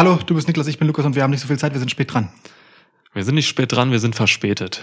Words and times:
Hallo, 0.00 0.18
du 0.24 0.34
bist 0.34 0.48
Niklas, 0.48 0.66
ich 0.66 0.78
bin 0.78 0.88
Lukas 0.88 1.04
und 1.04 1.14
wir 1.14 1.22
haben 1.22 1.30
nicht 1.30 1.42
so 1.42 1.46
viel 1.46 1.58
Zeit, 1.58 1.74
wir 1.74 1.78
sind 1.78 1.90
spät 1.90 2.14
dran. 2.14 2.30
Wir 3.12 3.22
sind 3.22 3.34
nicht 3.34 3.48
spät 3.48 3.70
dran, 3.70 3.90
wir 3.90 4.00
sind 4.00 4.14
verspätet. 4.14 4.82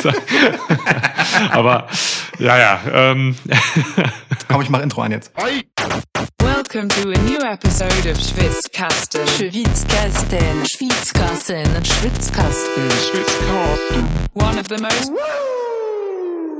Aber 1.50 1.86
ja, 2.38 2.56
ja. 2.56 2.80
Ähm. 2.90 3.36
Komm, 4.48 4.62
ich 4.62 4.70
mach 4.70 4.80
Intro 4.80 5.02
an 5.02 5.12
jetzt. 5.12 5.32
Welcome 6.38 6.88
to 6.88 7.10
a 7.10 7.18
new 7.28 7.38
episode 7.40 8.10
of 8.10 8.18
Schwitzkasten. 8.18 9.28
Schwitzkasten, 9.28 10.64
Schwitzkasten, 10.64 11.84
Schwitzkasten, 11.84 12.90
Schwitzkasten. 12.90 14.08
One 14.32 14.58
of 14.58 14.66
the 14.70 14.78
most 14.80 15.12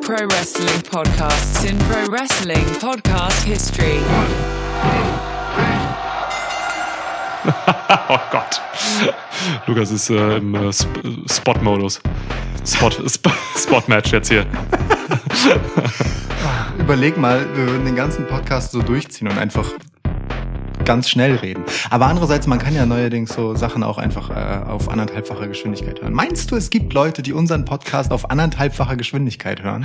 pro 0.02 0.26
wrestling 0.26 0.82
podcasts 0.82 1.64
in 1.64 1.78
pro 1.78 2.12
wrestling 2.12 2.66
podcast 2.78 3.44
history. 3.44 3.98
oh 8.08 8.18
Gott. 8.30 8.60
Lukas 9.66 9.90
ist 9.90 10.10
äh, 10.10 10.36
im 10.36 10.54
äh, 10.54 10.68
Sp 10.74 10.90
Spot-Modus. 11.30 12.00
Spot, 12.64 12.90
Sp 13.06 13.30
Spot-Match 13.56 14.12
jetzt 14.12 14.28
hier. 14.28 14.46
Überleg 16.78 17.16
mal, 17.16 17.46
wir 17.54 17.68
würden 17.68 17.84
den 17.84 17.96
ganzen 17.96 18.26
Podcast 18.26 18.72
so 18.72 18.82
durchziehen 18.82 19.28
und 19.28 19.38
einfach 19.38 19.66
ganz 20.84 21.10
schnell 21.10 21.36
reden. 21.36 21.64
Aber 21.90 22.06
andererseits, 22.06 22.46
man 22.46 22.58
kann 22.58 22.74
ja 22.74 22.86
neuerdings 22.86 23.34
so 23.34 23.56
Sachen 23.56 23.82
auch 23.82 23.98
einfach 23.98 24.30
äh, 24.30 24.68
auf 24.68 24.88
anderthalbfacher 24.88 25.48
Geschwindigkeit 25.48 26.00
hören. 26.00 26.12
Meinst 26.12 26.50
du, 26.50 26.56
es 26.56 26.70
gibt 26.70 26.92
Leute, 26.92 27.22
die 27.22 27.32
unseren 27.32 27.64
Podcast 27.64 28.12
auf 28.12 28.30
anderthalbfacher 28.30 28.96
Geschwindigkeit 28.96 29.62
hören? 29.62 29.84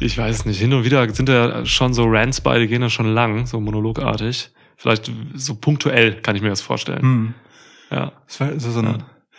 Ich 0.00 0.18
weiß 0.18 0.44
nicht. 0.44 0.60
Hin 0.60 0.74
und 0.74 0.84
wieder 0.84 1.08
sind 1.14 1.30
ja 1.30 1.64
schon 1.64 1.94
so 1.94 2.04
Rants 2.04 2.42
bei, 2.42 2.58
die 2.58 2.68
gehen 2.68 2.82
ja 2.82 2.90
schon 2.90 3.06
lang, 3.06 3.46
so 3.46 3.58
monologartig. 3.58 4.50
Vielleicht 4.76 5.10
so 5.34 5.54
punktuell 5.54 6.20
kann 6.20 6.36
ich 6.36 6.42
mir 6.42 6.50
das 6.50 6.60
vorstellen. 6.60 7.02
Hm. 7.02 7.34
Ja. 7.90 8.12
Das, 8.26 8.40
war 8.40 8.58
so 8.58 8.78
ein, 8.80 8.86
ja. 8.86 8.98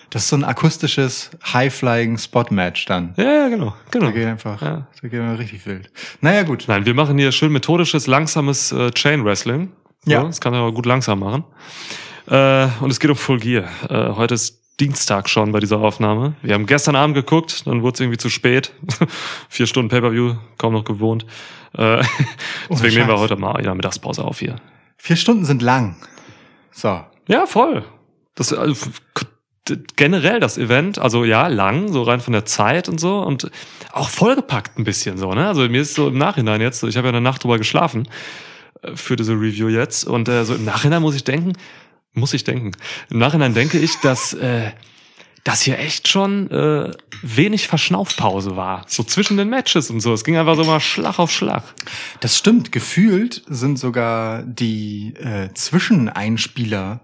das 0.09 0.23
ist 0.23 0.30
so 0.30 0.38
ein 0.38 0.43
akustisches 0.43 1.32
High-Flying 1.54 2.18
Spot-Match 2.18 2.85
dann. 2.85 3.13
Ja, 3.18 3.23
ja, 3.23 3.48
genau. 3.49 3.76
genau. 3.91 4.05
Da 4.05 4.12
geht 4.12 4.26
einfach, 4.27 4.62
ja. 4.62 4.87
da 5.01 5.07
geht 5.07 5.20
man 5.20 5.35
richtig 5.35 5.65
wild. 5.65 5.91
Naja, 6.21 6.43
gut. 6.43 6.65
Nein, 6.68 6.85
wir 6.85 6.93
machen 6.93 7.18
hier 7.18 7.32
schön 7.32 7.51
methodisches, 7.51 8.07
langsames 8.07 8.71
äh, 8.71 8.91
Chain-Wrestling. 8.91 9.71
So, 10.05 10.12
ja. 10.12 10.24
Das 10.24 10.40
kann 10.40 10.51
man 10.51 10.62
aber 10.62 10.71
gut 10.71 10.85
langsam 10.85 11.20
machen. 11.20 11.43
Äh, 12.27 12.68
und 12.79 12.91
es 12.91 12.99
geht 12.99 13.09
um 13.09 13.15
Full 13.15 13.40
Gear. 13.40 13.65
Äh, 13.90 14.15
heute 14.15 14.35
ist 14.35 14.62
Dienstag 14.79 15.29
schon 15.29 15.52
bei 15.52 15.59
dieser 15.59 15.79
Aufnahme. 15.79 16.35
Wir 16.41 16.54
haben 16.54 16.65
gestern 16.65 16.96
Abend 16.96 17.15
geguckt, 17.15 17.65
dann 17.65 17.81
wurde 17.81 17.96
es 17.96 17.99
irgendwie 18.02 18.18
zu 18.18 18.29
spät. 18.29 18.74
Vier 19.49 19.68
Stunden 19.68 19.90
Pay-Per-View, 19.90 20.35
kaum 20.57 20.74
noch 20.74 20.84
gewohnt. 20.84 21.26
Äh, 21.77 22.04
deswegen 22.70 22.96
nehmen 22.96 23.07
wir 23.09 23.20
heute 23.20 23.35
mal 23.37 23.63
ja, 23.63 23.74
Mittagspause 23.74 24.24
auf 24.24 24.40
hier. 24.40 24.57
Vier 24.98 25.15
Stunden 25.15 25.46
sind 25.46 25.62
lang. 25.62 25.96
So. 26.71 27.04
Ja, 27.27 27.46
voll. 27.46 27.84
Das 28.35 28.54
also, 28.54 28.76
generell 29.96 30.40
das 30.40 30.57
Event, 30.57 30.99
also 30.99 31.24
ja, 31.26 31.48
lang, 31.48 31.91
so 31.91 32.04
rein 32.04 32.20
von 32.20 32.34
der 32.34 32.46
Zeit 32.46 32.87
und 32.87 32.99
so 32.99 33.20
und 33.20 33.49
auch 33.91 34.10
vollgepackt 34.10 34.77
ein 34.77 34.84
bisschen 34.84 35.18
so, 35.18 35.34
ne? 35.34 35.48
Also 35.48 35.68
mir 35.68 35.82
ist 35.82 35.96
so 35.96 36.10
im 36.10 36.18
Nachhinein 36.18 36.62
jetzt, 36.62 36.84
ich 36.84 36.98
habe 36.98 37.07
ja 37.07 37.13
eine 37.13 37.21
Nacht 37.21 37.43
drüber 37.43 37.57
geschlafen 37.57 38.07
äh, 38.84 38.96
für 38.96 39.15
diese 39.15 39.34
Review 39.34 39.70
jetzt 39.70 40.05
und 40.05 40.29
äh, 40.29 40.46
so 40.46 40.54
im 40.54 40.65
Nachhinein 40.65 41.02
muss 41.02 41.15
ich 41.15 41.24
denken, 41.24 41.54
muss 42.13 42.34
ich 42.34 42.43
denken, 42.43 42.71
im 43.09 43.18
Nachhinein 43.18 43.54
denke 43.54 43.80
ich, 43.80 43.99
dass 44.02 44.34
äh, 44.34 44.71
dass 45.46 45.62
hier 45.62 45.77
echt 45.77 46.07
schon 46.07 46.49
äh, 46.49 46.91
wenig 47.21 47.68
Verschnaufpause 47.68 48.57
war. 48.57 48.84
So 48.88 49.04
zwischen 49.04 49.38
den 49.38 49.48
Matches 49.48 49.91
und 49.91 50.02
so. 50.02 50.12
Es 50.12 50.24
ging 50.24 50.35
einfach 50.35 50.55
so 50.55 50.63
mal 50.63 50.79
Schlag 50.79 51.20
auf 51.20 51.32
Schlag. 51.32 51.63
Das 52.20 52.35
stimmt. 52.35 52.71
Gefühlt 52.71 53.43
sind 53.48 53.77
sogar 53.77 54.41
die 54.41 55.13
äh, 55.13 55.54
Zwischeneinspieler 55.54 57.02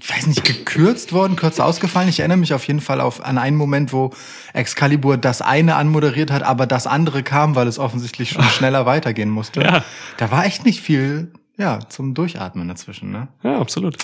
ich 0.00 0.08
weiß 0.08 0.28
nicht, 0.28 0.44
gekürzt 0.44 1.12
worden, 1.12 1.34
kürzer 1.34 1.64
ausgefallen. 1.64 2.08
Ich 2.08 2.20
erinnere 2.20 2.38
mich 2.38 2.54
auf 2.54 2.64
jeden 2.68 2.80
Fall 2.80 3.00
auf, 3.00 3.24
an 3.24 3.36
einen 3.36 3.56
Moment, 3.56 3.92
wo 3.92 4.14
Excalibur 4.54 5.16
das 5.16 5.42
eine 5.42 5.74
anmoderiert 5.74 6.30
hat, 6.30 6.44
aber 6.44 6.68
das 6.68 6.86
andere 6.86 7.24
kam, 7.24 7.56
weil 7.56 7.66
es 7.66 7.80
offensichtlich 7.80 8.30
schon 8.30 8.44
schneller 8.50 8.86
weitergehen 8.86 9.28
musste. 9.28 9.60
Ja. 9.60 9.84
Da 10.16 10.30
war 10.30 10.46
echt 10.46 10.64
nicht 10.64 10.80
viel, 10.80 11.32
ja, 11.56 11.80
zum 11.88 12.14
Durchatmen 12.14 12.68
dazwischen, 12.68 13.10
ne? 13.10 13.26
Ja, 13.42 13.58
absolut. 13.58 13.96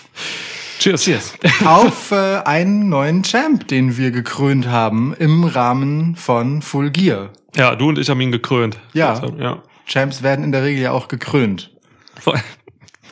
Cheers. 0.79 1.05
Cheers. 1.05 1.35
Auf 1.65 2.11
äh, 2.11 2.43
einen 2.45 2.89
neuen 2.89 3.23
Champ, 3.23 3.69
den 3.69 3.97
wir 3.97 4.11
gekrönt 4.11 4.67
haben 4.69 5.15
im 5.19 5.45
Rahmen 5.45 6.17
von 6.17 6.63
Full 6.63 6.91
Gear. 6.91 7.31
Ja, 7.57 7.77
du 7.77 7.89
und 7.89 7.99
ich 7.99 8.11
haben 8.11 8.21
ihn 8.21 8.33
gekrönt. 8.33 8.79
Ja. 8.93 9.23
ja. 9.39 9.63
Champs 9.87 10.23
werden 10.23 10.45
in 10.45 10.53
der 10.53 10.63
Regel 10.63 10.83
ja 10.83 10.93
auch 10.93 11.09
gekrönt. 11.09 11.71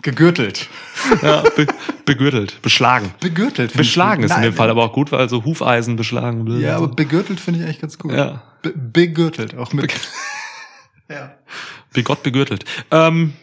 Gegürtelt. 0.03 0.69
Ja, 1.23 1.43
be 1.55 1.67
begürtelt, 2.05 2.61
beschlagen. 2.61 3.15
Begürtelt. 3.21 3.73
Beschlagen 3.75 4.25
ist 4.25 4.35
in 4.35 4.43
dem 4.43 4.53
Fall 4.53 4.69
aber 4.69 4.83
auch 4.85 4.93
gut, 4.93 5.13
weil 5.13 5.29
so 5.29 5.45
Hufeisen 5.45 5.95
beschlagen. 5.95 6.45
Blöd. 6.45 6.61
Ja, 6.61 6.77
aber 6.77 6.89
begürtelt 6.89 7.39
finde 7.39 7.61
ich 7.61 7.67
eigentlich 7.67 7.81
ganz 7.81 7.99
gut. 7.99 8.13
Ja. 8.13 8.43
Be 8.63 8.73
begürtelt, 8.75 9.57
auch 9.57 9.73
mit. 9.73 9.89
Be 11.09 11.15
ja. 11.15 11.35
Bigott 11.93 12.23
begürtelt. 12.23 12.65
Ähm, 12.91 13.35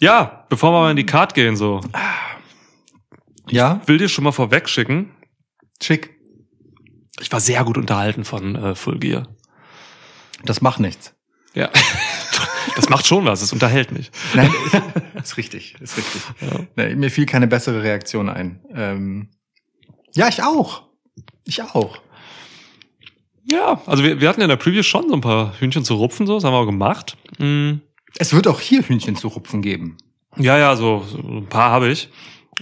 ja, 0.00 0.44
bevor 0.48 0.72
wir 0.72 0.80
mal 0.80 0.90
in 0.90 0.96
die 0.96 1.06
Card 1.06 1.34
gehen, 1.34 1.56
so. 1.56 1.80
Ja? 3.48 3.80
Will 3.86 3.98
dir 3.98 4.08
schon 4.08 4.24
mal 4.24 4.32
vorweg 4.32 4.68
schicken. 4.68 5.10
Schick. 5.82 6.10
Ich 7.20 7.32
war 7.32 7.40
sehr 7.40 7.64
gut 7.64 7.78
unterhalten 7.78 8.24
von 8.24 8.56
äh, 8.56 8.74
Full 8.74 8.98
Gear. 8.98 9.28
Das 10.44 10.60
macht 10.60 10.80
nichts. 10.80 11.14
Ja. 11.54 11.70
Das 12.74 12.90
macht 12.90 13.06
schon 13.06 13.24
was, 13.24 13.40
es 13.40 13.54
unterhält 13.54 13.90
mich. 13.90 14.10
Nein, 14.34 14.52
ist 15.14 15.38
richtig, 15.38 15.76
ist 15.80 15.96
richtig. 15.96 16.20
Ja. 16.42 16.60
Nee, 16.76 16.94
mir 16.94 17.10
fiel 17.10 17.24
keine 17.24 17.46
bessere 17.46 17.82
Reaktion 17.82 18.28
ein. 18.28 18.60
Ähm, 18.74 19.30
ja, 20.14 20.28
ich 20.28 20.42
auch. 20.42 20.82
Ich 21.44 21.62
auch. 21.62 21.98
Ja, 23.50 23.80
also 23.86 24.04
wir, 24.04 24.20
wir 24.20 24.28
hatten 24.28 24.42
in 24.42 24.48
der 24.48 24.56
Preview 24.56 24.82
schon 24.82 25.08
so 25.08 25.14
ein 25.14 25.22
paar 25.22 25.58
Hühnchen 25.58 25.84
zu 25.84 25.94
rupfen, 25.94 26.26
so, 26.26 26.34
das 26.34 26.44
haben 26.44 26.52
wir 26.52 26.58
auch 26.58 26.66
gemacht. 26.66 27.16
Mhm. 27.38 27.80
Es 28.18 28.34
wird 28.34 28.46
auch 28.46 28.60
hier 28.60 28.82
Hühnchen 28.82 29.16
zu 29.16 29.28
rupfen 29.28 29.62
geben. 29.62 29.96
Ja, 30.36 30.58
ja, 30.58 30.76
so, 30.76 31.02
so 31.08 31.18
ein 31.18 31.46
paar 31.46 31.70
habe 31.70 31.88
ich. 31.88 32.10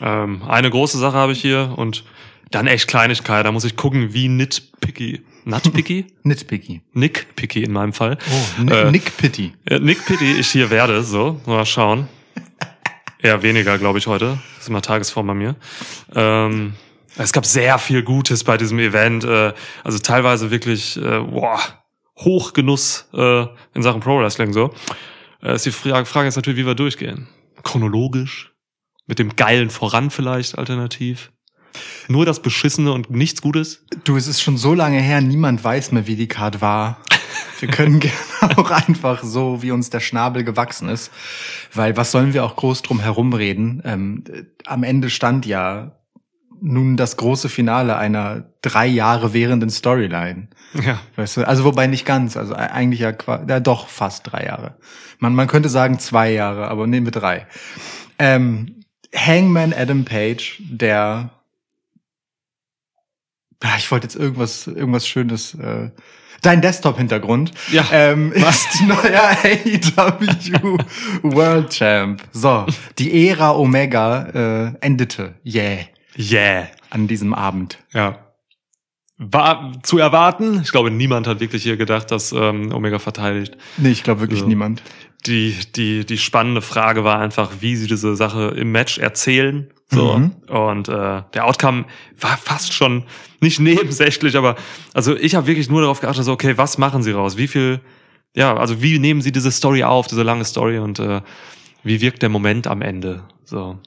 Ähm, 0.00 0.43
eine 0.49 0.71
große 0.71 0.99
Sache 0.99 1.16
habe 1.16 1.32
ich 1.32 1.41
hier 1.41 1.75
und 1.77 2.05
dann 2.50 2.66
echt 2.66 2.88
Kleinigkeit. 2.88 3.47
Da 3.47 3.53
muss 3.53 3.65
ich 3.65 3.77
gucken, 3.77 4.12
wie 4.12 4.28
nitpicky. 4.28 5.22
Nutpicky? 5.44 6.06
Nitpicky. 6.22 6.82
Nick 6.93 7.37
Picky 7.37 7.62
in 7.62 7.72
meinem 7.72 7.93
Fall. 7.93 8.19
Oh, 8.31 8.71
äh, 8.71 8.91
Nick 8.91 9.16
Pitty. 9.16 9.53
Äh, 9.66 9.78
Nick 9.78 10.05
Pitty 10.06 10.38
ich 10.38 10.49
hier 10.49 10.71
werde, 10.71 11.03
so. 11.03 11.41
Mal 11.47 11.66
schauen. 11.66 12.09
Eher 13.22 13.43
weniger, 13.43 13.78
glaube 13.78 13.99
ich, 13.99 14.06
heute. 14.06 14.38
Das 14.55 14.65
ist 14.65 14.69
immer 14.69 14.82
Tagesform 14.82 15.27
bei 15.27 15.34
mir. 15.34 15.56
Ähm, 16.15 16.75
es 17.16 17.32
gab 17.32 17.44
sehr 17.44 17.78
viel 17.78 18.03
Gutes 18.03 18.44
bei 18.44 18.56
diesem 18.56 18.78
Event. 18.78 19.25
Äh, 19.25 19.53
also 19.82 19.99
teilweise 19.99 20.50
wirklich, 20.50 20.97
äh, 20.97 21.21
boah, 21.21 21.61
Hochgenuss 22.16 23.09
äh, 23.12 23.47
in 23.75 23.82
Sachen 23.82 24.00
Pro 24.00 24.19
Wrestling 24.19 24.53
so. 24.53 24.72
Äh, 25.43 25.56
ist 25.56 25.66
die 25.66 25.72
Frage, 25.72 26.06
Frage 26.06 26.28
ist 26.28 26.37
natürlich, 26.37 26.59
wie 26.59 26.66
wir 26.66 26.75
durchgehen. 26.75 27.28
Chronologisch? 27.62 28.53
Mit 29.06 29.19
dem 29.19 29.37
geilen 29.37 29.70
Voran 29.70 30.10
vielleicht 30.10 30.56
alternativ? 30.59 31.32
Nur 32.09 32.25
das 32.25 32.41
Beschissene 32.41 32.92
und 32.92 33.10
nichts 33.10 33.42
Gutes? 33.42 33.84
Du, 34.04 34.16
es 34.16 34.26
ist 34.26 34.41
schon 34.41 34.56
so 34.56 34.75
lange 34.75 35.00
her, 35.00 35.20
niemand 35.20 35.62
weiß 35.62 35.92
mehr, 35.92 36.06
wie 36.06 36.16
die 36.16 36.28
Card 36.28 36.60
war. 36.60 36.98
Wir 37.60 37.69
können 37.69 38.00
gerne 38.00 38.59
auch 38.59 38.70
einfach 38.70 39.22
so, 39.22 39.62
wie 39.62 39.70
uns 39.70 39.91
der 39.91 40.00
Schnabel 40.00 40.44
gewachsen 40.44 40.88
ist. 40.88 41.10
Weil 41.72 41.97
was 41.97 42.12
sollen 42.12 42.34
wir 42.34 42.44
auch 42.44 42.56
groß 42.56 42.82
drum 42.82 43.00
herumreden? 43.00 43.82
Ähm, 43.84 44.25
am 44.66 44.82
Ende 44.82 45.10
stand 45.10 45.47
ja 45.47 45.93
nun 46.60 46.97
das 46.97 47.16
große 47.16 47.48
Finale 47.48 47.97
einer 47.97 48.44
drei 48.62 48.87
Jahre 48.87 49.34
währenden 49.34 49.70
Storyline. 49.70 50.48
Ja. 50.75 50.98
Weißt 51.16 51.37
du, 51.37 51.47
also 51.47 51.64
wobei 51.64 51.87
nicht 51.87 52.06
ganz, 52.06 52.37
also 52.37 52.54
eigentlich 52.54 53.00
ja, 53.00 53.12
ja 53.48 53.60
doch 53.60 53.88
fast 53.88 54.32
drei 54.32 54.47
Jahre. 54.47 54.76
Man, 55.19 55.34
man 55.34 55.47
könnte 55.47 55.69
sagen 55.69 55.98
zwei 55.98 56.32
Jahre, 56.32 56.69
aber 56.69 56.87
nehmen 56.87 57.06
wir 57.06 57.12
drei. 57.12 57.47
Ähm, 58.19 58.84
Hangman 59.14 59.72
Adam 59.72 60.05
Page, 60.05 60.61
der 60.61 61.31
Ah, 63.64 63.76
ich 63.78 63.90
wollte 63.90 64.05
jetzt 64.06 64.16
irgendwas, 64.16 64.66
irgendwas 64.66 65.08
Schönes. 65.08 65.55
Äh, 65.55 65.90
dein 66.43 66.61
Desktop-Hintergrund. 66.61 67.52
Ja. 67.72 67.87
Ähm, 67.93 68.32
was? 68.37 68.66
Ist 68.75 68.82
neuer 68.82 69.37
AEW 69.43 70.78
World 71.22 71.70
Champ. 71.70 72.22
So, 72.32 72.66
die 72.99 73.28
Ära 73.28 73.52
Omega 73.52 74.72
äh, 74.75 74.87
endete. 74.87 75.37
Yeah. 75.46 75.78
Yeah. 76.19 76.69
An 76.90 77.08
diesem 77.08 77.32
Abend. 77.32 77.78
Ja. 77.94 78.19
War 79.17 79.72
zu 79.82 79.99
erwarten. 79.99 80.60
Ich 80.62 80.70
glaube, 80.70 80.90
niemand 80.90 81.26
hat 81.26 81.40
wirklich 81.40 81.62
hier 81.62 81.78
gedacht, 81.78 82.10
dass 82.10 82.32
ähm, 82.32 82.70
Omega 82.75 82.99
verteidigt. 82.99 83.56
Nee, 83.78 83.90
ich 83.90 84.02
glaube 84.02 84.20
wirklich 84.20 84.40
also, 84.40 84.49
niemand. 84.49 84.82
Die, 85.26 85.56
die, 85.75 86.05
die 86.05 86.19
spannende 86.19 86.61
Frage 86.61 87.03
war 87.05 87.19
einfach, 87.19 87.50
wie 87.61 87.76
sie 87.76 87.87
diese 87.87 88.15
Sache 88.15 88.49
im 88.56 88.73
Match 88.73 88.99
erzählen 88.99 89.73
so. 89.91 90.19
Mhm. 90.19 90.32
Und 90.49 90.88
äh, 90.88 91.23
der 91.32 91.47
Outcome 91.47 91.85
war 92.21 92.37
fast 92.37 92.73
schon 92.73 93.05
nicht 93.41 93.61
nebensächlich, 93.61 94.37
aber 94.37 94.56
also 94.93 95.17
ich 95.17 95.35
habe 95.35 95.47
wirklich 95.47 95.69
nur 95.69 95.81
darauf 95.81 96.00
geachtet, 96.00 96.25
so, 96.25 96.32
okay, 96.32 96.56
was 96.56 96.79
machen 96.79 97.03
sie 97.03 97.12
raus? 97.12 97.37
Wie 97.37 97.49
viel, 97.49 97.81
ja, 98.35 98.56
also 98.56 98.82
wie 98.82 98.99
nehmen 98.99 99.21
sie 99.21 99.32
diese 99.32 99.50
Story 99.50 99.85
auf, 99.85 100.06
diese 100.06 100.23
lange 100.23 100.44
Story 100.44 100.79
und 100.79 100.99
äh, 100.99 101.21
wie 101.82 102.00
wirkt 102.00 102.23
der 102.23 102.29
Moment 102.29 102.67
am 102.67 102.82
Ende? 102.82 103.25
So. 103.44 103.79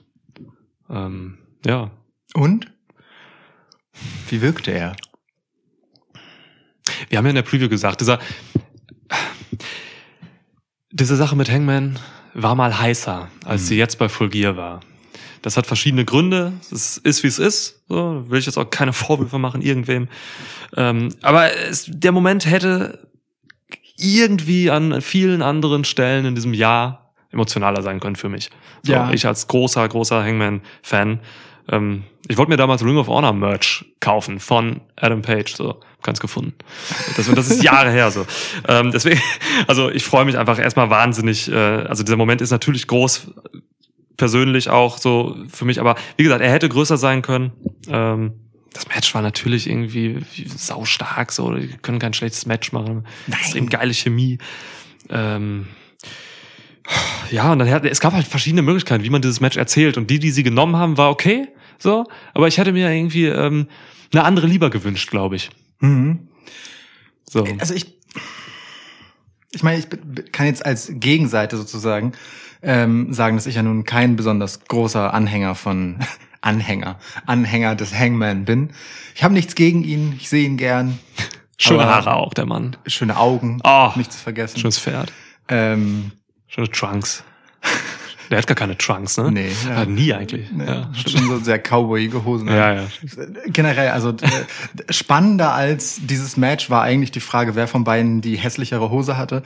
Ähm, 0.90 1.40
ja. 1.66 1.92
Und? 2.34 2.72
Wie 4.30 4.42
wirkte 4.42 4.72
er? 4.72 4.96
Wir 7.10 7.18
haben 7.18 7.26
ja 7.26 7.32
in 7.32 7.36
der 7.36 7.42
Preview 7.42 7.68
gesagt, 7.68 8.02
dieser, 8.02 8.20
diese 11.00 11.16
Sache 11.16 11.36
mit 11.36 11.50
Hangman 11.52 11.98
war 12.34 12.56
mal 12.56 12.78
heißer, 12.80 13.30
als 13.46 13.62
Mhm. 13.64 13.66
sie 13.66 13.78
jetzt 13.78 13.98
bei 14.00 14.10
Full 14.10 14.30
Gear 14.30 14.58
war. 14.58 14.80
Das 15.42 15.56
hat 15.58 15.66
verschiedene 15.68 16.04
Gründe. 16.04 16.54
Es 16.72 16.98
ist, 16.98 17.24
wie 17.24 17.28
es 17.28 17.40
ist. 17.40 17.82
So, 17.88 18.24
will 18.30 18.40
ich 18.40 18.46
jetzt 18.46 18.58
auch 18.58 18.70
keine 18.70 18.94
Vorwürfe 18.94 19.38
machen 19.40 19.62
irgendwem. 19.62 20.08
Ähm, 20.76 21.10
aber 21.22 21.54
es, 21.54 21.86
der 21.88 22.12
Moment 22.12 22.46
hätte 22.46 23.08
irgendwie 23.98 24.70
an 24.70 25.02
vielen 25.02 25.42
anderen 25.42 25.84
Stellen 25.84 26.26
in 26.26 26.36
diesem 26.36 26.54
Jahr 26.54 27.14
emotionaler 27.32 27.82
sein 27.82 28.00
können 28.00 28.16
für 28.16 28.30
mich. 28.30 28.50
So, 28.84 28.94
Ja. 28.94 29.12
Ich 29.12 29.26
als 29.26 29.48
großer, 29.48 29.88
großer 29.88 30.24
Hangman-Fan. 30.24 31.20
Ähm, 31.70 32.04
ich 32.28 32.38
wollte 32.38 32.50
mir 32.52 32.58
damals 32.58 32.84
Ring 32.84 32.98
of 32.98 33.08
Honor 33.08 33.34
Merch 33.34 33.86
kaufen 34.00 34.40
von 34.40 34.82
Adam 34.96 35.22
Page. 35.22 35.56
So, 35.56 35.80
ganz 36.04 36.20
gefunden. 36.20 36.54
Das, 37.16 37.30
das 37.34 37.52
ist 37.52 37.64
Jahre 37.64 37.92
her 37.92 38.12
so. 38.12 38.26
Ähm, 38.68 38.92
deswegen, 38.92 39.22
also 39.68 39.90
ich 39.90 40.04
freue 40.04 40.26
mich 40.26 40.38
einfach 40.38 40.60
erstmal 40.60 40.90
wahnsinnig. 40.90 41.52
Äh, 41.52 41.56
also 41.56 42.04
dieser 42.04 42.18
Moment 42.18 42.42
ist 42.42 42.52
natürlich 42.52 42.88
groß, 42.88 43.28
persönlich 44.18 44.70
auch 44.70 44.98
so 44.98 45.38
für 45.50 45.66
mich. 45.66 45.80
Aber 45.80 45.96
wie 46.18 46.24
gesagt, 46.24 46.42
er 46.42 46.52
hätte 46.52 46.70
größer 46.70 46.98
sein 46.98 47.22
können. 47.22 47.52
Ähm, 47.88 48.34
das 48.74 48.88
Match 48.90 49.14
war 49.16 49.22
natürlich 49.22 49.68
irgendwie 49.68 50.20
saustark, 50.56 51.32
so. 51.32 51.54
Die 51.56 51.68
können 51.82 52.00
kein 52.00 52.14
schlechtes 52.14 52.46
Match 52.46 52.72
machen. 52.72 53.08
Nein. 53.26 53.40
Extrem 53.40 53.70
geile 53.70 53.94
Chemie. 53.94 54.38
Ähm, 55.10 55.68
ja, 57.32 57.52
und 57.52 57.60
dann 57.60 57.70
hat, 57.70 57.86
es 57.86 58.00
gab 58.00 58.14
halt 58.14 58.28
verschiedene 58.28 58.62
Möglichkeiten, 58.62 59.04
wie 59.04 59.10
man 59.10 59.22
dieses 59.22 59.40
Match 59.40 59.58
erzählt. 59.58 59.98
Und 59.98 60.10
die, 60.10 60.20
die 60.20 60.32
sie 60.32 60.44
genommen 60.44 60.76
haben, 60.76 60.98
war 60.98 61.10
okay, 61.10 61.48
so. 61.80 62.06
Aber 62.34 62.48
ich 62.48 62.58
hätte 62.58 62.72
mir 62.72 62.92
irgendwie 62.92 63.26
ähm, 63.26 63.68
eine 64.14 64.24
andere 64.24 64.48
lieber 64.48 64.70
gewünscht, 64.70 65.10
glaube 65.10 65.36
ich. 65.36 65.50
Mhm. 65.80 66.28
So. 67.30 67.46
Also 67.60 67.74
ich, 67.74 67.98
ich 69.52 69.64
meine, 69.64 69.80
ich 69.80 70.32
kann 70.32 70.46
jetzt 70.46 70.66
als 70.66 70.90
Gegenseite 70.94 71.58
sozusagen 71.58 72.14
ähm, 72.62 73.14
sagen, 73.14 73.36
dass 73.38 73.46
ich 73.46 73.56
ja 73.56 73.64
nun 73.64 73.84
kein 73.84 74.16
besonders 74.16 74.62
großer 74.66 75.14
Anhänger 75.14 75.56
von 75.56 76.00
Anhänger, 76.42 77.00
Anhänger 77.26 77.76
des 77.76 77.94
Hangman 77.94 78.46
bin. 78.46 78.72
Ich 79.16 79.24
habe 79.24 79.34
nichts 79.34 79.56
gegen 79.56 79.84
ihn, 79.84 80.14
ich 80.18 80.30
sehe 80.30 80.46
ihn 80.46 80.58
gern. 80.58 81.00
Schöne 81.60 81.86
Haare 81.86 82.14
auch, 82.16 82.34
der 82.36 82.46
Mann. 82.46 82.78
Schöne 82.86 83.18
Augen, 83.18 83.60
Oh, 83.64 83.92
nicht 83.96 84.12
zu 84.14 84.20
vergessen. 84.20 84.60
schönes 84.60 84.78
Pferd. 84.80 85.12
Ähm, 85.50 86.12
Schöne 86.48 86.70
Trunks. 86.70 87.24
Der 88.30 88.38
hat 88.38 88.48
gar 88.48 88.56
keine 88.56 88.78
Trunks, 88.78 89.18
ne? 89.18 89.32
Nee, 89.32 89.50
ja. 89.68 89.76
Hat 89.76 89.90
nie 89.90 90.14
eigentlich. 90.14 90.52
ne, 90.52 90.66
Ja, 90.66 90.92
schon 90.94 91.28
so 91.28 91.40
sehr 91.40 91.60
cowboyige 91.60 92.26
Hosen. 92.26 92.48
ja, 92.48 92.74
ja. 92.74 92.84
Generell, 93.48 93.90
also 93.90 94.10
äh, 94.10 94.94
spannender 94.94 95.54
als 95.54 96.00
dieses 96.04 96.38
Match 96.38 96.70
war 96.70 96.84
eigentlich 96.84 97.12
die 97.12 97.20
Frage, 97.20 97.56
wer 97.56 97.68
von 97.68 97.84
beiden 97.84 98.22
die 98.22 98.38
hässlichere 98.38 98.90
Hose 98.90 99.18
hatte. 99.18 99.44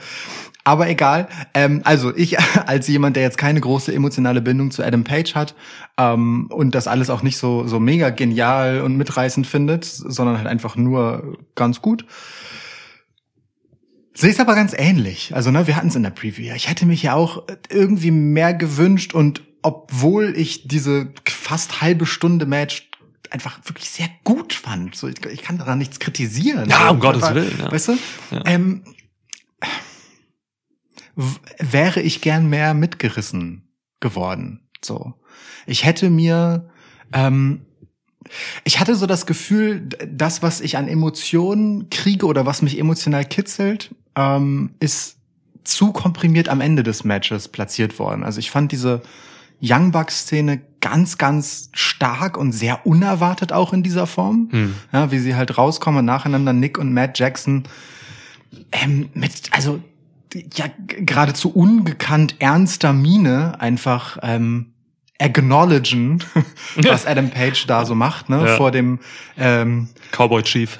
Aber 0.64 0.88
egal. 0.88 1.28
Ähm, 1.54 1.80
also 1.84 2.14
ich 2.14 2.38
als 2.66 2.88
jemand, 2.88 3.16
der 3.16 3.24
jetzt 3.24 3.38
keine 3.38 3.60
große 3.60 3.92
emotionale 3.92 4.40
Bindung 4.40 4.70
zu 4.70 4.84
Adam 4.84 5.04
Page 5.04 5.34
hat 5.34 5.54
ähm, 5.98 6.46
und 6.50 6.74
das 6.74 6.86
alles 6.86 7.10
auch 7.10 7.22
nicht 7.22 7.38
so 7.38 7.66
so 7.66 7.80
mega 7.80 8.10
genial 8.10 8.80
und 8.82 8.96
mitreißend 8.96 9.46
findet, 9.46 9.84
sondern 9.84 10.38
halt 10.38 10.46
einfach 10.46 10.76
nur 10.76 11.38
ganz 11.54 11.82
gut. 11.82 12.04
Sehe 14.14 14.30
es 14.30 14.40
aber 14.40 14.54
ganz 14.54 14.74
ähnlich. 14.76 15.34
Also, 15.34 15.50
ne, 15.50 15.66
wir 15.66 15.76
hatten 15.76 15.88
es 15.88 15.96
in 15.96 16.02
der 16.02 16.10
Preview. 16.10 16.44
ja. 16.44 16.54
Ich 16.54 16.68
hätte 16.68 16.86
mich 16.86 17.02
ja 17.02 17.14
auch 17.14 17.44
irgendwie 17.70 18.10
mehr 18.10 18.52
gewünscht 18.54 19.14
und 19.14 19.42
obwohl 19.62 20.34
ich 20.36 20.68
diese 20.68 21.12
fast 21.26 21.80
halbe 21.80 22.04
Stunde 22.04 22.46
Match 22.46 22.90
einfach 23.30 23.58
wirklich 23.64 23.88
sehr 23.88 24.08
gut 24.24 24.52
fand. 24.52 24.94
So, 24.94 25.08
ich, 25.08 25.24
ich 25.26 25.42
kann 25.42 25.58
daran 25.58 25.78
nichts 25.78 25.98
kritisieren. 25.98 26.68
Ja, 26.68 26.90
um 26.90 27.00
Gottes 27.00 27.22
aber, 27.22 27.36
Willen, 27.36 27.58
ja. 27.58 27.72
Weißt 27.72 27.88
du? 27.88 27.98
Ja. 28.30 28.42
Ähm, 28.44 28.82
wäre 31.58 32.00
ich 32.00 32.20
gern 32.20 32.48
mehr 32.48 32.74
mitgerissen 32.74 33.68
geworden. 34.00 34.68
So. 34.84 35.14
Ich 35.66 35.84
hätte 35.84 36.10
mir, 36.10 36.68
ähm, 37.12 37.66
ich 38.64 38.80
hatte 38.80 38.94
so 38.94 39.06
das 39.06 39.26
Gefühl, 39.26 39.88
das, 40.08 40.42
was 40.42 40.60
ich 40.60 40.76
an 40.76 40.88
Emotionen 40.88 41.90
kriege 41.90 42.26
oder 42.26 42.46
was 42.46 42.62
mich 42.62 42.78
emotional 42.78 43.24
kitzelt, 43.24 43.94
ähm, 44.16 44.70
ist 44.80 45.16
zu 45.64 45.92
komprimiert 45.92 46.48
am 46.48 46.60
Ende 46.60 46.82
des 46.82 47.04
Matches 47.04 47.48
platziert 47.48 47.98
worden. 47.98 48.24
Also 48.24 48.40
ich 48.40 48.50
fand 48.50 48.72
diese 48.72 49.02
Young 49.62 49.92
Bucks-Szene 49.92 50.60
ganz, 50.80 51.18
ganz 51.18 51.70
stark 51.72 52.36
und 52.36 52.50
sehr 52.52 52.84
unerwartet 52.84 53.52
auch 53.52 53.72
in 53.72 53.84
dieser 53.84 54.08
Form. 54.08 54.48
Hm. 54.50 54.74
Ja, 54.92 55.12
wie 55.12 55.20
sie 55.20 55.36
halt 55.36 55.56
rauskommen, 55.56 56.04
nacheinander 56.04 56.52
Nick 56.52 56.78
und 56.78 56.92
Matt 56.92 57.18
Jackson 57.18 57.62
ähm, 58.72 59.10
mit, 59.14 59.50
also 59.52 59.80
ja, 60.54 60.66
geradezu 60.86 61.50
ungekannt 61.50 62.36
ernster 62.40 62.92
Miene 62.92 63.60
einfach 63.60 64.18
ähm, 64.22 64.71
acknowledgen, 65.22 66.22
was 66.76 67.06
Adam 67.06 67.30
Page 67.30 67.66
da 67.66 67.84
so 67.84 67.94
macht, 67.94 68.28
ne? 68.28 68.44
Ja. 68.46 68.56
Vor 68.56 68.70
dem 68.70 68.98
ähm, 69.38 69.88
Cowboy 70.10 70.42
Chief. 70.42 70.78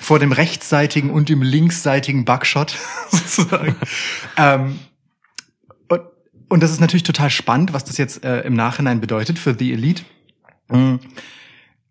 vor 0.00 0.18
dem 0.18 0.32
rechtsseitigen 0.32 1.10
und 1.10 1.28
dem 1.28 1.42
linksseitigen 1.42 2.24
Buckshot 2.24 2.76
sozusagen. 3.10 3.76
ähm, 4.36 4.78
und, 5.88 6.00
und 6.48 6.62
das 6.62 6.70
ist 6.70 6.80
natürlich 6.80 7.04
total 7.04 7.30
spannend, 7.30 7.72
was 7.72 7.84
das 7.84 7.98
jetzt 7.98 8.24
äh, 8.24 8.40
im 8.42 8.54
Nachhinein 8.54 9.00
bedeutet 9.00 9.38
für 9.38 9.54
The 9.58 9.72
Elite. 9.72 10.04
Mhm. 10.68 11.00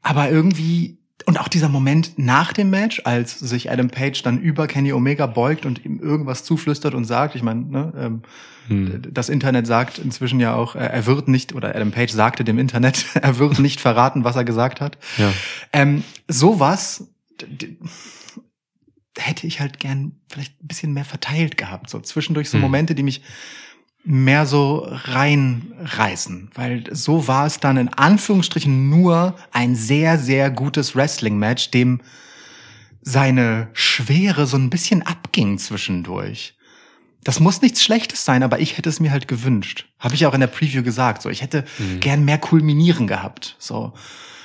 Aber 0.02 0.30
irgendwie, 0.30 0.98
und 1.26 1.40
auch 1.40 1.48
dieser 1.48 1.70
Moment 1.70 2.18
nach 2.18 2.54
dem 2.54 2.70
Match, 2.70 3.02
als 3.06 3.40
sich 3.40 3.72
Adam 3.72 3.90
Page 3.90 4.22
dann 4.24 4.40
über 4.40 4.68
Kenny 4.68 4.94
Omega 4.94 5.26
beugt 5.28 5.66
und 5.66 5.84
ihm 5.86 6.00
irgendwas 6.00 6.44
zuflüstert 6.44 6.94
und 6.94 7.06
sagt, 7.06 7.36
ich 7.36 7.44
meine, 7.44 7.62
ne, 7.62 7.94
ähm, 7.98 8.22
Hm. 8.68 9.02
das 9.12 9.30
Internet 9.30 9.68
sagt 9.68 10.00
inzwischen 10.00 10.40
ja 10.40 10.56
auch, 10.56 10.76
er 10.76 11.06
wird 11.06 11.28
nicht, 11.28 11.54
oder 11.54 11.76
Adam 11.76 11.92
Page 11.92 12.12
sagte 12.12 12.44
dem 12.44 12.58
Internet, 12.58 13.06
er 13.14 13.38
wird 13.38 13.60
nicht 13.60 13.80
verraten, 13.80 14.24
was 14.24 14.36
er 14.36 14.44
gesagt 14.44 14.82
hat. 14.82 14.98
Ja. 15.18 15.32
Ähm, 15.72 16.04
sowas 16.28 17.08
hätte 19.18 19.48
ich 19.48 19.60
halt 19.60 19.80
gern 19.80 20.14
vielleicht 20.30 20.62
ein 20.62 20.68
bisschen 20.68 20.94
mehr 20.94 21.06
verteilt 21.06 21.58
gehabt. 21.58 21.90
So 21.90 22.00
zwischendurch 22.00 22.50
so 22.50 22.56
Hm. 22.56 22.62
Momente, 22.62 22.96
die 22.96 23.04
mich 23.04 23.22
mehr 24.04 24.46
so 24.46 24.88
reinreißen. 24.88 26.52
Weil 26.54 26.84
so 26.92 27.28
war 27.28 27.46
es 27.48 27.60
dann 27.60 27.78
in 27.78 27.90
Anführungsstrichen 27.90 28.90
nur 28.90 29.36
ein 29.52 29.76
sehr, 29.76 30.18
sehr 30.20 30.52
gutes 30.52 30.96
Wrestling-Match, 30.96 31.72
dem 31.72 32.02
seine 33.02 33.70
Schwere 33.74 34.48
so 34.48 34.58
ein 34.58 34.70
bisschen 34.70 35.02
abging 35.02 35.58
zwischendurch. 35.58 36.55
Das 37.26 37.40
muss 37.42 37.62
nichts 37.62 37.84
Schlechtes 37.84 38.24
sein, 38.24 38.44
aber 38.44 38.60
ich 38.60 38.78
hätte 38.78 38.88
es 38.88 39.02
mir 39.02 39.12
halt 39.12 39.28
gewünscht. 39.28 39.88
Habe 40.00 40.16
ich 40.16 40.26
auch 40.26 40.34
in 40.34 40.40
der 40.40 40.48
Preview 40.48 40.84
gesagt. 40.84 41.22
So, 41.22 41.30
ich 41.30 41.42
hätte 41.42 41.66
Mhm. 41.80 42.00
gern 42.00 42.24
mehr 42.24 42.38
Kulminieren 42.38 43.08
gehabt. 43.08 43.56
So, 43.60 43.92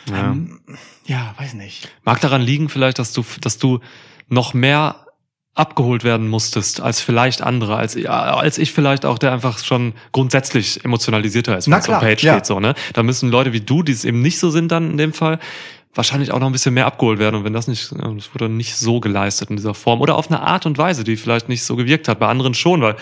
Ja. 0.09 0.33
ähm, 0.33 0.61
ja, 1.07 1.35
weiß 1.39 1.55
nicht. 1.55 1.89
Mag 2.05 2.21
daran 2.23 2.41
liegen 2.43 2.69
vielleicht, 2.71 2.99
dass 2.99 3.13
du, 3.13 3.23
dass 3.43 3.59
du 3.59 3.81
noch 4.29 4.55
mehr 4.55 5.07
abgeholt 5.55 6.05
werden 6.05 6.29
musstest 6.29 6.81
als 6.81 7.01
vielleicht 7.03 7.43
andere, 7.43 7.77
als, 7.77 7.97
als 8.07 8.57
ich 8.57 8.73
vielleicht 8.73 9.05
auch, 9.05 9.19
der 9.19 9.33
einfach 9.33 9.59
schon 9.63 9.93
grundsätzlich 10.13 10.83
emotionalisierter 10.85 11.59
ist, 11.59 11.67
wenn 11.69 11.75
es 11.79 11.85
klar, 11.85 12.01
Page 12.01 12.23
ja. 12.23 12.37
geht, 12.37 12.47
so, 12.47 12.61
ne? 12.61 12.75
Da 12.95 13.03
müssen 13.03 13.31
Leute 13.31 13.53
wie 13.53 13.61
du, 13.61 13.83
die 13.83 13.93
es 13.93 14.05
eben 14.07 14.23
nicht 14.23 14.39
so 14.39 14.49
sind 14.51 14.73
dann 14.73 14.93
in 14.93 14.97
dem 14.97 15.13
Fall, 15.13 15.39
wahrscheinlich 15.95 16.31
auch 16.33 16.39
noch 16.39 16.47
ein 16.47 16.53
bisschen 16.53 16.75
mehr 16.75 16.87
abgeholt 16.87 17.19
werden. 17.19 17.37
Und 17.37 17.45
wenn 17.45 17.53
das 17.53 17.67
nicht, 17.67 17.91
das 17.93 18.35
wurde 18.35 18.49
nicht 18.49 18.77
so 18.77 19.01
geleistet 19.01 19.51
in 19.51 19.57
dieser 19.57 19.75
Form 19.75 20.01
oder 20.01 20.17
auf 20.17 20.29
eine 20.29 20.41
Art 20.41 20.67
und 20.67 20.79
Weise, 20.79 21.05
die 21.05 21.17
vielleicht 21.17 21.49
nicht 21.49 21.65
so 21.65 21.77
gewirkt 21.77 22.09
hat, 22.09 22.19
bei 22.21 22.29
anderen 22.29 22.55
schon, 22.55 22.81
weil 22.81 22.97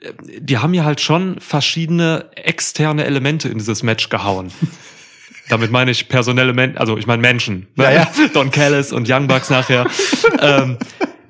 äh, 0.00 0.12
die 0.38 0.58
haben 0.58 0.74
ja 0.74 0.84
halt 0.84 1.00
schon 1.00 1.40
verschiedene 1.40 2.26
externe 2.36 3.04
Elemente 3.04 3.48
in 3.48 3.58
dieses 3.58 3.82
Match 3.82 4.08
gehauen. 4.08 4.52
Damit 5.48 5.72
meine 5.72 5.90
ich 5.90 6.08
personelle 6.08 6.52
Menschen, 6.52 6.78
also 6.78 6.96
ich 6.96 7.08
meine 7.08 7.20
Menschen. 7.22 7.66
Ne? 7.74 7.84
Ja, 7.84 7.90
ja. 7.90 8.10
Don 8.34 8.52
Callis 8.52 8.92
und 8.92 9.10
Young 9.10 9.26
Bucks 9.26 9.50
nachher. 9.50 9.86
ähm, 10.40 10.76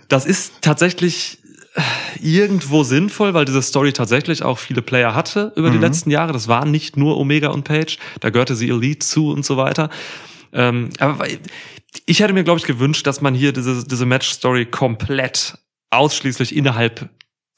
das 0.09 0.26
ist 0.26 0.54
tatsächlich 0.61 1.38
äh, 1.75 1.80
irgendwo 2.21 2.83
sinnvoll, 2.83 3.33
weil 3.33 3.47
diese 3.47 3.62
Story 3.62 3.95
tatsächlich 3.95 4.42
auch 4.42 4.59
viele 4.59 4.83
Player 4.83 5.14
hatte 5.14 5.52
über 5.57 5.71
die 5.71 5.76
Mhm. 5.76 5.83
letzten 5.85 6.11
Jahre. 6.11 6.35
Das 6.35 6.49
waren 6.49 6.71
nicht 6.71 6.99
nur 6.99 7.16
Omega 7.16 7.49
und 7.49 7.64
Page, 7.64 7.97
da 8.21 8.28
gehörte 8.28 8.54
sie 8.57 8.69
Elite 8.69 8.99
zu 9.07 9.30
und 9.30 9.47
so 9.47 9.57
weiter. 9.57 9.88
Ähm, 10.52 10.90
aber 10.99 11.26
ich 12.07 12.21
hätte 12.21 12.33
mir, 12.33 12.45
glaube 12.45 12.59
ich, 12.61 12.66
gewünscht, 12.66 13.07
dass 13.07 13.21
man 13.21 13.35
hier 13.35 13.52
diese, 13.52 13.87
diese 13.87 14.07
Match-Story 14.07 14.66
komplett 14.66 15.59
ausschließlich 15.90 16.54
innerhalb 16.54 17.09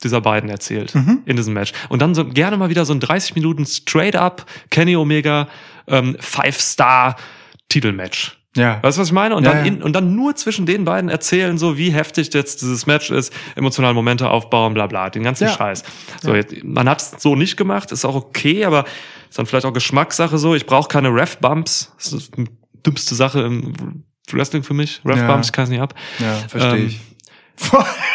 dieser 0.03 0.21
beiden 0.21 0.51
erzählt 0.51 0.95
Mhm. 0.95 1.23
in 1.27 1.37
diesem 1.37 1.55
Match. 1.55 1.73
Und 1.89 2.03
dann 2.03 2.15
so 2.15 2.25
gerne 2.27 2.57
mal 2.57 2.71
wieder 2.71 2.85
so 2.85 2.93
ein 2.93 3.01
30 3.01 3.35
Minuten 3.35 3.65
straight 3.67 4.17
up 4.17 4.47
Kenny 4.71 4.97
Omega 4.97 5.49
ähm, 5.87 6.17
Five-Star 6.19 7.17
Titelmatch. 7.69 8.39
Ja. 8.57 8.83
Weißt 8.83 8.99
du, 8.99 9.01
was 9.01 9.09
ich 9.09 9.13
meine? 9.15 9.35
Und, 9.37 9.45
Ja, 9.45 9.55
dann. 9.55 9.65
In, 9.67 9.83
und 9.83 9.95
dann 9.95 10.15
nur 10.15 10.35
zwischen 10.37 10.67
den 10.67 10.85
beiden 10.85 11.09
erzählen, 11.09 11.57
so 11.57 11.79
wie 11.79 11.91
heftig 11.91 12.35
jetzt 12.35 12.61
dieses 12.61 12.85
Match 12.87 13.11
ist, 13.11 13.33
emotionale 13.55 13.95
Momente 13.95 14.29
aufbauen, 14.29 14.75
bla 14.75 14.87
bla, 14.89 15.09
den 15.09 15.23
ganzen 15.23 15.45
Ja. 15.45 15.51
Scheiß. 15.55 15.83
So, 16.21 16.35
jetzt, 16.35 16.63
man 16.63 16.87
hat 16.89 17.01
es 17.01 17.15
so 17.23 17.35
nicht 17.35 17.57
gemacht, 17.57 17.93
ist 17.93 18.05
auch 18.05 18.15
okay, 18.15 18.65
aber 18.67 18.85
ist 19.31 19.39
dann 19.39 19.47
vielleicht 19.47 19.65
auch 19.65 19.73
Geschmackssache 19.73 20.37
so. 20.37 20.55
Ich 20.55 20.67
brauche 20.67 20.89
keine 20.89 21.09
Ref-Bumps. 21.15 21.95
Dümmste 22.87 23.15
Sache 23.15 23.41
im 23.41 23.73
Wrestling 24.31 24.63
für 24.63 24.75
mich. 24.75 25.01
Ref-Bumps, 25.05 25.49
Ja. 25.49 25.51
ich 25.51 25.53
kann 25.53 25.65
es 25.65 25.71
nicht 25.71 25.81
ab. 25.81 25.95
Ja, 26.19 26.35
verstehe 26.49 26.77
Ähm, 26.81 26.87
ich. 26.89 27.01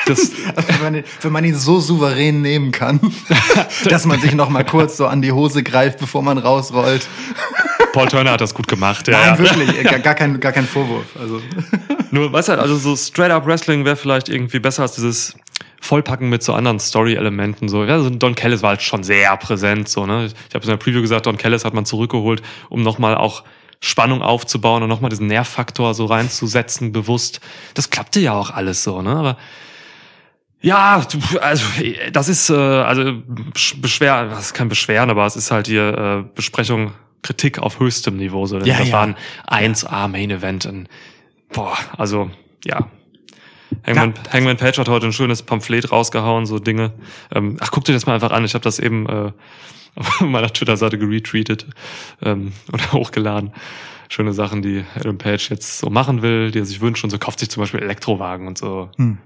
das- 0.05 0.31
also 0.55 0.69
wenn, 0.81 0.93
man, 0.93 1.03
wenn 1.21 1.31
man 1.31 1.45
ihn 1.45 1.55
so 1.55 1.79
souverän 1.79 2.41
nehmen 2.41 2.71
kann, 2.71 3.00
dass 3.86 4.05
man 4.05 4.19
sich 4.19 4.33
noch 4.33 4.50
mal 4.50 4.63
kurz 4.65 4.97
so 4.97 5.07
an 5.07 5.21
die 5.21 5.31
Hose 5.31 5.63
greift, 5.63 6.00
bevor 6.00 6.21
man 6.21 6.38
rausrollt. 6.38 7.07
Paul 7.93 8.07
Turner 8.07 8.31
hat 8.31 8.41
das 8.41 8.53
gut 8.53 8.67
gemacht. 8.67 9.07
Ja, 9.07 9.36
Nein, 9.36 9.39
wirklich, 9.39 9.83
gar, 9.83 10.00
gar, 10.00 10.15
kein, 10.15 10.39
gar 10.39 10.51
kein 10.51 10.65
Vorwurf. 10.67 11.05
Also, 11.19 11.41
Nur, 12.12 12.31
weißt 12.31 12.50
du, 12.50 12.59
also 12.59 12.75
so 12.77 12.95
Straight-Up 12.95 13.45
Wrestling 13.45 13.86
wäre 13.86 13.95
vielleicht 13.95 14.29
irgendwie 14.29 14.59
besser 14.59 14.83
als 14.83 14.95
dieses 14.95 15.36
Vollpacken 15.81 16.29
mit 16.29 16.43
so 16.43 16.53
anderen 16.53 16.79
Story-Elementen. 16.79 17.69
So, 17.69 17.86
ja, 17.86 18.00
so 18.00 18.09
Don 18.09 18.36
Callis 18.36 18.62
war 18.62 18.69
halt 18.71 18.81
schon 18.81 19.03
sehr 19.03 19.36
präsent. 19.38 19.88
So, 19.89 20.05
ne? 20.05 20.25
Ich 20.50 20.55
habe 20.55 20.63
in 20.63 20.69
der 20.69 20.77
Preview 20.77 21.01
gesagt, 21.01 21.25
Don 21.25 21.38
Callis 21.38 21.65
hat 21.65 21.74
man 21.74 21.86
zurückgeholt, 21.86 22.41
um 22.69 22.81
nochmal 22.81 23.15
auch 23.15 23.43
Spannung 23.79 24.22
aufzubauen 24.22 24.84
und 24.84 24.89
nochmal 24.89 25.10
diesen 25.10 25.27
Nervfaktor 25.27 25.93
so 25.93 26.05
reinzusetzen, 26.05 26.91
bewusst. 26.91 27.39
Das 27.74 27.89
klappte 27.89 28.19
ja 28.19 28.34
auch 28.34 28.50
alles 28.51 28.84
so, 28.84 29.01
ne? 29.01 29.15
Aber 29.15 29.38
ja, 30.62 31.05
also 31.41 31.65
das 32.12 32.29
ist 32.29 32.50
äh, 32.50 32.53
also 32.55 33.01
Besch- 33.53 33.79
Beschwer, 33.79 34.25
das 34.29 34.48
ist 34.48 34.53
kein 34.53 34.69
Beschweren, 34.69 35.10
aber 35.12 35.25
es 35.25 35.36
ist 35.36 35.51
halt 35.51 35.67
hier 35.67 36.25
äh, 36.25 36.29
Besprechung, 36.36 36.93
Kritik 37.22 37.60
auf 37.60 37.79
höchstem 37.79 38.17
Niveau. 38.17 38.46
So, 38.48 38.57
denn 38.57 38.67
Ja, 38.67 38.79
das 38.79 38.88
ja. 38.88 38.93
war 38.93 39.15
ein 39.48 39.74
1A 39.75 40.07
Main 40.07 40.31
Event. 40.31 40.65
In, 40.65 40.89
boah, 41.53 41.77
also 41.98 42.31
ja. 42.65 42.88
Hangman, 43.86 44.13
Hangman 44.31 44.57
Page 44.57 44.77
hat 44.79 44.89
heute 44.89 45.05
ein 45.07 45.13
schönes 45.13 45.43
Pamphlet 45.43 45.91
rausgehauen, 45.91 46.46
so 46.46 46.57
Dinge. 46.57 46.93
Ähm, 47.34 47.57
ach, 47.60 47.69
guck 47.72 47.84
dir 47.86 47.93
das 47.93 48.05
mal 48.05 48.15
einfach 48.15 48.31
an. 48.31 48.43
Ich 48.46 48.53
habe 48.53 48.63
das 48.63 48.79
eben 48.79 49.07
äh, 49.07 49.31
auf 50.20 50.22
meiner 50.22 50.51
Twitter-Seite 50.51 50.98
geretweetet 50.98 51.66
ähm, 52.22 52.54
und 52.72 52.94
hochgeladen. 52.94 53.51
Schöne 54.10 54.32
Sachen, 54.32 54.62
die 54.62 54.86
Adam 54.96 55.18
Page 55.18 55.50
jetzt 55.50 55.80
so 55.80 55.89
machen 55.89 56.22
will, 56.22 56.51
die 56.51 56.60
er 56.60 56.66
sich 56.66 56.80
wünscht 56.80 57.04
und 57.04 57.10
so 57.10 57.18
kauft 57.18 57.39
sich 57.39 57.50
zum 57.50 57.62
Beispiel 57.62 57.82
Elektrowagen 57.82 58.48
und 58.48 58.58
so 58.58 58.89
Hm. 58.98 59.18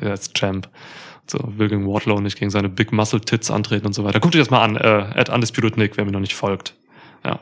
äh, 0.00 0.06
als 0.06 0.32
Champ. 0.34 0.68
So 1.28 1.38
will 1.56 1.68
gegen 1.68 1.86
Wardlow 1.86 2.20
nicht 2.20 2.38
gegen 2.38 2.50
seine 2.50 2.68
Big 2.68 2.92
Muscle 2.92 3.20
Tits 3.20 3.50
antreten 3.50 3.86
und 3.86 3.94
so 3.94 4.04
weiter. 4.04 4.20
Guckt 4.20 4.34
euch 4.36 4.42
das 4.42 4.50
mal 4.50 4.62
an. 4.62 4.76
Äh, 4.76 5.18
at 5.18 5.28
Undisputed 5.30 5.76
Nick, 5.76 5.96
wer 5.96 6.04
mir 6.04 6.12
noch 6.12 6.20
nicht 6.20 6.34
folgt. 6.34 6.74
Ja. 7.24 7.40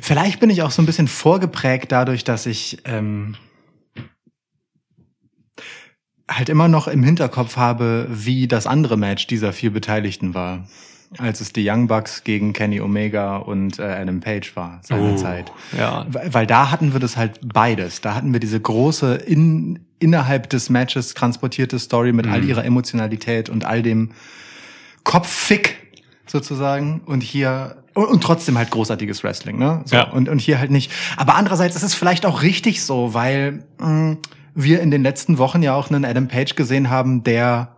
vielleicht 0.00 0.40
bin 0.40 0.50
ich 0.50 0.62
auch 0.62 0.70
so 0.70 0.80
ein 0.82 0.86
bisschen 0.86 1.08
vorgeprägt 1.08 1.90
dadurch, 1.92 2.24
dass 2.24 2.46
ich 2.46 2.78
ähm, 2.84 3.36
halt 6.38 6.48
immer 6.48 6.68
noch 6.68 6.88
im 6.88 7.02
Hinterkopf 7.02 7.56
habe, 7.56 8.06
wie 8.10 8.46
das 8.48 8.66
andere 8.66 8.96
Match 8.96 9.26
dieser 9.26 9.52
vier 9.52 9.72
Beteiligten 9.72 10.34
war. 10.34 10.64
Als 11.18 11.42
es 11.42 11.52
die 11.52 11.68
Young 11.68 11.88
Bucks 11.88 12.24
gegen 12.24 12.54
Kenny 12.54 12.80
Omega 12.80 13.36
und 13.36 13.78
äh, 13.78 13.82
Adam 13.82 14.20
Page 14.20 14.56
war, 14.56 14.80
seinerzeit. 14.82 15.52
Oh, 15.74 15.76
Ja. 15.78 16.06
Weil 16.08 16.32
weil 16.32 16.46
da 16.46 16.70
hatten 16.70 16.94
wir 16.94 17.00
das 17.00 17.18
halt 17.18 17.38
beides. 17.52 18.00
Da 18.00 18.14
hatten 18.14 18.32
wir 18.32 18.40
diese 18.40 18.58
große 18.58 19.16
in, 19.16 19.80
innerhalb 19.98 20.48
des 20.48 20.70
Matches 20.70 21.12
transportierte 21.12 21.78
Story 21.78 22.12
mit 22.14 22.26
all 22.26 22.42
ihrer 22.44 22.64
Emotionalität 22.64 23.50
und 23.50 23.66
all 23.66 23.82
dem 23.82 24.12
Kopffick 25.04 25.76
sozusagen 26.26 27.02
und 27.06 27.22
hier 27.22 27.76
und, 27.94 28.06
und 28.06 28.22
trotzdem 28.22 28.56
halt 28.56 28.70
großartiges 28.70 29.22
Wrestling, 29.22 29.58
ne? 29.58 29.82
So, 29.84 29.96
Ja. 29.96 30.04
und, 30.10 30.28
und 30.30 30.38
hier 30.40 30.58
halt 30.58 30.70
nicht. 30.70 30.90
Aber 31.18 31.34
andererseits 31.34 31.76
ist 31.76 31.82
es 31.82 31.94
vielleicht 31.94 32.24
auch 32.24 32.40
richtig 32.42 32.82
so, 32.82 33.12
weil 33.12 33.64
mh, 33.78 34.16
wir 34.54 34.80
in 34.80 34.90
den 34.90 35.02
letzten 35.02 35.38
Wochen 35.38 35.62
ja 35.62 35.74
auch 35.74 35.90
einen 35.90 36.04
Adam 36.04 36.28
Page 36.28 36.54
gesehen 36.54 36.90
haben, 36.90 37.24
der 37.24 37.76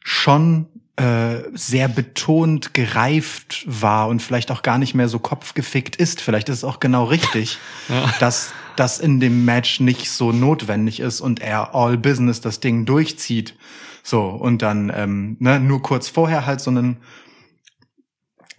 schon 0.00 0.66
äh, 0.96 1.42
sehr 1.54 1.88
betont 1.88 2.74
gereift 2.74 3.64
war 3.66 4.08
und 4.08 4.20
vielleicht 4.20 4.50
auch 4.50 4.62
gar 4.62 4.78
nicht 4.78 4.94
mehr 4.94 5.08
so 5.08 5.18
kopfgefickt 5.18 5.96
ist. 5.96 6.20
Vielleicht 6.20 6.48
ist 6.48 6.58
es 6.58 6.64
auch 6.64 6.80
genau 6.80 7.04
richtig, 7.04 7.58
dass 8.20 8.52
das 8.76 8.98
in 8.98 9.20
dem 9.20 9.44
Match 9.44 9.80
nicht 9.80 10.10
so 10.10 10.32
notwendig 10.32 11.00
ist 11.00 11.20
und 11.20 11.40
er 11.40 11.74
all 11.74 11.96
business 11.96 12.40
das 12.40 12.60
Ding 12.60 12.84
durchzieht. 12.84 13.54
So, 14.02 14.22
und 14.22 14.62
dann 14.62 14.92
ähm, 14.94 15.36
ne, 15.38 15.60
nur 15.60 15.80
kurz 15.82 16.08
vorher 16.08 16.44
halt 16.44 16.60
so 16.60 16.70
einen 16.70 16.96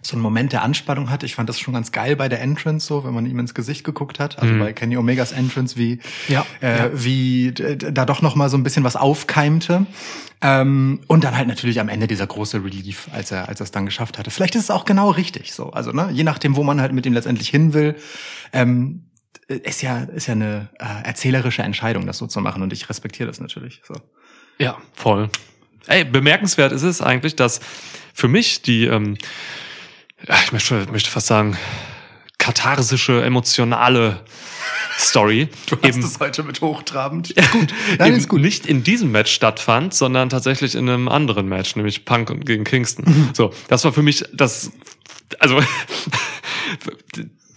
so 0.06 0.16
einen 0.16 0.22
Moment 0.22 0.52
der 0.52 0.62
Anspannung 0.62 1.10
hat. 1.10 1.22
Ich 1.22 1.34
fand 1.34 1.48
das 1.48 1.58
schon 1.58 1.74
ganz 1.74 1.92
geil 1.92 2.16
bei 2.16 2.28
der 2.28 2.40
Entrance, 2.40 2.86
so, 2.86 3.04
wenn 3.04 3.14
man 3.14 3.26
ihm 3.26 3.38
ins 3.38 3.54
Gesicht 3.54 3.84
geguckt 3.84 4.18
hat. 4.18 4.38
Also 4.38 4.58
bei 4.58 4.72
Kenny 4.72 4.96
Omegas 4.96 5.32
Entrance, 5.32 5.76
wie, 5.76 5.98
Ja, 6.28 6.44
äh, 6.60 6.78
ja. 6.78 6.90
wie 6.92 7.52
da 7.52 8.04
doch 8.04 8.22
noch 8.22 8.34
mal 8.34 8.48
so 8.48 8.56
ein 8.56 8.62
bisschen 8.62 8.84
was 8.84 8.96
aufkeimte. 8.96 9.86
Ähm, 10.42 11.00
und 11.06 11.24
dann 11.24 11.36
halt 11.36 11.48
natürlich 11.48 11.80
am 11.80 11.88
Ende 11.88 12.06
dieser 12.06 12.26
große 12.26 12.62
Relief, 12.62 13.08
als 13.12 13.30
er, 13.30 13.48
als 13.48 13.60
er 13.60 13.64
es 13.64 13.70
dann 13.70 13.86
geschafft 13.86 14.18
hatte. 14.18 14.30
Vielleicht 14.30 14.54
ist 14.56 14.64
es 14.64 14.70
auch 14.70 14.84
genau 14.84 15.10
richtig 15.10 15.54
so. 15.54 15.70
Also, 15.70 15.92
ne, 15.92 16.10
je 16.12 16.24
nachdem, 16.24 16.56
wo 16.56 16.62
man 16.62 16.80
halt 16.80 16.92
mit 16.92 17.06
ihm 17.06 17.14
letztendlich 17.14 17.48
hin 17.48 17.72
will, 17.72 17.96
ähm, 18.52 19.06
ist 19.48 19.82
ja, 19.82 20.00
ist 20.00 20.26
ja 20.26 20.32
eine 20.32 20.68
äh, 20.78 21.06
erzählerische 21.06 21.62
Entscheidung, 21.62 22.06
das 22.06 22.18
so 22.18 22.26
zu 22.26 22.40
machen. 22.40 22.62
Und 22.62 22.72
ich 22.72 22.88
respektiere 22.88 23.26
das 23.26 23.40
natürlich. 23.40 23.80
So. 23.86 23.94
Ja, 24.58 24.76
voll. 24.92 25.30
Ey, 25.86 26.04
bemerkenswert 26.04 26.72
ist 26.72 26.82
es 26.82 27.00
eigentlich, 27.00 27.36
dass 27.36 27.60
für 28.12 28.28
mich 28.28 28.62
die, 28.62 28.84
ähm, 28.84 29.16
ja, 30.28 30.36
ich 30.44 30.52
möchte, 30.52 30.86
möchte 30.90 31.10
fast 31.10 31.26
sagen, 31.26 31.56
katharsische, 32.38 33.22
emotionale 33.22 34.20
Story 34.98 35.48
eben 35.82 36.10
heute 36.20 36.42
mit 36.42 36.60
hochtrabend. 36.60 37.34
eben 38.00 38.40
nicht 38.42 38.66
in 38.66 38.82
diesem 38.82 39.12
Match 39.12 39.32
stattfand, 39.32 39.94
sondern 39.94 40.28
tatsächlich 40.28 40.74
in 40.74 40.88
einem 40.88 41.08
anderen 41.08 41.48
Match, 41.48 41.76
nämlich 41.76 42.04
Punk 42.04 42.44
gegen 42.44 42.64
Kingston. 42.64 43.04
So, 43.34 43.52
das 43.68 43.84
war 43.84 43.92
für 43.92 44.02
mich 44.02 44.24
das, 44.32 44.70
also 45.38 45.60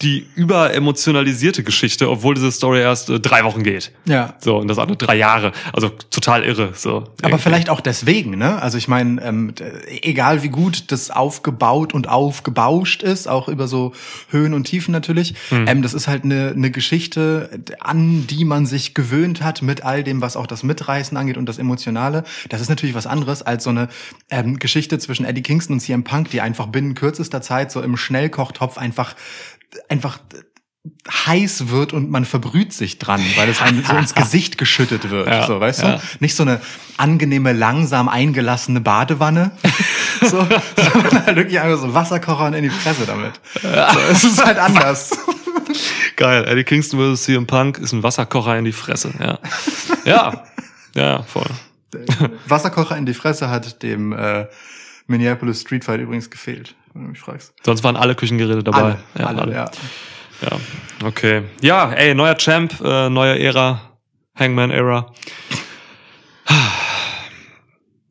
die 0.02 0.28
überemotionalisierte 0.36 1.64
Geschichte, 1.64 2.10
obwohl 2.10 2.36
diese 2.36 2.52
Story 2.52 2.82
erst 2.82 3.10
äh, 3.10 3.20
drei 3.20 3.44
Wochen 3.44 3.64
geht. 3.64 3.92
Ja. 4.06 4.36
So, 4.40 4.58
und 4.58 4.68
das 4.68 4.78
andere 4.78 4.98
drei 4.98 5.16
Jahre. 5.16 5.52
Also 5.74 5.90
total 5.90 6.44
irre. 6.44 6.72
So. 6.76 6.98
Aber 6.98 7.10
Irgendwie. 7.24 7.42
vielleicht 7.42 7.70
auch 7.70 7.82
deswegen, 7.82 8.38
ne? 8.38 8.62
Also 8.62 8.78
ich 8.78 8.88
meine, 8.88 9.22
ähm, 9.24 9.56
d- 9.56 9.64
egal 10.04 10.44
wie 10.44 10.50
gut 10.50 10.92
das 10.92 11.10
aufgebaut 11.10 11.94
und 11.94 12.10
aufgebauscht 12.10 13.02
ist, 13.02 13.28
auch 13.28 13.48
über 13.48 13.68
so 13.68 13.94
Höhen 14.30 14.54
und 14.54 14.66
Tiefen 14.66 14.92
natürlich, 14.92 15.34
ähm, 15.52 15.82
das 15.82 15.94
ist 15.94 16.08
halt 16.08 16.24
eine, 16.24 16.54
eine 16.56 16.70
Geschichte, 16.70 17.50
an 17.80 18.28
die 18.28 18.46
man 18.46 18.66
sich 18.66 18.94
gewöhnt 18.94 19.42
hat 19.42 19.62
mit 19.62 19.84
all 19.84 20.04
dem, 20.04 20.22
was 20.22 20.36
auch 20.38 20.48
das 20.48 20.62
Mitreißen 20.64 21.18
angeht 21.18 21.38
und 21.38 21.48
das 21.48 21.58
Emotionale. 21.58 22.24
Das 22.50 22.62
ist 22.62 22.70
natürlich 22.70 22.96
was 22.96 23.08
anderes 23.08 23.42
als 23.42 23.64
so 23.64 23.72
eine 23.72 23.88
ähm, 24.30 24.60
Geschichte 24.60 25.00
zwischen 25.00 25.26
Eddie 25.26 25.42
Kingston 25.42 25.76
und 25.76 25.80
CM 25.80 26.04
Punk, 26.04 26.30
die 26.30 26.42
einfach 26.42 26.68
binnen 26.68 26.94
kürzester 26.94 27.42
Zeit 27.42 27.72
so 27.72 27.82
im 27.82 27.98
Schnellkochtopf 27.98 28.78
einfach 28.78 29.16
einfach 29.90 30.20
heiß 31.10 31.70
wird 31.70 31.94
und 31.94 32.10
man 32.10 32.26
verbrüht 32.26 32.74
sich 32.74 33.00
dran, 33.00 33.22
weil 33.36 33.50
es 33.50 33.62
einem 33.62 33.84
so 33.84 33.96
ins 33.96 34.16
Gesicht 34.16 34.58
geschüttet 34.58 35.10
wird. 35.10 35.28
Ja, 35.28 35.46
so, 35.46 35.60
weißt 35.60 35.84
ja. 35.84 35.96
du? 35.98 36.02
Nicht 36.20 36.36
so 36.36 36.44
eine 36.44 36.62
angenehme, 36.98 37.54
langsam 37.54 38.08
eingelassene 38.08 38.82
Badewanne. 38.82 39.52
so, 40.22 40.48
sondern 40.76 41.26
halt 41.26 41.36
wirklich 41.36 41.60
einfach 41.60 41.82
so 41.82 41.94
Wasserkocher 41.94 42.46
und 42.46 42.54
in 42.54 42.64
die 42.64 42.70
Fresse 42.70 43.06
damit. 43.06 43.34
So, 43.62 44.00
es 44.12 44.24
ist 44.24 44.44
halt 44.44 44.58
anders. 44.58 45.12
Geil. 46.16 46.46
Eddie 46.48 46.64
Kingston 46.64 47.16
vs. 47.16 47.24
CM 47.24 47.48
Punk 47.48 47.78
ist 47.78 47.92
ein 47.92 48.04
Wasserkocher 48.04 48.58
in 48.58 48.66
die 48.66 48.72
Fresse. 48.72 49.12
Ja. 49.20 49.40
Ja. 50.06 50.44
Ja, 50.96 51.24
voll. 51.24 51.50
Wasserkocher 52.48 52.98
in 52.98 53.06
die 53.06 53.14
Fresse 53.14 53.50
hat 53.50 53.84
dem 53.84 54.14
äh, 54.14 54.48
Minneapolis 55.08 55.62
Street 55.62 55.84
Fight 55.84 56.00
übrigens 56.02 56.30
gefehlt, 56.30 56.76
wenn 56.94 57.04
du 57.04 57.10
mich 57.10 57.20
fragst. 57.20 57.54
Sonst 57.66 57.84
waren 57.84 57.96
alle 57.96 58.16
Küchengeräte 58.16 58.64
dabei. 58.64 58.98
Alle, 59.16 59.28
alle, 59.28 59.54
ja. 59.54 59.72
Ja, 60.42 60.60
okay. 61.08 61.44
Ja, 61.62 61.92
ey, 61.94 62.14
neuer 62.14 62.36
Champ, 62.38 62.80
äh, 62.84 63.10
neue 63.10 63.40
Ära, 63.40 63.82
Hangman-Ära. 64.38 65.12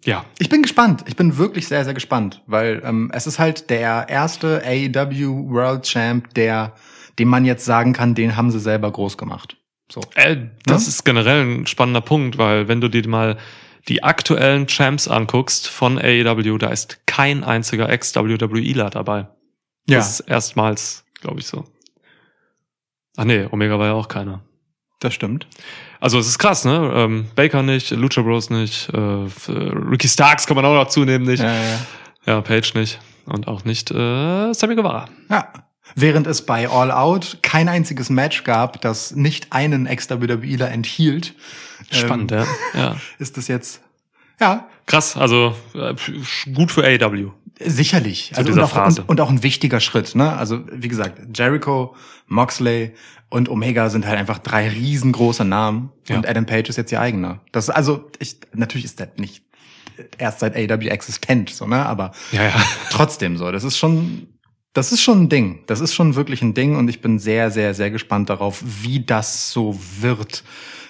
Ja, 0.04 0.24
Ich 0.38 0.48
bin 0.48 0.62
gespannt. 0.62 1.02
Ich 1.08 1.16
bin 1.16 1.36
wirklich 1.36 1.66
sehr, 1.66 1.84
sehr 1.84 1.92
gespannt, 1.94 2.40
weil 2.46 2.80
ähm, 2.84 3.10
es 3.12 3.26
ist 3.26 3.40
halt 3.40 3.70
der 3.70 4.06
erste 4.08 4.62
AEW 4.64 5.50
World 5.50 5.82
Champ, 5.82 6.32
der, 6.34 6.74
dem 7.18 7.26
man 7.26 7.44
jetzt 7.44 7.64
sagen 7.64 7.92
kann, 7.92 8.14
den 8.14 8.36
haben 8.36 8.52
sie 8.52 8.60
selber 8.60 8.90
groß 8.92 9.18
gemacht. 9.18 9.56
So. 9.90 10.00
äh, 10.14 10.36
das 10.64 10.82
Ne? 10.84 10.88
ist 10.90 11.04
generell 11.04 11.44
ein 11.44 11.66
spannender 11.66 12.02
Punkt, 12.02 12.38
weil 12.38 12.68
wenn 12.68 12.80
du 12.80 12.88
dir 12.88 13.06
mal 13.08 13.36
die 13.88 14.02
aktuellen 14.02 14.66
Champs 14.66 15.08
anguckst 15.08 15.68
von 15.68 15.98
AEW, 15.98 16.58
da 16.58 16.68
ist 16.68 17.06
kein 17.06 17.44
einziger 17.44 17.88
Ex-WWEler 17.88 18.90
dabei. 18.90 19.28
Ja, 19.88 19.98
Das 19.98 20.20
ist 20.20 20.28
erstmals, 20.28 21.04
glaube 21.20 21.40
ich, 21.40 21.46
so. 21.46 21.64
Ach 23.16 23.24
nee, 23.24 23.46
Omega 23.50 23.78
war 23.78 23.86
ja 23.86 23.92
auch 23.94 24.08
keiner. 24.08 24.42
das 25.00 25.14
stimmt. 25.14 25.46
Also 26.00 26.18
es 26.18 26.26
ist 26.26 26.38
krass, 26.38 26.64
ne? 26.64 26.92
Ähm, 26.94 27.26
Baker 27.34 27.62
nicht, 27.62 27.90
Lucha 27.90 28.20
Bros 28.22 28.50
nicht, 28.50 28.88
äh, 28.90 28.98
Ricky 29.48 30.08
Starks 30.08 30.46
kann 30.46 30.56
man 30.56 30.64
auch 30.64 30.74
dazu 30.74 31.04
nehmen 31.04 31.24
nicht. 31.24 31.42
Ja, 31.42 31.54
ja. 31.54 31.78
Ja, 32.26 32.40
Page 32.40 32.74
nicht. 32.74 32.98
Und 33.26 33.46
auch 33.48 33.64
nicht 33.64 33.90
äh, 33.90 34.52
Sammy 34.52 34.74
Guevara. 34.74 35.08
ja. 35.30 35.52
Während 35.94 36.26
es 36.26 36.44
bei 36.44 36.68
All 36.68 36.90
Out 36.90 37.38
kein 37.42 37.68
einziges 37.68 38.10
Match 38.10 38.42
gab, 38.42 38.80
das 38.80 39.14
nicht 39.14 39.52
einen 39.52 39.86
Ex-WWEler 39.86 40.68
enthielt, 40.72 41.34
Spannend, 41.90 42.32
ähm, 42.32 42.44
ja. 42.74 42.80
ja. 42.80 42.96
ist 43.18 43.36
das 43.36 43.48
jetzt, 43.48 43.80
ja, 44.40 44.68
Krass, 44.86 45.16
also 45.16 45.54
äh, 45.74 45.94
gut 46.54 46.70
für 46.70 46.84
AEW. 46.84 47.32
Sicherlich. 47.58 48.32
Also 48.36 48.52
und, 48.52 48.60
auch, 48.60 48.86
und, 48.86 49.08
und 49.08 49.20
auch 49.20 49.30
ein 49.30 49.42
wichtiger 49.42 49.80
Schritt. 49.80 50.14
Ne? 50.14 50.36
Also 50.36 50.60
wie 50.70 50.88
gesagt, 50.88 51.36
Jericho, 51.36 51.96
Moxley 52.28 52.92
und 53.28 53.48
Omega 53.48 53.90
sind 53.90 54.06
halt 54.06 54.18
einfach 54.18 54.38
drei 54.38 54.68
riesengroße 54.68 55.44
Namen. 55.44 55.90
Ja. 56.08 56.16
Und 56.16 56.28
Adam 56.28 56.46
Page 56.46 56.68
ist 56.68 56.76
jetzt 56.76 56.92
ihr 56.92 57.00
eigener. 57.00 57.40
Das 57.50 57.68
also 57.68 58.08
ich, 58.20 58.38
natürlich 58.54 58.84
ist 58.84 59.00
das 59.00 59.08
nicht 59.16 59.42
erst 60.18 60.40
seit 60.40 60.54
AW 60.54 60.86
existent, 60.88 61.50
so 61.50 61.66
ne, 61.66 61.84
aber 61.84 62.12
Ja, 62.30 62.44
ja. 62.44 62.54
trotzdem 62.90 63.36
so. 63.36 63.50
Das 63.50 63.64
ist 63.64 63.76
schon, 63.76 64.28
das 64.72 64.92
ist 64.92 65.02
schon 65.02 65.22
ein 65.22 65.28
Ding. 65.28 65.64
Das 65.66 65.80
ist 65.80 65.94
schon 65.94 66.14
wirklich 66.14 66.42
ein 66.42 66.54
Ding 66.54 66.76
und 66.76 66.88
ich 66.88 67.00
bin 67.00 67.18
sehr, 67.18 67.50
sehr, 67.50 67.74
sehr 67.74 67.90
gespannt 67.90 68.30
darauf, 68.30 68.62
wie 68.64 69.04
das 69.04 69.50
so 69.50 69.76
wird. 70.00 70.44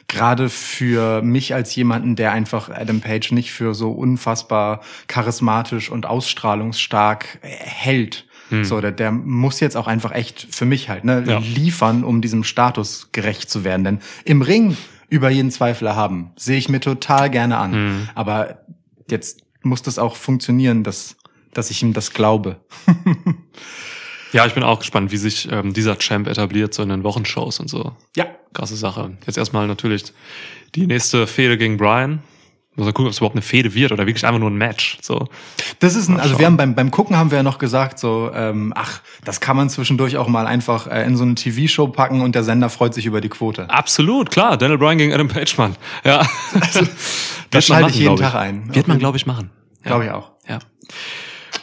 Gerade 0.08 0.48
für 0.48 1.20
mich 1.22 1.52
als 1.54 1.74
jemanden, 1.74 2.14
der 2.16 2.32
einfach 2.32 2.70
Adam 2.70 3.00
Page 3.00 3.32
nicht 3.32 3.52
für 3.52 3.74
so 3.74 3.90
unfassbar 3.90 4.80
charismatisch 5.08 5.90
und 5.90 6.06
ausstrahlungsstark 6.06 7.38
äh, 7.42 7.48
hält. 7.48 8.24
So, 8.62 8.80
der, 8.80 8.92
der 8.92 9.10
muss 9.10 9.58
jetzt 9.58 9.76
auch 9.76 9.88
einfach 9.88 10.12
echt 10.12 10.46
für 10.48 10.66
mich 10.66 10.88
halt 10.88 11.02
ne, 11.04 11.24
Ja. 11.26 11.38
liefern, 11.38 12.04
um 12.04 12.20
diesem 12.20 12.44
Status 12.44 13.08
gerecht 13.10 13.50
zu 13.50 13.64
werden. 13.64 13.82
Denn 13.82 13.98
im 14.24 14.40
Ring 14.40 14.76
über 15.08 15.30
jeden 15.30 15.50
Zweifel 15.50 15.96
haben, 15.96 16.30
sehe 16.36 16.56
ich 16.56 16.68
mir 16.68 16.78
total 16.78 17.28
gerne 17.28 17.56
an. 17.58 18.08
Aber 18.14 18.60
jetzt 19.10 19.40
muss 19.62 19.82
das 19.82 19.98
auch 19.98 20.14
funktionieren, 20.14 20.84
dass, 20.84 21.16
dass 21.54 21.72
ich 21.72 21.82
ihm 21.82 21.92
das 21.92 22.12
glaube. 22.12 22.60
Ja, 24.32 24.46
ich 24.46 24.54
bin 24.54 24.62
auch 24.62 24.78
gespannt, 24.78 25.12
wie 25.12 25.16
sich 25.16 25.50
ähm, 25.50 25.72
dieser 25.72 25.98
Champ 25.98 26.26
etabliert, 26.26 26.74
so 26.74 26.82
in 26.82 26.88
den 26.88 27.04
Wochenshows 27.04 27.60
und 27.60 27.68
so. 27.68 27.92
Ja. 28.16 28.26
Krasse 28.52 28.76
Sache. 28.76 29.16
Jetzt 29.26 29.38
erstmal 29.38 29.66
natürlich 29.66 30.04
die 30.74 30.86
nächste 30.86 31.26
Fehde 31.26 31.56
gegen 31.58 31.76
Brian. 31.76 32.22
Muss 32.76 32.84
mal 32.84 32.92
gucken, 32.92 33.06
ob 33.06 33.12
es 33.12 33.18
überhaupt 33.18 33.36
eine 33.36 33.42
Fehde 33.42 33.72
wird 33.72 33.92
oder 33.92 34.06
wirklich 34.06 34.26
einfach 34.26 34.38
nur 34.38 34.50
ein 34.50 34.56
Match. 34.56 34.98
So. 35.00 35.28
Das 35.78 35.94
ist 35.94 36.08
ein, 36.08 36.20
also 36.20 36.38
wir 36.38 36.44
haben 36.44 36.58
beim, 36.58 36.74
beim 36.74 36.90
Gucken 36.90 37.16
haben 37.16 37.30
wir 37.30 37.38
ja 37.38 37.42
noch 37.42 37.56
gesagt, 37.56 37.98
so, 37.98 38.30
ähm, 38.34 38.74
ach, 38.76 39.00
das 39.24 39.40
kann 39.40 39.56
man 39.56 39.70
zwischendurch 39.70 40.18
auch 40.18 40.28
mal 40.28 40.46
einfach 40.46 40.86
äh, 40.86 41.06
in 41.06 41.16
so 41.16 41.24
eine 41.24 41.36
TV-Show 41.36 41.88
packen 41.88 42.20
und 42.20 42.34
der 42.34 42.44
Sender 42.44 42.68
freut 42.68 42.92
sich 42.92 43.06
über 43.06 43.22
die 43.22 43.30
Quote. 43.30 43.70
Absolut, 43.70 44.30
klar. 44.30 44.58
Daniel 44.58 44.76
Bryan 44.76 44.98
gegen 44.98 45.14
Adam 45.14 45.28
Page, 45.28 45.56
Mann. 45.56 45.74
Ja. 46.04 46.28
Das 47.50 47.64
schalte 47.66 47.88
ich 47.88 47.96
jeden 47.96 48.16
Tag 48.16 48.34
ein. 48.34 48.74
Wird 48.74 48.88
man, 48.88 48.98
glaube 48.98 49.16
ich, 49.16 49.24
machen. 49.24 49.50
Ja. 49.82 49.92
Glaube 49.92 50.04
ich 50.04 50.10
auch. 50.10 50.32
Ja. 50.46 50.58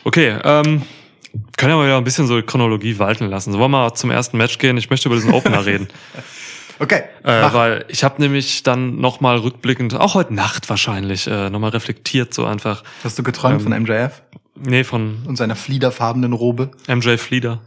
Okay, 0.03 0.35
ähm, 0.43 0.81
können 1.57 1.71
ja 1.71 1.77
mal 1.77 1.85
wieder 1.85 1.97
ein 1.97 2.03
bisschen 2.03 2.27
so 2.27 2.39
die 2.39 2.45
Chronologie 2.45 2.99
walten 2.99 3.25
lassen. 3.27 3.51
So 3.51 3.59
wollen 3.59 3.71
wir 3.71 3.79
mal 3.79 3.93
zum 3.93 4.11
ersten 4.11 4.37
Match 4.37 4.57
gehen. 4.57 4.77
Ich 4.77 4.89
möchte 4.89 5.09
über 5.09 5.15
diesen 5.15 5.33
Opener 5.33 5.65
reden. 5.65 5.87
Okay. 6.79 7.03
Äh, 7.23 7.53
weil 7.53 7.85
ich 7.87 8.03
habe 8.03 8.21
nämlich 8.21 8.63
dann 8.63 8.97
nochmal 8.99 9.37
rückblickend, 9.37 9.93
auch 9.95 10.15
heute 10.15 10.33
Nacht 10.33 10.69
wahrscheinlich, 10.69 11.27
äh, 11.27 11.49
nochmal 11.49 11.69
reflektiert, 11.71 12.33
so 12.33 12.45
einfach. 12.45 12.83
Hast 13.03 13.17
du 13.17 13.23
geträumt 13.23 13.61
ähm, 13.61 13.71
von 13.71 13.83
MJF 13.83 14.21
Nee, 14.55 14.83
von 14.83 15.23
und 15.25 15.35
seiner 15.35 15.55
fliederfarbenen 15.55 16.33
Robe? 16.33 16.71
MJ 16.87 17.17
Fleeder. 17.17 17.61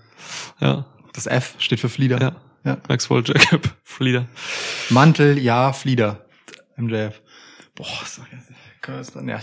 Ja, 0.61 0.85
Das 1.13 1.27
F 1.27 1.55
steht 1.59 1.81
für 1.81 1.89
Flieder. 1.89 2.21
ja. 2.21 2.33
ja. 2.65 2.77
Maxwell 2.89 3.23
Jacob 3.27 3.69
Fleeder. 3.85 4.27
Mantel, 4.91 5.39
ja, 5.39 5.73
Flieder. 5.73 6.25
MJF. 6.77 7.21
Boah, 7.75 7.87
doch 7.87 8.27
jetzt. 8.33 8.46
Dann? 8.87 9.29
Ja, 9.29 9.37
raus. 9.37 9.43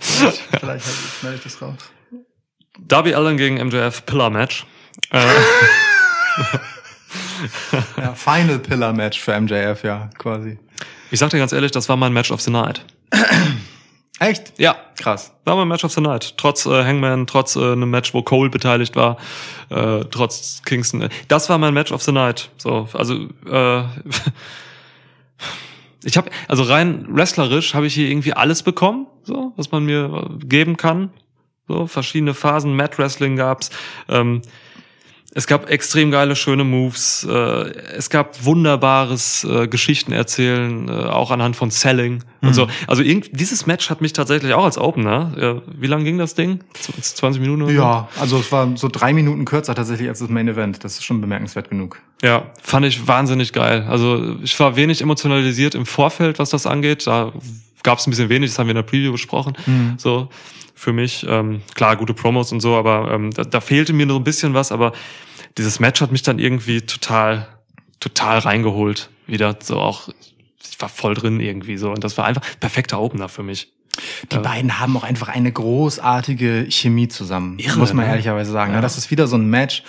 Vielleicht 0.00 0.64
halt, 0.66 0.82
schneide 1.20 1.36
ich 1.36 1.42
das 1.42 1.60
raus. 1.60 1.74
Darby 2.78 3.14
Allen 3.14 3.36
gegen 3.36 3.64
MJF 3.66 4.06
Pillar 4.06 4.30
Match. 4.30 4.66
Äh, 5.10 5.26
Ja, 7.96 8.14
Final 8.14 8.58
Pillar 8.58 8.92
Match 8.92 9.20
für 9.20 9.38
MJF, 9.38 9.84
ja, 9.84 10.10
quasi. 10.18 10.58
ich 11.10 11.18
sag 11.18 11.30
dir 11.30 11.38
ganz 11.38 11.52
ehrlich, 11.52 11.70
das 11.70 11.88
war 11.88 11.96
mein 11.96 12.12
Match 12.12 12.30
of 12.30 12.40
the 12.40 12.50
Night. 12.50 12.84
Echt? 14.20 14.58
Ja, 14.58 14.76
Krass. 14.96 15.32
war 15.44 15.56
mein 15.56 15.68
Match 15.68 15.84
of 15.84 15.92
the 15.92 16.00
Night. 16.00 16.34
Trotz 16.36 16.66
äh, 16.66 16.84
Hangman, 16.84 17.26
trotz 17.26 17.56
äh, 17.56 17.72
einem 17.72 17.90
Match, 17.90 18.14
wo 18.14 18.22
Cole 18.22 18.48
beteiligt 18.48 18.96
war, 18.96 19.16
äh, 19.70 20.04
trotz 20.10 20.62
Kingston. 20.64 21.08
Das 21.28 21.48
war 21.48 21.58
mein 21.58 21.74
Match 21.74 21.92
of 21.92 22.02
the 22.02 22.12
Night. 22.12 22.50
So, 22.56 22.88
also 22.92 23.14
äh, 23.46 23.82
ich 26.04 26.16
habe 26.16 26.30
also 26.48 26.62
rein 26.62 27.06
wrestlerisch 27.08 27.74
habe 27.74 27.86
ich 27.86 27.94
hier 27.94 28.08
irgendwie 28.08 28.32
alles 28.32 28.62
bekommen, 28.62 29.06
so 29.22 29.52
was 29.56 29.70
man 29.70 29.84
mir 29.84 30.28
äh, 30.40 30.44
geben 30.44 30.76
kann. 30.76 31.10
So 31.66 31.86
verschiedene 31.86 32.34
Phasen, 32.34 32.76
Mat 32.76 32.98
Wrestling 32.98 33.36
gab's. 33.36 33.70
Ähm, 34.08 34.42
es 35.34 35.46
gab 35.46 35.68
extrem 35.68 36.10
geile, 36.10 36.36
schöne 36.36 36.64
Moves. 36.64 37.26
Äh, 37.28 37.32
es 37.96 38.08
gab 38.08 38.44
wunderbares 38.44 39.44
äh, 39.44 39.66
Geschichten 39.68 40.12
erzählen, 40.12 40.88
äh, 40.88 40.92
auch 40.92 41.30
anhand 41.30 41.56
von 41.56 41.70
Selling 41.70 42.22
und 42.40 42.48
Mhm. 42.50 42.54
so. 42.54 42.68
Also 42.86 43.02
dieses 43.02 43.66
Match 43.66 43.90
hat 43.90 44.00
mich 44.00 44.12
tatsächlich 44.12 44.52
auch 44.54 44.64
als 44.64 44.78
Opener. 44.78 45.62
Wie 45.66 45.86
lang 45.86 46.04
ging 46.04 46.18
das 46.18 46.34
Ding? 46.34 46.60
Z- 46.74 47.04
20 47.04 47.40
Minuten 47.40 47.62
oder 47.62 47.72
so? 47.72 47.78
Ja, 47.80 48.08
also 48.20 48.38
es 48.38 48.50
war 48.52 48.76
so 48.76 48.88
drei 48.88 49.12
Minuten 49.12 49.44
kürzer 49.44 49.74
tatsächlich 49.74 50.08
als 50.08 50.20
das 50.20 50.28
Main 50.28 50.46
Event. 50.48 50.84
Das 50.84 50.94
ist 50.94 51.04
schon 51.04 51.20
bemerkenswert 51.20 51.68
genug. 51.70 52.00
Ja, 52.22 52.46
fand 52.62 52.86
ich 52.86 53.06
wahnsinnig 53.08 53.52
geil. 53.52 53.86
Also 53.88 54.36
ich 54.42 54.58
war 54.60 54.76
wenig 54.76 55.02
emotionalisiert 55.02 55.74
im 55.74 55.84
Vorfeld, 55.86 56.38
was 56.38 56.50
das 56.50 56.66
angeht. 56.66 57.06
Da 57.06 57.32
gab 57.84 57.98
es 57.98 58.06
ein 58.08 58.10
bisschen 58.10 58.28
wenig, 58.28 58.50
das 58.50 58.58
haben 58.58 58.66
wir 58.66 58.72
in 58.72 58.76
der 58.76 58.82
Preview 58.82 59.12
besprochen. 59.12 59.56
Mhm. 59.66 59.94
So 59.98 60.28
für 60.74 60.92
mich. 60.92 61.24
Ähm, 61.28 61.62
klar, 61.74 61.96
gute 61.96 62.14
Promos 62.14 62.50
und 62.50 62.60
so, 62.60 62.74
aber 62.74 63.12
ähm, 63.12 63.30
da, 63.30 63.44
da 63.44 63.60
fehlte 63.60 63.92
mir 63.92 64.06
noch 64.06 64.16
ein 64.16 64.24
bisschen 64.24 64.54
was, 64.54 64.72
aber 64.72 64.92
dieses 65.56 65.78
Match 65.78 66.00
hat 66.00 66.10
mich 66.10 66.22
dann 66.22 66.40
irgendwie 66.40 66.80
total, 66.80 67.46
total 68.00 68.40
reingeholt. 68.40 69.08
Wieder 69.26 69.56
so 69.62 69.78
auch, 69.78 70.08
ich 70.68 70.80
war 70.80 70.88
voll 70.88 71.14
drin 71.14 71.38
irgendwie 71.38 71.76
so. 71.76 71.90
Und 71.90 72.02
das 72.02 72.18
war 72.18 72.24
einfach 72.24 72.42
perfekter 72.58 73.00
Opener 73.00 73.28
für 73.28 73.44
mich. 73.44 73.72
Die 74.32 74.38
beiden 74.38 74.80
haben 74.80 74.96
auch 74.96 75.04
einfach 75.04 75.28
eine 75.28 75.52
großartige 75.52 76.66
Chemie 76.68 77.06
zusammen, 77.06 77.60
Irre, 77.60 77.78
muss 77.78 77.92
man 77.92 78.06
ne? 78.06 78.10
ehrlicherweise 78.10 78.50
sagen. 78.50 78.72
Ja. 78.72 78.80
Das 78.80 78.98
ist 78.98 79.12
wieder 79.12 79.28
so 79.28 79.36
ein 79.36 79.48
Match, 79.48 79.84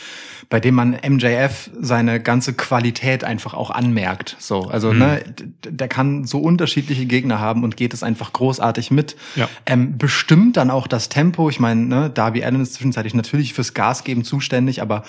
bei 0.50 0.60
dem 0.60 0.76
man 0.76 0.98
MJF 1.08 1.70
seine 1.80 2.20
ganze 2.20 2.54
Qualität 2.54 3.24
einfach 3.24 3.54
auch 3.54 3.72
anmerkt. 3.72 4.36
So, 4.40 4.64
also 4.70 4.92
Mhm. 4.94 5.00
ne, 5.00 5.24
der 5.68 5.88
kann 5.88 6.26
so 6.26 6.40
unterschiedliche 6.40 7.06
Gegner 7.06 7.40
haben 7.40 7.64
und 7.64 7.78
geht 7.78 7.94
es 7.94 8.04
einfach 8.04 8.34
großartig 8.34 8.92
mit. 8.92 9.16
Ja. 9.36 9.50
Ähm, 9.66 9.98
bestimmt 9.98 10.58
dann 10.58 10.70
auch 10.70 10.88
das 10.88 11.10
Tempo. 11.10 11.50
Ich 11.50 11.60
meine, 11.60 11.82
ne, 11.86 12.10
Darby 12.10 12.44
Allen 12.44 12.62
ist 12.62 12.74
zwischenzeitlich 12.74 13.14
natürlich 13.14 13.54
fürs 13.54 13.74
Gas 13.74 14.04
geben 14.04 14.24
zuständig, 14.24 14.82
aber 14.82 15.04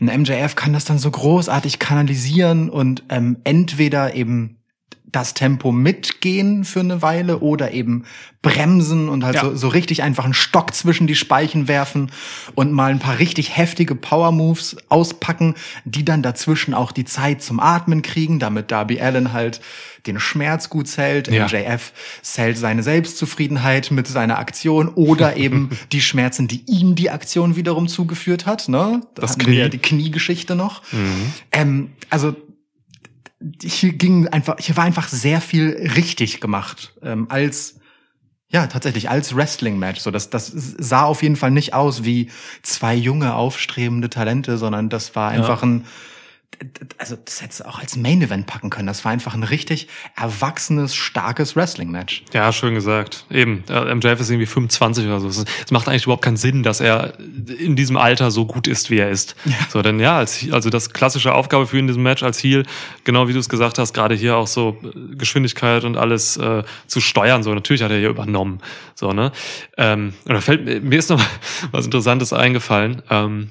ein 0.00 0.06
MJF 0.22 0.56
kann 0.56 0.72
das 0.72 0.86
dann 0.86 0.98
so 0.98 1.10
großartig 1.10 1.78
kanalisieren 1.78 2.70
und 2.70 3.02
ähm, 3.10 3.36
entweder 3.44 4.14
eben 4.14 4.56
das 5.12 5.34
Tempo 5.34 5.72
mitgehen 5.72 6.64
für 6.64 6.80
eine 6.80 7.02
Weile 7.02 7.38
oder 7.40 7.72
eben 7.72 8.04
bremsen 8.42 9.08
und 9.08 9.22
halt 9.24 9.34
Ja. 9.34 9.42
so, 9.42 9.54
so 9.56 9.68
richtig 9.68 10.02
einfach 10.02 10.24
einen 10.24 10.32
Stock 10.34 10.74
zwischen 10.74 11.06
die 11.06 11.14
Speichen 11.14 11.68
werfen 11.68 12.10
und 12.54 12.72
mal 12.72 12.90
ein 12.90 12.98
paar 12.98 13.18
richtig 13.18 13.56
heftige 13.56 13.94
Power 13.94 14.32
Moves 14.32 14.76
auspacken, 14.88 15.54
die 15.84 16.04
dann 16.04 16.22
dazwischen 16.22 16.72
auch 16.72 16.92
die 16.92 17.04
Zeit 17.04 17.42
zum 17.42 17.60
Atmen 17.60 18.02
kriegen, 18.02 18.38
damit 18.38 18.70
Darby 18.70 19.00
Allen 19.00 19.32
halt 19.32 19.60
den 20.06 20.18
Schmerz 20.18 20.70
gut 20.70 20.88
zählt, 20.88 21.28
Ja. 21.28 21.44
MJF 21.46 21.92
zählt 22.22 22.56
seine 22.56 22.82
Selbstzufriedenheit 22.82 23.90
mit 23.90 24.06
seiner 24.06 24.38
Aktion 24.38 24.88
oder 24.88 25.36
eben 25.36 25.70
die 25.92 26.00
Schmerzen, 26.00 26.48
die 26.48 26.62
ihm 26.66 26.94
die 26.94 27.10
Aktion 27.10 27.56
wiederum 27.56 27.88
zugeführt 27.88 28.46
hat, 28.46 28.68
ne? 28.68 29.02
Da 29.14 29.20
Das 29.22 29.36
Knie. 29.36 29.56
ja 29.56 29.68
die 29.68 29.76
Kniegeschichte 29.78 30.54
noch. 30.54 30.82
Ähm, 31.52 31.90
also 32.08 32.34
hier 33.62 33.92
ging 33.92 34.28
einfach, 34.28 34.56
hier 34.58 34.76
war 34.76 34.84
einfach 34.84 35.08
sehr 35.08 35.40
viel 35.40 35.90
richtig 35.96 36.40
gemacht 36.40 36.94
ähm, 37.02 37.26
als 37.30 37.76
ja 38.48 38.66
tatsächlich 38.66 39.08
als 39.08 39.34
Wrestling-Match. 39.34 40.00
So 40.00 40.10
das 40.10 40.28
das 40.28 40.52
sah 40.52 41.04
auf 41.04 41.22
jeden 41.22 41.36
Fall 41.36 41.50
nicht 41.50 41.72
aus 41.72 42.04
wie 42.04 42.30
zwei 42.62 42.94
junge 42.94 43.34
aufstrebende 43.34 44.10
Talente, 44.10 44.58
sondern 44.58 44.88
das 44.88 45.14
war 45.14 45.30
einfach 45.30 45.62
ein 45.62 45.86
also 46.98 47.16
das 47.24 47.40
hättest 47.40 47.60
du 47.60 47.68
auch 47.68 47.78
als 47.78 47.96
Main 47.96 48.20
Event 48.20 48.46
packen 48.46 48.68
können. 48.68 48.86
Das 48.86 49.04
war 49.04 49.12
einfach 49.12 49.32
ein 49.34 49.44
richtig 49.44 49.88
erwachsenes, 50.16 50.94
starkes 50.94 51.56
Wrestling-Match. 51.56 52.24
Ja, 52.34 52.52
schön 52.52 52.74
gesagt. 52.74 53.24
Eben, 53.30 53.64
äh, 53.70 53.94
MJF 53.94 54.20
ist 54.20 54.28
irgendwie 54.30 54.46
25 54.46 55.06
oder 55.06 55.20
so. 55.20 55.28
Es 55.28 55.70
macht 55.70 55.88
eigentlich 55.88 56.02
überhaupt 56.04 56.24
keinen 56.24 56.36
Sinn, 56.36 56.62
dass 56.62 56.80
er 56.80 57.14
in 57.58 57.76
diesem 57.76 57.96
Alter 57.96 58.30
so 58.30 58.44
gut 58.46 58.66
ist, 58.66 58.90
wie 58.90 58.98
er 58.98 59.08
ist. 59.10 59.36
So, 59.70 59.80
denn 59.80 60.00
ja, 60.00 60.18
als, 60.18 60.46
also 60.52 60.68
das 60.68 60.90
klassische 60.92 61.32
Aufgabe 61.34 61.66
für 61.66 61.76
ihn 61.76 61.80
in 61.84 61.86
diesem 61.88 62.02
Match 62.02 62.22
als 62.22 62.42
Heel, 62.42 62.64
genau 63.04 63.26
wie 63.28 63.32
du 63.32 63.38
es 63.38 63.48
gesagt 63.48 63.78
hast, 63.78 63.94
gerade 63.94 64.14
hier 64.14 64.36
auch 64.36 64.46
so 64.46 64.76
äh, 64.84 65.16
Geschwindigkeit 65.16 65.84
und 65.84 65.96
alles 65.96 66.36
äh, 66.36 66.62
zu 66.86 67.00
steuern. 67.00 67.42
So, 67.42 67.54
natürlich 67.54 67.82
hat 67.82 67.90
er 67.90 67.98
hier 67.98 68.10
übernommen. 68.10 68.60
So, 68.94 69.12
ne? 69.12 69.32
Ähm, 69.78 70.12
und 70.26 70.34
da 70.34 70.40
fällt 70.42 70.64
mir- 70.66 70.80
mir 70.80 70.98
ist 70.98 71.08
noch 71.08 71.22
was 71.70 71.86
Interessantes 71.86 72.32
eingefallen. 72.34 73.02
Ähm, 73.08 73.50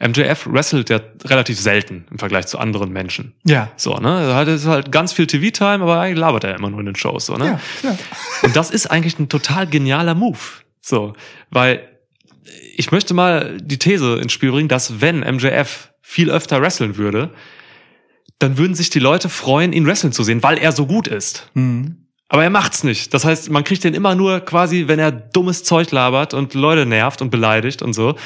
MJF 0.00 0.46
wrestelt 0.50 0.90
ja 0.90 1.00
relativ 1.24 1.58
selten 1.58 2.06
im 2.10 2.18
Vergleich 2.18 2.46
zu 2.46 2.58
anderen 2.58 2.92
Menschen. 2.92 3.34
Ja. 3.44 3.70
So, 3.76 3.96
ne? 3.96 4.28
Er 4.28 4.34
hat 4.36 4.48
jetzt 4.48 4.66
halt 4.66 4.92
ganz 4.92 5.12
viel 5.12 5.26
TV-Time, 5.26 5.82
aber 5.82 6.00
eigentlich 6.00 6.18
labert 6.18 6.44
er 6.44 6.54
immer 6.54 6.70
nur 6.70 6.80
in 6.80 6.86
den 6.86 6.96
Shows, 6.96 7.26
so, 7.26 7.36
ne? 7.36 7.60
Ja, 7.82 7.90
ja. 7.90 7.98
Und 8.42 8.54
das 8.54 8.70
ist 8.70 8.86
eigentlich 8.86 9.18
ein 9.18 9.28
total 9.28 9.66
genialer 9.66 10.14
Move. 10.14 10.38
So, 10.80 11.14
weil 11.50 11.88
ich 12.76 12.92
möchte 12.92 13.12
mal 13.12 13.58
die 13.60 13.78
These 13.78 14.18
ins 14.22 14.32
Spiel 14.32 14.52
bringen, 14.52 14.68
dass 14.68 15.00
wenn 15.00 15.20
MJF 15.20 15.92
viel 16.00 16.30
öfter 16.30 16.62
wresteln 16.62 16.96
würde, 16.96 17.30
dann 18.38 18.56
würden 18.56 18.74
sich 18.74 18.90
die 18.90 19.00
Leute 19.00 19.28
freuen, 19.28 19.72
ihn 19.72 19.86
wresteln 19.86 20.12
zu 20.12 20.22
sehen, 20.22 20.42
weil 20.42 20.58
er 20.58 20.72
so 20.72 20.86
gut 20.86 21.08
ist. 21.08 21.50
Mhm. 21.54 22.08
Aber 22.28 22.44
er 22.44 22.50
macht's 22.50 22.84
nicht. 22.84 23.14
Das 23.14 23.24
heißt, 23.24 23.50
man 23.50 23.64
kriegt 23.64 23.84
den 23.84 23.94
immer 23.94 24.14
nur 24.14 24.40
quasi, 24.40 24.86
wenn 24.86 24.98
er 24.98 25.10
dummes 25.10 25.64
Zeug 25.64 25.90
labert 25.90 26.34
und 26.34 26.54
Leute 26.54 26.84
nervt 26.86 27.22
und 27.22 27.30
beleidigt 27.30 27.82
und 27.82 27.94
so. 27.94 28.16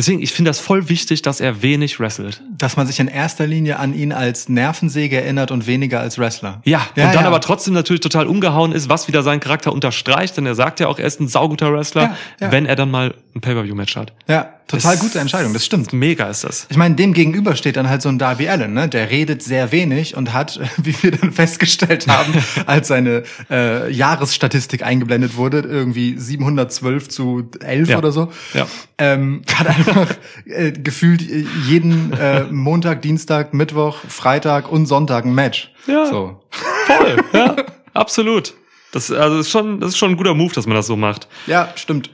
Deswegen, 0.00 0.22
ich 0.22 0.32
finde 0.32 0.48
das 0.48 0.60
voll 0.60 0.88
wichtig, 0.88 1.20
dass 1.20 1.42
er 1.42 1.60
wenig 1.60 2.00
wrestelt. 2.00 2.42
Dass 2.56 2.78
man 2.78 2.86
sich 2.86 3.00
in 3.00 3.06
erster 3.06 3.46
Linie 3.46 3.78
an 3.78 3.92
ihn 3.92 4.14
als 4.14 4.48
Nervensäge 4.48 5.20
erinnert 5.20 5.50
und 5.50 5.66
weniger 5.66 6.00
als 6.00 6.18
Wrestler. 6.18 6.62
Ja, 6.64 6.88
Ja, 6.96 7.08
und 7.08 7.14
dann 7.14 7.24
ja. 7.24 7.28
aber 7.28 7.42
trotzdem 7.42 7.74
natürlich 7.74 8.00
total 8.00 8.26
umgehauen 8.26 8.72
ist, 8.72 8.88
was 8.88 9.08
wieder 9.08 9.22
seinen 9.22 9.40
Charakter 9.40 9.74
unterstreicht, 9.74 10.38
denn 10.38 10.46
er 10.46 10.54
sagt 10.54 10.80
ja 10.80 10.88
auch, 10.88 10.98
er 10.98 11.04
ist 11.04 11.20
ein 11.20 11.28
sauguter 11.28 11.70
Wrestler, 11.70 12.16
Ja, 12.40 12.50
wenn 12.50 12.64
er 12.64 12.76
dann 12.76 12.90
mal 12.90 13.14
ein 13.34 13.42
Pay-Per-View-Match 13.42 13.94
hat. 13.96 14.14
Ja, 14.26 14.54
total 14.70 14.96
gute 14.98 15.18
Entscheidung, 15.18 15.52
das 15.52 15.64
stimmt. 15.64 15.92
Mega 15.92 16.28
ist 16.28 16.44
das. 16.44 16.66
Ich 16.70 16.76
meine, 16.76 16.94
dem 16.94 17.12
gegenüber 17.12 17.56
steht 17.56 17.76
dann 17.76 17.88
halt 17.88 18.02
so 18.02 18.08
ein 18.08 18.18
Darby 18.18 18.48
Allen, 18.48 18.72
ne? 18.72 18.88
Der 18.88 19.10
redet 19.10 19.42
sehr 19.42 19.72
wenig 19.72 20.16
und 20.16 20.32
hat, 20.32 20.60
wie 20.82 20.94
wir 21.02 21.10
dann 21.12 21.32
festgestellt 21.32 22.06
haben, 22.08 22.32
als 22.66 22.88
seine 22.88 23.22
äh, 23.50 23.90
Jahresstatistik 23.92 24.82
eingeblendet 24.84 25.36
wurde, 25.36 25.58
irgendwie 25.60 26.18
712 26.18 27.08
zu 27.08 27.50
11 27.60 27.88
Ja. 27.88 27.98
oder 27.98 28.12
so. 28.12 28.32
Ja. 28.54 28.66
Ähm, 28.98 29.42
hat 29.54 29.66
einfach 29.66 30.06
äh, 30.46 30.72
gefühlt 30.72 31.22
äh, 31.22 31.44
jeden 31.66 32.12
äh, 32.12 32.44
Montag, 32.50 33.02
Dienstag, 33.02 33.54
Mittwoch, 33.54 33.98
Freitag 34.08 34.70
und 34.70 34.86
Sonntag 34.86 35.24
ein 35.24 35.34
Match. 35.34 35.72
Ja. 35.86 36.06
So. 36.06 36.40
Voll, 36.86 37.16
ja, 37.32 37.56
absolut. 37.94 38.54
Das, 38.92 39.10
also 39.12 39.38
ist 39.38 39.50
schon, 39.50 39.80
das 39.80 39.90
ist 39.90 39.98
schon 39.98 40.10
ein 40.10 40.16
guter 40.16 40.34
Move, 40.34 40.52
dass 40.52 40.66
man 40.66 40.74
das 40.74 40.86
so 40.88 40.96
macht. 40.96 41.28
Ja, 41.46 41.68
stimmt. 41.76 42.10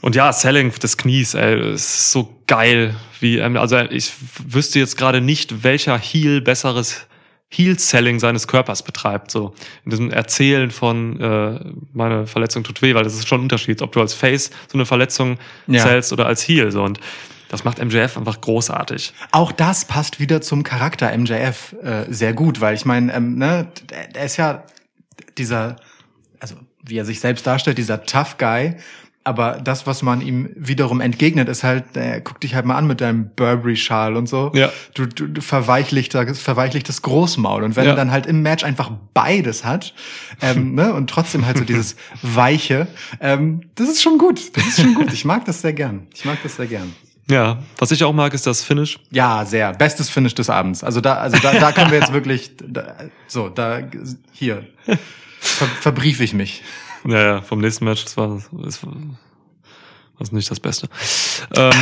Und 0.00 0.14
ja, 0.14 0.32
Selling 0.32 0.72
des 0.72 0.96
Knies, 0.96 1.34
ey, 1.34 1.74
ist 1.74 2.12
so 2.12 2.40
geil. 2.46 2.94
Wie, 3.20 3.38
ähm, 3.38 3.56
also 3.56 3.76
ich 3.78 4.12
wüsste 4.46 4.78
jetzt 4.78 4.96
gerade 4.96 5.20
nicht, 5.20 5.64
welcher 5.64 5.98
Heel 5.98 6.40
besseres 6.40 7.06
Heel-Selling 7.50 8.20
seines 8.20 8.46
Körpers 8.46 8.82
betreibt. 8.82 9.30
So 9.30 9.54
in 9.84 9.90
diesem 9.90 10.10
Erzählen 10.10 10.70
von 10.70 11.18
äh, 11.20 11.60
meine 11.94 12.26
Verletzung 12.26 12.62
tut 12.62 12.82
weh, 12.82 12.94
weil 12.94 13.04
das 13.04 13.14
ist 13.14 13.26
schon 13.26 13.40
ein 13.40 13.44
Unterschied, 13.44 13.80
ob 13.80 13.92
du 13.92 14.00
als 14.00 14.12
Face 14.12 14.50
so 14.70 14.76
eine 14.76 14.84
Verletzung 14.84 15.38
Ja. 15.66 15.82
zählst 15.82 16.12
oder 16.12 16.26
als 16.26 16.46
Heel. 16.46 16.70
So 16.70 16.82
und 16.82 17.00
das 17.48 17.64
macht 17.64 17.82
MJF 17.82 18.18
einfach 18.18 18.42
großartig. 18.42 19.14
Auch 19.32 19.50
das 19.52 19.86
passt 19.86 20.20
wieder 20.20 20.42
zum 20.42 20.62
Charakter 20.62 21.16
MJF 21.16 21.74
äh, 21.82 22.04
sehr 22.12 22.34
gut, 22.34 22.60
weil 22.60 22.74
ich 22.74 22.84
meine, 22.84 23.14
ähm, 23.14 23.36
ne, 23.38 23.66
der 24.14 24.24
ist 24.24 24.36
ja 24.36 24.64
dieser, 25.38 25.76
also 26.40 26.56
wie 26.84 26.98
er 26.98 27.06
sich 27.06 27.20
selbst 27.20 27.46
darstellt, 27.46 27.78
dieser 27.78 28.04
Tough 28.04 28.36
Guy. 28.36 28.76
Aber 29.28 29.60
das, 29.62 29.86
was 29.86 30.02
man 30.02 30.22
ihm 30.22 30.48
wiederum 30.56 31.02
entgegnet, 31.02 31.50
ist 31.50 31.62
halt, 31.64 31.96
äh, 31.98 32.22
guck 32.24 32.40
dich 32.40 32.54
halt 32.54 32.64
mal 32.64 32.76
an 32.76 32.86
mit 32.86 33.02
deinem 33.02 33.28
Burberry-Schal 33.36 34.16
und 34.16 34.26
so. 34.26 34.50
Ja. 34.54 34.70
Du, 34.94 35.04
du, 35.04 35.26
du 35.26 35.40
verweichlichtes, 35.42 36.40
verweichlichtes 36.40 37.02
Großmaul. 37.02 37.62
Und 37.62 37.76
wenn 37.76 37.84
Ja. 37.84 37.90
er 37.90 37.96
dann 37.96 38.10
halt 38.10 38.24
im 38.24 38.40
Match 38.40 38.64
einfach 38.64 38.90
beides 39.12 39.66
hat, 39.66 39.92
ähm, 40.40 40.74
ne, 40.74 40.94
und 40.94 41.10
trotzdem 41.10 41.44
halt 41.44 41.58
so 41.58 41.64
dieses 41.64 41.96
Weiche, 42.22 42.86
ähm, 43.20 43.60
das 43.74 43.90
ist 43.90 44.02
schon 44.02 44.16
gut. 44.16 44.56
Das 44.56 44.66
ist 44.66 44.80
schon 44.80 44.94
gut. 44.94 45.12
Ich 45.12 45.26
mag 45.26 45.44
das 45.44 45.60
sehr 45.60 45.74
gern. 45.74 46.06
Ich 46.14 46.24
mag 46.24 46.38
das 46.42 46.56
sehr 46.56 46.66
gern. 46.66 46.94
Ja, 47.30 47.58
was 47.76 47.90
ich 47.90 48.02
auch 48.04 48.14
mag, 48.14 48.32
ist 48.32 48.46
das 48.46 48.62
Finish. 48.64 48.98
Ja, 49.10 49.44
sehr. 49.44 49.74
Bestes 49.74 50.08
Finish 50.08 50.34
des 50.34 50.48
Abends. 50.48 50.82
Also 50.82 51.02
da, 51.02 51.16
also 51.16 51.36
da, 51.42 51.52
da 51.52 51.72
können 51.72 51.90
wir 51.90 51.98
jetzt 51.98 52.14
wirklich, 52.14 52.52
da, 52.66 52.94
so, 53.26 53.50
da, 53.50 53.80
hier, 54.32 54.64
ver, 55.38 55.66
verbriefe 55.80 56.24
ich 56.24 56.32
mich. 56.32 56.62
Ja, 57.04 57.20
ja, 57.22 57.40
vom 57.42 57.60
nächsten 57.60 57.84
Match, 57.84 58.04
das 58.04 58.16
war, 58.16 58.40
das 58.52 58.84
war 58.84 58.92
nicht 60.30 60.50
das 60.50 60.60
Beste. 60.60 60.88
Ähm, 61.56 61.72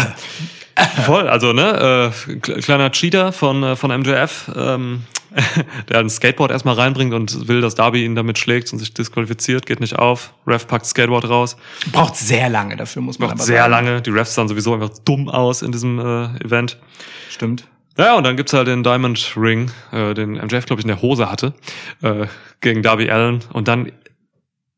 voll, 1.06 1.28
also, 1.28 1.52
ne, 1.52 2.12
äh, 2.28 2.32
kle- 2.36 2.62
kleiner 2.62 2.90
Cheater 2.90 3.32
von, 3.32 3.62
äh, 3.62 3.76
von 3.76 3.90
MJF, 3.98 4.50
ähm, 4.54 5.04
der 5.88 6.00
ein 6.00 6.08
Skateboard 6.10 6.50
erstmal 6.50 6.74
reinbringt 6.76 7.12
und 7.14 7.48
will, 7.48 7.60
dass 7.60 7.74
Darby 7.74 8.04
ihn 8.04 8.14
damit 8.14 8.38
schlägt 8.38 8.72
und 8.72 8.78
sich 8.78 8.92
disqualifiziert, 8.94 9.66
geht 9.66 9.80
nicht 9.80 9.98
auf. 9.98 10.32
Ref 10.46 10.66
packt 10.66 10.86
Skateboard 10.86 11.28
raus. 11.28 11.56
Braucht 11.92 12.16
sehr 12.16 12.48
lange 12.48 12.76
dafür, 12.76 13.02
muss 13.02 13.18
man 13.18 13.28
Macht 13.28 13.38
aber 13.38 13.44
sehr 13.44 13.62
sagen. 13.62 13.70
lange. 13.70 14.02
Die 14.02 14.10
Refs 14.10 14.34
sahen 14.34 14.48
sowieso 14.48 14.74
einfach 14.74 14.90
dumm 15.04 15.28
aus 15.28 15.62
in 15.62 15.72
diesem 15.72 15.98
äh, 15.98 16.44
Event. 16.44 16.78
Stimmt. 17.30 17.66
Ja, 17.98 18.14
und 18.16 18.24
dann 18.24 18.36
gibt's 18.36 18.52
halt 18.52 18.68
den 18.68 18.82
Diamond 18.82 19.32
Ring, 19.36 19.70
äh, 19.92 20.12
den 20.14 20.32
MJF, 20.32 20.66
glaube 20.66 20.80
ich, 20.80 20.84
in 20.84 20.88
der 20.88 21.00
Hose 21.02 21.30
hatte, 21.30 21.54
äh, 22.02 22.26
gegen 22.60 22.82
Darby 22.82 23.10
Allen. 23.10 23.40
Und 23.54 23.68
dann, 23.68 23.90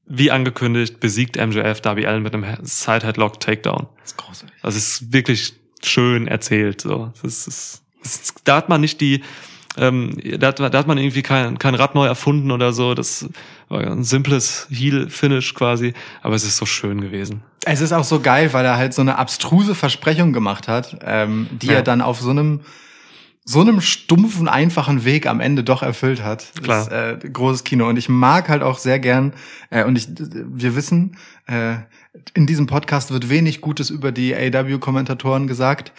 wie 0.09 0.31
angekündigt, 0.31 1.01
besiegt 1.01 1.37
MJF 1.37 1.81
Darby 1.81 2.07
Allen 2.07 2.23
mit 2.23 2.35
einem 2.35 2.45
Side-Headlock 2.63 3.41
Takedown. 3.41 3.87
Das 4.01 4.13
ist 4.13 4.17
großartig. 4.17 4.57
Das 4.63 4.77
ist 4.77 5.13
wirklich 5.13 5.55
schön 5.85 6.27
erzählt. 6.27 6.81
So. 6.81 7.13
Das 7.23 7.47
ist, 7.47 7.83
das 8.03 8.15
ist, 8.17 8.35
da 8.45 8.57
hat 8.57 8.69
man 8.69 8.81
nicht 8.81 9.01
die, 9.01 9.23
ähm, 9.77 10.19
da, 10.39 10.49
hat, 10.49 10.59
da 10.61 10.73
hat 10.73 10.87
man 10.87 10.99
irgendwie 10.99 11.23
kein, 11.23 11.59
kein 11.59 11.75
Rad 11.75 11.95
neu 11.95 12.07
erfunden 12.07 12.51
oder 12.51 12.73
so. 12.73 12.95
Das 12.95 13.29
war 13.69 13.81
ein 13.81 14.03
simples 14.03 14.67
Heel-Finish 14.71 15.55
quasi, 15.55 15.93
aber 16.23 16.35
es 16.35 16.45
ist 16.45 16.57
so 16.57 16.67
schön 16.67 17.01
gewesen. 17.01 17.43
Es 17.65 17.81
ist 17.81 17.93
auch 17.93 18.05
so 18.05 18.21
geil, 18.21 18.53
weil 18.55 18.65
er 18.65 18.77
halt 18.77 18.95
so 18.95 19.03
eine 19.03 19.19
abstruse 19.19 19.75
Versprechung 19.75 20.33
gemacht 20.33 20.69
hat, 20.69 20.97
ähm, 21.05 21.49
die 21.53 21.67
Ja. 21.69 21.75
er 21.75 21.83
dann 21.83 22.01
auf 22.01 22.21
so 22.21 22.31
einem 22.31 22.61
so 23.51 23.63
einem 23.63 23.81
stumpfen, 23.81 24.47
einfachen 24.47 25.07
Weg 25.07 25.27
am 25.27 25.41
Ende 25.41 25.65
doch 25.65 25.83
erfüllt 25.83 26.23
hat. 26.23 26.53
Klar. 26.63 26.83
Ist, 26.83 27.25
äh, 27.25 27.31
großes 27.31 27.65
Kino. 27.65 27.89
Und 27.89 27.97
ich 27.97 28.11
mag 28.11 28.51
halt 28.51 28.63
auch 28.63 28.77
sehr 28.77 28.99
gern, 28.99 29.33
äh, 29.71 29.85
und 29.85 29.97
ich, 29.97 30.07
wir 30.11 30.77
wissen, 30.77 31.17
äh, 31.47 31.77
in 32.35 32.47
diesem 32.47 32.67
Podcast 32.67 33.11
wird 33.11 33.31
wenig 33.31 33.63
Gutes 33.63 33.89
über 33.89 34.13
die 34.13 34.35
AW-Kommentatoren 34.35 35.47
gesagt, 35.47 35.93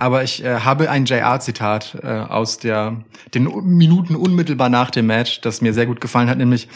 aber 0.00 0.24
ich 0.24 0.42
äh, 0.42 0.60
habe 0.60 0.90
ein 0.90 1.04
JR-Zitat 1.04 1.98
äh, 2.02 2.08
aus 2.08 2.58
der 2.58 3.04
den 3.34 3.44
Minuten 3.64 4.16
unmittelbar 4.16 4.68
nach 4.68 4.90
dem 4.90 5.06
Match, 5.06 5.40
das 5.42 5.60
mir 5.60 5.72
sehr 5.72 5.86
gut 5.86 6.00
gefallen 6.00 6.28
hat, 6.28 6.38
nämlich 6.38 6.66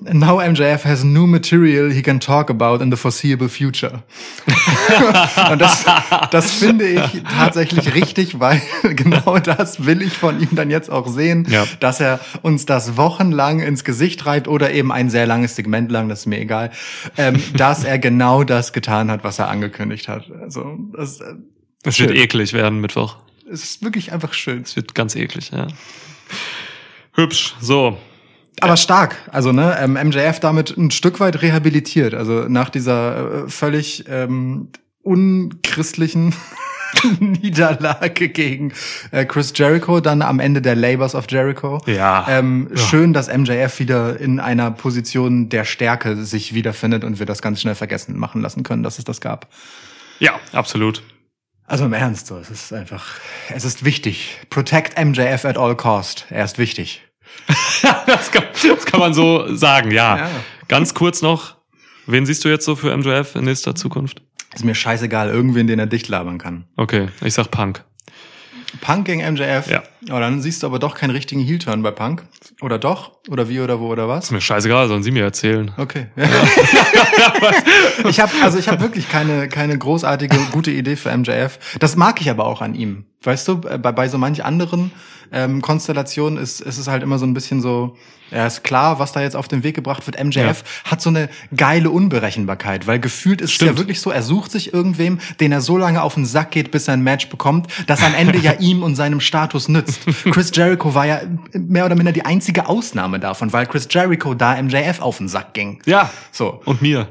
Now 0.00 0.40
MJF 0.40 0.84
has 0.84 1.04
new 1.04 1.26
material 1.26 1.90
he 1.90 2.02
can 2.02 2.20
talk 2.20 2.50
about 2.50 2.82
in 2.82 2.90
the 2.90 2.96
foreseeable 2.96 3.48
future. 3.48 4.02
Und 5.50 5.60
das, 5.60 5.84
das 6.30 6.50
finde 6.52 6.86
ich 6.86 7.22
tatsächlich 7.36 7.94
richtig, 7.94 8.40
weil 8.40 8.60
genau 8.94 9.38
das 9.38 9.86
will 9.86 10.02
ich 10.02 10.12
von 10.14 10.40
ihm 10.40 10.48
dann 10.52 10.70
jetzt 10.70 10.90
auch 10.90 11.06
sehen, 11.06 11.46
Ja. 11.48 11.64
dass 11.80 12.00
er 12.00 12.20
uns 12.42 12.66
das 12.66 12.96
wochenlang 12.96 13.60
ins 13.60 13.84
Gesicht 13.84 14.20
treibt 14.20 14.48
oder 14.48 14.72
eben 14.72 14.92
ein 14.92 15.10
sehr 15.10 15.26
langes 15.26 15.56
Segment 15.56 15.90
lang, 15.90 16.08
das 16.08 16.20
ist 16.20 16.26
mir 16.26 16.40
egal, 16.40 16.70
ähm, 17.16 17.40
dass 17.56 17.84
er 17.84 17.98
genau 17.98 18.44
das 18.44 18.72
getan 18.72 19.10
hat, 19.10 19.24
was 19.24 19.38
er 19.38 19.48
angekündigt 19.48 20.08
hat. 20.08 20.30
Also 20.42 20.76
das, 20.96 21.20
äh, 21.20 21.34
Es 21.84 21.96
Schön. 21.96 22.08
wird 22.08 22.18
eklig 22.18 22.52
werden 22.52 22.80
Mittwoch. 22.80 23.16
es 23.50 23.62
ist 23.64 23.82
wirklich 23.84 24.12
einfach 24.12 24.32
schön. 24.34 24.62
Es 24.62 24.74
wird 24.76 24.94
ganz 24.94 25.14
eklig, 25.16 25.50
ja. 25.52 25.68
Hübsch, 27.14 27.54
so. 27.60 27.96
Aber 28.60 28.76
stark. 28.76 29.16
Also 29.30 29.52
ne, 29.52 29.76
ähm, 29.80 29.94
MJF 29.94 30.40
damit 30.40 30.76
ein 30.76 30.90
Stück 30.90 31.20
weit 31.20 31.42
rehabilitiert. 31.42 32.14
Also 32.14 32.46
nach 32.48 32.70
dieser 32.70 33.44
äh, 33.44 33.48
völlig 33.48 34.04
ähm, 34.08 34.70
unchristlichen 35.02 36.34
Niederlage 37.20 38.28
gegen 38.28 38.72
äh, 39.10 39.24
Chris 39.24 39.52
Jericho, 39.54 40.00
dann 40.00 40.22
am 40.22 40.40
Ende 40.40 40.62
der 40.62 40.76
Labors 40.76 41.14
of 41.14 41.26
Jericho. 41.28 41.80
Ja. 41.86 42.26
Ähm, 42.28 42.68
Ja. 42.70 42.76
Schön, 42.76 43.12
dass 43.12 43.34
MJF 43.34 43.78
wieder 43.78 44.18
in 44.18 44.40
einer 44.40 44.70
Position 44.70 45.48
der 45.48 45.64
Stärke 45.64 46.16
sich 46.24 46.54
wiederfindet 46.54 47.04
und 47.04 47.18
wir 47.18 47.26
das 47.26 47.42
ganz 47.42 47.60
schnell 47.60 47.74
vergessen 47.74 48.18
machen 48.18 48.40
lassen 48.40 48.62
können, 48.62 48.82
dass 48.82 48.98
es 48.98 49.04
das 49.04 49.20
gab. 49.20 49.48
Ja, 50.18 50.38
absolut. 50.52 51.02
Also 51.66 51.86
im 51.86 51.92
Ernst, 51.92 52.26
so, 52.26 52.36
es 52.36 52.50
ist 52.50 52.72
einfach, 52.72 53.16
es 53.48 53.64
ist 53.64 53.84
wichtig. 53.84 54.38
Protect 54.50 55.02
MJF 55.02 55.44
at 55.44 55.56
all 55.56 55.74
cost. 55.76 56.26
Er 56.28 56.44
ist 56.44 56.58
wichtig. 56.58 57.02
das, 58.06 58.30
kann, 58.30 58.44
das 58.66 58.86
kann 58.86 59.00
man 59.00 59.14
so 59.14 59.54
sagen, 59.54 59.90
ja. 59.90 60.16
Ja. 60.18 60.30
Ganz 60.68 60.94
kurz 60.94 61.22
noch, 61.22 61.56
wen 62.06 62.26
siehst 62.26 62.44
du 62.44 62.48
jetzt 62.48 62.64
so 62.64 62.76
für 62.76 62.96
MJF 62.96 63.34
in 63.34 63.44
nächster 63.44 63.74
Zukunft? 63.74 64.22
Ist 64.54 64.64
mir 64.64 64.74
scheißegal, 64.74 65.28
irgendwen, 65.28 65.66
den 65.66 65.78
er 65.78 65.86
dicht 65.86 66.08
labern 66.08 66.38
kann. 66.38 66.64
Okay, 66.76 67.08
ich 67.22 67.34
sag 67.34 67.50
Punk. 67.50 67.84
Punk 68.80 69.06
gegen 69.06 69.20
MJF. 69.20 69.68
Ja. 69.68 69.82
Oh, 70.10 70.18
dann 70.18 70.42
siehst 70.42 70.62
du 70.62 70.66
aber 70.66 70.78
doch 70.78 70.94
keinen 70.94 71.10
richtigen 71.10 71.40
Heel-Turn 71.40 71.82
bei 71.82 71.90
Punk. 71.90 72.24
Oder 72.60 72.78
doch? 72.78 73.12
Oder 73.28 73.48
wie 73.48 73.60
oder 73.60 73.80
wo 73.80 73.88
oder 73.88 74.06
was? 74.08 74.26
Ist 74.26 74.30
mir 74.32 74.40
scheißegal, 74.40 74.88
sollen 74.88 75.02
sie 75.02 75.10
mir 75.10 75.24
erzählen. 75.24 75.72
Okay. 75.78 76.08
ich 78.08 78.20
habe 78.20 78.32
also 78.42 78.58
ich 78.58 78.68
habe 78.68 78.82
wirklich 78.82 79.08
keine 79.08 79.48
keine 79.48 79.78
großartige 79.78 80.36
gute 80.52 80.70
Idee 80.70 80.96
für 80.96 81.16
MJF. 81.16 81.58
Das 81.78 81.96
mag 81.96 82.20
ich 82.20 82.28
aber 82.28 82.44
auch 82.44 82.60
an 82.60 82.74
ihm. 82.74 83.06
Weißt 83.22 83.48
du, 83.48 83.58
bei, 83.58 83.78
bei 83.78 84.08
so 84.08 84.18
manch 84.18 84.44
anderen 84.44 84.92
ähm, 85.32 85.62
Konstellationen 85.62 86.38
ist, 86.38 86.60
ist 86.60 86.78
es 86.78 86.86
halt 86.86 87.02
immer 87.02 87.18
so 87.18 87.26
ein 87.26 87.34
bisschen 87.34 87.60
so, 87.60 87.96
ja, 88.30 88.46
ist 88.46 88.62
klar, 88.64 88.98
was 88.98 89.12
da 89.12 89.20
jetzt 89.20 89.36
auf 89.36 89.48
den 89.48 89.62
Weg 89.62 89.74
gebracht 89.74 90.06
wird. 90.06 90.22
MJF 90.22 90.62
hat 90.84 91.00
so 91.00 91.10
eine 91.10 91.28
geile 91.56 91.90
Unberechenbarkeit, 91.90 92.86
weil 92.86 93.00
gefühlt 93.00 93.40
ist 93.40 93.50
es 93.50 93.54
Stimmt. 93.54 93.72
ja 93.72 93.78
wirklich 93.78 94.00
so, 94.00 94.10
er 94.10 94.22
sucht 94.22 94.52
sich 94.52 94.72
irgendwem, 94.72 95.18
den 95.40 95.52
er 95.52 95.60
so 95.60 95.76
lange 95.76 96.02
auf 96.02 96.14
den 96.14 96.24
Sack 96.24 96.52
geht, 96.52 96.70
bis 96.70 96.88
er 96.88 96.94
ein 96.94 97.02
Match 97.02 97.28
bekommt, 97.28 97.68
das 97.86 98.02
am 98.02 98.14
Ende 98.14 98.38
ja 98.38 98.52
ihm 98.58 98.82
und 98.82 98.94
seinem 98.94 99.20
Status 99.20 99.68
nützt. 99.68 99.93
Chris 100.30 100.50
Jericho 100.54 100.94
war 100.94 101.06
ja 101.06 101.20
mehr 101.52 101.86
oder 101.86 101.94
minder 101.94 102.12
die 102.12 102.24
einzige 102.24 102.68
Ausnahme 102.68 103.20
davon, 103.20 103.52
weil 103.52 103.66
Chris 103.66 103.88
Jericho 103.90 104.34
da 104.34 104.60
MJF 104.60 105.00
auf 105.00 105.18
den 105.18 105.28
Sack 105.28 105.54
ging. 105.54 105.80
Ja. 105.86 106.10
So. 106.32 106.60
Und 106.64 106.82
mir. 106.82 107.08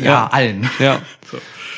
Ja, 0.00 0.26
allen. 0.28 0.68
Ja. 0.78 0.98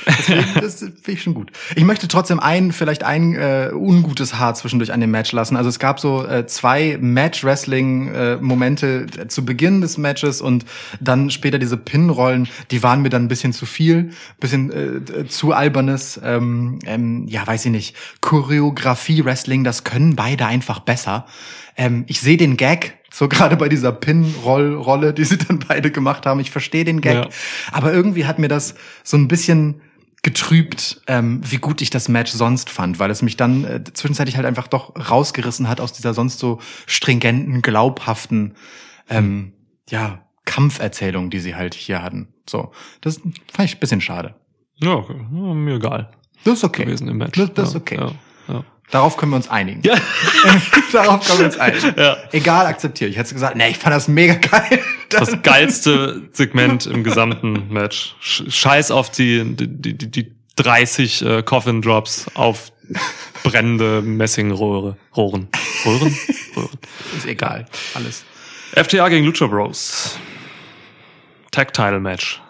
Deswegen, 0.07 0.45
das 0.61 0.79
finde 0.81 1.12
ich 1.12 1.23
schon 1.23 1.35
gut. 1.35 1.51
Ich 1.75 1.85
möchte 1.85 2.09
trotzdem 2.09 2.38
ein, 2.38 2.73
vielleicht 2.73 3.03
ein 3.03 3.35
äh, 3.35 3.71
ungutes 3.73 4.38
Haar 4.38 4.55
zwischendurch 4.55 4.92
an 4.92 5.01
dem 5.01 5.11
Match 5.11 5.33
lassen. 5.33 5.57
Also 5.57 5.69
es 5.69 5.79
gab 5.79 5.99
so 5.99 6.25
äh, 6.25 6.47
zwei 6.47 6.99
Match-Wrestling-Momente 7.01 9.07
äh, 9.19 9.29
zu 9.29 9.45
Beginn 9.45 9.81
des 9.81 9.99
Matches 9.99 10.40
und 10.40 10.64
dann 11.01 11.31
später 11.31 11.59
diese 11.59 11.77
Pin-Rollen, 11.77 12.49
die 12.71 12.83
waren 12.83 13.03
mir 13.03 13.11
dann 13.11 13.25
ein 13.25 13.29
bisschen 13.29 13.53
zu 13.53 13.66
viel, 13.66 14.11
bisschen 14.38 14.73
äh, 14.73 15.27
zu 15.27 15.53
albernes, 15.53 16.21
ähm, 16.23 16.79
ähm, 16.85 17.27
ja, 17.29 17.47
weiß 17.47 17.66
ich 17.66 17.73
nicht, 17.73 17.97
Choreografie-Wrestling, 18.21 19.64
das 19.64 19.85
können 19.85 20.14
beide 20.14 20.47
einfach 20.47 20.81
besser. 20.81 21.27
Ähm, 21.77 22.05
ich 22.07 22.21
sehe 22.21 22.37
den 22.37 22.57
Gag, 22.57 22.99
so 23.11 23.29
gerade 23.29 23.57
bei 23.57 23.69
dieser 23.69 23.92
Pin-Roll-Rolle, 23.92 25.14
die 25.14 25.25
sie 25.25 25.38
dann 25.38 25.59
beide 25.59 25.90
gemacht 25.90 26.27
haben. 26.27 26.38
Ich 26.38 26.51
verstehe 26.51 26.85
den 26.85 27.01
Gag. 27.01 27.14
Ja. 27.14 27.29
Aber 27.73 27.92
irgendwie 27.92 28.27
hat 28.27 28.38
mir 28.38 28.49
das 28.49 28.75
so 29.03 29.16
ein 29.16 29.27
bisschen 29.27 29.81
getrübt, 30.27 31.01
ähm, 31.07 31.41
wie 31.49 31.59
gut 31.59 31.81
ich 31.83 31.91
das 31.91 32.09
Match 32.09 32.33
sonst 32.33 32.69
fand, 32.69 32.99
weil 32.99 33.12
es 33.12 33.23
mich 33.23 33.37
dann 33.37 33.62
äh, 33.62 33.85
zwischenzeitlich 33.85 34.35
halt 34.35 34.45
einfach 34.45 34.67
doch 34.67 34.93
rausgerissen 35.09 35.69
hat 35.69 35.81
aus 35.81 35.93
dieser 35.93 36.15
sonst 36.15 36.41
so 36.41 36.59
stringenten, 36.87 37.62
glaubhaften, 37.62 38.57
ähm, 39.09 39.53
ja, 39.89 40.27
Kampferzählung, 40.45 41.31
die 41.31 41.39
sie 41.39 41.55
halt 41.55 41.75
hier 41.75 42.03
hatten. 42.03 42.35
So, 42.51 42.73
das 43.03 43.21
fand 43.53 43.69
ich 43.69 43.77
ein 43.77 43.79
bisschen 43.79 44.01
schade. 44.01 44.35
Ja, 44.79 44.95
okay. 44.95 45.15
mir 45.15 45.77
egal 45.77 46.11
Das 46.43 46.55
ist 46.55 46.65
okay. 46.65 46.87
gewesen 46.87 47.07
im 47.07 47.19
Match. 47.19 47.39
Das, 47.39 47.55
das 47.55 47.69
ist 47.69 47.75
Ja, 47.77 47.81
okay. 47.81 47.97
Ja, 47.97 48.55
ja. 48.55 48.65
Darauf 48.90 49.16
können 49.16 49.33
wir 49.33 49.37
uns 49.37 49.49
einigen. 49.49 49.81
Ja. 49.83 49.96
Darauf 50.92 51.27
können 51.27 51.38
wir 51.40 51.46
uns 51.46 51.59
einigen. 51.59 51.94
Ja. 51.99 52.16
Egal, 52.33 52.66
akzeptiere. 52.66 53.11
Ich 53.11 53.16
hätte 53.16 53.35
gesagt, 53.35 53.57
nee, 53.57 53.68
ich 53.70 53.79
fand 53.79 53.94
das 53.94 54.09
mega 54.09 54.35
geil. 54.35 54.81
Das 55.09 55.40
geilste 55.42 56.29
Segment 56.33 56.85
im 56.87 57.05
gesamten 57.05 57.72
Match. 57.72 58.16
Sch- 58.20 58.51
Scheiß 58.51 58.90
auf 58.90 59.09
die, 59.09 59.44
die, 59.55 59.68
die, 59.96 60.11
die 60.11 60.33
30 60.57 61.22
äh, 61.25 61.42
Coffin 61.44 61.81
Drops 61.81 62.27
auf 62.35 62.72
brennende 63.44 64.03
Messingrohre. 64.03 64.96
Rohren. 65.16 65.46
Röhren? 65.85 66.16
Röhren. 66.57 66.79
ist 67.16 67.27
egal. 67.27 67.66
Alles. 67.94 68.25
FTA 68.75 69.09
gegen 69.09 69.25
Lucha 69.27 69.46
Bros. 69.46 70.18
Tag 71.53 71.72
Title 71.72 72.01
Match. 72.01 72.40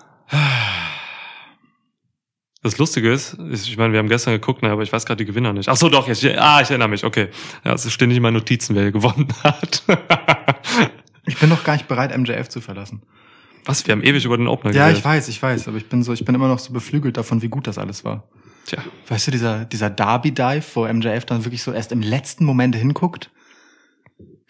Das 2.66 2.79
Lustige 2.79 3.12
ist, 3.12 3.37
ich 3.52 3.76
meine, 3.76 3.92
wir 3.92 4.00
haben 4.00 4.09
gestern 4.09 4.33
geguckt, 4.33 4.62
ne, 4.62 4.70
aber 4.70 4.83
ich 4.83 4.92
weiß 4.92 5.07
gerade 5.07 5.18
die 5.18 5.24
Gewinner 5.24 5.52
nicht. 5.52 5.68
Ach 5.68 5.76
so, 5.76 5.88
doch, 5.88 6.09
ich, 6.09 6.26
ah, 6.37 6.61
ich 6.61 6.68
erinnere 6.68 6.88
mich, 6.88 7.05
okay. 7.05 7.29
Ja, 7.64 7.74
es 7.74 7.92
steht 7.92 8.09
nicht 8.09 8.16
in 8.16 8.22
meinen 8.24 8.35
Notizen, 8.35 8.74
wer 8.74 8.90
gewonnen 8.90 9.29
hat. 9.44 9.85
Ich 11.29 11.38
bin 11.38 11.48
noch 11.48 11.64
gar 11.64 11.72
nicht 11.74 11.88
bereit, 11.88 12.16
MJF 12.16 12.48
zu 12.48 12.61
verlassen. 12.61 13.02
Was? 13.64 13.87
Wir 13.87 13.92
haben 13.92 14.02
ewig 14.02 14.24
über 14.24 14.37
den 14.37 14.46
Opener 14.46 14.72
Ja, 14.72 14.83
geredet. 14.85 14.98
ich 14.98 15.05
weiß, 15.05 15.29
ich 15.29 15.42
weiß, 15.42 15.66
aber 15.68 15.76
ich 15.76 15.88
bin 15.88 16.02
so, 16.05 16.12
ich 16.12 16.24
bin 16.24 16.35
immer 16.37 16.46
noch 16.48 16.61
so 16.61 16.72
beflügelt 16.72 17.16
davon, 17.16 17.42
wie 17.42 17.48
gut 17.48 17.66
das 17.66 17.79
alles 17.79 18.05
war. 18.05 18.24
Tja. 18.64 18.79
Weißt 19.09 19.26
du, 19.26 19.31
dieser, 19.33 19.64
dieser 19.64 19.90
Derby-Dive, 19.90 20.64
wo 20.74 20.87
MJF 20.87 21.24
dann 21.24 21.44
wirklich 21.44 21.62
so 21.64 21.72
erst 21.72 21.90
im 21.92 22.00
letzten 22.00 22.44
Moment 22.44 22.74
hinguckt? 22.76 23.31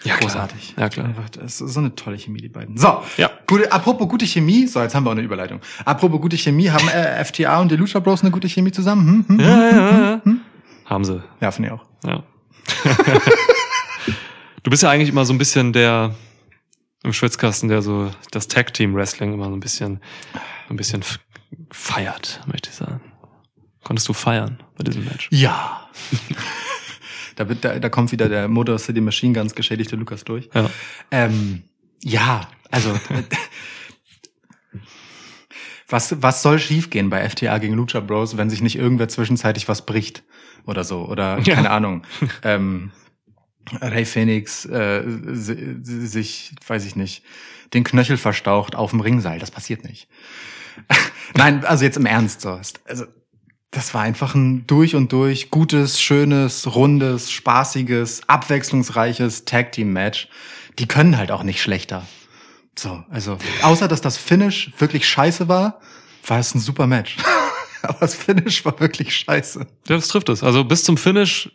Ja, 0.05 0.17
klar. 0.17 0.31
Großartig. 0.31 0.75
Ja, 0.77 0.89
klar. 0.89 1.07
Einfach, 1.07 1.29
das 1.31 1.61
ist 1.61 1.73
so 1.73 1.81
eine 1.81 1.95
tolle 1.95 2.19
Chemie, 2.19 2.41
die 2.41 2.49
beiden. 2.49 2.77
So. 2.77 3.03
Ja. 3.17 3.31
Gute, 3.47 3.71
apropos 3.73 4.09
gute 4.09 4.27
Chemie. 4.27 4.67
So, 4.67 4.83
jetzt 4.83 4.95
haben 4.95 5.05
wir 5.05 5.11
auch 5.11 5.15
eine 5.15 5.23
Überleitung. 5.23 5.61
Apropos 5.85 6.21
gute 6.21 6.37
Chemie, 6.37 6.71
haben 6.71 6.89
äh, 6.89 7.25
FTA 7.25 7.61
und 7.61 7.71
die 7.71 7.77
Lucha 7.77 7.99
Bros 8.01 8.23
eine 8.23 8.31
gute 8.31 8.49
Chemie 8.49 8.73
zusammen? 8.73 9.25
Hm? 9.27 9.39
Hm? 9.39 9.41
Ja, 9.41 9.71
ja, 9.71 10.11
ja. 10.25 10.37
Haben 10.85 11.05
sie. 11.05 11.23
Ja, 11.41 11.51
finde 11.51 11.71
ich 11.71 11.75
auch. 11.75 11.87
Ja. 12.05 12.23
du 14.63 14.71
bist 14.71 14.83
ja 14.83 14.91
eigentlich 14.91 15.09
immer 15.09 15.25
so 15.25 15.33
ein 15.33 15.39
bisschen 15.39 15.73
der 15.73 16.15
im 17.03 17.13
Schwitzkasten, 17.13 17.69
der 17.69 17.83
so 17.83 18.11
das 18.33 18.49
Tag 18.49 18.75
Team 18.75 18.95
Wrestling 18.95 19.33
immer 19.33 19.47
so 19.47 19.53
ein 19.53 19.61
bisschen, 19.61 20.01
so 20.69 20.75
ein 20.75 20.77
bisschen 20.77 21.05
feiert, 21.71 22.41
möchte 22.47 22.71
ich 22.71 22.77
sagen. 22.77 23.01
Konntest 23.85 24.09
du 24.09 24.13
feiern 24.13 24.61
bei 24.77 24.85
diesem 24.85 25.05
Match? 25.05 25.29
Ja. 25.31 25.89
da, 27.37 27.49
wird, 27.49 27.65
da, 27.65 27.79
da 27.79 27.89
kommt 27.89 28.13
wieder 28.13 28.29
der 28.29 28.49
Motor 28.49 28.79
City 28.79 29.01
Machine 29.01 29.33
Guns 29.33 29.55
geschädigte 29.55 29.97
Lukas 29.97 30.25
durch. 30.25 30.49
Ja. 30.55 30.69
Ähm, 31.11 31.63
ja, 32.03 32.49
also 32.71 32.99
was, 35.89 36.21
was 36.21 36.43
soll 36.43 36.59
schiefgehen 36.59 37.11
bei 37.11 37.29
FTA 37.29 37.59
gegen 37.59 37.75
Lucha 37.75 38.01
Bros, 38.01 38.37
wenn 38.37 38.51
sich 38.51 38.61
nicht 38.61 38.77
irgendwer 38.77 39.09
zwischenzeitlich 39.09 39.69
was 39.69 39.87
bricht 39.87 40.25
oder 40.67 40.83
so 40.85 41.07
oder 41.07 41.39
Ja. 41.41 41.55
keine 41.55 41.71
Ahnung. 41.71 42.03
Ähm, 42.43 42.91
Ray 43.81 44.05
Phoenix 44.05 44.65
äh, 44.67 45.03
si- 45.33 45.77
si- 45.83 46.07
sich, 46.07 46.53
weiß 46.67 46.85
ich 46.87 46.97
nicht, 46.97 47.23
den 47.75 47.85
Knöchel 47.85 48.17
verstaucht 48.17 48.75
auf 48.77 48.91
dem 48.91 49.01
Ringseil. 49.01 49.39
Das 49.39 49.51
passiert 49.51 49.85
nicht. 49.85 50.09
Nein, 51.35 51.65
also 51.65 51.85
jetzt 51.85 51.97
im 51.97 52.07
Ernst 52.07 52.41
so. 52.41 52.61
Also 52.85 53.07
das 53.77 53.93
war 53.93 54.01
einfach 54.01 54.35
ein 54.35 54.67
durch 54.67 54.95
und 54.95 55.13
durch 55.13 55.51
gutes, 55.51 56.01
schönes, 56.01 56.75
rundes, 56.75 57.31
spaßiges, 57.31 58.27
abwechslungsreiches 58.27 59.45
Tag 59.45 59.73
Team 59.73 59.93
Match. 59.93 60.29
Die 60.79 60.89
können 60.89 61.19
halt 61.19 61.31
auch 61.31 61.43
nicht 61.43 61.61
schlechter. 61.61 62.07
So, 62.75 63.05
also 63.11 63.37
außer 63.61 63.87
dass 63.87 64.01
das 64.01 64.17
Finish 64.17 64.73
wirklich 64.79 65.07
scheiße 65.07 65.49
war, 65.49 65.81
war 66.27 66.39
es 66.39 66.55
ein 66.55 66.61
super 66.61 66.87
Match. 66.87 67.19
Aber 67.83 67.99
das 68.01 68.15
Finish 68.15 68.65
war 68.65 68.81
wirklich 68.81 69.15
scheiße. 69.15 69.61
Ja, 69.61 69.97
das 69.97 70.09
trifft 70.09 70.31
es. 70.31 70.43
Also 70.43 70.65
bis 70.65 70.83
zum 70.83 70.97
Finish, 70.97 71.51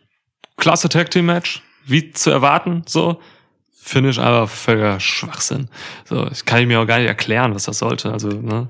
klasse 0.57 0.89
Tag 0.89 1.09
Team 1.09 1.25
Match, 1.25 1.63
wie 1.85 2.11
zu 2.11 2.29
erwarten, 2.29 2.83
so. 2.85 3.19
Finish 3.83 4.19
aber 4.19 4.47
völliger 4.47 4.99
Schwachsinn. 4.99 5.67
So, 6.05 6.27
ich 6.31 6.45
kann 6.45 6.65
mir 6.67 6.79
auch 6.79 6.85
gar 6.85 6.99
nicht 6.99 7.07
erklären, 7.07 7.55
was 7.55 7.63
das 7.63 7.79
sollte. 7.79 8.11
Also, 8.13 8.29
ne? 8.29 8.67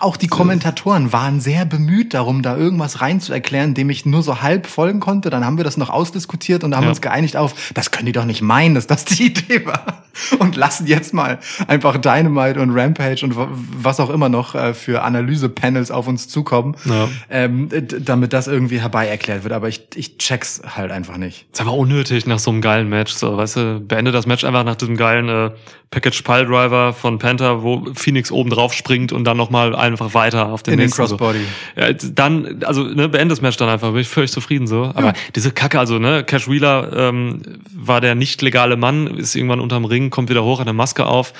Auch 0.00 0.16
die 0.18 0.26
Kommentatoren 0.28 1.12
waren 1.12 1.40
sehr 1.40 1.64
bemüht 1.64 2.12
darum, 2.12 2.42
da 2.42 2.56
irgendwas 2.56 3.00
rein 3.00 3.20
zu 3.20 3.32
erklären, 3.32 3.72
dem 3.74 3.88
ich 3.88 4.04
nur 4.04 4.22
so 4.22 4.42
halb 4.42 4.66
folgen 4.66 5.00
konnte. 5.00 5.30
Dann 5.30 5.44
haben 5.44 5.56
wir 5.56 5.64
das 5.64 5.78
noch 5.78 5.88
ausdiskutiert 5.88 6.64
und 6.64 6.76
haben 6.76 6.82
Ja. 6.84 6.90
uns 6.90 7.00
geeinigt 7.00 7.36
auf, 7.36 7.54
das 7.72 7.90
können 7.90 8.06
die 8.06 8.12
doch 8.12 8.26
nicht 8.26 8.42
meinen, 8.42 8.74
dass 8.74 8.86
das 8.86 9.04
die 9.06 9.26
Idee 9.28 9.64
war. 9.64 10.04
Und 10.38 10.56
lassen 10.56 10.86
jetzt 10.86 11.14
mal 11.14 11.38
einfach 11.66 11.96
Dynamite 11.96 12.60
und 12.60 12.70
Rampage 12.78 13.24
und 13.24 13.34
wa- 13.34 13.48
was 13.50 13.98
auch 13.98 14.10
immer 14.10 14.28
noch 14.28 14.54
äh, 14.54 14.74
für 14.74 15.02
Analyse-Panels 15.02 15.90
auf 15.90 16.06
uns 16.06 16.28
zukommen, 16.28 16.76
Ja. 16.84 17.08
ähm, 17.30 17.70
damit 18.00 18.34
das 18.34 18.46
irgendwie 18.48 18.82
herbei 18.82 19.06
erklärt 19.08 19.42
wird. 19.44 19.54
Aber 19.54 19.68
ich, 19.68 19.80
ich 19.94 20.18
check's 20.18 20.60
halt 20.76 20.90
einfach 20.92 21.16
nicht. 21.16 21.46
ist 21.50 21.60
einfach 21.60 21.72
unnötig 21.72 22.26
nach 22.26 22.38
so 22.38 22.50
einem 22.50 22.60
geilen 22.60 22.90
Match. 22.90 23.14
So, 23.14 23.34
weißt 23.38 23.56
du, 23.56 23.80
beende 23.80 24.12
das 24.12 24.26
Match 24.26 24.41
einfach 24.44 24.64
nach 24.64 24.76
diesem 24.76 24.96
geilen 24.96 25.28
äh, 25.28 25.50
Package 25.90 26.22
Pile 26.22 26.46
Driver 26.46 26.92
von 26.92 27.18
Panther, 27.18 27.62
wo 27.62 27.86
Phoenix 27.94 28.30
oben 28.30 28.50
drauf 28.50 28.72
springt 28.72 29.12
und 29.12 29.24
dann 29.24 29.36
nochmal 29.36 29.74
einfach 29.74 30.14
weiter 30.14 30.48
auf 30.48 30.62
den 30.62 30.74
In 30.74 30.80
den. 30.80 30.90
Crossbody. 30.90 31.40
So. 31.74 31.80
Ja, 31.80 31.92
dann, 31.92 32.62
also 32.64 32.84
ne, 32.84 33.08
beende 33.08 33.32
das 33.34 33.42
Match 33.42 33.56
dann 33.58 33.68
einfach, 33.68 33.90
bin 33.90 34.00
ich 34.00 34.08
völlig 34.08 34.32
zufrieden 34.32 34.66
so. 34.66 34.84
Aber 34.94 35.12
diese 35.34 35.50
Kacke, 35.52 35.78
also 35.78 35.98
ne, 35.98 36.24
Cash 36.24 36.48
Wheeler 36.48 36.90
ähm, 36.94 37.42
war 37.74 38.00
der 38.00 38.14
nicht 38.14 38.40
legale 38.42 38.76
Mann, 38.76 39.06
ist 39.06 39.34
irgendwann 39.34 39.60
unterm 39.60 39.84
Ring, 39.84 40.10
kommt 40.10 40.30
wieder 40.30 40.44
hoch, 40.44 40.60
hat 40.60 40.66
eine 40.66 40.72
Maske 40.74 41.06
auf. 41.06 41.32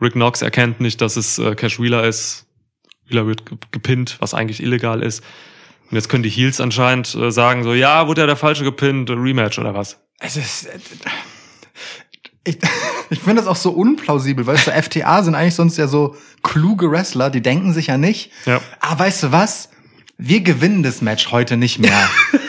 Rick 0.00 0.14
Knox 0.14 0.42
erkennt 0.42 0.80
nicht, 0.80 1.00
dass 1.00 1.16
es 1.16 1.38
äh, 1.38 1.54
Cash 1.54 1.78
Wheeler 1.80 2.04
ist. 2.04 2.46
Wheeler 3.06 3.26
wird 3.26 3.46
ge- 3.46 3.58
gepinnt, 3.70 4.16
was 4.18 4.34
eigentlich 4.34 4.62
illegal 4.62 5.02
ist. 5.02 5.22
Und 5.90 5.96
jetzt 5.96 6.08
können 6.08 6.22
die 6.22 6.30
Heels 6.30 6.60
anscheinend 6.60 7.14
äh, 7.14 7.30
sagen 7.30 7.62
so, 7.62 7.72
ja, 7.74 8.08
wurde 8.08 8.22
ja 8.22 8.26
der 8.26 8.36
Falsche 8.36 8.64
gepinnt, 8.64 9.10
Rematch 9.10 9.58
oder 9.58 9.74
was. 9.74 10.00
Es 10.18 10.36
ist. 10.36 10.66
äh, 10.66 10.78
Ich, 12.44 12.58
ich 13.10 13.20
finde 13.20 13.36
das 13.42 13.46
auch 13.46 13.56
so 13.56 13.70
unplausibel, 13.70 14.46
weißt 14.46 14.68
du, 14.68 14.70
FTA 14.82 15.22
sind 15.22 15.34
eigentlich 15.34 15.54
sonst 15.54 15.76
ja 15.78 15.86
so 15.86 16.16
kluge 16.42 16.90
Wrestler, 16.90 17.30
die 17.30 17.40
denken 17.40 17.72
sich 17.72 17.88
ja 17.88 17.98
nicht, 17.98 18.30
Ja. 18.46 18.60
ah, 18.80 18.98
weißt 18.98 19.24
du 19.24 19.32
was? 19.32 19.68
Wir 20.18 20.40
gewinnen 20.40 20.82
das 20.82 21.02
Match 21.02 21.30
heute 21.32 21.56
nicht 21.56 21.78
mehr. 21.78 22.08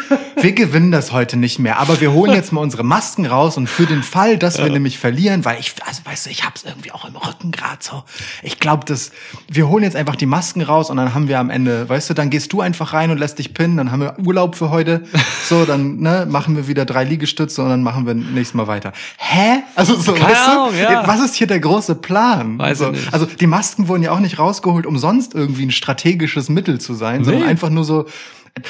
Wir 0.44 0.52
gewinnen 0.52 0.92
das 0.92 1.14
heute 1.14 1.38
nicht 1.38 1.58
mehr, 1.58 1.80
aber 1.80 2.02
wir 2.02 2.12
holen 2.12 2.34
jetzt 2.34 2.52
mal 2.52 2.60
unsere 2.60 2.84
Masken 2.84 3.26
raus 3.26 3.56
und 3.56 3.68
für 3.70 3.86
den 3.86 4.04
Fall, 4.04 4.38
dass 4.38 4.58
wir 4.58 4.70
nämlich 4.70 5.00
verlieren, 5.00 5.46
weil 5.46 5.58
ich, 5.58 5.74
also 5.88 6.02
weißt 6.04 6.26
du, 6.26 6.32
ich 6.32 6.46
hab's 6.46 6.66
irgendwie 6.66 6.92
auch 6.92 7.06
im 7.06 7.16
Rücken 7.16 7.52
grad 7.54 7.82
so. 7.82 8.04
Ich 8.42 8.60
glaube, 8.60 8.84
dass 8.84 9.12
wir 9.48 9.70
holen 9.70 9.86
jetzt 9.86 9.96
einfach 9.96 10.18
die 10.18 10.26
Masken 10.26 10.62
raus 10.62 10.90
und 10.90 10.98
dann 10.98 11.14
haben 11.14 11.30
wir 11.30 11.40
am 11.40 11.50
Ende, 11.50 11.88
weißt 11.88 12.10
du, 12.10 12.14
dann 12.14 12.30
gehst 12.30 12.52
du 12.52 12.60
einfach 12.60 12.92
rein 12.92 13.10
und 13.10 13.20
lässt 13.20 13.40
dich 13.40 13.54
pinnen, 13.54 13.78
dann 13.78 13.90
haben 13.90 14.02
wir 14.02 14.20
Urlaub 14.20 14.56
für 14.56 14.70
heute. 14.70 15.04
So, 15.48 15.64
dann 15.64 16.00
ne, 16.00 16.28
machen 16.30 16.58
wir 16.58 16.68
wieder 16.68 16.84
drei 16.84 17.06
Liegestütze 17.06 17.64
und 17.64 17.70
dann 17.70 17.82
machen 17.82 18.06
wir 18.06 18.14
nächstes 18.14 18.54
Mal 18.54 18.68
weiter. 18.68 18.92
Hä? 19.18 19.60
Also 19.76 19.96
so, 19.96 20.12
Keine 20.14 20.26
weißt 20.26 20.48
du, 20.48 20.52
Ahnung, 20.52 20.76
ja. 20.78 21.08
was 21.08 21.22
ist 21.22 21.36
hier 21.36 21.48
der 21.48 21.62
große 21.62 21.96
Plan? 21.96 22.60
Weiß 22.60 22.80
so, 22.80 22.90
nicht. 22.92 23.14
Also 23.14 23.26
die 23.28 23.48
Masken 23.48 23.88
wurden 23.88 24.04
ja 24.04 24.12
auch 24.12 24.20
nicht 24.20 24.40
rausgeholt, 24.40 24.86
um 24.86 24.98
sonst 24.98 25.36
irgendwie 25.36 25.66
ein 25.66 25.72
strategisches 25.72 26.50
Mittel 26.50 26.82
zu 26.82 26.94
sein, 26.96 27.24
sondern 27.24 27.44
Nee. 27.44 27.50
einfach 27.50 27.70
nur 27.70 27.86
so. 27.86 28.08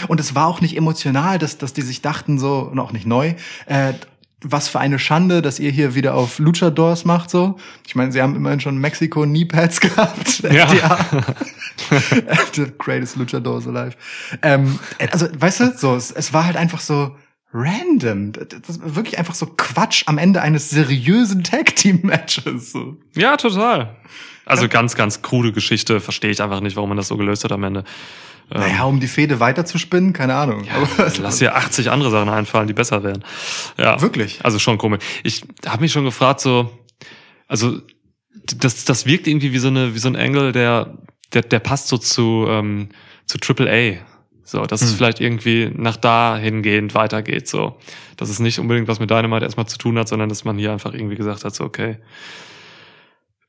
Und 0.07 0.19
es 0.19 0.33
war 0.33 0.47
auch 0.47 0.61
nicht 0.61 0.77
emotional, 0.77 1.39
dass, 1.39 1.57
dass 1.57 1.73
die 1.73 1.81
sich 1.81 2.01
dachten 2.01 2.39
so, 2.39 2.59
und 2.59 2.79
auch 2.79 2.93
nicht 2.93 3.05
neu, 3.05 3.33
äh, 3.65 3.93
was 4.43 4.67
für 4.67 4.79
eine 4.79 4.99
Schande, 4.99 5.41
dass 5.41 5.59
ihr 5.59 5.71
hier 5.71 5.95
wieder 5.95 6.15
auf 6.15 6.39
Luchadors 6.39 7.05
macht, 7.05 7.29
so. 7.29 7.57
Ich 7.87 7.95
meine, 7.95 8.11
sie 8.11 8.21
haben 8.21 8.35
immerhin 8.35 8.59
schon 8.59 8.77
Mexiko 8.77 9.23
Kneepads 9.23 9.79
gehabt. 9.79 10.43
Ja. 10.53 10.99
The 12.53 12.71
greatest 12.77 13.15
Luchadors 13.15 13.67
alive. 13.67 13.95
Ähm, 14.41 14.79
also, 15.11 15.27
weißt 15.37 15.59
du, 15.59 15.73
so, 15.77 15.95
es, 15.95 16.11
es 16.11 16.31
war 16.33 16.45
halt 16.45 16.55
einfach 16.55 16.79
so 16.79 17.15
random. 17.53 18.31
Das 18.33 18.81
war 18.81 18.95
wirklich 18.95 19.17
einfach 19.17 19.33
so 19.33 19.47
Quatsch 19.57 20.03
am 20.05 20.17
Ende 20.17 20.41
eines 20.41 20.69
seriösen 20.69 21.43
Tag-Team-Matches. 21.43 22.71
So. 22.71 22.97
Ja, 23.15 23.37
total. 23.37 23.95
Also 24.45 24.67
ganz, 24.67 24.95
ganz 24.95 25.21
krude 25.21 25.51
Geschichte, 25.51 25.99
verstehe 25.99 26.31
ich 26.31 26.41
einfach 26.41 26.61
nicht, 26.61 26.75
warum 26.75 26.89
man 26.89 26.97
das 26.97 27.07
so 27.07 27.17
gelöst 27.17 27.43
hat 27.43 27.51
am 27.51 27.63
Ende. 27.63 27.83
Ähm, 28.51 28.61
Naja, 28.61 28.83
um 28.83 28.99
die 28.99 29.07
Fehde 29.07 29.39
weiterzuspinnen, 29.39 30.13
keine 30.13 30.35
Ahnung. 30.35 30.65
Aber- 30.73 31.11
Lass 31.21 31.37
dir 31.39 31.55
80 31.55 31.89
andere 31.91 32.11
Sachen 32.11 32.29
einfallen, 32.29 32.67
die 32.67 32.73
besser 32.73 33.03
wären. 33.03 33.23
Ja. 33.77 34.01
Wirklich? 34.01 34.39
Also 34.43 34.59
schon 34.59 34.77
komisch. 34.77 35.03
Ich 35.23 35.43
habe 35.65 35.81
mich 35.81 35.91
schon 35.91 36.03
gefragt, 36.05 36.39
so, 36.41 36.71
also 37.47 37.79
das, 38.57 38.85
das 38.85 39.05
wirkt 39.05 39.27
irgendwie 39.27 39.53
wie 39.53 39.59
so 39.59 39.69
eine, 39.69 39.95
wie 39.95 39.99
so 39.99 40.07
ein 40.09 40.15
Angle, 40.15 40.51
der, 40.51 40.97
der, 41.33 41.41
der 41.43 41.59
passt 41.59 41.87
so 41.87 41.97
zu, 41.97 42.45
ähm, 42.49 42.89
zu 43.25 43.37
Triple 43.37 43.69
A. 43.71 44.05
So, 44.45 44.65
dass 44.65 44.81
es 44.81 44.91
Hm. 44.91 44.97
vielleicht 44.97 45.21
irgendwie 45.21 45.71
nach 45.73 45.95
da 45.95 46.37
hingehend 46.37 46.93
weitergeht. 46.95 47.47
So, 47.47 47.77
dass 48.17 48.29
es 48.29 48.39
nicht 48.39 48.59
unbedingt 48.59 48.87
was 48.89 48.99
mit 48.99 49.09
Dynamite 49.09 49.45
erstmal 49.45 49.67
zu 49.67 49.77
tun 49.77 49.97
hat, 49.97 50.09
sondern 50.09 50.27
dass 50.29 50.43
man 50.43 50.57
hier 50.57 50.71
einfach 50.73 50.93
irgendwie 50.93 51.15
gesagt 51.15 51.45
hat, 51.45 51.55
so 51.55 51.63
okay, 51.63 51.97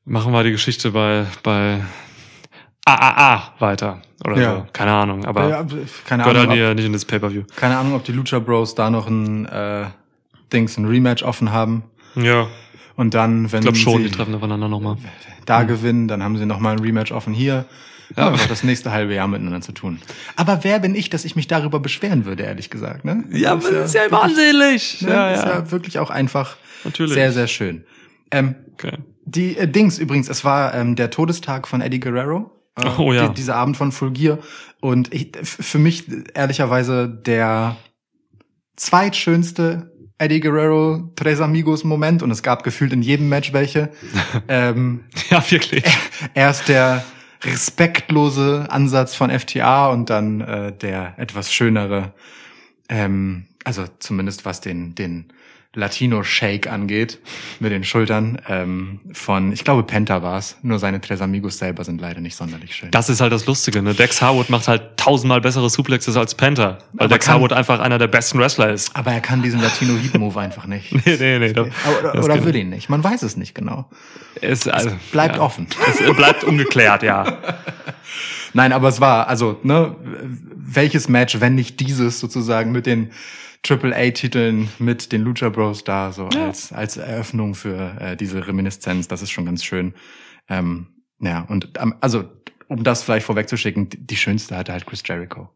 machen 0.05 0.31
wir 0.31 0.43
die 0.43 0.51
Geschichte 0.51 0.91
bei 0.91 1.25
bei 1.43 1.81
AAA 2.85 3.53
weiter 3.59 4.01
oder 4.23 4.37
Ja. 4.39 4.55
so. 4.57 4.67
Keine 4.73 4.91
Ahnung, 4.91 5.25
aber 5.25 5.49
ja, 5.49 5.63
keine 6.05 6.23
gehört 6.23 6.37
Ahnung, 6.37 6.49
halt 6.51 6.69
ob, 6.71 6.75
nicht, 6.75 6.85
in 6.85 6.93
das 6.93 7.05
Pay-per-View. 7.05 7.43
keine 7.55 7.77
Ahnung, 7.77 7.95
ob 7.95 8.03
die 8.03 8.11
Lucha 8.11 8.39
Bros 8.39 8.75
da 8.75 8.89
noch 8.89 9.07
ein 9.07 9.45
äh, 9.47 9.85
Dings, 10.53 10.77
ein 10.77 10.85
Rematch 10.85 11.23
offen 11.23 11.51
haben. 11.51 11.83
Ja, 12.15 12.47
Und 12.95 13.13
dann, 13.13 13.51
wenn 13.51 13.59
ich 13.59 13.63
glaube 13.65 13.77
schon, 13.77 13.97
sie 14.03 14.09
die 14.09 14.15
treffen 14.15 14.35
aufeinander 14.35 14.67
nochmal. 14.69 14.97
da 15.45 15.63
gewinnen, 15.63 16.07
dann 16.07 16.23
haben 16.23 16.37
sie 16.37 16.45
noch 16.45 16.59
mal 16.59 16.71
ein 16.73 16.79
Rematch 16.79 17.11
offen 17.11 17.33
hier. 17.33 17.65
Ja, 18.15 18.27
einfach 18.29 18.47
das 18.47 18.63
nächste 18.63 18.91
halbe 18.91 19.15
Jahr 19.15 19.27
miteinander 19.27 19.61
zu 19.61 19.71
tun. 19.71 19.99
Aber 20.35 20.63
wer 20.63 20.77
bin 20.77 20.93
ich, 20.93 21.09
dass 21.09 21.25
ich 21.25 21.35
mich 21.35 21.47
darüber 21.47 21.79
beschweren 21.79 22.25
würde, 22.25 22.43
ehrlich 22.43 22.69
gesagt, 22.69 23.03
ne? 23.03 23.23
Ja, 23.31 23.55
Das 23.55 23.65
aber 23.65 23.75
das 23.77 23.85
ist 23.87 23.95
ja 23.95 24.11
wahnsinnig. 24.11 25.01
Ne? 25.01 25.09
Ja, 25.09 25.31
Ist 25.31 25.43
ja. 25.43 25.49
ja 25.55 25.71
wirklich 25.71 25.97
auch 25.97 26.11
einfach 26.11 26.55
Natürlich. 26.83 27.13
sehr, 27.15 27.31
sehr 27.31 27.47
schön. 27.47 27.83
Ähm, 28.29 28.55
Okay. 28.73 28.97
die 29.25 29.57
äh, 29.57 29.67
Dings 29.67 29.97
übrigens, 29.97 30.29
es 30.29 30.45
war 30.45 30.75
ähm, 30.75 30.95
der 30.95 31.09
Todestag 31.09 31.67
von 31.67 31.81
Eddie 31.81 31.99
Guerrero. 31.99 32.51
Äh, 32.75 32.89
Oh 32.97 33.13
ja. 33.13 33.27
Die, 33.27 33.35
dieser 33.35 33.55
Abend 33.55 33.77
von 33.77 33.91
Full 33.91 34.11
Gear. 34.11 34.39
Und 34.81 35.13
ich, 35.13 35.31
für 35.41 35.79
mich 35.79 36.05
ehrlicherweise 36.33 37.07
der 37.09 37.77
zweitschönste 38.75 39.91
Eddie 40.17 40.39
Guerrero 40.39 41.11
Tres 41.15 41.39
Amigos 41.41 41.83
Moment. 41.83 42.23
Und 42.23 42.31
es 42.31 42.43
gab 42.43 42.63
gefühlt 42.63 42.93
in 42.93 43.01
jedem 43.01 43.29
Match 43.29 43.53
welche. 43.53 43.91
ähm, 44.47 45.05
Ja, 45.29 45.43
wirklich. 45.49 45.83
erst 46.33 46.67
der 46.69 47.03
respektlose 47.43 48.67
Ansatz 48.69 49.15
von 49.15 49.29
FTA 49.29 49.89
und 49.89 50.09
dann 50.09 50.41
äh, 50.41 50.71
der 50.75 51.13
etwas 51.17 51.53
schönere, 51.53 52.13
ähm, 52.89 53.45
also 53.63 53.85
zumindest 53.99 54.45
was 54.45 54.61
den, 54.61 54.95
den 54.95 55.31
Latino-Shake 55.75 56.67
angeht, 56.67 57.19
mit 57.59 57.71
den 57.71 57.83
Schultern 57.83 58.41
ähm, 58.47 58.99
von, 59.13 59.51
ich 59.51 59.63
glaube 59.63 59.83
Penta 59.83 60.23
war's. 60.23 60.57
nur 60.61 60.79
seine 60.79 61.01
Tres 61.01 61.21
Amigos 61.21 61.57
selber 61.57 61.83
sind 61.83 62.01
leider 62.01 62.21
nicht 62.21 62.35
sonderlich 62.35 62.75
schön. 62.75 62.91
Das 62.91 63.09
ist 63.09 63.21
halt 63.21 63.31
das 63.31 63.45
Lustige, 63.45 63.81
ne? 63.81 63.93
Dex 63.93 64.21
Harwood 64.21 64.49
macht 64.49 64.67
halt 64.67 64.97
tausendmal 64.97 65.41
bessere 65.41 65.69
Suplexes 65.69 66.17
als 66.17 66.35
Penta, 66.35 66.79
weil 66.93 67.05
Aber 67.05 67.07
Dex 67.09 67.25
kann- 67.25 67.35
Harwood 67.35 67.53
einfach 67.53 67.79
einer 67.79 67.97
der 67.97 68.07
besten 68.07 68.39
Wrestler 68.39 68.71
ist. 68.71 68.95
Aber 68.95 69.11
er 69.11 69.21
kann 69.21 69.41
diesen 69.41 69.61
Latino-Heat-Move 69.61 70.39
einfach 70.39 70.65
nicht. 70.65 70.91
Nee, 71.05 71.17
nee, 71.19 71.39
nee. 71.39 71.53
doch. 71.53 71.67
Oder, 71.99 72.23
oder 72.23 72.45
will 72.45 72.55
ihn 72.55 72.69
nicht. 72.69 72.89
Man 72.89 73.03
weiß 73.03 73.21
es 73.23 73.37
nicht 73.37 73.53
genau. 73.53 73.89
Es, 74.41 74.67
also, 74.67 74.89
Bleibt 75.11 75.35
ja. 75.35 75.41
offen. 75.41 75.67
Es 75.87 76.15
bleibt 76.15 76.43
ungeklärt, 76.43 77.03
ja. 77.03 77.37
Nein, 78.53 78.71
aber 78.73 78.87
es 78.87 79.01
war, 79.01 79.27
also, 79.27 79.59
ne, 79.63 79.95
welches 80.55 81.09
Match, 81.09 81.39
wenn 81.41 81.55
nicht 81.55 81.79
dieses 81.79 82.19
sozusagen 82.19 82.71
mit 82.71 82.85
den 82.85 83.11
Triple-A-Titeln 83.65 84.69
mit 84.77 85.11
den 85.11 85.23
Lucha 85.23 85.49
Bros 85.49 85.83
da, 85.83 86.11
so 86.11 86.29
Ja. 86.31 86.45
als, 86.45 86.71
als 86.71 86.97
Eröffnung 86.97 87.55
für 87.55 87.99
äh, 87.99 88.15
diese 88.15 88.45
Reminiszenz, 88.47 89.07
das 89.07 89.21
ist 89.23 89.31
schon 89.31 89.45
ganz 89.45 89.63
schön. 89.63 89.93
Ähm, 90.47 90.87
ja, 91.19 91.41
und 91.41 91.79
also, 92.01 92.25
um 92.67 92.83
das 92.83 93.03
vielleicht 93.03 93.25
vorwegzuschicken, 93.25 93.89
die, 93.91 94.15
schönste 94.15 94.55
hatte 94.55 94.71
halt 94.71 94.85
Chris 94.85 95.01
Jericho. 95.05 95.49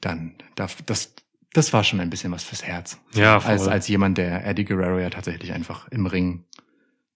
Dann, 0.00 0.34
das, 0.54 0.76
das, 0.86 1.14
das 1.52 1.72
war 1.74 1.84
schon 1.84 2.00
ein 2.00 2.08
bisschen 2.08 2.32
was 2.32 2.44
fürs 2.44 2.62
Herz. 2.64 2.98
Ja, 3.12 3.40
voll. 3.40 3.52
als, 3.52 3.68
als 3.68 3.88
jemand, 3.88 4.16
der 4.16 4.46
Eddie 4.46 4.64
Guerrero 4.64 4.98
ja 4.98 5.10
tatsächlich 5.10 5.52
einfach 5.52 5.86
im 5.88 6.06
Ring 6.06 6.44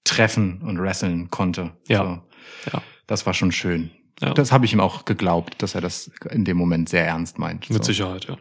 treffen 0.05 0.61
und 0.61 0.79
wresteln 0.79 1.31
konnte. 1.31 1.73
Ja. 1.89 1.99
So. 1.99 2.71
Ja. 2.73 2.83
Das 3.07 3.25
war 3.25 3.33
schon 3.33 3.53
schön. 3.53 3.91
Ja. 4.21 4.35
Das 4.35 4.53
habe 4.53 4.67
ich 4.67 4.73
ihm 4.75 4.81
auch 4.81 5.07
geglaubt, 5.07 5.63
dass 5.63 5.75
er 5.75 5.81
das 5.81 6.11
in 6.31 6.45
dem 6.45 6.59
Moment 6.59 6.91
sehr 6.91 7.07
ernst 7.07 7.39
meint. 7.39 7.71
Mit 7.71 7.83
so. 7.83 7.93
Sicherheit, 7.93 8.27
ja. 8.27 8.37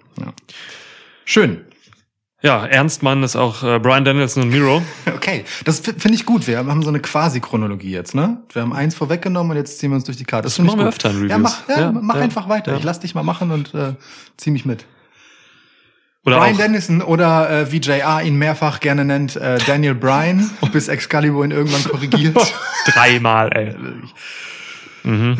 Schön. 1.25 1.61
Ja, 2.41 2.65
Ernstmann 2.65 3.23
ist 3.23 3.37
auch 3.37 3.63
äh, 3.63 3.79
Brian 3.79 4.03
Danielson 4.03 4.43
und 4.43 4.49
Miro. 4.49 4.81
Okay, 5.15 5.45
das 5.63 5.79
finde 5.79 6.13
ich 6.15 6.25
gut. 6.25 6.45
Wir 6.47 6.57
haben 6.57 6.83
so 6.83 6.89
eine 6.89 6.99
Quasi-Chronologie 6.99 7.91
jetzt, 7.91 8.13
ne? 8.13 8.41
Wir 8.51 8.61
haben 8.63 8.73
eins 8.73 8.93
vorweggenommen 8.95 9.51
und 9.51 9.57
jetzt 9.57 9.79
ziehen 9.79 9.91
wir 9.91 9.95
uns 9.95 10.03
durch 10.03 10.17
die 10.17 10.25
Karte. 10.25 10.43
Das, 10.43 10.55
Das 10.55 10.65
machen 10.65 10.79
wir 10.79 10.87
öfter 10.87 11.11
in 11.11 11.29
Ja, 11.29 11.37
Reviews. 11.37 11.39
mach, 11.67 11.69
ja, 11.69 11.79
Ja, 11.83 11.91
mach 11.93 12.15
ja, 12.15 12.21
einfach 12.21 12.49
weiter. 12.49 12.73
ja. 12.73 12.77
Ich 12.77 12.83
lass 12.83 12.99
dich 12.99 13.15
mal 13.15 13.23
machen 13.23 13.51
und 13.51 13.73
äh, 13.73 13.93
zieh 14.35 14.51
mich 14.51 14.65
mit. 14.65 14.85
Oder 16.25 16.39
Brian 16.39 16.57
Dennison 16.57 17.01
oder 17.01 17.49
äh, 17.49 17.71
wie 17.71 17.77
JR 17.77 18.21
ihn 18.21 18.35
mehrfach 18.37 18.81
gerne 18.81 19.05
nennt, 19.05 19.37
äh, 19.37 19.57
Daniel 19.65 19.95
Bryan, 19.95 20.49
bis 20.73 20.89
Excalibur 20.89 21.45
ihn 21.45 21.51
irgendwann 21.51 21.83
korrigiert. 21.85 22.37
dreimal, 22.87 23.49
ey. 23.53 23.73
Mhm. 25.03 25.37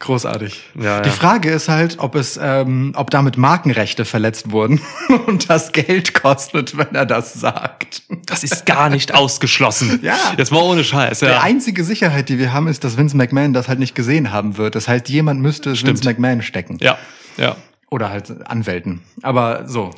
Großartig. 0.00 0.70
Ja, 0.80 1.02
Die 1.02 1.10
ja. 1.10 1.14
Frage 1.14 1.50
ist 1.50 1.68
halt, 1.68 1.98
ob 1.98 2.14
es, 2.14 2.40
ähm, 2.42 2.92
ob 2.96 3.10
damit 3.10 3.36
Markenrechte 3.36 4.06
verletzt 4.06 4.50
wurden 4.50 4.80
und 5.26 5.50
das 5.50 5.72
Geld 5.72 6.14
kostet, 6.14 6.76
wenn 6.78 6.94
er 6.94 7.04
das 7.04 7.34
sagt. 7.34 8.02
Das 8.24 8.42
ist 8.42 8.64
gar 8.64 8.88
nicht 8.88 9.12
ausgeschlossen. 9.14 10.00
Ja. 10.02 10.16
Jetzt 10.38 10.52
mal 10.52 10.62
ohne 10.62 10.84
Scheiß, 10.84 11.18
Die 11.20 11.26
ja. 11.26 11.42
einzige 11.42 11.84
Sicherheit, 11.84 12.30
die 12.30 12.38
wir 12.38 12.52
haben, 12.54 12.66
ist, 12.66 12.82
dass 12.82 12.96
Vince 12.96 13.14
McMahon 13.14 13.52
das 13.52 13.68
halt 13.68 13.78
nicht 13.78 13.94
gesehen 13.94 14.32
haben 14.32 14.56
wird. 14.56 14.74
Das 14.74 14.88
heißt, 14.88 15.08
jemand 15.10 15.42
müsste 15.42 15.76
Stimmt. 15.76 15.98
Vince 15.98 16.04
McMahon 16.08 16.40
stecken. 16.42 16.78
Ja, 16.80 16.96
ja. 17.36 17.56
Oder 17.90 18.08
halt 18.08 18.32
Anwälten. 18.48 19.02
Aber 19.22 19.68
so. 19.68 19.90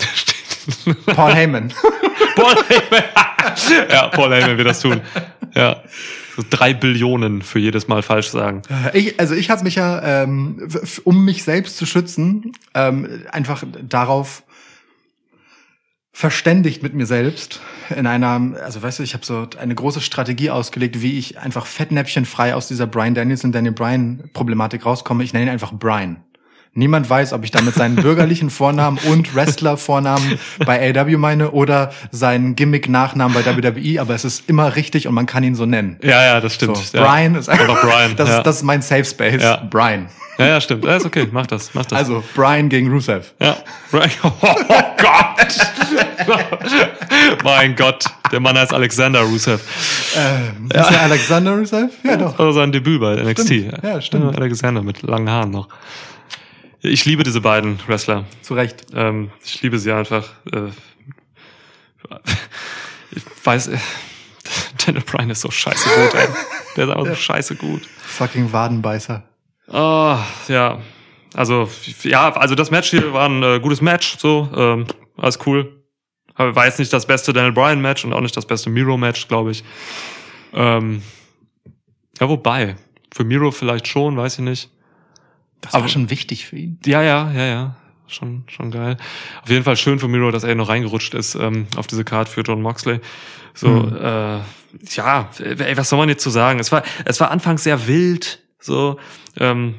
Paul 1.14 1.32
Heyman. 1.32 1.72
Paul 2.34 2.56
Heyman. 2.68 3.88
ja, 3.88 4.08
Paul 4.08 4.34
Heyman 4.34 4.56
wird 4.56 4.66
das 4.68 4.80
tun. 4.80 5.00
Ja. 5.54 5.76
So 6.36 6.42
drei 6.48 6.72
Billionen 6.72 7.42
für 7.42 7.58
jedes 7.58 7.88
Mal 7.88 8.02
falsch 8.02 8.28
sagen. 8.28 8.62
Ich, 8.94 9.20
also 9.20 9.34
ich 9.34 9.50
habe 9.50 9.64
mich 9.64 9.74
ja, 9.74 10.22
ähm, 10.22 10.68
um 11.04 11.24
mich 11.24 11.44
selbst 11.44 11.76
zu 11.76 11.86
schützen, 11.86 12.52
ähm, 12.74 13.24
einfach 13.30 13.64
darauf 13.82 14.42
verständigt 16.12 16.82
mit 16.82 16.94
mir 16.94 17.06
selbst 17.06 17.60
in 17.96 18.06
einer, 18.06 18.58
also 18.62 18.82
weißt 18.82 18.98
du, 18.98 19.02
ich 19.02 19.14
habe 19.14 19.24
so 19.24 19.46
eine 19.58 19.74
große 19.74 20.00
Strategie 20.00 20.50
ausgelegt, 20.50 21.00
wie 21.00 21.18
ich 21.18 21.38
einfach 21.38 21.66
fettnäpfchenfrei 21.66 22.54
aus 22.54 22.68
dieser 22.68 22.86
Brian 22.86 23.14
Daniels 23.14 23.44
und 23.44 23.52
Daniel 23.52 23.72
Bryan 23.72 24.30
Problematik 24.32 24.84
rauskomme. 24.84 25.24
Ich 25.24 25.32
nenne 25.32 25.46
ihn 25.46 25.50
einfach 25.50 25.72
Brian. 25.72 26.22
Niemand 26.74 27.10
weiß, 27.10 27.34
ob 27.34 27.44
ich 27.44 27.50
damit 27.50 27.74
seinen 27.74 27.96
bürgerlichen 27.96 28.48
Vornamen 28.48 28.96
und 29.04 29.34
Wrestler-Vornamen 29.34 30.38
bei 30.64 30.94
AW 30.96 31.18
meine 31.18 31.50
oder 31.50 31.92
seinen 32.12 32.56
Gimmick-Nachnamen 32.56 33.34
bei 33.34 33.44
WWE, 33.44 34.00
aber 34.00 34.14
es 34.14 34.24
ist 34.24 34.48
immer 34.48 34.74
richtig 34.74 35.06
und 35.06 35.12
man 35.12 35.26
kann 35.26 35.44
ihn 35.44 35.54
so 35.54 35.66
nennen. 35.66 35.98
Ja, 36.02 36.24
ja, 36.24 36.40
das 36.40 36.54
stimmt. 36.54 36.78
So, 36.78 36.96
ja. 36.96 37.04
Brian 37.04 37.34
ist 37.34 37.50
Oder 37.50 37.74
Brian. 37.74 38.16
Das, 38.16 38.30
ja. 38.30 38.38
ist, 38.38 38.44
das 38.44 38.56
ist 38.56 38.62
mein 38.62 38.80
Safe 38.80 39.04
Space. 39.04 39.42
Ja. 39.42 39.56
Brian. 39.68 40.06
ja, 40.38 40.46
ja, 40.46 40.60
stimmt. 40.62 40.86
Ja, 40.86 40.96
ist 40.96 41.04
okay. 41.04 41.28
Mach 41.30 41.46
das, 41.46 41.74
mach 41.74 41.84
das. 41.84 41.98
Also 41.98 42.24
Brian 42.34 42.70
gegen 42.70 42.90
Rusev. 42.90 43.34
Ja. 43.38 43.56
Brian. 43.90 44.10
Oh, 44.24 44.54
Gott. 44.96 45.56
mein 47.44 47.76
Gott. 47.76 48.04
Der 48.30 48.40
Mann 48.40 48.56
heißt 48.56 48.72
Alexander 48.72 49.20
Rusev. 49.20 49.60
Ähm, 50.16 50.66
Ist 50.72 50.90
der 50.90 51.02
Alexander 51.02 51.52
Rusev? 51.52 51.90
Ja, 52.02 52.16
doch. 52.16 52.30
Das 52.30 52.38
war 52.38 52.52
sein 52.54 52.72
Debüt 52.72 53.00
bei 53.00 53.16
NXT. 53.16 53.46
Stimmt. 53.46 53.84
Ja, 53.84 54.00
stimmt. 54.00 54.36
Alexander 54.38 54.82
mit 54.82 55.02
langen 55.02 55.28
Haaren 55.28 55.50
noch. 55.50 55.68
Ich 56.84 57.04
liebe 57.04 57.22
diese 57.22 57.40
beiden 57.40 57.78
Wrestler. 57.86 58.24
Zu 58.42 58.54
Recht. 58.54 58.86
Ähm, 58.92 59.30
ich 59.44 59.62
liebe 59.62 59.78
sie 59.78 59.92
einfach. 59.92 60.28
Äh, 60.52 60.70
ich 63.12 63.22
weiß, 63.44 63.68
äh, 63.68 63.78
Daniel 64.84 65.04
Bryan 65.04 65.30
ist 65.30 65.42
so 65.42 65.50
scheiße 65.50 65.88
gut, 65.88 66.14
ey. 66.14 66.26
Der 66.76 66.84
ist 66.84 66.90
einfach 66.90 67.06
so 67.06 67.14
scheiße 67.14 67.54
gut. 67.54 67.86
Fucking 67.86 68.52
Wadenbeißer. 68.52 69.22
Oh, 69.68 70.18
ja. 70.48 70.80
Also, 71.34 71.70
ja, 72.02 72.32
also 72.34 72.56
das 72.56 72.72
Match 72.72 72.90
hier 72.90 73.12
war 73.12 73.28
ein 73.28 73.42
äh, 73.44 73.60
gutes 73.60 73.80
Match, 73.80 74.18
so, 74.18 74.50
ähm, 74.54 74.86
alles 75.16 75.38
cool. 75.46 75.84
Aber 76.34 76.56
war 76.56 76.66
jetzt 76.66 76.78
nicht 76.80 76.92
das 76.92 77.06
beste 77.06 77.32
Daniel 77.32 77.52
Bryan 77.52 77.80
Match 77.80 78.04
und 78.04 78.12
auch 78.12 78.20
nicht 78.20 78.36
das 78.36 78.44
beste 78.44 78.70
Miro 78.70 78.96
Match, 78.96 79.28
glaube 79.28 79.52
ich. 79.52 79.62
Ähm, 80.52 81.02
ja, 82.18 82.28
wobei, 82.28 82.76
für 83.14 83.22
Miro 83.22 83.52
vielleicht 83.52 83.86
schon, 83.86 84.16
weiß 84.16 84.40
ich 84.40 84.44
nicht. 84.44 84.71
Das 85.62 85.72
Aber- 85.74 85.84
war 85.84 85.88
schon 85.88 86.10
wichtig 86.10 86.44
für 86.46 86.56
ihn. 86.56 86.78
Ja, 86.84 87.02
ja, 87.02 87.32
ja, 87.32 87.44
ja. 87.46 87.76
Schon, 88.08 88.44
schon 88.48 88.70
geil. 88.70 88.98
Auf 89.42 89.48
jeden 89.48 89.64
Fall 89.64 89.76
schön 89.76 89.98
für 89.98 90.06
Miro, 90.06 90.30
dass 90.30 90.44
er 90.44 90.54
noch 90.54 90.68
reingerutscht 90.68 91.14
ist 91.14 91.34
ähm, 91.34 91.66
auf 91.76 91.86
diese 91.86 92.04
Card 92.04 92.28
für 92.28 92.42
John 92.42 92.60
Moxley. 92.60 93.00
So, 93.54 93.68
Mhm. 93.68 93.96
äh, 93.96 94.38
ja, 94.94 95.30
ey, 95.38 95.76
was 95.78 95.88
soll 95.88 95.98
man 95.98 96.10
jetzt 96.10 96.22
zu 96.22 96.28
sagen? 96.28 96.58
Es 96.60 96.70
war, 96.72 96.82
es 97.06 97.18
war 97.20 97.30
anfangs 97.30 97.64
sehr 97.64 97.86
wild. 97.86 98.40
So, 98.60 98.98
ähm, 99.38 99.76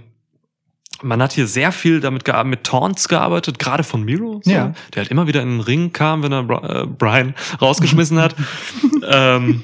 man 1.04 1.22
hat 1.22 1.34
hier 1.34 1.46
sehr 1.48 1.72
viel 1.72 2.00
damit 2.00 2.26
gearbeitet, 2.26 2.50
mit 2.50 2.64
Taunts 2.64 3.08
gearbeitet, 3.08 3.60
gerade 3.60 3.84
von 3.84 4.04
Miro, 4.04 4.42
so, 4.44 4.50
Ja. 4.52 4.74
der 4.96 5.02
halt 5.04 5.12
immer 5.12 5.28
wieder 5.28 5.42
in 5.44 5.50
den 5.50 5.60
Ring 5.60 5.92
kam, 5.94 6.24
wenn 6.24 6.32
er 6.32 6.50
äh, 6.50 6.88
Brian 6.88 7.36
rausgeschmissen 7.62 8.20
hat. 8.20 8.36
ähm, 9.08 9.62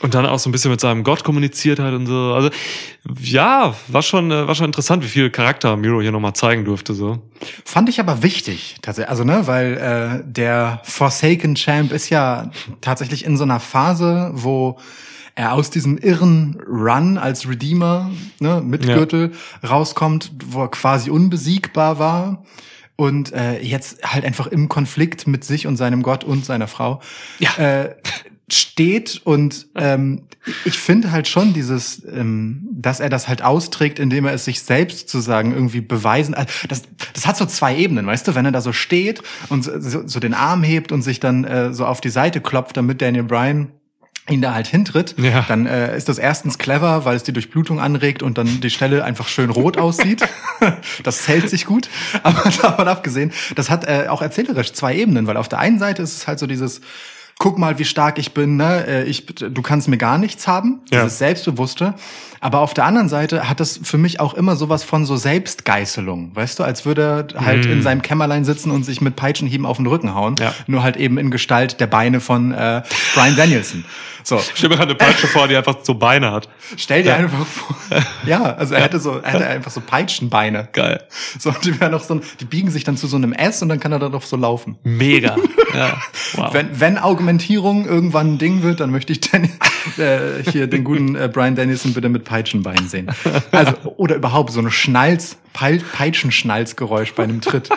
Und 0.00 0.14
dann 0.14 0.26
auch 0.26 0.38
so 0.38 0.48
ein 0.48 0.52
bisschen 0.52 0.70
mit 0.70 0.80
seinem 0.80 1.02
Gott 1.02 1.24
kommuniziert 1.24 1.80
hat 1.80 1.92
und 1.92 2.06
so. 2.06 2.32
Also 2.32 2.50
ja, 3.20 3.74
war 3.88 4.02
schon, 4.02 4.30
äh, 4.30 4.46
war 4.46 4.54
schon 4.54 4.66
interessant, 4.66 5.02
wie 5.02 5.08
viel 5.08 5.30
Charakter 5.30 5.76
Miro 5.76 6.00
hier 6.00 6.12
nochmal 6.12 6.34
zeigen 6.34 6.64
durfte. 6.64 6.94
So. 6.94 7.18
Fand 7.64 7.88
ich 7.88 7.98
aber 7.98 8.22
wichtig, 8.22 8.76
tatsächlich. 8.80 9.10
Also, 9.10 9.24
ne, 9.24 9.46
weil 9.46 9.76
äh, 10.24 10.24
der 10.30 10.80
Forsaken 10.84 11.56
Champ 11.56 11.90
ist 11.92 12.10
ja 12.10 12.50
tatsächlich 12.80 13.24
in 13.24 13.36
so 13.36 13.42
einer 13.44 13.58
Phase, 13.60 14.30
wo 14.34 14.78
er 15.34 15.52
aus 15.54 15.70
diesem 15.70 15.98
irren 15.98 16.60
Run 16.68 17.16
als 17.18 17.48
Redeemer, 17.48 18.10
ne, 18.40 18.60
mit 18.64 18.84
Ja. 18.84 18.94
Gürtel 18.96 19.32
rauskommt, 19.68 20.32
wo 20.46 20.62
er 20.62 20.68
quasi 20.70 21.10
unbesiegbar 21.10 21.98
war. 21.98 22.44
Und 22.96 23.32
äh, 23.32 23.60
jetzt 23.60 24.02
halt 24.04 24.24
einfach 24.24 24.48
im 24.48 24.68
Konflikt 24.68 25.28
mit 25.28 25.44
sich 25.44 25.68
und 25.68 25.76
seinem 25.76 26.02
Gott 26.02 26.24
und 26.24 26.44
seiner 26.44 26.66
Frau 26.66 27.00
Ja. 27.38 27.50
äh, 27.56 27.94
steht 28.54 29.20
und 29.24 29.66
ähm, 29.74 30.22
ich 30.64 30.78
finde 30.78 31.12
halt 31.12 31.28
schon 31.28 31.52
dieses, 31.52 32.02
ähm, 32.06 32.66
dass 32.72 33.00
er 33.00 33.08
das 33.10 33.28
halt 33.28 33.42
austrägt, 33.42 33.98
indem 33.98 34.24
er 34.24 34.32
es 34.32 34.44
sich 34.46 34.62
selbst 34.62 35.10
sozusagen 35.10 35.52
irgendwie 35.52 35.80
beweisen. 35.82 36.34
also 36.34 36.50
Das, 36.68 36.82
das 37.12 37.26
hat 37.26 37.36
so 37.36 37.44
zwei 37.46 37.76
Ebenen, 37.76 38.06
weißt 38.06 38.26
du, 38.28 38.34
wenn 38.34 38.44
er 38.46 38.52
da 38.52 38.60
so 38.60 38.72
steht 38.72 39.22
und 39.50 39.64
so, 39.64 39.78
so 39.80 40.06
so 40.06 40.20
den 40.20 40.32
Arm 40.34 40.62
hebt 40.62 40.90
und 40.92 41.02
sich 41.02 41.20
dann 41.20 41.44
äh, 41.44 41.74
so 41.74 41.84
auf 41.84 42.00
die 42.00 42.08
Seite 42.10 42.40
klopft, 42.40 42.76
damit 42.76 43.02
Daniel 43.02 43.24
Bryan 43.24 43.72
ihn 44.30 44.42
da 44.42 44.52
halt 44.54 44.66
hintritt, 44.66 45.14
Ja. 45.18 45.44
dann 45.48 45.64
äh, 45.66 45.96
ist 45.96 46.08
das 46.08 46.18
erstens 46.18 46.58
clever, 46.58 47.04
weil 47.06 47.16
es 47.16 47.22
die 47.22 47.32
Durchblutung 47.32 47.80
anregt 47.80 48.22
und 48.22 48.36
dann 48.36 48.60
die 48.60 48.68
Stelle 48.70 49.02
einfach 49.04 49.26
schön 49.26 49.48
rot 49.50 49.78
aussieht. 49.78 50.22
das 51.02 51.22
zählt 51.22 51.48
sich 51.48 51.64
gut. 51.64 51.88
Aber 52.22 52.50
davon 52.62 52.88
abgesehen, 52.88 53.32
das 53.54 53.70
hat 53.70 53.86
äh, 53.88 54.06
auch 54.08 54.20
erzählerisch 54.20 54.72
zwei 54.74 54.96
Ebenen, 54.96 55.26
weil 55.26 55.38
auf 55.38 55.48
der 55.48 55.58
einen 55.60 55.78
Seite 55.78 56.02
ist 56.02 56.14
es 56.14 56.26
halt 56.26 56.38
so 56.38 56.46
dieses 56.46 56.82
Guck 57.40 57.56
mal, 57.56 57.78
wie 57.78 57.84
stark 57.84 58.18
ich 58.18 58.34
bin, 58.34 58.56
ne? 58.56 58.84
Äh, 58.86 59.04
Ich, 59.04 59.26
du 59.26 59.62
kannst 59.62 59.86
mir 59.88 59.96
gar 59.98 60.18
nichts 60.18 60.48
haben, 60.48 60.80
Ja. 60.90 61.02
dieses 61.04 61.18
Selbstbewusste. 61.18 61.94
Aber 62.40 62.60
auf 62.60 62.72
der 62.74 62.84
anderen 62.84 63.08
Seite 63.08 63.48
hat 63.48 63.58
das 63.60 63.80
für 63.82 63.98
mich 63.98 64.20
auch 64.20 64.34
immer 64.34 64.54
sowas 64.54 64.84
von 64.84 65.04
so 65.04 65.16
Selbstgeißelung, 65.16 66.34
weißt 66.36 66.58
du, 66.58 66.62
als 66.64 66.84
würde 66.84 67.26
er 67.34 67.44
halt 67.44 67.66
Mm. 67.66 67.70
in 67.72 67.82
seinem 67.82 68.02
Kämmerlein 68.02 68.44
sitzen 68.44 68.70
und 68.70 68.84
sich 68.84 69.00
mit 69.00 69.16
Peitschenhieben 69.16 69.66
auf 69.66 69.76
den 69.78 69.86
Rücken 69.86 70.14
hauen, 70.14 70.36
Ja. 70.38 70.54
nur 70.68 70.82
halt 70.84 70.96
eben 70.96 71.18
in 71.18 71.30
Gestalt 71.32 71.80
der 71.80 71.88
Beine 71.88 72.20
von 72.20 72.52
äh, 72.52 72.82
Brian 73.14 73.34
Danielson. 73.36 73.84
So, 74.22 74.38
Stell 74.54 74.68
mir 74.68 74.76
gerade 74.76 74.90
eine 74.90 74.98
Peitsche 74.98 75.26
vor, 75.26 75.48
die 75.48 75.56
einfach 75.56 75.78
so 75.82 75.94
Beine 75.94 76.30
hat. 76.30 76.48
stell 76.76 77.02
dir 77.02 77.10
Ja. 77.10 77.16
einfach 77.16 77.44
vor. 77.46 77.76
Ja, 78.26 78.42
also 78.54 78.74
er 78.74 78.82
hätte 78.82 79.00
so, 79.00 79.18
er 79.18 79.32
hätte 79.32 79.46
einfach 79.46 79.70
so 79.72 79.80
Peitschenbeine. 79.80 80.68
Geil. 80.72 81.02
So, 81.38 81.50
die 81.50 81.80
wären 81.80 81.92
noch 81.92 82.04
so, 82.04 82.20
die 82.40 82.44
biegen 82.44 82.70
sich 82.70 82.84
dann 82.84 82.96
zu 82.96 83.06
so 83.08 83.16
einem 83.16 83.32
S 83.32 83.62
und 83.62 83.68
dann 83.68 83.80
kann 83.80 83.90
er 83.90 83.98
da 83.98 84.08
drauf 84.10 84.26
so 84.26 84.36
laufen. 84.36 84.76
Mega. 84.84 85.36
Ja. 85.74 85.98
Wow. 86.34 86.54
Wenn, 86.54 86.80
wenn 86.80 86.98
Augmentierung 87.28 87.84
irgendwann 87.84 88.34
ein 88.34 88.38
Ding 88.38 88.62
wird, 88.62 88.80
dann 88.80 88.90
möchte 88.90 89.12
ich 89.12 89.20
den, 89.20 89.44
äh, 89.98 90.42
hier 90.50 90.66
den 90.66 90.82
guten 90.82 91.14
äh, 91.14 91.28
Brian 91.30 91.54
Dennison 91.54 91.92
bitte 91.92 92.08
mit 92.08 92.24
Peitschenbeinen 92.24 92.88
sehen. 92.88 93.10
Also, 93.50 93.74
oder 93.96 94.16
überhaupt 94.16 94.50
so 94.50 94.60
eine 94.60 94.70
Schnalz, 94.70 95.36
Pei- 95.52 95.82
Peitschenschnalzgeräusch 95.92 97.12
bei 97.12 97.24
einem 97.24 97.42
Tritt. 97.42 97.68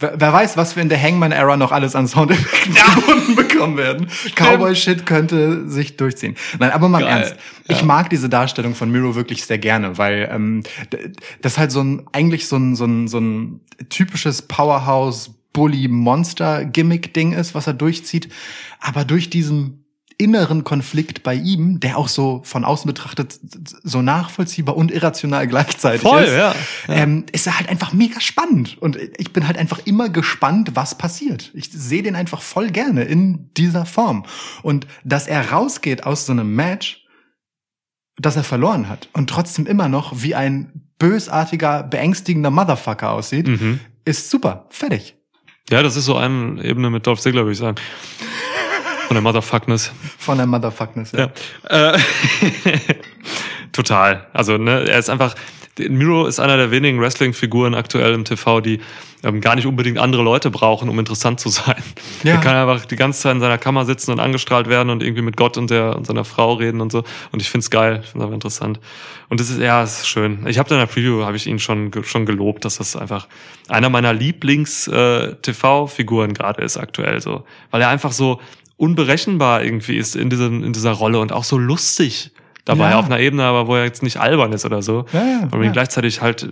Wer, 0.00 0.14
wer 0.20 0.32
weiß, 0.32 0.56
was 0.56 0.74
wir 0.74 0.82
in 0.82 0.88
der 0.88 1.00
Hangman-Era 1.00 1.56
noch 1.56 1.70
alles 1.70 1.94
an 1.94 2.08
Soundeffekten 2.08 2.74
gefunden 2.74 3.36
bekommen 3.36 3.76
werden. 3.76 4.08
Cowboy-Shit 4.34 5.06
könnte 5.06 5.68
sich 5.70 5.96
durchziehen. 5.96 6.34
Nein, 6.58 6.72
aber 6.72 6.88
mal 6.88 7.02
Geil. 7.02 7.18
Ernst. 7.22 7.36
Ich 7.68 7.84
mag 7.84 8.10
diese 8.10 8.28
Darstellung 8.28 8.74
von 8.74 8.90
Miro 8.90 9.14
wirklich 9.14 9.44
sehr 9.44 9.58
gerne, 9.58 9.96
weil 9.96 10.28
ähm, 10.32 10.64
das 11.40 11.56
halt 11.56 11.70
so 11.70 11.82
ein, 11.84 12.02
eigentlich 12.10 12.48
so 12.48 12.56
ein, 12.56 12.74
so 12.74 12.84
ein, 12.84 13.06
so 13.06 13.18
ein 13.20 13.60
typisches 13.90 14.42
Powerhouse 14.42 15.30
Bully-Monster-Gimmick-Ding 15.54 17.32
ist, 17.32 17.54
was 17.54 17.66
er 17.66 17.72
durchzieht. 17.74 18.28
Aber 18.80 19.04
durch 19.06 19.30
diesen 19.30 19.80
inneren 20.16 20.62
Konflikt 20.62 21.24
bei 21.24 21.34
ihm, 21.34 21.80
der 21.80 21.98
auch 21.98 22.06
so 22.06 22.40
von 22.44 22.64
außen 22.64 22.86
betrachtet 22.86 23.36
so 23.82 24.00
nachvollziehbar 24.00 24.76
und 24.76 24.92
irrational 24.92 25.48
gleichzeitig 25.48 26.02
Voll, 26.02 26.22
ist, 26.22 26.32
ja. 26.36 26.54
Ähm, 26.88 27.24
ist 27.32 27.48
er 27.48 27.58
halt 27.58 27.68
einfach 27.68 27.92
mega 27.92 28.20
spannend. 28.20 28.78
Und 28.80 28.96
ich 29.18 29.32
bin 29.32 29.46
halt 29.48 29.58
einfach 29.58 29.80
immer 29.86 30.08
gespannt, 30.10 30.70
was 30.74 30.96
passiert. 30.96 31.50
Ich 31.54 31.70
sehe 31.72 32.02
den 32.04 32.14
einfach 32.14 32.42
voll 32.42 32.70
gerne 32.70 33.02
in 33.02 33.50
dieser 33.56 33.86
Form. 33.86 34.24
Und 34.62 34.86
dass 35.02 35.26
er 35.26 35.50
rausgeht 35.50 36.04
aus 36.04 36.26
so 36.26 36.32
einem 36.32 36.54
Match, 36.54 37.04
das 38.16 38.36
er 38.36 38.44
verloren 38.44 38.88
hat 38.88 39.08
und 39.14 39.28
trotzdem 39.28 39.66
immer 39.66 39.88
noch 39.88 40.22
wie 40.22 40.36
ein 40.36 40.92
bösartiger, 41.00 41.82
beängstigender 41.82 42.50
Motherfucker 42.52 43.10
aussieht, 43.10 43.48
Mhm. 43.48 43.80
ist 44.04 44.30
super. 44.30 44.66
Fertig. 44.70 45.16
Ja, 45.70 45.82
das 45.82 45.96
ist 45.96 46.04
so 46.04 46.16
eine 46.16 46.62
Ebene 46.62 46.90
mit 46.90 47.06
Dolph 47.06 47.20
Ziggler, 47.20 47.42
würde 47.42 47.52
ich 47.52 47.58
sagen. 47.58 47.76
Von 49.06 49.14
der 49.14 49.22
Motherfuckness. 49.22 49.92
Von 50.18 50.36
der 50.36 50.46
Motherfuckness. 50.46 51.12
Ja. 51.12 51.30
Äh, 51.68 51.98
total. 53.72 54.26
Also, 54.32 54.58
ne, 54.58 54.86
er 54.88 54.98
ist 54.98 55.08
einfach. 55.08 55.34
Miro 55.78 56.26
ist 56.26 56.40
einer 56.40 56.56
der 56.56 56.70
wenigen 56.70 56.98
Wrestling-Figuren 57.00 57.74
aktuell 57.74 58.14
im 58.14 58.24
TV, 58.24 58.60
die 58.60 58.80
ähm, 59.24 59.40
gar 59.40 59.56
nicht 59.56 59.66
unbedingt 59.66 59.98
andere 59.98 60.22
Leute 60.22 60.50
brauchen, 60.50 60.88
um 60.88 60.98
interessant 60.98 61.40
zu 61.40 61.48
sein. 61.48 61.82
Ja. 62.22 62.34
Er 62.34 62.40
kann 62.40 62.54
einfach 62.54 62.84
die 62.86 62.94
ganze 62.96 63.20
Zeit 63.20 63.34
in 63.34 63.40
seiner 63.40 63.58
Kammer 63.58 63.84
sitzen 63.84 64.12
und 64.12 64.20
angestrahlt 64.20 64.68
werden 64.68 64.90
und 64.90 65.02
irgendwie 65.02 65.22
mit 65.22 65.36
Gott 65.36 65.56
und, 65.56 65.70
der, 65.70 65.96
und 65.96 66.06
seiner 66.06 66.24
Frau 66.24 66.52
reden 66.54 66.80
und 66.80 66.92
so. 66.92 67.02
Und 67.32 67.42
ich 67.42 67.50
find's 67.50 67.70
geil, 67.70 68.02
ich 68.02 68.10
find's 68.10 68.22
einfach 68.22 68.34
interessant. 68.34 68.78
Und 69.28 69.40
das 69.40 69.50
ist, 69.50 69.60
ja, 69.60 69.82
es 69.82 69.98
ist 70.00 70.08
schön. 70.08 70.46
Ich 70.46 70.58
habe 70.58 70.72
in 70.72 70.78
der 70.78 70.86
Preview, 70.86 71.24
habe 71.24 71.36
ich 71.36 71.46
ihn 71.46 71.58
schon, 71.58 71.90
schon 72.04 72.24
gelobt, 72.26 72.64
dass 72.64 72.78
das 72.78 72.94
einfach 72.94 73.26
einer 73.68 73.90
meiner 73.90 74.12
Lieblings-TV-Figuren 74.12 76.34
gerade 76.34 76.62
ist 76.62 76.76
aktuell 76.76 77.20
so. 77.20 77.42
Weil 77.70 77.82
er 77.82 77.88
einfach 77.88 78.12
so 78.12 78.40
unberechenbar 78.76 79.64
irgendwie 79.64 79.96
ist 79.96 80.14
in, 80.16 80.30
diesem, 80.30 80.62
in 80.62 80.72
dieser 80.72 80.92
Rolle 80.92 81.18
und 81.20 81.32
auch 81.32 81.44
so 81.44 81.58
lustig 81.58 82.30
dabei 82.64 82.90
Ja. 82.90 82.98
auf 82.98 83.06
einer 83.06 83.20
Ebene, 83.20 83.44
aber 83.44 83.66
wo 83.66 83.76
er 83.76 83.84
jetzt 83.84 84.02
nicht 84.02 84.18
albern 84.18 84.52
ist 84.52 84.64
oder 84.64 84.82
so. 84.82 85.04
Ja, 85.12 85.22
ja, 85.24 85.48
Und 85.50 85.62
ihn 85.62 85.72
gleichzeitig 85.72 86.20
halt 86.20 86.48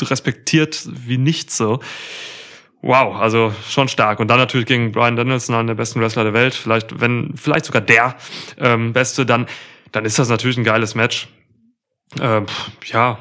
respektiert 0.00 0.86
wie 1.06 1.18
nichts 1.18 1.56
so. 1.56 1.80
Wow, 2.80 3.16
also 3.16 3.52
schon 3.68 3.88
stark. 3.88 4.20
Und 4.20 4.28
dann 4.28 4.38
natürlich 4.38 4.66
gegen 4.66 4.92
Brian 4.92 5.16
Danielson, 5.16 5.56
einen 5.56 5.66
der 5.66 5.74
besten 5.74 6.00
Wrestler 6.00 6.22
der 6.24 6.32
Welt, 6.32 6.54
vielleicht, 6.54 7.00
wenn, 7.00 7.32
vielleicht 7.36 7.64
sogar 7.64 7.82
der 7.82 8.14
ähm, 8.58 8.92
Beste, 8.92 9.26
dann, 9.26 9.46
dann 9.90 10.04
ist 10.04 10.18
das 10.18 10.28
natürlich 10.28 10.56
ein 10.58 10.64
geiles 10.64 10.94
Match. 10.94 11.28
Ähm, 12.20 12.46
ja, 12.86 13.18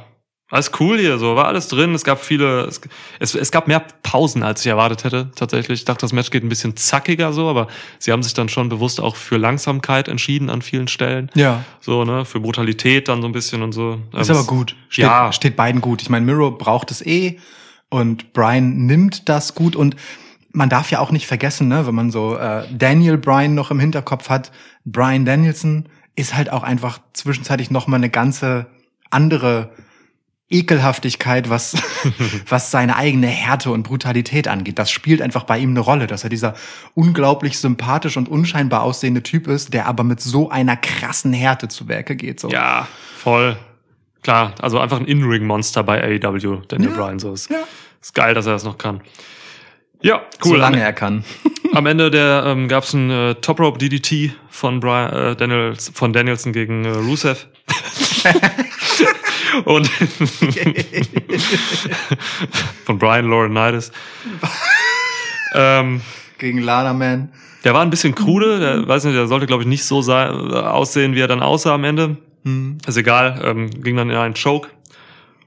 alles 0.50 0.72
cool 0.80 0.98
hier, 0.98 1.18
so 1.18 1.36
war 1.36 1.46
alles 1.46 1.68
drin. 1.68 1.94
Es 1.94 2.06
gab 2.06 2.24
viele, 2.24 2.62
es, 2.62 2.80
es, 3.20 3.36
es 3.36 3.52
gab 3.52 3.68
mehr 3.68 3.84
Pausen, 4.02 4.44
als 4.44 4.62
ich 4.62 4.68
erwartet 4.68 5.04
hätte, 5.04 5.30
tatsächlich. 5.36 5.80
Ich 5.82 5.86
dachte, 5.86 6.02
das 6.02 6.14
Match 6.14 6.30
geht 6.30 6.44
ein 6.44 6.50
bisschen 6.50 6.78
zackiger 6.78 7.34
so, 7.34 7.50
aber 7.50 7.68
sie 8.00 8.14
haben 8.14 8.24
sich 8.24 8.34
dann 8.34 8.48
schon 8.48 8.70
bewusst 8.70 9.02
auch 9.02 9.18
für 9.18 9.36
Langsamkeit 9.38 10.08
entschieden 10.08 10.50
an 10.50 10.62
vielen 10.62 10.88
Stellen. 10.88 11.30
Ja. 11.36 11.66
So, 11.82 12.06
ne, 12.06 12.24
für 12.24 12.40
Brutalität 12.40 13.10
dann 13.10 13.22
so 13.22 13.28
ein 13.28 13.34
bisschen 13.34 13.62
und 13.62 13.74
so. 13.74 14.00
Ist 14.18 14.30
Ähm, 14.30 14.38
aber 14.38 14.46
gut. 14.48 14.76
Steht, 14.88 15.04
Ja. 15.06 15.34
steht 15.34 15.58
beiden 15.58 15.82
gut. 15.82 16.02
Ich 16.02 16.10
meine, 16.10 16.26
Miro 16.26 16.52
braucht 16.52 16.92
es 16.92 17.06
eh 17.06 17.40
und 17.90 18.32
Brian 18.32 18.86
nimmt 18.86 19.28
das 19.28 19.54
gut 19.54 19.76
und 19.76 19.98
man 20.54 20.70
darf 20.70 20.90
ja 20.92 21.00
auch 21.00 21.12
nicht 21.12 21.28
vergessen, 21.28 21.68
ne, 21.68 21.86
wenn 21.88 21.94
man 21.96 22.10
so 22.10 22.38
äh, 22.38 22.64
Daniel 22.72 23.18
Bryan 23.18 23.54
noch 23.54 23.70
im 23.70 23.82
Hinterkopf 23.82 24.30
hat, 24.30 24.52
Brian 24.86 25.26
Danielson 25.26 25.88
ist 26.16 26.36
halt 26.36 26.52
auch 26.52 26.64
einfach 26.64 27.00
zwischenzeitlich 27.12 27.70
noch 27.70 27.88
mal 27.88 27.98
eine 27.98 28.10
ganze 28.10 28.66
andere 29.12 29.72
Ekelhaftigkeit, 30.50 31.50
was, 31.50 31.76
was 32.48 32.72
seine 32.72 32.96
eigene 32.96 33.28
Härte 33.28 33.72
und 33.72 33.84
Brutalität 33.84 34.48
angeht. 34.48 34.80
Das 34.80 34.90
spielt 34.90 35.22
einfach 35.22 35.44
bei 35.44 35.60
ihm 35.60 35.72
eine 35.72 35.82
Rolle, 35.82 36.08
dass 36.08 36.24
er 36.24 36.30
dieser 36.30 36.54
unglaublich 36.94 37.60
sympathisch 37.60 38.16
und 38.16 38.30
unscheinbar 38.30 38.84
aussehende 38.84 39.24
Typ 39.24 39.48
ist, 39.48 39.74
der 39.74 39.88
aber 39.88 40.04
mit 40.04 40.22
so 40.22 40.50
einer 40.50 40.78
krassen 40.78 41.34
Härte 41.34 41.68
zu 41.68 41.90
Werke 41.90 42.16
geht. 42.16 42.40
So. 42.40 42.50
Ja, 42.50 42.88
voll. 43.18 43.58
Klar, 44.24 44.56
also 44.62 44.80
einfach 44.80 45.00
ein 45.00 45.06
In-Ring-Monster 45.06 45.84
bei 45.84 46.02
AEW, 46.02 46.62
Daniel 46.68 46.92
Ja, 46.92 46.96
Bryan. 46.96 47.20
So 47.20 47.34
ist, 47.34 47.50
ja. 47.50 47.60
ist 48.02 48.16
geil, 48.16 48.34
dass 48.34 48.46
er 48.46 48.54
das 48.54 48.64
noch 48.64 48.78
kann. 48.78 49.02
Ja, 50.02 50.22
cool. 50.46 50.52
Solange 50.52 50.78
am, 50.78 50.84
er 50.84 50.94
kann. 50.94 51.26
am 51.74 51.86
Ende 51.86 52.10
der 52.10 52.44
ähm, 52.46 52.68
gab 52.68 52.84
es 52.84 52.94
ein 52.94 53.10
äh, 53.10 53.36
Top 53.36 53.60
Rope 53.60 53.80
DDT 53.80 54.34
von 54.50 54.80
Brian, 54.80 55.14
äh, 55.14 55.36
Daniels, 55.36 55.92
von 55.94 56.14
Danielson 56.14 56.54
gegen 56.54 56.86
äh, 56.86 56.90
Rusev. 56.90 57.48
Und 59.66 59.88
von 62.86 62.98
Brian 62.98 63.30
Laurinaitis. 63.30 63.92
ähm, 65.56 66.02
Gegen 66.38 66.60
Lana 66.60 66.94
Man. 66.94 67.30
der 67.64 67.74
war 67.74 67.82
ein 67.82 67.90
bisschen 67.90 68.14
krude, 68.14 68.60
der 68.60 68.88
weiß 68.88 69.06
nicht, 69.06 69.16
der 69.16 69.28
sollte 69.28 69.48
glaube 69.48 69.64
ich 69.64 69.70
nicht 69.70 69.84
so 69.84 70.02
sein, 70.02 70.30
aussehen, 70.30 71.16
wie 71.16 71.22
er 71.22 71.28
dann 71.28 71.42
aussah 71.42 71.74
am 71.74 71.84
Ende. 71.84 72.18
Hm. 72.44 72.78
Ist 72.86 72.98
egal, 72.98 73.42
ähm, 73.44 73.70
ging 73.82 73.98
dann 73.98 74.10
in 74.10 74.16
einen 74.16 74.36
Choke. 74.36 74.70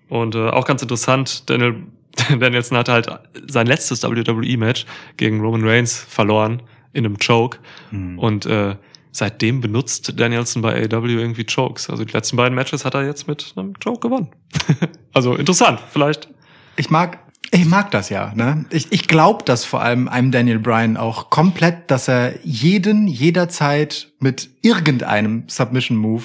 Und 0.09 0.35
äh, 0.35 0.49
auch 0.49 0.67
ganz 0.67 0.83
interessant, 0.83 1.49
Daniel, 1.49 1.77
Danielson 2.39 2.77
hatte 2.77 2.93
halt 2.93 3.09
sein 3.49 3.67
letztes 3.67 4.03
WWE-Match 4.03 4.87
gegen 5.17 5.41
Roman 5.41 5.67
Reigns 5.67 5.97
verloren 5.97 6.63
in 6.93 7.05
einem 7.07 7.19
Choke. 7.19 7.59
Hm. 7.91 8.19
Und 8.19 8.47
äh, 8.47 8.75
seitdem 9.13 9.61
benutzt 9.61 10.19
Danielson 10.19 10.63
bei 10.63 10.75
AEW 10.75 11.07
irgendwie 11.19 11.45
Chokes. 11.45 11.91
Also 11.91 12.05
die 12.05 12.13
letzten 12.13 12.37
beiden 12.37 12.55
Matches 12.55 12.85
hat 12.85 12.95
er 12.95 13.05
jetzt 13.05 13.27
mit 13.29 13.53
einem 13.57 13.75
Choke 13.79 14.01
gewonnen. 14.01 14.31
also 15.13 15.35
interessant, 15.35 15.81
vielleicht. 15.91 16.29
Ich 16.77 16.91
mag 16.91 17.19
Ich 17.53 17.67
mag 17.67 17.91
das 17.91 18.09
ja. 18.11 18.33
Ne? 18.35 18.65
Ich, 18.71 18.93
ich 18.93 19.09
glaube 19.09 19.45
das 19.45 19.65
vor 19.65 19.81
allem 19.83 20.09
einem 20.09 20.31
Daniel 20.31 20.59
Bryan 20.61 20.97
auch 20.97 21.31
komplett, 21.31 21.91
dass 21.91 22.09
er 22.09 22.35
jeden 22.45 23.09
jederzeit 23.09 24.13
mit 24.21 24.51
irgendeinem 24.63 25.45
Submission-Move 25.49 26.25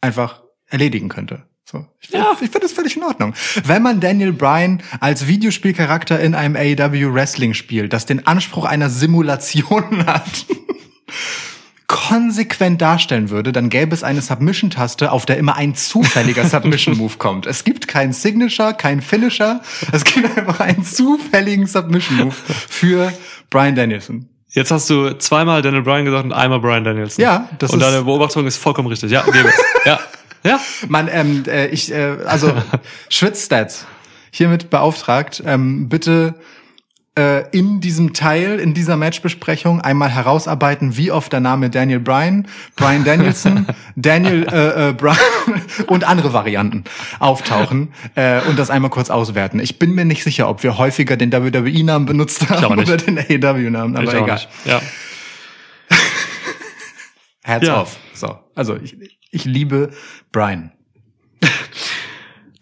einfach 0.00 0.42
erledigen 0.68 1.08
könnte. 1.08 1.44
So, 1.68 1.84
ich 2.00 2.08
finde 2.08 2.26
Ja. 2.26 2.32
ich 2.40 2.50
find 2.50 2.62
das 2.62 2.72
völlig 2.72 2.96
in 2.96 3.02
Ordnung. 3.02 3.34
Wenn 3.64 3.82
man 3.82 3.98
Daniel 4.00 4.32
Bryan 4.32 4.82
als 5.00 5.26
Videospielcharakter 5.26 6.18
in 6.20 6.34
einem 6.34 6.54
AEW 6.56 7.12
Wrestling 7.12 7.54
spielt, 7.54 7.92
das 7.92 8.06
den 8.06 8.26
Anspruch 8.26 8.64
einer 8.64 8.88
Simulation 8.90 10.06
hat, 10.06 10.46
konsequent 11.88 12.82
darstellen 12.82 13.30
würde, 13.30 13.52
dann 13.52 13.68
gäbe 13.70 13.94
es 13.94 14.02
eine 14.02 14.20
Submission-Taste, 14.20 15.12
auf 15.12 15.24
der 15.26 15.36
immer 15.38 15.56
ein 15.56 15.74
zufälliger 15.74 16.44
Submission-Move 16.48 17.14
kommt. 17.18 17.46
Es 17.46 17.64
gibt 17.64 17.86
keinen 17.88 18.12
Signature, 18.12 18.74
keinen 18.74 19.02
Finisher. 19.02 19.60
Es 19.92 20.04
gibt 20.04 20.36
einfach 20.36 20.60
einen 20.60 20.84
zufälligen 20.84 21.66
Submission-Move 21.66 22.34
für 22.68 23.12
Brian 23.50 23.74
Danielson. 23.76 24.28
Jetzt 24.50 24.70
hast 24.70 24.88
du 24.90 25.12
zweimal 25.18 25.62
Daniel 25.62 25.82
Bryan 25.82 26.04
gesagt 26.06 26.24
und 26.24 26.32
einmal 26.32 26.60
Brian 26.60 26.82
Danielson. 26.84 27.22
Ja, 27.22 27.48
das 27.58 27.70
Und 27.72 27.80
ist- 27.80 27.86
deine 27.90 28.02
Beobachtung 28.04 28.46
ist 28.46 28.56
vollkommen 28.56 28.88
richtig. 28.88 29.10
Ja, 29.10 29.22
gebe 29.22 29.48
es. 29.48 29.54
Ja. 29.84 30.00
Ja. 30.44 30.60
Man, 30.88 31.08
ähm, 31.12 31.44
äh, 31.46 31.66
ich, 31.68 31.92
äh, 31.92 32.16
also 32.26 32.52
Schwitzstats 33.08 33.84
hiermit 34.30 34.70
beauftragt, 34.70 35.42
ähm, 35.46 35.88
bitte 35.88 36.34
in 37.52 37.80
diesem 37.80 38.12
Teil, 38.12 38.58
in 38.60 38.74
dieser 38.74 38.98
Matchbesprechung 38.98 39.80
einmal 39.80 40.10
herausarbeiten, 40.10 40.98
wie 40.98 41.10
oft 41.10 41.32
der 41.32 41.40
Name 41.40 41.70
Daniel 41.70 41.98
Bryan, 41.98 42.46
Brian 42.76 43.04
Danielson, 43.04 43.66
Daniel 43.96 44.46
äh, 44.52 44.90
äh, 44.90 44.92
Bryan 44.92 45.16
und 45.86 46.04
andere 46.04 46.34
Varianten 46.34 46.84
auftauchen 47.18 47.94
äh, 48.16 48.42
und 48.42 48.58
das 48.58 48.68
einmal 48.68 48.90
kurz 48.90 49.08
auswerten. 49.08 49.60
Ich 49.60 49.78
bin 49.78 49.94
mir 49.94 50.04
nicht 50.04 50.24
sicher, 50.24 50.46
ob 50.48 50.62
wir 50.62 50.76
häufiger 50.76 51.16
den 51.16 51.32
WWE-Namen 51.32 52.04
benutzt 52.04 52.50
haben 52.50 52.78
oder 52.78 52.98
den 52.98 53.18
AEW-Namen, 53.18 53.96
aber 53.96 54.12
egal. 54.14 54.34
nicht. 54.34 54.48
Ja. 54.66 54.82
Herz 57.44 57.66
Ja. 57.66 57.80
auf. 57.80 57.96
So, 58.12 58.38
also 58.54 58.76
ich, 58.76 58.94
ich 59.30 59.44
liebe 59.46 59.90
Brian. 60.32 60.72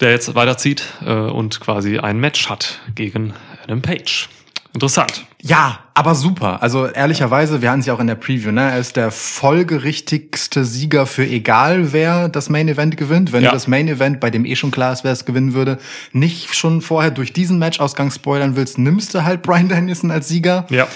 Der 0.00 0.10
jetzt 0.10 0.34
weiterzieht 0.34 0.84
äh, 1.04 1.12
und 1.12 1.58
quasi 1.60 1.98
ein 1.98 2.18
Match 2.18 2.48
hat 2.48 2.80
gegen 2.94 3.32
Adam 3.64 3.80
Page. 3.82 4.28
Interessant. 4.74 5.24
Ja, 5.40 5.78
aber 5.94 6.16
super. 6.16 6.60
Also 6.60 6.86
ehrlicherweise, 6.86 7.62
wir 7.62 7.70
hatten 7.70 7.78
es 7.80 7.86
ja 7.86 7.94
auch 7.94 8.00
in 8.00 8.08
der 8.08 8.16
Preview, 8.16 8.50
ne? 8.50 8.62
Er 8.72 8.78
ist 8.80 8.96
der 8.96 9.12
folgerichtigste 9.12 10.64
Sieger 10.64 11.06
für 11.06 11.24
egal 11.24 11.92
wer 11.92 12.28
das 12.28 12.50
Main 12.50 12.66
Event 12.68 12.96
gewinnt. 12.96 13.32
Wenn 13.32 13.44
Ja. 13.44 13.50
du 13.50 13.54
das 13.54 13.68
Main 13.68 13.86
Event, 13.86 14.18
bei 14.18 14.30
dem 14.30 14.44
eh 14.44 14.56
schon 14.56 14.72
klar 14.72 14.92
ist, 14.92 15.04
wer 15.04 15.12
es 15.12 15.24
gewinnen 15.24 15.54
würde, 15.54 15.78
nicht 16.12 16.54
schon 16.56 16.82
vorher 16.82 17.12
durch 17.12 17.32
diesen 17.32 17.58
Matchausgang 17.60 18.10
spoilern 18.10 18.56
willst, 18.56 18.78
nimmst 18.78 19.14
du 19.14 19.22
halt 19.22 19.42
Brian 19.42 19.68
Danielson 19.68 20.10
als 20.10 20.26
Sieger. 20.26 20.66
Ja. 20.70 20.88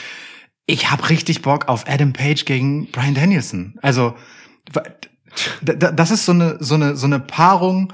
Ich 0.67 0.91
hab 0.91 1.09
richtig 1.09 1.43
Bock 1.43 1.69
auf 1.69 1.85
Adam 1.89 2.13
Page 2.13 2.45
gegen 2.47 2.91
Brian 2.91 3.15
Danielson. 3.15 3.79
Also 3.81 4.15
das 5.63 6.11
ist 6.11 6.27
so 6.27 6.33
eine 6.33 6.57
so 6.59 6.75
eine 6.75 6.97
so 6.97 7.07
eine 7.07 7.21
Paarung, 7.21 7.93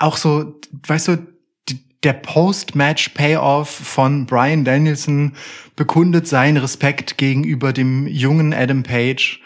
auch 0.00 0.16
so, 0.16 0.58
weißt 0.86 1.08
du, 1.08 1.18
der 2.02 2.12
Post-Match-Payoff 2.12 3.68
von 3.68 4.26
Brian 4.26 4.64
Danielson 4.64 5.32
bekundet 5.74 6.28
seinen 6.28 6.56
Respekt 6.58 7.18
gegenüber 7.18 7.72
dem 7.72 8.06
jungen 8.06 8.52
Adam 8.52 8.82
Page. 8.82 9.40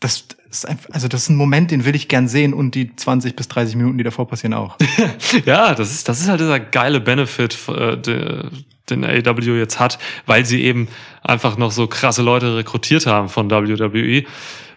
Das 0.00 0.24
ist 0.50 0.68
einfach, 0.68 0.90
also 0.92 1.08
das 1.08 1.22
ist 1.22 1.28
ein 1.30 1.36
Moment, 1.36 1.70
den 1.70 1.84
will 1.84 1.94
ich 1.94 2.08
gern 2.08 2.28
sehen 2.28 2.54
und 2.54 2.74
die 2.74 2.94
20 2.94 3.34
bis 3.36 3.48
30 3.48 3.76
Minuten, 3.76 3.98
die 3.98 4.04
davor 4.04 4.28
passieren, 4.28 4.54
auch. 4.54 4.76
Ja, 5.46 5.74
das 5.74 5.90
ist, 5.92 6.08
das 6.08 6.20
ist 6.20 6.28
halt 6.28 6.40
dieser 6.40 6.60
geile 6.60 7.00
Benefit, 7.00 7.58
äh, 7.68 7.96
de, 7.96 8.44
den 8.90 9.04
AEW 9.04 9.58
jetzt 9.58 9.80
hat, 9.80 9.98
weil 10.26 10.44
sie 10.44 10.62
eben 10.62 10.88
einfach 11.22 11.56
noch 11.56 11.70
so 11.72 11.86
krasse 11.86 12.22
Leute 12.22 12.56
rekrutiert 12.56 13.06
haben 13.06 13.28
von 13.28 13.50
WWE. 13.50 14.24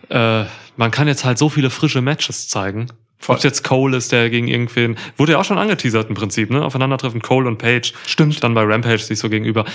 Äh, 0.10 0.46
man 0.78 0.92
kann 0.92 1.08
jetzt 1.08 1.26
halt 1.26 1.38
so 1.38 1.50
viele 1.50 1.70
frische 1.70 2.02
Matches 2.02 2.48
zeigen. 2.48 2.88
Ob 3.28 3.44
jetzt 3.44 3.64
Cole 3.64 3.98
ist, 3.98 4.12
der 4.12 4.30
gegen 4.30 4.48
irgendwen, 4.48 4.98
wurde 5.18 5.34
ja 5.34 5.38
auch 5.40 5.46
schon 5.46 5.58
angeteasert 5.58 6.10
im 6.10 6.16
Prinzip, 6.16 6.50
ne? 6.50 6.64
Aufeinandertreffen 6.64 7.22
Cole 7.22 7.48
und 7.48 7.58
Page. 7.58 7.94
Stimmt. 8.06 8.44
Dann 8.44 8.54
bei 8.54 8.64
Rampage 8.64 9.00
sich 9.00 9.20
so 9.20 9.30
gegenüber. 9.30 9.66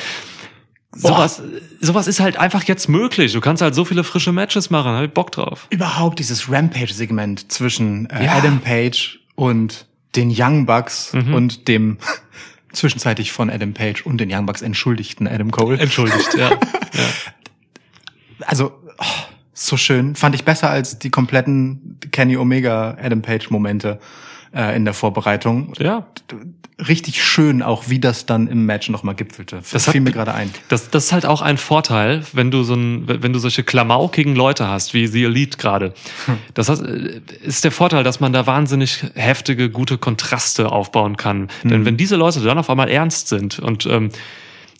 Sowas, 0.92 1.40
sowas 1.80 2.09
ist 2.09 2.18
halt 2.18 2.36
einfach 2.36 2.64
jetzt 2.64 2.88
möglich. 2.88 3.32
Du 3.32 3.40
kannst 3.40 3.62
halt 3.62 3.74
so 3.76 3.84
viele 3.84 4.03
frische 4.03 4.32
Matches 4.32 4.70
machen, 4.70 4.90
hab 4.92 5.05
ich 5.05 5.11
Bock 5.12 5.30
drauf. 5.30 5.68
Überhaupt 5.70 6.18
dieses 6.18 6.51
Rampage-Segment 6.51 7.53
zwischen 7.53 8.11
äh, 8.11 8.24
Ja. 8.24 8.32
Adam 8.36 8.61
Page 8.61 9.20
und 9.36 9.86
den 10.16 10.34
Young 10.36 10.66
Bucks 10.66 11.12
Mhm. 11.12 11.34
und 11.34 11.68
dem 11.68 11.98
zwischenzeitlich 12.72 13.30
von 13.30 13.51
Adam 13.51 13.72
Page 13.72 14.05
und 14.05 14.18
den 14.18 14.32
Young 14.32 14.46
Bucks 14.46 14.62
entschuldigten 14.62 15.28
Adam 15.28 15.53
Cole. 15.53 15.78
Entschuldigt, 15.78 16.34
ja. 16.36 16.51
ja. 16.51 16.59
also 18.46 18.72
oh, 18.98 19.05
so 19.62 19.76
schön. 19.76 20.14
Fand 20.16 20.34
ich 20.34 20.44
besser 20.44 20.70
als 20.70 20.98
die 20.98 21.11
kompletten 21.11 21.98
Kenny 22.12 22.36
Omega 22.36 22.96
Adam 23.00 23.20
Page 23.22 23.50
Momente 23.50 23.98
äh, 24.54 24.74
in 24.76 24.84
der 24.84 24.94
Vorbereitung. 24.94 25.74
Ja. 25.78 26.06
Richtig 26.88 27.22
schön 27.22 27.61
auch, 27.62 27.90
wie 27.90 27.98
das 27.98 28.24
dann 28.24 28.48
im 28.48 28.64
Match 28.64 28.88
nochmal 28.88 29.14
gipfelte. 29.14 29.56
Das 29.56 29.70
Das 29.70 29.84
fiel 29.84 30.00
hat- 30.00 30.04
mir 30.04 30.12
gerade 30.12 30.32
ein. 30.32 30.50
Das, 30.70 30.88
das 30.88 31.04
ist 31.04 31.12
halt 31.12 31.26
auch 31.26 31.42
ein 31.42 31.58
Vorteil, 31.58 32.22
wenn 32.32 32.50
du 32.50 32.62
so 32.62 32.72
ein, 32.74 33.04
wenn 33.06 33.34
du 33.34 33.38
solche 33.38 33.62
klamaukigen 33.64 34.34
Leute 34.34 34.66
hast, 34.66 34.94
wie 34.94 35.06
The 35.06 35.24
Elite 35.24 35.58
gerade. 35.58 35.92
Das 36.54 36.70
heißt, 36.70 36.80
ist 36.80 37.64
der 37.64 37.70
Vorteil, 37.72 38.02
dass 38.02 38.20
man 38.20 38.32
da 38.32 38.46
wahnsinnig 38.46 39.04
heftige, 39.14 39.68
gute 39.68 39.98
Kontraste 39.98 40.72
aufbauen 40.72 41.18
kann. 41.18 41.48
Denn 41.64 41.84
wenn 41.84 41.98
diese 41.98 42.16
Leute 42.16 42.40
dann 42.40 42.56
auf 42.56 42.70
einmal 42.70 42.88
ernst 42.88 43.28
sind 43.28 43.58
und 43.58 43.84
ähm, 43.84 44.11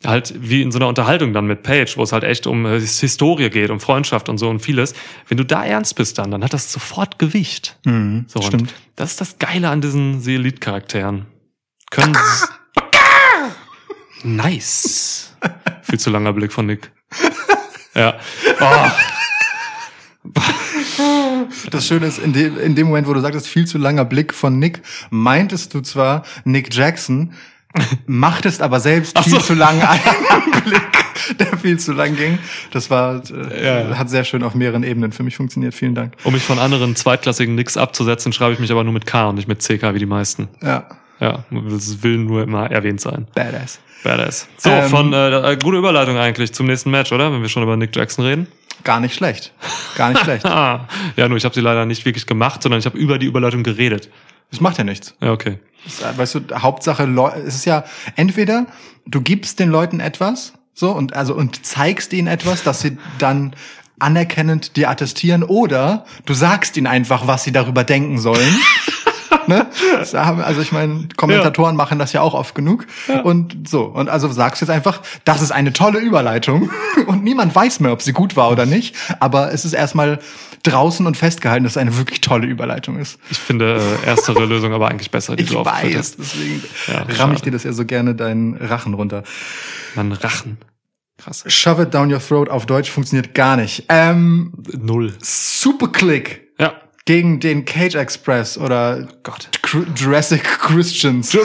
halt 0.07 0.33
wie 0.39 0.63
in 0.63 0.73
so 0.73 0.79
einer 0.79 0.89
Unterhaltung 0.89 1.33
dann 1.33 1.47
mit 1.47 1.63
Paige, 1.63 1.93
wo 1.97 2.03
es 2.03 2.13
halt 2.13 2.25
echt 2.25 2.47
um 2.47 2.65
äh, 2.67 2.81
Historie 2.81 3.51
geht, 3.51 3.71
um 3.71 3.81
Freundschaft 3.81 4.29
und 4.29 4.39
so 4.39 4.49
und 4.49 4.61
vieles. 4.61 4.95
Wenn 5.29 5.37
du 5.39 5.45
da 5.45 5.65
ernst 5.65 5.95
bist 5.97 6.19
dann, 6.19 6.31
dann 6.31 6.43
hat 6.43 6.53
das 6.53 6.73
sofort 6.73 7.19
Gewicht. 7.19 7.79
Mhm, 7.85 8.25
So, 8.29 8.41
stimmt. 8.43 8.73
Das 8.97 9.11
ist 9.13 9.21
das 9.21 9.39
Geile 9.39 9.69
an 9.69 9.81
diesen 9.81 10.21
The 10.21 10.35
Elite-Charakteren. 10.37 11.27
Können. 11.91 12.17
nice. 14.23 15.35
Viel 15.83 15.99
zu 15.99 16.11
langer 16.11 16.33
Blick 16.33 16.53
von 16.53 16.67
Nick. 16.67 16.91
Ja. 17.93 18.21
Oh, 18.61 18.87
Das 21.71 21.87
Schöne 21.89 22.07
ist, 22.07 22.19
in 22.21 22.33
dem, 22.33 22.57
in 22.59 22.75
dem 22.77 22.87
Moment, 22.87 23.09
wo 23.09 23.15
du 23.15 23.21
sagtest, 23.21 23.49
viel 23.49 23.67
zu 23.67 23.79
langer 23.79 24.05
Blick 24.05 24.33
von 24.33 24.61
Nick, 24.61 24.81
meintest 25.11 25.75
du 25.75 25.81
zwar 25.81 26.25
Nick 26.45 26.73
Jackson, 26.73 27.33
machtest 28.07 28.63
aber 28.63 28.81
selbst 28.81 29.17
Ach 29.17 29.25
viel 29.25 29.35
so. 29.35 29.39
zu 29.41 29.55
lange 29.55 29.89
einen 29.89 30.03
Blick, 30.65 31.39
der 31.39 31.57
viel 31.59 31.79
zu 31.79 31.93
lang 31.93 32.17
ging. 32.17 32.39
Das 32.73 32.91
war, 32.91 33.23
äh, 33.31 33.91
Ja, 33.91 33.97
hat 33.99 34.11
sehr 34.11 34.25
schön 34.25 34.43
auf 34.43 34.55
mehreren 34.55 34.83
Ebenen 34.83 35.13
für 35.13 35.23
mich 35.23 35.37
funktioniert. 35.37 35.75
Vielen 35.75 35.95
Dank. 35.95 36.15
um 36.25 36.33
mich 36.33 36.43
von 36.43 36.59
anderen 36.59 36.97
zweitklassigen 36.97 37.55
Nicks 37.55 37.77
abzusetzen, 37.77 38.33
schreibe 38.33 38.53
ich 38.55 38.59
mich 38.59 38.71
aber 38.73 38.85
nur 38.85 38.93
mit 38.93 39.07
K 39.07 39.29
und 39.29 39.37
nicht 39.37 39.49
mit 39.49 39.61
CK 39.63 39.95
wie 39.95 39.99
die 40.01 40.07
meisten. 40.07 40.49
Ja, 40.63 40.87
Ja, 41.21 41.45
das 41.51 42.03
will 42.03 42.19
nur 42.19 42.43
immer 42.43 42.71
erwähnt 42.71 43.01
sein. 43.01 43.27
badass. 43.35 43.79
Badass. 44.03 44.49
So, 44.57 44.71
Ähm, 44.71 44.89
von 44.89 45.13
äh, 45.13 45.59
gute 45.63 45.77
Überleitung 45.77 46.17
eigentlich 46.17 46.53
zum 46.55 46.67
nächsten 46.67 46.91
Match, 46.91 47.13
oder? 47.13 47.31
Wenn 47.33 47.43
wir 47.43 47.49
schon 47.51 47.63
über 47.63 47.77
Nick 47.77 47.95
Jackson 47.95 48.25
reden. 48.25 48.47
Gar 48.83 49.01
nicht 49.01 49.15
schlecht. 49.15 49.53
Gar 49.97 50.09
nicht 50.11 50.21
schlecht. 50.25 50.45
Ja, 50.45 50.89
nur 51.29 51.37
ich 51.37 51.45
habe 51.45 51.55
sie 51.55 51.61
leider 51.61 51.85
nicht 51.85 52.07
wirklich 52.07 52.25
gemacht, 52.27 52.63
sondern 52.63 52.79
ich 52.81 52.87
habe 52.87 52.97
über 52.97 53.19
die 53.19 53.27
Überleitung 53.27 53.63
geredet. 53.63 54.09
Das 54.51 54.61
macht 54.61 54.79
ja 54.79 54.85
nichts. 54.85 55.15
Ja, 55.21 55.33
okay. 55.33 55.59
Äh, 55.87 56.19
weißt 56.19 56.35
du, 56.35 56.41
Hauptsache, 56.55 57.05
es 57.47 57.55
ist 57.55 57.65
ja 57.65 57.85
entweder 58.17 58.67
du 59.07 59.21
gibst 59.21 59.59
den 59.59 59.71
Leuten 59.71 60.01
etwas, 60.01 60.53
so 60.75 60.91
und 60.93 61.15
also 61.15 61.35
und 61.35 61.65
zeigst 61.65 62.13
ihnen 62.13 62.29
etwas, 62.29 62.63
dass 62.63 62.81
sie 62.81 62.99
dann 63.19 63.55
anerkennend 63.99 64.77
dir 64.77 64.91
attestieren, 64.91 65.43
oder 65.43 66.05
du 66.25 66.35
sagst 66.35 66.77
ihnen 66.77 66.87
einfach, 66.87 67.27
was 67.27 67.45
sie 67.45 67.53
darüber 67.53 67.85
denken 67.85 68.19
sollen. 68.19 68.59
ne? 69.47 69.67
Also 69.99 70.63
ich 70.63 70.73
meine, 70.73 71.09
Kommentatoren 71.17 71.77
machen 71.77 71.99
das 71.99 72.13
ja 72.13 72.23
auch 72.23 72.35
oft 72.35 72.55
genug. 72.55 72.87
Und 73.25 73.69
so. 73.69 73.83
Und 73.83 74.09
also 74.09 74.31
sagst 74.33 74.63
jetzt 74.63 74.71
einfach, 74.71 75.03
das 75.25 75.43
ist 75.43 75.53
eine 75.53 75.73
tolle 75.73 75.99
Überleitung. 75.99 76.71
Und 77.07 77.23
niemand 77.23 77.55
weiß 77.55 77.81
mehr, 77.81 77.93
ob 77.93 78.03
sie 78.03 78.13
gut 78.13 78.37
war 78.37 78.51
oder 78.51 78.67
nicht. 78.67 78.97
Aber 79.21 79.53
es 79.53 79.65
ist 79.65 79.75
erstmal 79.75 80.19
draußen 80.63 81.07
und 81.07 81.17
festgehalten, 81.17 81.65
dass 81.65 81.73
es 81.73 81.77
eine 81.77 81.97
wirklich 81.97 82.21
tolle 82.21 82.47
Überleitung 82.47 82.99
ist. 82.99 83.19
Ich 83.31 83.39
finde 83.39 83.81
äh, 84.05 84.07
erstere 84.07 84.45
Lösung 84.45 84.73
aber 84.73 84.89
eigentlich 84.89 85.11
besser, 85.11 85.37
die 85.37 85.45
Ich 85.45 85.51
du 85.51 85.65
weiß, 85.65 85.95
hast. 85.97 86.19
deswegen 86.19 86.63
Ja, 86.87 87.07
ramm 87.19 87.33
ich 87.35 87.41
dir 87.43 87.51
das 87.53 87.65
ja 87.65 87.73
so 87.73 87.85
gerne 87.85 88.15
deinen 88.15 88.57
Rachen 88.57 88.95
runter. 88.95 89.23
Mein 89.95 90.13
Rachen. 90.13 90.59
Krass. 91.19 91.45
Shove 91.47 91.83
it 91.83 91.95
down 91.95 92.13
your 92.13 92.21
throat 92.21 92.49
auf 92.49 92.65
Deutsch 92.67 92.91
funktioniert 92.91 93.35
gar 93.35 93.57
nicht. 93.57 93.85
Ähm, 93.91 94.53
Null. 94.79 95.13
Superclick 95.23 96.49
Ja. 96.59 96.73
gegen 97.05 97.41
den 97.41 97.65
Cage 97.67 97.95
Express 97.97 98.57
oder 98.57 99.07
Gott. 99.23 99.49
Cr- 99.63 99.87
Jurassic 99.95 100.43
Christians. 100.45 101.35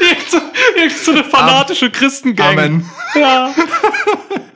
Irgend 0.00 0.30
so, 0.30 0.38
irgend 0.76 0.98
so 0.98 1.10
eine 1.12 1.24
fanatische 1.24 1.90
Christengang. 1.90 2.58
Amen. 2.58 2.90
Ja. 3.14 3.54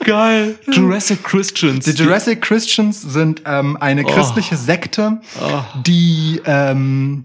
Geil. 0.05 0.57
Jurassic 0.71 1.23
Christians. 1.25 1.85
Die 1.85 1.91
Jurassic 1.93 2.41
Christians 2.43 3.03
sind 3.03 3.43
ähm, 3.47 3.77
eine 3.81 4.05
Oh. 4.05 4.09
christliche 4.09 4.57
Sekte, 4.57 5.21
Oh. 5.41 5.61
die 5.87 6.41
ähm, 6.45 7.25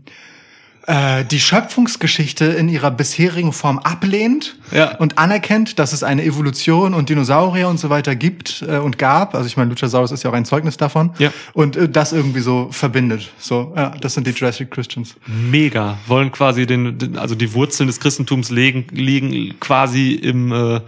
äh, 0.86 1.24
die 1.24 1.40
Schöpfungsgeschichte 1.40 2.44
in 2.44 2.68
ihrer 2.68 2.92
bisherigen 2.92 3.54
Form 3.54 3.80
ablehnt 3.80 4.58
Ja. 4.72 4.98
und 4.98 5.18
anerkennt, 5.18 5.80
dass 5.80 5.94
es 5.94 6.04
eine 6.04 6.26
Evolution 6.26 6.94
und 6.94 7.08
Dinosaurier 7.08 7.70
und 7.70 7.80
so 7.80 7.90
weiter 7.90 8.18
gibt 8.18 8.66
äh, 8.68 8.78
und 8.80 8.98
gab. 8.98 9.34
Also 9.34 9.48
ich 9.48 9.56
meine, 9.56 9.70
Luchasaurus 9.70 10.12
ist 10.12 10.24
ja 10.24 10.30
auch 10.30 10.34
ein 10.36 10.44
Zeugnis 10.44 10.76
davon. 10.76 11.12
Ja. 11.20 11.32
Und 11.54 11.78
äh, 11.78 11.88
das 11.88 12.12
irgendwie 12.12 12.42
so 12.42 12.68
verbindet. 12.72 13.32
So, 13.40 13.72
ja, 13.78 13.94
das 14.02 14.14
sind 14.16 14.28
die 14.28 14.32
Jurassic 14.32 14.72
Christians. 14.72 15.16
Mega. 15.26 15.98
Wollen 16.08 16.34
quasi 16.34 16.66
den, 16.66 16.98
den 16.98 17.18
also 17.18 17.36
die 17.36 17.54
Wurzeln 17.54 17.88
des 17.88 18.02
Christentums 18.02 18.50
legen, 18.50 18.86
liegen 18.92 19.58
quasi 19.62 20.12
im, 20.12 20.52
äh, 20.52 20.82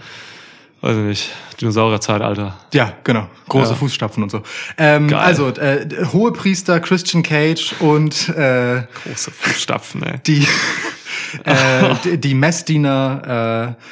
weiß 0.82 0.98
ich 0.98 1.04
nicht, 1.04 1.30
Dinosaurierzeitalter. 1.62 2.58
Ja, 2.74 2.94
genau. 3.04 3.28
Große 3.50 3.72
Ja. 3.72 3.76
Fußstapfen 3.76 4.24
und 4.24 4.30
so. 4.30 4.42
Ähm, 4.78 5.08
Geil. 5.08 5.20
also, 5.20 5.50
äh, 5.50 5.88
Hohepriester 6.14 6.80
Christian 6.80 7.24
Cage 7.24 7.74
und 7.80 8.30
äh, 8.30 8.84
Große 9.06 9.32
Fußstapfen, 9.32 10.04
ey. 10.04 10.20
die, 10.26 10.48
äh, 11.44 11.96
die, 12.04 12.18
die 12.20 12.34
Messdiener 12.36 13.76
äh, 13.78 13.84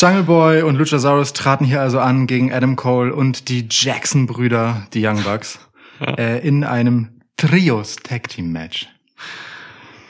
Jungle 0.00 0.22
Boy 0.22 0.62
und 0.62 0.76
Luchasaurus 0.76 1.32
traten 1.32 1.64
hier 1.64 1.80
also 1.80 1.98
an 1.98 2.26
gegen 2.28 2.52
Adam 2.52 2.76
Cole 2.76 3.12
und 3.12 3.48
die 3.48 3.66
Jackson-Brüder, 3.68 4.86
die 4.94 5.04
Young 5.04 5.22
Bucks, 5.24 5.58
äh, 6.00 6.46
in 6.46 6.62
einem 6.62 7.08
Trios-Tag-Team-Match. 7.36 8.86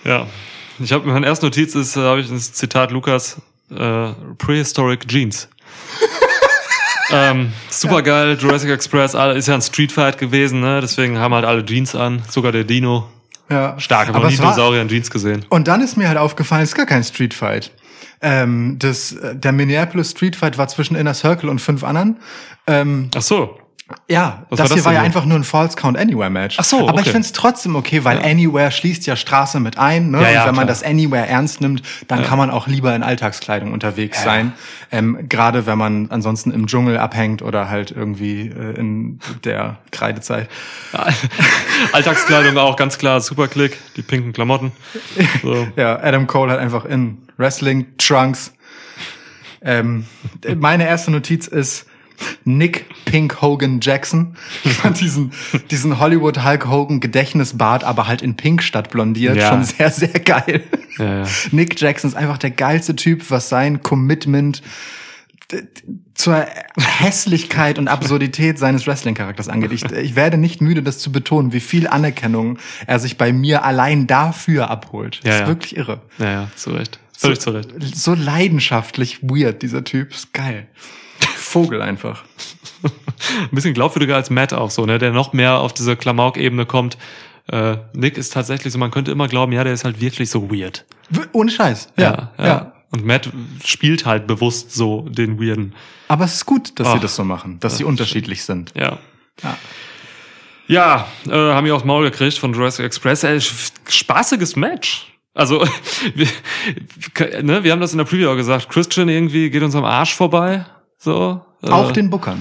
Ja. 0.04 0.26
Ich 0.80 0.92
habe 0.92 1.08
mein 1.08 1.24
erste 1.24 1.46
Notiz 1.46 1.74
ist, 1.74 1.96
äh, 1.96 2.00
habe 2.00 2.20
ich 2.20 2.28
das 2.28 2.52
Zitat 2.52 2.90
Lukas, 2.92 3.40
äh, 3.70 4.10
Prehistoric 4.36 5.08
Jeans. 5.08 5.48
ähm, 7.10 7.52
super 7.70 8.02
geil, 8.02 8.36
Jurassic 8.40 8.70
Express, 8.70 9.14
ist 9.14 9.48
ja 9.48 9.54
ein 9.54 9.62
Street 9.62 9.92
Fight 9.92 10.18
gewesen, 10.18 10.60
ne? 10.60 10.80
Deswegen 10.80 11.18
haben 11.18 11.34
halt 11.34 11.44
alle 11.44 11.64
Jeans 11.64 11.94
an, 11.94 12.22
sogar 12.28 12.52
der 12.52 12.64
Dino. 12.64 13.08
Ja. 13.50 13.78
Stark, 13.78 14.10
Aber 14.10 14.20
noch 14.20 14.30
nie 14.30 14.36
Dinosaurier 14.36 14.82
in 14.82 14.88
Jeans 14.88 15.10
gesehen. 15.10 15.44
Und 15.48 15.68
dann 15.68 15.80
ist 15.80 15.96
mir 15.96 16.08
halt 16.08 16.18
aufgefallen, 16.18 16.62
es 16.62 16.70
ist 16.70 16.74
gar 16.74 16.86
kein 16.86 17.02
Street 17.02 17.32
Fight. 17.32 17.70
Ähm, 18.20 18.76
das, 18.78 19.12
äh, 19.12 19.36
der 19.36 19.52
Minneapolis 19.52 20.10
Street 20.10 20.36
Fight 20.36 20.58
war 20.58 20.68
zwischen 20.68 20.96
Inner 20.96 21.14
Circle 21.14 21.48
und 21.48 21.60
fünf 21.60 21.84
anderen. 21.84 22.18
Ähm, 22.66 23.10
Ach 23.16 23.22
so. 23.22 23.58
Ja, 24.06 24.44
Was 24.50 24.58
das, 24.58 24.58
war 24.58 24.68
das 24.68 24.74
hier 24.74 24.84
war 24.84 24.92
denn 24.92 25.00
ja 25.00 25.04
einfach 25.04 25.24
nur 25.24 25.38
ein 25.38 25.44
False 25.44 25.74
Count 25.74 25.96
Anywhere 25.96 26.28
Match. 26.28 26.56
Ach 26.58 26.64
so, 26.64 26.88
Aber 26.88 26.98
ich 27.00 27.06
okay. 27.06 27.12
find's 27.12 27.32
trotzdem 27.32 27.74
okay, 27.74 28.04
weil 28.04 28.18
Anywhere 28.18 28.70
schließt 28.70 29.06
ja 29.06 29.16
Straße 29.16 29.60
mit 29.60 29.78
ein. 29.78 30.10
Ne? 30.10 30.20
Ja, 30.20 30.30
ja, 30.30 30.40
und 30.42 30.48
wenn 30.48 30.54
man 30.56 30.66
klar. 30.66 30.76
das 30.76 30.82
Anywhere 30.82 31.26
ernst 31.26 31.62
nimmt, 31.62 31.82
dann 32.06 32.22
kann 32.22 32.36
man 32.36 32.50
auch 32.50 32.66
lieber 32.66 32.94
in 32.94 33.02
Alltagskleidung 33.02 33.72
unterwegs 33.72 34.22
sein. 34.22 34.52
Ähm, 34.92 35.26
Gerade 35.28 35.66
wenn 35.66 35.78
man 35.78 36.10
ansonsten 36.10 36.50
im 36.50 36.66
Dschungel 36.66 36.98
abhängt 36.98 37.40
oder 37.40 37.70
halt 37.70 37.90
irgendwie 37.90 38.48
äh, 38.48 38.78
in 38.78 39.20
der 39.44 39.78
Kreidezeit. 39.90 40.50
Alltagskleidung 41.92 42.58
auch 42.58 42.76
ganz 42.76 42.98
klar, 42.98 43.22
Superclick, 43.22 43.78
die 43.96 44.02
pinken 44.02 44.32
Klamotten. 44.32 44.72
So. 45.42 45.66
Ja, 45.76 45.98
Adam 46.02 46.26
Cole 46.26 46.52
hat 46.52 46.58
einfach 46.58 46.84
in 46.84 47.18
Wrestling 47.36 47.86
Trunks. 47.98 48.52
Ähm, 49.62 50.06
meine 50.56 50.86
erste 50.86 51.10
Notiz 51.10 51.46
ist 51.46 51.87
Nick 52.44 52.86
Pink 53.04 53.40
Hogan 53.42 53.80
Jackson. 53.80 54.36
Ich 54.64 54.72
fand 54.74 55.00
diesen, 55.00 55.32
diesen 55.70 55.98
Hollywood 56.00 56.44
Hulk 56.44 56.66
Hogan 56.68 57.00
Gedächtnisbart, 57.00 57.84
aber 57.84 58.06
halt 58.08 58.22
in 58.22 58.36
Pink 58.36 58.62
statt 58.62 58.90
blondiert, 58.90 59.36
Ja. 59.36 59.48
schon 59.50 59.64
sehr, 59.64 59.90
sehr 59.90 60.08
geil. 60.20 60.64
Ja, 60.98 61.22
ja. 61.22 61.26
Nick 61.52 61.80
Jackson 61.80 62.10
ist 62.10 62.16
einfach 62.16 62.38
der 62.38 62.50
geilste 62.50 62.96
Typ, 62.96 63.30
was 63.30 63.48
sein 63.48 63.82
Commitment 63.82 64.62
zur 66.14 66.46
Hässlichkeit 66.76 67.78
und 67.78 67.88
Absurdität 67.88 68.58
seines 68.58 68.86
Wrestling-Charakters 68.86 69.48
angeht. 69.48 69.72
Ich, 69.72 69.84
ich 69.84 70.14
werde 70.14 70.36
nicht 70.36 70.60
müde, 70.60 70.82
das 70.82 70.98
zu 70.98 71.10
betonen, 71.10 71.52
wie 71.54 71.60
viel 71.60 71.86
Anerkennung 71.88 72.58
er 72.86 72.98
sich 72.98 73.16
bei 73.16 73.32
mir 73.32 73.64
allein 73.64 74.06
dafür 74.06 74.68
abholt. 74.70 75.20
Das 75.22 75.26
Ja, 75.28 75.34
ist 75.34 75.40
ja. 75.40 75.46
wirklich 75.46 75.76
irre. 75.76 76.02
Ja, 76.18 76.30
ja, 76.30 76.48
zu 76.54 76.70
Recht. 76.72 76.98
Völlig 77.16 77.40
zu 77.40 77.50
Recht. 77.50 77.70
So 77.96 78.14
leidenschaftlich 78.14 79.22
weird, 79.22 79.62
dieser 79.62 79.84
Typ. 79.84 80.12
Ist 80.12 80.34
geil. 80.34 80.66
Vogel 81.36 81.82
einfach. 81.82 82.24
Ein 82.82 83.48
bisschen 83.50 83.74
glaubwürdiger 83.74 84.16
als 84.16 84.30
Matt 84.30 84.52
auch 84.52 84.70
so, 84.70 84.86
ne, 84.86 84.98
der 84.98 85.12
noch 85.12 85.32
mehr 85.32 85.58
auf 85.58 85.72
diese 85.72 85.96
Klamauk-Ebene 85.96 86.66
kommt. 86.66 86.98
Äh, 87.50 87.78
Nick 87.94 88.18
ist 88.18 88.32
tatsächlich 88.32 88.72
so, 88.72 88.78
man 88.78 88.90
könnte 88.90 89.10
immer 89.10 89.28
glauben, 89.28 89.52
ja, 89.52 89.64
der 89.64 89.72
ist 89.72 89.84
halt 89.84 90.00
wirklich 90.00 90.30
so 90.30 90.50
weird. 90.50 90.84
Ohne 91.32 91.50
Scheiß. 91.50 91.92
Ja, 91.96 92.32
ja. 92.38 92.72
Und 92.90 93.04
Matt 93.04 93.30
spielt 93.64 94.06
halt 94.06 94.26
bewusst 94.26 94.72
so 94.72 95.08
den 95.08 95.40
Weirden. 95.40 95.74
Aber 96.08 96.24
es 96.24 96.34
ist 96.34 96.46
gut, 96.46 96.78
dass 96.78 96.88
sie 96.88 96.96
Ach. 96.96 97.00
das 97.00 97.16
so 97.16 97.24
machen, 97.24 97.60
dass 97.60 97.76
sie 97.76 97.84
unterschiedlich 97.84 98.44
sind. 98.44 98.72
Ja. 98.74 98.98
Ja. 99.42 99.58
Ja, 100.68 101.08
äh, 101.26 101.32
haben 101.32 101.64
wir 101.64 101.74
aufs 101.74 101.84
Maul 101.84 102.04
gekriegt 102.10 102.36
von 102.36 102.52
Jurassic 102.52 102.84
Express. 102.84 103.24
Ey, 103.24 103.40
spaßiges 103.40 104.54
Match. 104.56 105.06
Also, 105.32 105.64
wir, 106.14 106.28
ne, 107.42 107.64
wir 107.64 107.72
haben 107.72 107.80
das 107.80 107.92
in 107.92 107.98
der 107.98 108.04
Preview 108.04 108.28
auch 108.28 108.36
gesagt. 108.36 108.68
Christian 108.68 109.08
irgendwie 109.08 109.48
geht 109.48 109.62
uns 109.62 109.74
am 109.74 109.84
Arsch 109.84 110.14
vorbei. 110.14 110.66
So. 110.98 111.40
äh, 111.62 111.68
Auch 111.70 111.92
den 111.92 112.10
Bookern. 112.10 112.40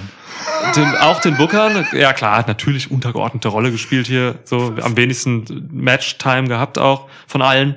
den, 0.76 0.95
auch 0.97 1.20
den 1.22 1.38
Bookern, 1.38 1.86
ja 1.93 2.14
klar, 2.14 2.38
hat 2.38 2.47
natürlich 2.47 2.91
untergeordnete 2.91 3.47
Rolle 3.47 3.72
gespielt 3.72 4.08
hier, 4.08 4.39
so 4.43 4.74
am 4.82 4.95
wenigsten 4.97 5.70
Match-Time 5.72 6.47
gehabt 6.47 6.78
auch 6.78 7.08
von 7.28 7.41
allen. 7.41 7.76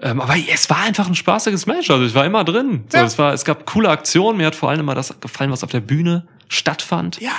Ähm, 0.00 0.20
aber 0.20 0.36
es 0.52 0.70
war 0.70 0.78
einfach 0.84 1.08
ein 1.08 1.14
spaßiges 1.16 1.66
Match, 1.66 1.90
also 1.90 2.04
ich 2.04 2.14
war 2.14 2.24
immer 2.24 2.44
drin. 2.44 2.84
So, 2.88 2.98
Ja. 2.98 3.04
es, 3.04 3.18
war, 3.18 3.32
es 3.32 3.44
gab 3.44 3.66
coole 3.66 3.88
Aktionen, 3.90 4.36
mir 4.38 4.46
hat 4.46 4.54
vor 4.54 4.70
allem 4.70 4.80
immer 4.80 4.94
das 4.94 5.18
gefallen, 5.20 5.50
was 5.50 5.64
auf 5.64 5.70
der 5.70 5.80
Bühne 5.80 6.26
stattfand. 6.48 7.20
Ja. 7.20 7.32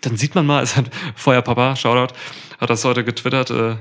Dann 0.00 0.16
sieht 0.16 0.34
man 0.34 0.46
mal, 0.46 0.62
es 0.62 0.76
hat 0.76 0.86
Feuerpapa, 1.14 1.76
Shoutout, 1.76 2.12
hat 2.60 2.70
das 2.70 2.84
heute 2.84 3.04
getwittert, 3.04 3.50
äh, 3.50 3.76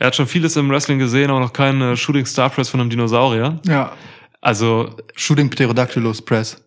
er 0.00 0.06
hat 0.08 0.14
schon 0.16 0.26
vieles 0.28 0.54
im 0.56 0.70
Wrestling 0.70 0.98
gesehen, 0.98 1.30
aber 1.30 1.40
noch 1.40 1.52
keinen 1.52 1.80
äh, 1.80 1.96
Shooting 1.96 2.26
Star 2.26 2.50
Press 2.50 2.68
von 2.68 2.80
einem 2.80 2.90
Dinosaurier. 2.90 3.58
Ja. 3.66 3.92
Also, 4.40 4.94
Shooting 5.16 5.50
Pterodactylus 5.50 6.22
Press. 6.22 6.62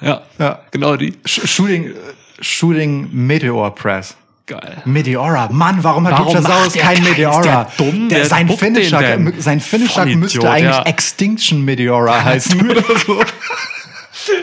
Ja, 0.00 0.22
Ja. 0.38 0.60
genau 0.70 0.96
die. 0.96 1.14
Sh 1.24 1.46
Shooting, 1.46 1.92
Shooting 2.40 3.08
Meteor 3.12 3.74
Press. 3.74 4.16
Geil. 4.46 4.80
Meteora. 4.84 5.48
Mann, 5.50 5.82
warum 5.82 6.06
hat 6.06 6.20
Luchasaurus 6.20 6.72
der 6.74 6.82
kein 6.82 7.02
Meteora? 7.02 7.38
ist 7.38 7.44
der 7.44 7.68
dumm? 7.78 8.08
Der, 8.08 8.18
Wer 8.18 8.26
sein 8.26 8.48
Finisher, 8.48 9.18
sein 9.38 9.60
Finisher 9.60 9.92
Vollidiot, 10.02 10.20
müsste 10.20 10.48
eigentlich 10.50 10.76
ja. 10.76 10.82
Extinction 10.84 11.64
Meteora 11.64 12.22
heißen 12.22 12.60
oder 12.70 12.82
so. 13.04 13.24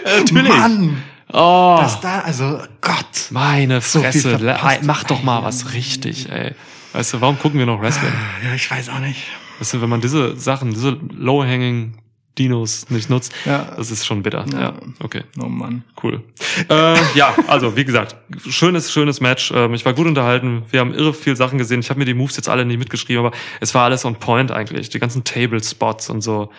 Natürlich. 0.05 0.49
Mann, 0.49 1.03
Oh. 1.35 1.77
das 1.81 1.99
da, 1.99 2.19
also 2.19 2.59
Gott. 2.81 3.05
Meine 3.31 3.81
So 3.81 4.01
Fresse, 4.01 4.35
le- 4.35 4.59
mach 4.83 5.03
doch 5.05 5.23
mal 5.23 5.41
was 5.43 5.73
richtig, 5.73 6.29
ey. 6.31 6.51
Weißt 6.91 7.13
du, 7.13 7.21
warum 7.21 7.39
gucken 7.39 7.57
wir 7.57 7.65
noch 7.65 7.81
Wrestling? 7.81 8.11
Ja, 8.45 8.53
ich 8.53 8.69
weiß 8.69 8.89
auch 8.89 8.99
nicht. 8.99 9.19
Weißt 9.57 9.73
du, 9.73 9.81
wenn 9.81 9.89
man 9.89 9.99
diese 10.01 10.35
Sachen, 10.37 10.71
diese 10.73 10.97
low-hanging 11.17 11.95
Dinos 12.37 12.89
nicht 12.89 13.09
nutzt, 13.09 13.31
Ja. 13.45 13.73
das 13.77 13.91
ist 13.91 14.05
schon 14.05 14.23
bitter. 14.23 14.45
Ja, 14.53 14.73
okay, 15.03 15.23
Oh 15.41 15.45
Mann. 15.45 15.83
cool. 16.03 16.23
Äh, 16.69 16.95
ja, 17.15 17.33
also 17.47 17.75
wie 17.77 17.85
gesagt, 17.85 18.15
schönes, 18.49 18.91
schönes 18.91 19.21
Match. 19.21 19.51
Ähm, 19.55 19.73
ich 19.75 19.85
war 19.85 19.93
gut 19.93 20.07
unterhalten. 20.07 20.63
Wir 20.71 20.79
haben 20.79 20.93
irre 20.93 21.13
viel 21.13 21.35
Sachen 21.35 21.57
gesehen. 21.59 21.79
Ich 21.81 21.89
habe 21.89 21.99
mir 21.99 22.05
die 22.05 22.13
Moves 22.15 22.35
jetzt 22.35 22.49
alle 22.49 22.65
nicht 22.65 22.79
mitgeschrieben, 22.79 23.25
aber 23.25 23.35
es 23.59 23.75
war 23.75 23.83
alles 23.85 24.03
on 24.05 24.15
point 24.15 24.51
eigentlich. 24.51 24.89
Die 24.89 24.99
ganzen 24.99 25.23
Table-Spots 25.23 26.09
und 26.09 26.21
so. 26.21 26.49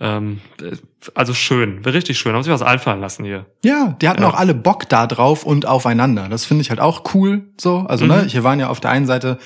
Ähm, 0.00 0.40
äh, 0.60 0.74
also 1.14 1.32
schön, 1.34 1.84
richtig 1.84 2.18
schön. 2.18 2.34
Haben 2.34 2.42
sich 2.42 2.52
was 2.52 2.62
einfallen 2.62 3.00
lassen 3.00 3.24
hier. 3.24 3.46
Ja, 3.64 3.96
die 4.02 4.08
hatten 4.08 4.22
Ja. 4.22 4.28
auch 4.28 4.34
alle 4.34 4.54
Bock 4.54 4.88
da 4.88 5.06
drauf 5.06 5.44
und 5.44 5.66
aufeinander. 5.66 6.28
Das 6.28 6.44
finde 6.44 6.62
ich 6.62 6.70
halt 6.70 6.80
auch 6.80 7.14
cool. 7.14 7.42
So, 7.60 7.78
also 7.88 8.06
ne, 8.06 8.22
Mhm. 8.24 8.28
hier 8.28 8.42
waren 8.42 8.58
ja 8.58 8.68
auf 8.68 8.80
der 8.80 8.90
einen 8.90 9.06
Seite 9.06 9.38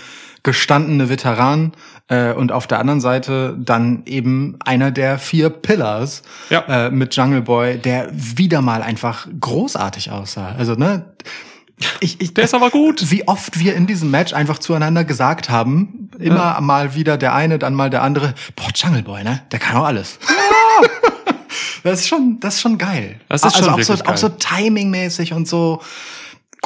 gestandene 0.47 1.09
Veteranen 1.11 1.73
äh, 2.09 2.33
und 2.33 2.53
auf 2.53 2.67
der 2.67 2.79
anderen 2.79 3.01
Seite 3.01 3.57
dann 3.59 4.03
eben 4.07 4.57
einer 4.65 4.93
der 4.93 5.19
vier 5.19 5.51
Pillars 5.51 6.23
Ja. 6.49 6.87
äh, 6.87 6.91
mit 6.91 7.15
Jungle 7.17 7.43
Boy, 7.43 7.77
der 7.79 8.09
wieder 8.13 8.63
mal 8.63 8.81
einfach 8.83 9.27
großartig 9.41 10.13
aussah. 10.13 10.55
Also 10.57 10.75
ne, 10.75 11.05
ich, 12.01 12.21
ich, 12.21 12.33
Der 12.33 12.45
ist 12.45 12.55
aber 12.55 12.71
gut. 12.71 13.11
Wie 13.11 13.27
oft 13.27 13.59
wir 13.59 13.75
in 13.75 13.87
diesem 13.87 14.11
Match 14.11 14.33
einfach 14.33 14.59
zueinander 14.59 15.05
gesagt 15.05 15.51
haben, 15.51 16.09
immer 16.19 16.59
mal 16.61 16.95
wieder 16.95 17.19
der 17.19 17.35
eine, 17.35 17.59
dann 17.59 17.75
mal 17.75 17.91
der 17.91 18.03
andere, 18.03 18.35
boah, 18.55 18.71
Jungle 18.75 19.03
Boy, 19.03 19.25
ne? 19.25 19.43
Der 19.51 19.59
kann 19.59 19.77
auch 19.77 19.85
alles. 19.85 20.19
Das 21.83 22.01
ist 22.01 22.09
schon, 22.09 22.41
das 22.41 22.57
ist 22.57 22.61
schon 22.63 22.79
geil. 22.79 23.21
Das 23.29 23.43
ist 23.43 23.55
also 23.55 23.59
schon 23.65 23.75
auch 23.75 23.81
so, 23.81 23.93
wirklich 23.95 24.09
auch 24.09 24.17
so 24.17 24.29
timingmäßig 24.29 25.33
und 25.33 25.47
so. 25.47 25.81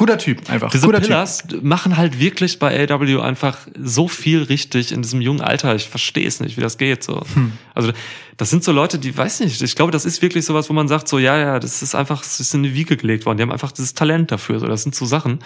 Guter 0.01 0.17
Typ 0.17 0.49
einfach. 0.49 0.71
Diese 0.71 0.87
Guter 0.87 0.99
Pillars 0.99 1.43
machen 1.61 1.95
halt 1.95 2.19
wirklich 2.19 2.57
bei 2.57 2.89
AW 2.89 3.21
einfach 3.21 3.59
so 3.79 4.07
viel 4.07 4.41
richtig 4.41 4.91
in 4.91 5.03
diesem 5.03 5.21
jungen 5.21 5.41
Alter. 5.41 5.75
Ich 5.75 5.87
verstehe 5.87 6.27
es 6.27 6.39
nicht, 6.39 6.57
wie 6.57 6.61
das 6.61 6.79
geht. 6.79 7.03
So. 7.03 7.21
Hm. 7.35 7.51
Also 7.75 7.91
das 8.37 8.49
sind 8.49 8.63
so 8.63 8.71
Leute, 8.71 8.97
die 8.97 9.15
weiß 9.15 9.41
nicht. 9.41 9.61
Ich 9.61 9.75
glaube, 9.75 9.91
das 9.91 10.05
ist 10.05 10.23
wirklich 10.23 10.43
sowas, 10.43 10.71
wo 10.71 10.73
man 10.73 10.87
sagt, 10.87 11.07
so 11.07 11.19
ja, 11.19 11.37
ja, 11.37 11.59
das 11.59 11.83
ist 11.83 11.93
einfach, 11.93 12.23
das 12.23 12.39
ist 12.39 12.51
in 12.55 12.63
die 12.63 12.73
Wiege 12.73 12.97
gelegt 12.97 13.27
worden. 13.27 13.37
Die 13.37 13.43
haben 13.43 13.51
einfach 13.51 13.71
dieses 13.71 13.93
Talent 13.93 14.31
dafür. 14.31 14.59
So, 14.59 14.65
das 14.65 14.81
sind 14.81 14.95
so 14.95 15.05
Sachen. 15.05 15.37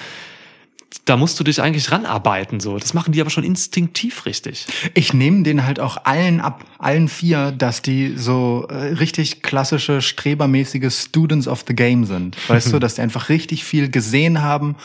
Da 1.03 1.17
musst 1.17 1.39
du 1.39 1.43
dich 1.43 1.61
eigentlich 1.61 1.91
ranarbeiten, 1.91 2.59
so. 2.59 2.77
Das 2.77 2.93
machen 2.93 3.11
die 3.11 3.21
aber 3.21 3.29
schon 3.29 3.43
instinktiv 3.43 4.25
richtig. 4.25 4.65
Ich 4.93 5.13
nehme 5.13 5.43
den 5.43 5.65
halt 5.65 5.79
auch 5.79 5.97
allen 6.05 6.39
ab, 6.39 6.63
allen 6.79 7.07
vier, 7.07 7.51
dass 7.51 7.81
die 7.81 8.13
so 8.17 8.67
äh, 8.69 8.93
richtig 8.93 9.41
klassische, 9.41 10.01
strebermäßige 10.01 10.93
Students 10.93 11.47
of 11.47 11.65
the 11.67 11.75
Game 11.75 12.05
sind. 12.05 12.37
Weißt 12.49 12.71
du, 12.71 12.79
dass 12.85 12.95
die 12.95 13.01
einfach 13.01 13.29
richtig 13.29 13.63
viel 13.63 13.89
gesehen 13.89 14.41
haben, 14.41 14.75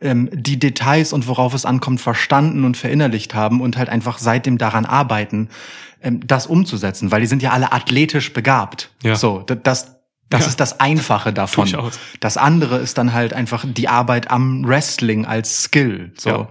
ähm, 0.00 0.30
die 0.32 0.58
Details 0.58 1.12
und 1.12 1.28
worauf 1.28 1.54
es 1.54 1.66
ankommt 1.66 2.00
verstanden 2.00 2.64
und 2.64 2.76
verinnerlicht 2.76 3.34
haben 3.34 3.60
und 3.60 3.76
halt 3.76 3.88
einfach 3.88 4.18
seitdem 4.18 4.58
daran 4.58 4.86
arbeiten, 4.86 5.48
ähm, 6.02 6.26
das 6.26 6.46
umzusetzen, 6.46 7.10
weil 7.10 7.20
die 7.20 7.26
sind 7.26 7.42
ja 7.42 7.50
alle 7.50 7.72
athletisch 7.72 8.32
begabt. 8.32 8.90
Ja. 9.02 9.16
So, 9.16 9.44
das, 9.44 9.97
das 10.30 10.42
Ja. 10.42 10.48
ist 10.48 10.60
das 10.60 10.80
Einfache 10.80 11.32
davon. 11.32 11.64
Durchaus. 11.64 11.98
Das 12.20 12.36
andere 12.36 12.76
ist 12.78 12.98
dann 12.98 13.12
halt 13.12 13.32
einfach 13.32 13.64
die 13.66 13.88
Arbeit 13.88 14.30
am 14.30 14.66
Wrestling 14.66 15.24
als 15.26 15.62
Skill. 15.64 16.12
So. 16.16 16.28
Ja. 16.30 16.48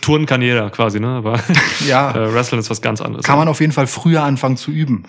Touren 0.00 0.26
kann 0.26 0.42
jeder 0.42 0.68
quasi, 0.70 0.98
ne? 1.00 1.08
Aber 1.08 1.38
Ja. 1.86 2.10
äh, 2.14 2.34
Wrestling 2.34 2.60
ist 2.60 2.70
was 2.70 2.82
ganz 2.82 3.00
anderes. 3.00 3.24
Kann 3.24 3.38
man 3.38 3.48
auf 3.48 3.60
jeden 3.60 3.72
Fall 3.72 3.86
früher 3.86 4.22
anfangen 4.24 4.56
zu 4.56 4.70
üben. 4.72 5.04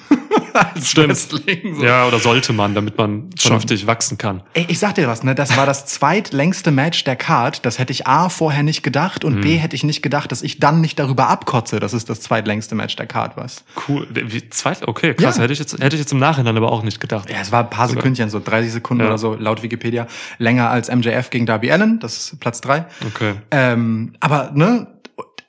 als 0.76 0.92
Stimmt. 0.92 1.10
Wrestling. 1.10 1.76
So. 1.76 1.84
Ja, 1.84 2.06
oder 2.08 2.20
sollte 2.20 2.54
man, 2.54 2.76
damit 2.76 2.98
man 2.98 3.30
vernünftig 3.38 3.88
wachsen 3.88 4.18
kann. 4.18 4.42
Ey, 4.54 4.66
ich 4.68 4.80
sag 4.80 4.96
dir 4.96 5.08
was, 5.08 5.24
ne? 5.24 5.36
Das 5.36 5.56
war 5.58 5.66
das 5.66 5.86
zweitlängste 5.86 6.72
Match 6.72 7.04
der 7.04 7.16
Card. 7.16 7.66
Das 7.66 7.80
hätte 7.80 7.92
ich 7.92 8.08
A 8.08 8.30
vorher 8.30 8.64
nicht 8.64 8.84
gedacht 8.84 9.24
und 9.26 9.36
Mhm. 9.36 9.42
B 9.42 9.56
hätte 9.58 9.76
ich 9.76 9.84
nicht 9.84 10.02
gedacht, 10.02 10.32
dass 10.32 10.42
ich 10.42 10.60
dann 10.60 10.82
nicht 10.82 11.00
darüber 11.00 11.30
abkotze, 11.30 11.80
dass 11.80 11.94
es 11.94 12.06
das 12.06 12.22
zweitlängste 12.22 12.76
Match 12.76 12.96
der 12.96 13.06
Card 13.08 13.36
war. 13.38 13.48
Cool. 13.88 14.08
Wie, 14.12 14.50
zweit, 14.50 14.88
okay, 14.88 15.14
krass. 15.14 15.38
Ja. 15.38 15.44
Hätte, 15.44 15.54
ich 15.54 15.60
jetzt, 15.60 15.74
hätte 15.74 15.96
ich 15.96 16.00
jetzt 16.02 16.12
im 16.14 16.20
Nachhinein 16.20 16.56
aber 16.56 16.72
auch 16.72 16.84
nicht 16.84 17.00
gedacht. 17.00 17.30
Ja, 17.30 17.38
es 17.42 17.52
war 17.52 17.64
ein 17.64 17.70
paar. 17.70 17.90
Sekündchen, 17.90 18.30
so 18.30 18.40
30 18.44 18.72
Sekunden 18.72 19.02
Ja. 19.04 19.08
oder 19.10 19.18
so, 19.18 19.36
laut 19.36 19.62
Wikipedia. 19.64 20.08
Länger 20.38 20.70
als 20.70 20.90
MJF 20.90 21.30
gegen 21.30 21.46
Darby 21.46 21.72
Allen, 21.72 22.00
das 22.00 22.18
ist 22.32 22.40
Platz 22.40 22.62
drei. 22.62 22.86
Okay. 23.06 23.34
Ähm, 23.52 24.14
aber 24.20 24.52
ne, 24.54 24.88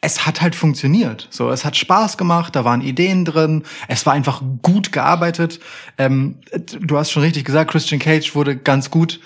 es 0.05 0.27
hat 0.27 0.41
halt 0.41 0.55
funktioniert. 0.55 1.27
So, 1.31 1.51
es 1.51 1.65
hat 1.65 1.77
Spaß 1.77 2.17
gemacht, 2.17 2.55
da 2.57 2.65
waren 2.65 2.81
Ideen 2.81 3.25
drin, 3.25 3.63
es 3.89 4.05
war 4.07 4.13
einfach 4.13 4.43
gut 4.63 4.93
gearbeitet. 4.93 5.61
Ähm, 5.99 6.37
du 6.81 6.97
hast 6.99 7.11
schon 7.11 7.23
richtig 7.23 7.45
gesagt, 7.45 7.71
Christian 7.71 8.01
Cage 8.01 8.35
wurde 8.35 8.57
ganz 8.57 8.91
gut 8.91 9.21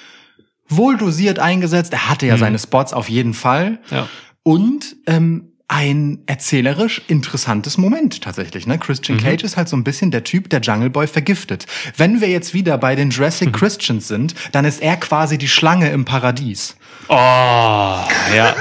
wohl 0.69 0.97
dosiert 0.97 1.39
eingesetzt. 1.39 1.93
Er 1.93 2.09
hatte 2.09 2.27
ja 2.27 2.35
Mhm. 2.37 2.41
seine 2.41 2.59
Spots 2.59 2.93
auf 2.93 3.09
jeden 3.09 3.35
Fall. 3.35 3.79
Ja. 3.91 4.09
Und 4.43 4.97
ähm, 5.07 5.53
ein 5.71 6.21
erzählerisch 6.27 7.03
interessantes 7.09 7.77
Moment 7.77 8.23
tatsächlich. 8.23 8.67
Ne? 8.67 8.79
Christian 8.79 9.19
Mhm. 9.19 9.23
Cage 9.23 9.45
ist 9.45 9.57
halt 9.59 9.69
so 9.69 9.77
ein 9.77 9.85
bisschen 9.85 10.11
der 10.11 10.25
Typ, 10.25 10.49
der 10.49 10.61
Jungle 10.61 10.89
Boy 10.91 11.07
vergiftet. 11.07 11.67
Wenn 11.97 12.21
wir 12.23 12.29
jetzt 12.29 12.55
wieder 12.55 12.79
bei 12.79 12.95
den 12.95 13.09
Mhm. 13.09 13.13
Jurassic 13.13 13.53
Christians 13.53 14.09
sind, 14.09 14.35
dann 14.53 14.65
ist 14.65 14.81
er 14.81 14.97
quasi 14.97 15.37
die 15.37 15.49
Schlange 15.49 15.91
im 15.91 16.05
Paradies. 16.07 16.77
Oh, 17.09 17.15
ja. 17.15 18.55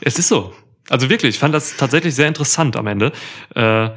es 0.00 0.18
ist 0.18 0.28
so. 0.28 0.52
Also 0.90 1.10
wirklich, 1.10 1.36
ich 1.36 1.38
fand 1.38 1.54
das 1.54 1.76
tatsächlich 1.76 2.14
sehr 2.14 2.28
interessant 2.28 2.76
am 2.76 2.86
Ende. 2.86 3.12
Äh, 3.54 3.90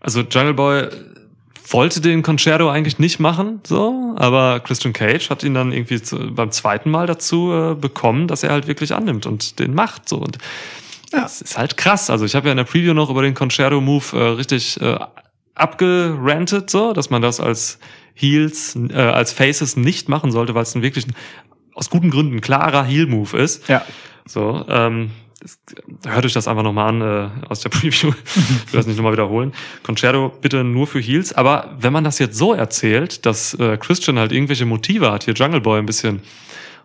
also 0.00 0.20
Jungle 0.20 0.54
Boy 0.54 0.88
wollte 1.70 2.00
den 2.00 2.22
Concerto 2.22 2.70
eigentlich 2.70 2.98
nicht 2.98 3.20
machen, 3.20 3.60
so, 3.64 4.14
aber 4.16 4.60
Christian 4.60 4.92
Cage 4.92 5.28
hat 5.28 5.42
ihn 5.42 5.54
dann 5.54 5.72
irgendwie 5.72 6.00
zu, 6.00 6.34
beim 6.34 6.50
zweiten 6.50 6.90
Mal 6.90 7.06
dazu 7.06 7.52
äh, 7.52 7.74
bekommen, 7.74 8.26
dass 8.26 8.42
er 8.42 8.50
halt 8.50 8.66
wirklich 8.68 8.94
annimmt 8.94 9.26
und 9.26 9.58
den 9.58 9.74
macht, 9.74 10.08
so 10.08 10.16
und 10.16 10.38
das 11.10 11.40
ist 11.40 11.56
halt 11.56 11.76
krass. 11.76 12.10
Also 12.10 12.24
ich 12.24 12.34
habe 12.34 12.48
ja 12.48 12.52
in 12.52 12.58
der 12.58 12.64
Preview 12.64 12.92
noch 12.92 13.10
über 13.10 13.22
den 13.22 13.34
Concerto 13.34 13.80
Move 13.80 14.04
äh, 14.12 14.22
richtig 14.34 14.80
äh, 14.80 14.98
abgerantet, 15.54 16.70
so, 16.70 16.92
dass 16.92 17.10
man 17.10 17.22
das 17.22 17.40
als 17.40 17.78
Heels, 18.14 18.76
äh, 18.90 18.94
als 18.94 19.32
Faces 19.32 19.76
nicht 19.76 20.08
machen 20.08 20.30
sollte, 20.32 20.54
weil 20.54 20.62
es 20.62 20.74
ein 20.74 20.82
wirklich 20.82 21.06
ein, 21.06 21.14
aus 21.74 21.90
guten 21.90 22.10
Gründen 22.10 22.36
ein 22.36 22.40
klarer 22.40 22.84
Heel-Move 22.84 23.38
ist. 23.38 23.68
Ja. 23.68 23.84
So, 24.26 24.64
ähm, 24.68 25.10
hört 26.06 26.24
euch 26.24 26.32
das 26.32 26.48
einfach 26.48 26.62
nochmal 26.62 26.88
an 26.88 27.00
äh, 27.00 27.46
aus 27.48 27.60
der 27.60 27.68
Preview. 27.70 28.12
ich 28.12 28.72
will 28.72 28.78
das 28.78 28.86
nicht 28.86 28.96
nochmal 28.96 29.12
wiederholen. 29.12 29.52
Concerto 29.82 30.32
bitte 30.40 30.64
nur 30.64 30.86
für 30.86 31.00
Heels. 31.00 31.32
Aber 31.32 31.76
wenn 31.78 31.92
man 31.92 32.04
das 32.04 32.18
jetzt 32.18 32.36
so 32.36 32.52
erzählt, 32.54 33.24
dass 33.26 33.54
äh, 33.54 33.76
Christian 33.78 34.18
halt 34.18 34.32
irgendwelche 34.32 34.66
Motive 34.66 35.10
hat, 35.12 35.24
hier 35.24 35.34
Jungle 35.34 35.60
Boy 35.60 35.78
ein 35.78 35.86
bisschen 35.86 36.20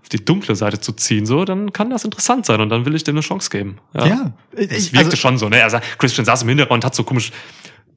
auf 0.01 0.09
die 0.09 0.23
dunkle 0.23 0.55
Seite 0.55 0.79
zu 0.81 0.91
ziehen, 0.93 1.25
so, 1.25 1.45
dann 1.45 1.71
kann 1.73 1.89
das 1.89 2.03
interessant 2.03 2.45
sein 2.45 2.59
und 2.61 2.69
dann 2.69 2.85
will 2.85 2.93
ich 2.93 3.03
dem 3.03 3.15
eine 3.15 3.21
Chance 3.21 3.49
geben. 3.49 3.77
Ja. 3.93 4.33
Es 4.51 4.71
Ich- 4.87 4.93
wirkte 4.93 5.05
also- 5.07 5.17
schon 5.17 5.37
so, 5.37 5.49
ne? 5.49 5.63
Also 5.63 5.79
Christian 5.97 6.25
saß 6.25 6.43
im 6.43 6.49
Hintergrund, 6.49 6.83
hat 6.85 6.93
so 6.93 7.03
komisch 7.03 7.31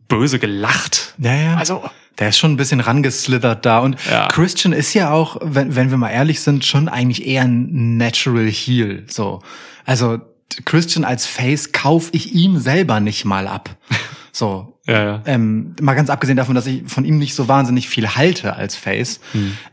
böse 0.08 0.38
gelacht. 0.38 1.14
Ja, 1.18 1.34
ja. 1.34 1.56
Also, 1.56 1.82
Der 2.18 2.28
ist 2.30 2.38
schon 2.38 2.52
ein 2.52 2.56
bisschen 2.56 2.80
rangeslithert 2.80 3.66
da. 3.66 3.80
Und 3.80 3.96
Ja. 4.10 4.28
Christian 4.28 4.72
ist 4.72 4.94
ja 4.94 5.10
auch, 5.10 5.36
wenn, 5.42 5.74
wenn 5.76 5.90
wir 5.90 5.98
mal 5.98 6.08
ehrlich 6.10 6.40
sind, 6.40 6.64
schon 6.64 6.88
eigentlich 6.88 7.26
eher 7.26 7.42
ein 7.42 7.98
Natural 7.98 8.46
Heel. 8.48 9.04
So. 9.08 9.42
Also 9.84 10.20
Christian 10.64 11.04
als 11.04 11.26
Face 11.26 11.72
kauf 11.72 12.08
ich 12.12 12.34
ihm 12.34 12.58
selber 12.58 13.00
nicht 13.00 13.24
mal 13.24 13.46
ab. 13.48 13.76
So. 14.32 14.78
ja, 14.86 15.02
ja. 15.02 15.22
Ähm, 15.24 15.74
mal 15.80 15.94
ganz 15.94 16.10
abgesehen 16.10 16.36
davon, 16.36 16.54
dass 16.54 16.66
ich 16.66 16.82
von 16.86 17.06
ihm 17.06 17.16
nicht 17.16 17.34
so 17.34 17.48
wahnsinnig 17.48 17.88
viel 17.88 18.06
halte 18.16 18.54
als 18.54 18.76
Face 18.76 19.18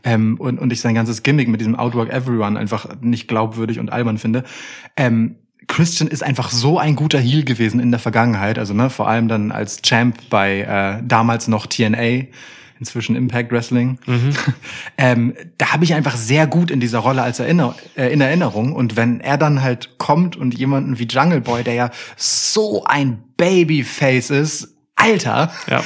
ähm, 0.04 0.36
und, 0.38 0.58
und 0.58 0.72
ich 0.72 0.80
sein 0.80 0.94
ganzes 0.94 1.22
Gimmick 1.22 1.48
mit 1.48 1.60
diesem 1.60 1.76
Outwork 1.76 2.08
Everyone 2.08 2.58
einfach 2.58 2.86
nicht 3.02 3.28
glaubwürdig 3.28 3.78
und 3.78 3.92
albern 3.92 4.16
finde. 4.16 4.42
Ähm, 4.96 5.36
Christian 5.66 6.08
ist 6.08 6.22
einfach 6.22 6.50
so 6.50 6.78
ein 6.78 6.96
guter 6.96 7.18
Heel 7.18 7.44
gewesen 7.44 7.78
in 7.78 7.90
der 7.90 8.00
Vergangenheit, 8.00 8.58
also 8.58 8.72
ne, 8.72 8.88
vor 8.88 9.06
allem 9.06 9.28
dann 9.28 9.52
als 9.52 9.82
Champ 9.82 10.16
bei 10.30 10.60
äh, 10.60 11.02
damals 11.06 11.46
noch 11.46 11.66
TNA, 11.66 12.24
inzwischen 12.84 13.16
Impact 13.16 13.50
Wrestling. 13.50 13.98
ähm, 14.98 15.34
da 15.58 15.72
habe 15.72 15.84
ich 15.84 15.94
einfach 15.94 16.16
sehr 16.16 16.46
gut 16.46 16.70
in 16.70 16.80
dieser 16.80 16.98
Rolle 16.98 17.22
als 17.22 17.40
Erinner 17.40 17.74
äh, 17.96 18.12
in 18.12 18.20
Erinnerung. 18.20 18.74
Und 18.74 18.96
wenn 18.96 19.20
er 19.20 19.38
dann 19.38 19.62
halt 19.62 19.96
kommt 19.98 20.36
und 20.36 20.56
jemanden 20.56 20.98
wie 20.98 21.06
Jungle 21.06 21.40
Boy, 21.40 21.64
der 21.64 21.74
ja 21.74 21.90
so 22.16 22.84
ein 22.84 23.22
Babyface 23.38 24.30
ist, 24.30 24.74
Alter, 24.96 25.50
Ja. 25.66 25.82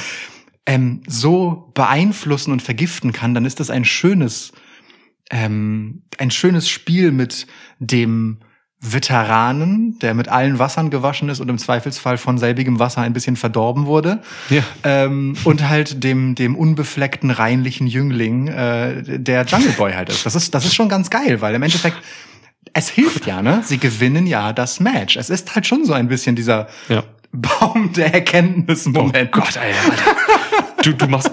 ähm, 0.65 1.01
so 1.07 1.71
beeinflussen 1.73 2.51
und 2.51 2.61
vergiften 2.61 3.13
kann, 3.13 3.33
dann 3.33 3.45
ist 3.45 3.59
das 3.61 3.69
ein 3.69 3.85
schönes, 3.85 4.51
ähm, 5.31 6.03
ein 6.17 6.31
schönes 6.31 6.69
Spiel 6.69 7.11
mit 7.11 7.47
dem 7.79 8.39
Veteranen, 8.81 9.99
der 9.99 10.13
mit 10.13 10.29
allen 10.29 10.57
Wassern 10.57 10.89
gewaschen 10.89 11.27
ist 11.27 11.41
und 11.41 11.49
im 11.49 11.57
Zweifelsfall 11.57 12.17
von 12.17 12.37
selbigem 12.37 12.79
Wasser 12.79 13.01
ein 13.01 13.11
bisschen 13.11 13.35
verdorben 13.35 13.85
wurde. 13.85 14.19
Ja. 14.49 14.63
Ähm, 14.83 15.35
und 15.43 15.67
halt 15.67 16.03
dem, 16.03 16.35
dem 16.35 16.55
unbefleckten, 16.55 17.29
reinlichen 17.29 17.87
Jüngling, 17.87 18.47
äh, 18.47 19.19
der 19.19 19.45
Jungle 19.45 19.73
Boy 19.73 19.93
halt 19.93 20.09
ist. 20.09 20.25
Das 20.25 20.33
ist, 20.35 20.55
das 20.55 20.65
ist 20.65 20.75
schon 20.75 20.87
ganz 20.87 21.09
geil, 21.09 21.41
weil 21.41 21.55
im 21.55 21.63
Endeffekt, 21.63 21.97
es 22.73 22.87
hilft 22.89 23.25
ja, 23.25 23.41
ne? 23.41 23.61
Sie 23.65 23.79
gewinnen 23.79 24.25
ja 24.27 24.53
das 24.53 24.79
Match. 24.79 25.17
Es 25.17 25.29
ist 25.29 25.55
halt 25.55 25.67
schon 25.67 25.83
so 25.83 25.91
ein 25.93 26.07
bisschen 26.07 26.35
dieser 26.37 26.67
Ja. 26.87 27.03
Baum 27.31 27.91
der 27.93 28.13
Erkenntnis-Moment. 28.13 29.29
Oh 29.35 29.39
Gott, 29.41 29.57
ey, 29.57 29.73
Alter. 29.73 30.15
Du, 30.83 30.93
du 30.93 31.07
machst, 31.07 31.29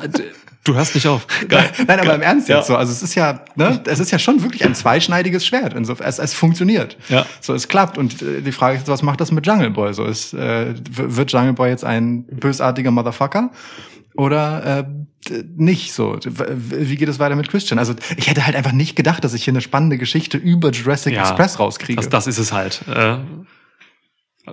du 0.64 0.74
hörst 0.74 0.94
nicht 0.94 1.06
auf. 1.06 1.26
Geil. 1.48 1.70
Nein, 1.86 2.00
aber 2.00 2.14
im 2.14 2.22
Ernst 2.22 2.48
Ja. 2.48 2.56
jetzt 2.58 2.66
so. 2.66 2.76
Also 2.76 2.92
es 2.92 3.02
ist 3.02 3.14
ja, 3.14 3.44
ne, 3.54 3.80
es 3.86 3.98
ist 4.00 4.10
ja 4.10 4.18
schon 4.18 4.42
wirklich 4.42 4.64
ein 4.64 4.74
zweischneidiges 4.74 5.46
Schwert. 5.46 5.74
Insofern, 5.74 6.06
es, 6.08 6.18
es 6.18 6.34
funktioniert. 6.34 6.96
Ja. 7.08 7.26
So, 7.40 7.54
es 7.54 7.68
klappt. 7.68 7.98
Und 7.98 8.20
äh, 8.22 8.42
die 8.42 8.52
Frage 8.52 8.78
ist, 8.78 8.88
was 8.88 9.02
macht 9.02 9.20
das 9.20 9.30
mit 9.32 9.46
Jungle 9.46 9.70
Boy? 9.70 9.94
So 9.94 10.04
ist, 10.04 10.34
äh, 10.34 10.74
wird 10.90 11.30
Jungle 11.32 11.52
Boy 11.52 11.70
jetzt 11.70 11.84
ein 11.84 12.24
bösartiger 12.26 12.90
Motherfucker? 12.90 13.50
Oder 14.16 14.86
äh, 15.28 15.34
nicht 15.56 15.92
so? 15.92 16.18
Wie 16.24 16.96
geht 16.96 17.08
es 17.08 17.18
weiter 17.18 17.36
mit 17.36 17.48
Christian? 17.50 17.78
Also 17.78 17.94
ich 18.16 18.28
hätte 18.28 18.46
halt 18.46 18.56
einfach 18.56 18.72
nicht 18.72 18.96
gedacht, 18.96 19.22
dass 19.24 19.34
ich 19.34 19.44
hier 19.44 19.52
eine 19.52 19.60
spannende 19.60 19.98
Geschichte 19.98 20.38
über 20.38 20.70
Jurassic 20.70 21.12
Ja, 21.14 21.20
Express 21.22 21.58
rauskriege. 21.58 21.96
Das, 21.96 22.08
das 22.08 22.26
ist 22.26 22.38
es 22.38 22.50
halt. 22.52 22.80
Äh, 22.88 23.18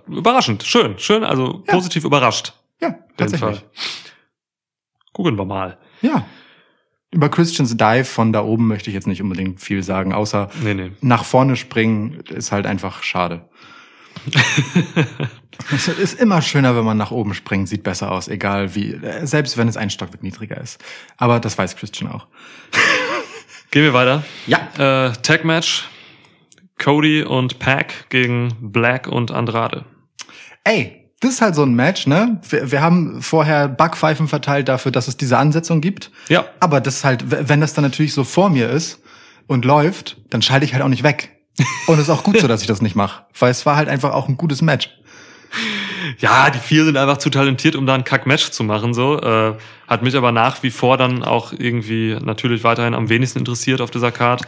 überraschend, 0.08 0.64
schön, 0.64 0.98
schön, 1.00 1.24
also 1.24 1.64
positiv 1.68 2.04
überrascht. 2.04 2.54
ja, 2.82 2.96
tatsächlich. 3.18 3.64
Gucken 5.14 5.38
wir 5.38 5.46
mal. 5.46 5.78
Ja. 6.02 6.26
Über 7.12 7.30
Christians 7.30 7.78
Dive 7.78 8.06
von 8.06 8.34
da 8.34 8.42
oben 8.42 8.68
möchte 8.68 8.90
ich 8.90 8.96
jetzt 8.96 9.08
nicht 9.08 9.22
unbedingt 9.22 9.62
viel 9.62 9.84
sagen, 9.84 10.14
außer 10.14 10.50
Nee, 10.64 10.74
nee. 10.74 10.92
nach 11.02 11.24
vorne 11.24 11.56
springen 11.56 12.22
ist 12.30 12.52
halt 12.52 12.66
einfach 12.66 13.04
schade. 13.04 13.48
es 15.72 15.88
ist 15.88 16.20
immer 16.20 16.42
schöner, 16.42 16.76
wenn 16.76 16.86
man 16.86 16.98
nach 16.98 17.12
oben 17.12 17.34
springt, 17.36 17.70
sieht 17.70 17.84
besser 17.84 18.12
aus, 18.12 18.28
egal 18.28 18.74
wie, 18.76 19.00
selbst 19.22 19.58
wenn 19.58 19.68
es 19.68 19.78
ein 19.78 19.90
Stockwerk 19.92 20.24
niedriger 20.24 20.60
ist. 20.60 20.84
Aber 21.18 21.40
das 21.40 21.58
weiß 21.58 21.76
Christian 21.76 22.12
auch. 22.12 22.28
Gehen 23.72 23.84
wir 23.84 23.94
weiter. 23.94 24.24
Ja. 24.48 25.08
Äh, 25.08 25.14
Tag 25.22 25.46
Match. 25.46 25.88
Cody 26.80 27.24
und 27.24 27.60
Pack 27.60 28.10
gegen 28.10 28.50
Black 28.60 29.08
und 29.08 29.32
Andrade. 29.32 29.86
Ey, 30.64 31.03
das 31.24 31.34
ist 31.34 31.42
halt 31.42 31.56
so 31.56 31.64
ein 31.64 31.74
Match, 31.74 32.06
ne? 32.08 32.42
Wir, 32.50 32.72
wir 32.72 32.82
haben 32.82 33.22
vorher 33.22 33.68
Backpfeifen 33.68 34.28
verteilt 34.28 34.68
dafür, 34.68 34.92
dass 34.92 35.08
es 35.08 35.18
diese 35.18 35.38
Ansetzung 35.38 35.80
gibt. 35.80 36.12
Ja. 36.30 36.46
Aber 36.60 36.82
das 36.82 36.98
ist 36.98 37.04
halt, 37.06 37.24
wenn 37.28 37.62
das 37.62 37.74
dann 37.74 37.84
natürlich 37.84 38.14
so 38.14 38.24
vor 38.24 38.50
mir 38.50 38.70
ist 38.70 39.02
und 39.48 39.66
läuft, 39.66 40.18
dann 40.30 40.42
schalte 40.42 40.66
ich 40.66 40.74
halt 40.74 40.84
auch 40.84 40.90
nicht 40.90 41.04
weg. 41.04 41.32
Und 41.88 41.96
es 41.96 42.04
ist 42.04 42.10
auch 42.10 42.24
gut 42.24 42.40
so, 42.40 42.48
dass 42.48 42.62
ich 42.62 42.68
das 42.68 42.82
nicht 42.82 42.96
mache, 42.96 43.24
weil 43.40 43.52
es 43.52 43.66
war 43.66 43.76
halt 43.76 43.88
einfach 43.88 44.12
auch 44.12 44.28
ein 44.28 44.38
gutes 44.38 44.62
Match. 44.62 44.90
Ja, 46.18 46.50
die 46.50 46.60
vier 46.60 46.84
sind 46.84 46.98
einfach 46.98 47.18
zu 47.18 47.30
talentiert, 47.30 47.76
um 47.76 47.86
da 47.86 47.94
ein 47.94 48.04
Kack-Match 48.04 48.52
zu 48.52 48.64
machen. 48.64 48.94
So 48.94 49.22
äh, 49.22 49.54
hat 49.88 50.04
mich 50.04 50.16
aber 50.16 50.32
nach 50.32 50.64
wie 50.64 50.72
vor 50.72 50.98
dann 50.98 51.24
auch 51.24 51.54
irgendwie 51.58 52.18
natürlich 52.22 52.64
weiterhin 52.64 52.94
am 52.94 53.10
wenigsten 53.10 53.40
interessiert 53.40 53.82
auf 53.82 53.92
dieser 53.92 54.12
Card, 54.12 54.42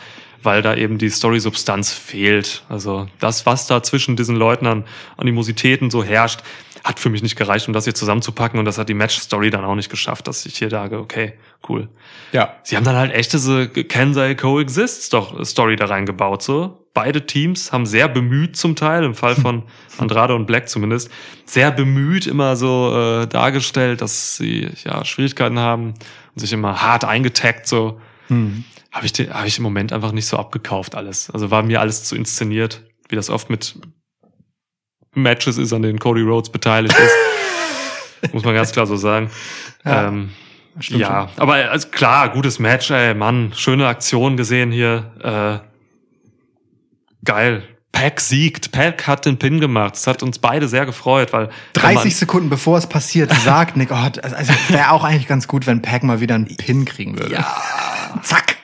weil 0.46 0.62
da 0.62 0.76
eben 0.76 0.98
die 0.98 1.10
Story-Substanz 1.10 1.92
fehlt. 1.92 2.64
Also 2.70 3.08
das, 3.20 3.46
was 3.46 3.68
da 3.68 3.84
zwischen 3.84 4.16
diesen 4.16 4.36
Leuten 4.36 4.68
an 4.68 4.86
Animositäten 5.18 5.90
so 5.90 6.04
herrscht, 6.04 6.42
hat 6.86 7.00
für 7.00 7.10
mich 7.10 7.24
nicht 7.24 7.36
gereicht, 7.36 7.68
um 7.68 7.74
das 7.74 7.86
hier 7.86 7.96
zusammenzupacken. 7.96 8.60
Und 8.60 8.66
das 8.66 8.78
hat 8.78 8.88
die 8.90 8.94
Match-Story 8.94 9.50
dann 9.50 9.66
auch 9.66 9.74
nicht 9.74 9.90
geschafft, 9.90 10.28
dass 10.28 10.46
ich 10.46 10.58
hier 10.58 10.70
sage, 10.70 11.00
okay, 11.00 11.34
cool. 11.68 11.90
Ja. 12.32 12.54
Sie 12.64 12.78
haben 12.78 12.84
dann 12.84 12.96
halt 12.96 13.12
echt 13.12 13.34
diese 13.34 13.68
Can 13.68 14.14
They 14.14 14.36
Coexist 14.36 15.12
doch 15.12 15.44
Story 15.44 15.76
da 15.76 15.86
reingebaut, 15.86 16.44
so. 16.44 16.86
Beide 16.94 17.26
Teams 17.26 17.74
haben 17.74 17.86
sehr 17.86 18.08
bemüht 18.08 18.56
zum 18.56 18.76
Teil, 18.76 19.04
im 19.04 19.16
Fall 19.16 19.36
von 19.36 19.64
Andrade 19.98 20.36
und 20.36 20.46
Black 20.46 20.70
zumindest, 20.70 21.10
sehr 21.46 21.72
bemüht 21.72 22.28
immer 22.28 22.56
so 22.56 22.96
äh, 22.96 23.28
dargestellt, 23.28 24.02
dass 24.02 24.38
sie 24.38 24.70
ja 24.86 25.04
Schwierigkeiten 25.04 25.60
haben 25.60 25.96
und 26.36 26.40
sich 26.40 26.54
immer 26.54 26.82
hart 26.82 27.04
eingetaggt, 27.04 27.68
so. 27.68 28.00
Hm. 28.28 28.64
Habe 28.92 29.06
ich, 29.06 29.14
hab 29.14 29.46
ich 29.46 29.58
im 29.58 29.64
Moment 29.64 29.92
einfach 29.94 30.12
nicht 30.12 30.26
so 30.26 30.38
abgekauft 30.38 30.96
alles. 30.96 31.30
Also 31.30 31.52
war 31.52 31.64
mir 31.64 31.82
alles 31.82 32.04
zu 32.06 32.16
inszeniert, 32.16 32.84
wie 33.10 33.16
das 33.16 33.30
oft 33.30 33.50
mit 33.50 33.76
Matches 35.14 35.58
ist, 35.58 35.74
an 35.74 35.82
denen 35.82 36.00
Cody 36.00 36.22
Rhodes 36.22 36.50
beteiligt 36.50 36.96
ist. 36.98 38.34
Muss 38.34 38.44
man 38.44 38.56
ganz 38.56 38.72
klar 38.72 38.88
so 38.88 38.96
sagen. 38.96 39.30
Ja. 39.84 40.08
ähm, 40.08 40.32
ja, 40.82 41.30
aber 41.38 41.54
also 41.54 41.88
klar, 41.88 42.30
gutes 42.30 42.60
Match, 42.60 42.92
ey, 42.92 43.14
Mann, 43.14 43.54
schöne 43.56 43.88
Aktion 43.88 44.36
gesehen 44.36 44.72
hier. 44.72 45.62
Äh, 45.64 45.66
geil. 47.24 47.75
Pack 47.96 48.20
siegt. 48.20 48.72
Pack 48.72 49.08
hat 49.08 49.26
den 49.26 49.40
Pin 49.40 49.60
gemacht. 49.60 49.94
Das 49.94 50.06
hat 50.06 50.22
uns 50.22 50.38
beide 50.38 50.68
sehr 50.68 50.86
gefreut, 50.86 51.32
weil 51.32 51.50
30 51.74 52.16
Sekunden 52.16 52.50
bevor 52.50 52.78
es 52.78 52.88
passiert, 52.88 53.34
sagt 53.44 53.78
Nick, 53.78 53.90
oh, 53.92 53.96
also 53.96 54.54
wäre 54.68 54.92
auch 54.92 55.04
eigentlich 55.06 55.28
ganz 55.28 55.48
gut, 55.48 55.66
wenn 55.66 55.82
Pack 55.82 56.04
mal 56.04 56.20
wieder 56.20 56.36
einen 56.36 56.58
Pin 56.58 56.84
kriegen 56.84 57.18
würde. 57.18 57.34
Ja. 57.34 57.56
Zack. 58.22 58.55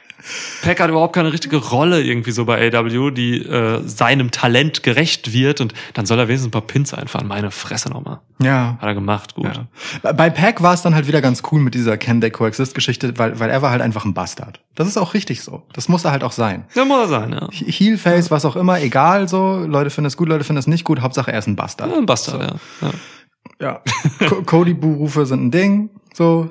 Pack 0.61 0.79
hat 0.79 0.89
überhaupt 0.89 1.13
keine 1.15 1.33
richtige 1.33 1.57
Rolle 1.57 2.01
irgendwie 2.01 2.31
so 2.31 2.45
bei 2.45 2.71
AW, 2.73 3.11
die 3.11 3.37
äh, 3.39 3.81
seinem 3.87 4.31
Talent 4.31 4.83
gerecht 4.83 5.33
wird 5.33 5.61
und 5.61 5.73
dann 5.93 6.05
soll 6.05 6.19
er 6.19 6.27
wenigstens 6.27 6.49
ein 6.49 6.51
paar 6.51 6.61
Pins 6.61 6.93
einfahren. 6.93 7.27
Meine 7.27 7.51
Fresse 7.51 7.89
nochmal. 7.89 8.19
Ja. 8.41 8.77
Hat 8.79 8.87
er 8.87 8.93
gemacht, 8.93 9.35
gut. 9.35 9.51
Ja. 10.03 10.13
Bei 10.13 10.29
Pack 10.29 10.61
war 10.61 10.73
es 10.73 10.81
dann 10.81 10.95
halt 10.95 11.07
wieder 11.07 11.21
ganz 11.21 11.43
cool 11.51 11.59
mit 11.61 11.73
dieser 11.73 11.97
Can 11.97 12.21
They 12.21 12.31
Coexist 12.31 12.75
Geschichte, 12.75 13.17
weil, 13.17 13.39
weil 13.39 13.49
er 13.49 13.61
war 13.61 13.71
halt 13.71 13.81
einfach 13.81 14.05
ein 14.05 14.13
Bastard. 14.13 14.59
Das 14.75 14.87
ist 14.87 14.97
auch 14.97 15.13
richtig 15.13 15.41
so. 15.41 15.63
Das 15.73 15.89
muss 15.89 16.05
er 16.05 16.11
halt 16.11 16.23
auch 16.23 16.31
sein. 16.31 16.65
Ja, 16.75 16.85
muss 16.85 16.99
er 16.99 17.07
sein, 17.07 17.33
ja. 17.33 17.47
Heel, 17.51 17.97
Face, 17.97 18.31
was 18.31 18.45
auch 18.45 18.55
immer, 18.55 18.79
egal 18.81 19.27
so. 19.27 19.57
Leute 19.67 19.89
finden 19.89 20.07
es 20.07 20.17
gut, 20.17 20.29
Leute 20.29 20.43
finden 20.43 20.59
es 20.59 20.67
nicht 20.67 20.83
gut. 20.85 21.01
Hauptsache 21.01 21.31
er 21.31 21.39
ist 21.39 21.47
ein 21.47 21.55
Bastard. 21.55 21.91
ja 21.91 21.97
ein 21.97 22.05
Bastard, 22.05 22.41
ja. 22.81 22.87
ja. 22.87 22.93
Ja. 23.59 23.81
Co- 24.27 24.41
Cody-Buhrufe 24.43 25.25
sind 25.25 25.43
ein 25.45 25.51
Ding. 25.51 25.89
So. 26.13 26.49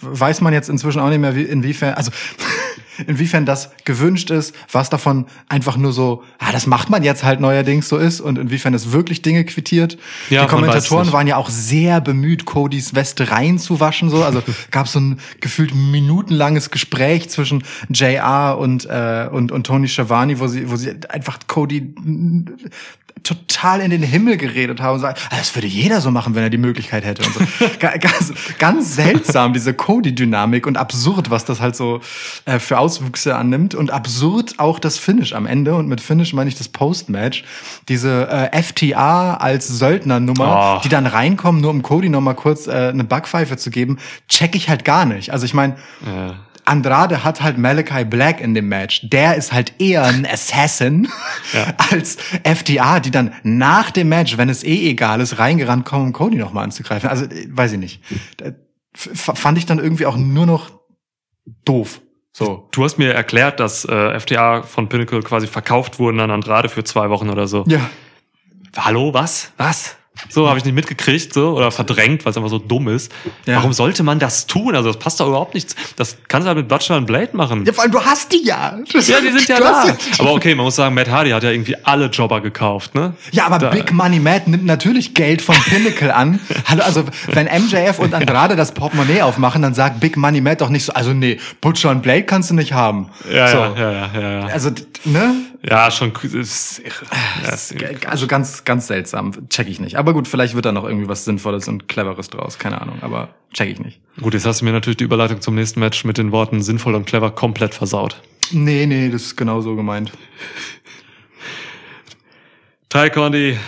Weiß 0.00 0.40
man 0.40 0.52
jetzt 0.52 0.68
inzwischen 0.68 1.00
auch 1.00 1.08
nicht 1.08 1.18
mehr, 1.20 1.34
wie, 1.34 1.42
inwiefern, 1.44 1.94
also, 1.94 2.10
inwiefern 3.06 3.46
das 3.46 3.70
gewünscht 3.84 4.30
ist, 4.30 4.54
was 4.70 4.90
davon 4.90 5.26
einfach 5.48 5.76
nur 5.76 5.92
so, 5.92 6.22
ah, 6.38 6.52
das 6.52 6.66
macht 6.66 6.90
man 6.90 7.02
jetzt 7.02 7.24
halt 7.24 7.40
neuerdings 7.40 7.88
so 7.88 7.98
ist 7.98 8.20
und 8.20 8.38
inwiefern 8.38 8.74
es 8.74 8.92
wirklich 8.92 9.22
Dinge 9.22 9.44
quittiert. 9.44 9.98
Ja, 10.30 10.42
Die 10.42 10.48
Kommentatoren 10.48 11.12
waren 11.12 11.26
ja 11.26 11.36
auch 11.36 11.50
sehr 11.50 12.00
bemüht, 12.00 12.44
Codys 12.44 12.94
Weste 12.94 13.30
reinzuwaschen, 13.30 14.10
so. 14.10 14.22
Also, 14.22 14.42
gab 14.70 14.88
so 14.88 15.00
ein 15.00 15.20
gefühlt 15.40 15.74
minutenlanges 15.74 16.70
Gespräch 16.70 17.30
zwischen 17.30 17.64
JR 17.88 18.56
und, 18.58 18.86
äh, 18.86 19.28
und, 19.30 19.52
und 19.52 19.66
Tony 19.66 19.88
Schiavone, 19.88 20.38
wo 20.38 20.48
sie, 20.48 20.70
wo 20.70 20.76
sie 20.76 20.94
einfach 21.08 21.38
Cody 21.46 21.94
total 23.22 23.80
in 23.80 23.90
den 23.90 24.02
Himmel 24.02 24.36
geredet 24.36 24.80
haben 24.80 24.94
und 24.94 25.00
sagen, 25.00 25.16
ah, 25.30 25.36
das 25.38 25.54
würde 25.54 25.66
jeder 25.68 26.00
so 26.00 26.10
machen, 26.10 26.34
wenn 26.34 26.42
er 26.42 26.50
die 26.50 26.58
Möglichkeit 26.58 27.04
hätte. 27.04 27.22
Und 27.26 27.34
so. 27.34 27.40
Ga- 27.78 27.96
ganz, 27.98 28.32
ganz 28.58 28.94
seltsam, 28.96 29.52
diese 29.52 29.74
Cody-Dynamik 29.74 30.66
und 30.66 30.76
absurd, 30.76 31.30
was 31.30 31.44
das 31.44 31.60
halt 31.60 31.76
so 31.76 32.00
äh, 32.44 32.58
für 32.58 32.78
Auswüchse 32.78 33.36
annimmt. 33.36 33.74
Und 33.74 33.90
absurd 33.90 34.58
auch 34.58 34.78
das 34.78 34.98
Finish 34.98 35.32
am 35.34 35.46
Ende. 35.46 35.74
Und 35.74 35.88
mit 35.88 36.00
Finish 36.00 36.32
meine 36.32 36.48
ich 36.48 36.56
das 36.56 36.68
Post-Match. 36.68 37.44
Diese 37.88 38.28
äh, 38.28 38.62
FTA 38.62 39.34
als 39.34 39.68
Söldnernummer, 39.68 40.78
Oh. 40.78 40.80
die 40.84 40.88
dann 40.88 41.06
reinkommen, 41.06 41.60
nur 41.60 41.70
um 41.70 41.82
Cody 41.82 42.08
noch 42.08 42.20
mal 42.20 42.34
kurz 42.34 42.66
äh, 42.66 42.88
eine 42.88 43.04
Backpfeife 43.04 43.56
zu 43.56 43.70
geben, 43.70 43.98
check 44.28 44.54
ich 44.54 44.68
halt 44.68 44.84
gar 44.84 45.04
nicht. 45.04 45.30
Also 45.32 45.44
ich 45.46 45.54
meine, 45.54 45.76
ja. 46.06 46.34
Andrade 46.64 47.24
hat 47.24 47.42
halt 47.42 47.58
Malachi 47.58 48.04
Black 48.04 48.40
in 48.40 48.54
dem 48.54 48.68
Match. 48.68 49.00
Der 49.08 49.36
ist 49.36 49.52
halt 49.52 49.74
eher 49.80 50.04
ein 50.04 50.26
Assassin 50.26 51.08
Ja. 51.52 51.74
als 51.90 52.16
FDA, 52.44 53.00
die 53.00 53.10
dann 53.10 53.34
nach 53.42 53.90
dem 53.90 54.08
Match, 54.08 54.36
wenn 54.38 54.48
es 54.48 54.62
eh 54.62 54.90
egal 54.90 55.20
ist, 55.20 55.38
reingerannt 55.38 55.84
kommen, 55.84 56.06
um 56.06 56.12
Cody 56.12 56.36
nochmal 56.36 56.64
anzugreifen. 56.64 57.08
Also, 57.08 57.24
äh, 57.24 57.46
weiß 57.50 57.72
ich 57.72 57.78
nicht. 57.78 58.02
Äh, 58.40 58.52
Fand 58.94 59.56
ich 59.56 59.64
dann 59.64 59.78
irgendwie 59.78 60.04
auch 60.04 60.18
nur 60.18 60.44
noch 60.44 60.70
doof. 61.64 62.02
So. 62.32 62.68
Du 62.72 62.84
hast 62.84 62.98
mir 62.98 63.12
erklärt, 63.14 63.58
dass 63.58 63.84
äh, 63.86 64.20
FTA 64.20 64.62
von 64.62 64.88
Pinnacle 64.88 65.22
quasi 65.22 65.46
verkauft 65.46 65.98
wurden 65.98 66.20
an 66.20 66.30
Andrade 66.30 66.68
für 66.68 66.84
zwei 66.84 67.08
Wochen 67.10 67.30
oder 67.30 67.46
so. 67.46 67.64
Ja. 67.66 67.80
Hallo, 68.76 69.12
was? 69.14 69.52
Was? 69.56 69.96
So 70.28 70.46
habe 70.48 70.58
ich 70.58 70.64
nicht 70.64 70.74
mitgekriegt, 70.74 71.32
so 71.32 71.56
oder 71.56 71.70
verdrängt, 71.72 72.24
weil 72.24 72.30
es 72.30 72.36
einfach 72.36 72.50
so 72.50 72.58
dumm 72.58 72.86
ist. 72.88 73.10
Ja. 73.46 73.56
Warum 73.56 73.72
sollte 73.72 74.02
man 74.02 74.18
das 74.18 74.46
tun? 74.46 74.76
Also 74.76 74.90
das 74.92 74.98
passt 74.98 75.18
doch 75.20 75.26
überhaupt 75.26 75.54
nicht. 75.54 75.74
Das 75.96 76.16
kannst 76.28 76.44
du 76.44 76.48
halt 76.48 76.58
mit 76.58 76.68
Bloodshot 76.68 76.96
and 76.98 77.06
Blade 77.06 77.30
machen. 77.32 77.64
Ja, 77.64 77.72
vor 77.72 77.82
allem, 77.82 77.92
du 77.92 78.00
hast 78.00 78.30
die 78.30 78.44
ja. 78.44 78.78
Das- 78.92 79.08
Ja, 79.08 79.20
die 79.20 79.30
sind 79.32 79.48
ja 79.48 79.58
da. 79.58 79.96
Aber 80.18 80.32
okay, 80.34 80.54
man 80.54 80.66
muss 80.66 80.76
sagen, 80.76 80.94
Matt 80.94 81.10
Hardy 81.10 81.30
hat 81.30 81.42
ja 81.42 81.50
irgendwie 81.50 81.76
alle 81.82 82.06
Jobber 82.06 82.40
gekauft, 82.42 82.94
ne? 82.94 83.14
Ja, 83.32 83.46
aber 83.46 83.58
Da- 83.58 83.70
Big 83.70 83.90
Money 83.92 84.20
Matt 84.20 84.48
nimmt 84.48 84.64
natürlich 84.66 85.14
Geld 85.14 85.40
vom 85.42 85.56
Pinnacle 85.56 86.10
an. 86.12 86.38
Hallo, 86.66 86.82
also 86.82 87.04
wenn 87.28 87.46
MJF 87.46 87.98
und 87.98 88.12
Andrade 88.14 88.54
das 88.54 88.72
Portemonnaie 88.74 89.22
aufmachen, 89.22 89.62
dann 89.62 89.74
sagt 89.74 89.98
Big 90.00 90.16
Money 90.18 90.40
Matt 90.42 90.60
doch 90.60 90.68
nicht 90.68 90.84
so, 90.84 90.92
also 90.92 91.12
nee, 91.14 91.38
Butcher 91.62 91.90
und 91.90 92.02
Blade 92.02 92.24
kannst 92.24 92.50
du 92.50 92.54
nicht 92.54 92.74
haben. 92.74 93.08
Ja, 93.32 93.48
so. 93.48 93.56
ja, 93.56 93.74
ja, 93.92 94.10
ja, 94.14 94.30
ja. 94.40 94.46
Also, 94.46 94.70
ne? 95.04 95.34
Ja, 95.64 95.90
schon. 95.90 96.12
Ist 96.22 96.80
ist 96.80 97.72
irgendwie 97.72 98.06
Also 98.06 98.26
ganz, 98.26 98.64
ganz 98.64 98.88
seltsam. 98.88 99.48
Check 99.48 99.68
ich 99.68 99.78
nicht. 99.78 99.96
Aber 99.96 100.12
gut, 100.12 100.26
vielleicht 100.26 100.54
wird 100.54 100.64
da 100.64 100.72
noch 100.72 100.84
irgendwie 100.84 101.08
was 101.08 101.24
Sinnvolles 101.24 101.68
und 101.68 101.88
Cleveres 101.88 102.30
draus. 102.30 102.58
Keine 102.58 102.80
Ahnung. 102.80 102.98
Aber 103.02 103.28
check 103.52 103.70
ich 103.70 103.78
nicht. 103.78 104.00
Gut, 104.20 104.34
jetzt 104.34 104.44
hast 104.44 104.60
du 104.60 104.64
mir 104.64 104.72
natürlich 104.72 104.96
die 104.96 105.04
Überleitung 105.04 105.40
zum 105.40 105.54
nächsten 105.54 105.78
Match 105.78 106.04
mit 106.04 106.18
den 106.18 106.32
Worten 106.32 106.62
sinnvoll 106.62 106.94
und 106.96 107.06
clever 107.06 107.30
komplett 107.30 107.74
versaut. 107.74 108.20
Nee, 108.50 108.86
nee, 108.86 109.08
das 109.08 109.22
ist 109.22 109.36
genau 109.36 109.60
so 109.60 109.76
gemeint. 109.76 110.12
Ty 112.88 113.10
Conti, 113.10 113.58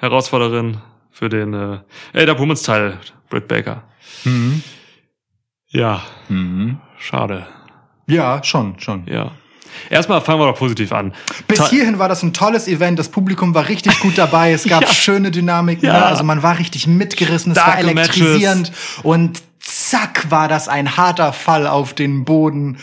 Herausforderin 0.00 0.78
für 1.10 1.28
den 1.28 1.52
äh, 1.54 1.80
AW 2.14 2.38
Women's 2.38 2.62
Teil, 2.62 2.98
Britt 3.28 3.46
Baker. 3.48 3.84
Mhm. 4.24 4.62
Ja, 5.68 6.02
schade. 6.98 7.46
Ja, 8.06 8.42
schon, 8.42 8.80
schon. 8.80 9.06
Ja. 9.06 9.32
Erstmal 9.90 10.20
fangen 10.20 10.40
wir 10.40 10.46
doch 10.46 10.58
positiv 10.58 10.92
an. 10.92 11.14
Bis 11.46 11.68
hierhin 11.70 11.98
war 11.98 12.08
das 12.08 12.22
ein 12.22 12.32
tolles 12.32 12.68
Event. 12.68 12.98
Das 12.98 13.08
Publikum 13.08 13.54
war 13.54 13.68
richtig 13.68 13.98
gut 14.00 14.18
dabei. 14.18 14.52
Es 14.52 14.64
gab 14.68 14.82
Ja. 14.82 14.88
schöne 14.88 15.30
Dynamiken. 15.30 15.86
Ja. 15.86 15.92
ne? 15.94 16.06
Also 16.06 16.24
man 16.24 16.42
war 16.42 16.58
richtig 16.58 16.86
mitgerissen. 16.86 17.52
Es 17.52 17.58
war 17.58 17.64
Starke 17.64 17.80
elektrisierend. 17.90 18.72
Und 19.02 19.42
zack 19.60 20.30
war 20.30 20.48
das 20.48 20.68
ein 20.68 20.96
harter 20.96 21.32
Fall 21.32 21.66
auf 21.66 21.94
den 21.94 22.24
Boden. 22.24 22.78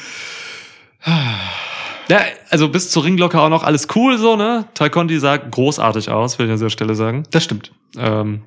Ja, 2.08 2.22
also 2.50 2.70
bis 2.70 2.90
zur 2.92 3.04
Ringglocke 3.04 3.40
auch 3.40 3.50
noch 3.50 3.64
alles 3.64 3.88
cool 3.96 4.18
so, 4.18 4.36
ne? 4.36 4.66
Conti 4.92 5.20
sah 5.20 5.38
großartig 5.38 6.10
aus, 6.10 6.38
will 6.40 6.46
ich 6.46 6.52
an 6.52 6.58
dieser 6.58 6.70
Stelle 6.70 6.96
sagen. 6.96 7.24
Das 7.32 7.44
stimmt. 7.44 7.72
Ähm, 7.98 8.44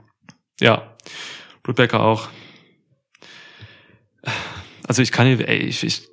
ja, 0.61 0.83
Baker 1.65 2.01
auch. 2.01 2.29
Also 4.87 5.03
ich 5.03 5.13
kann 5.13 5.27
hier, 5.27 5.47
ey, 5.47 5.59
ich, 5.59 5.85
ich 5.85 6.09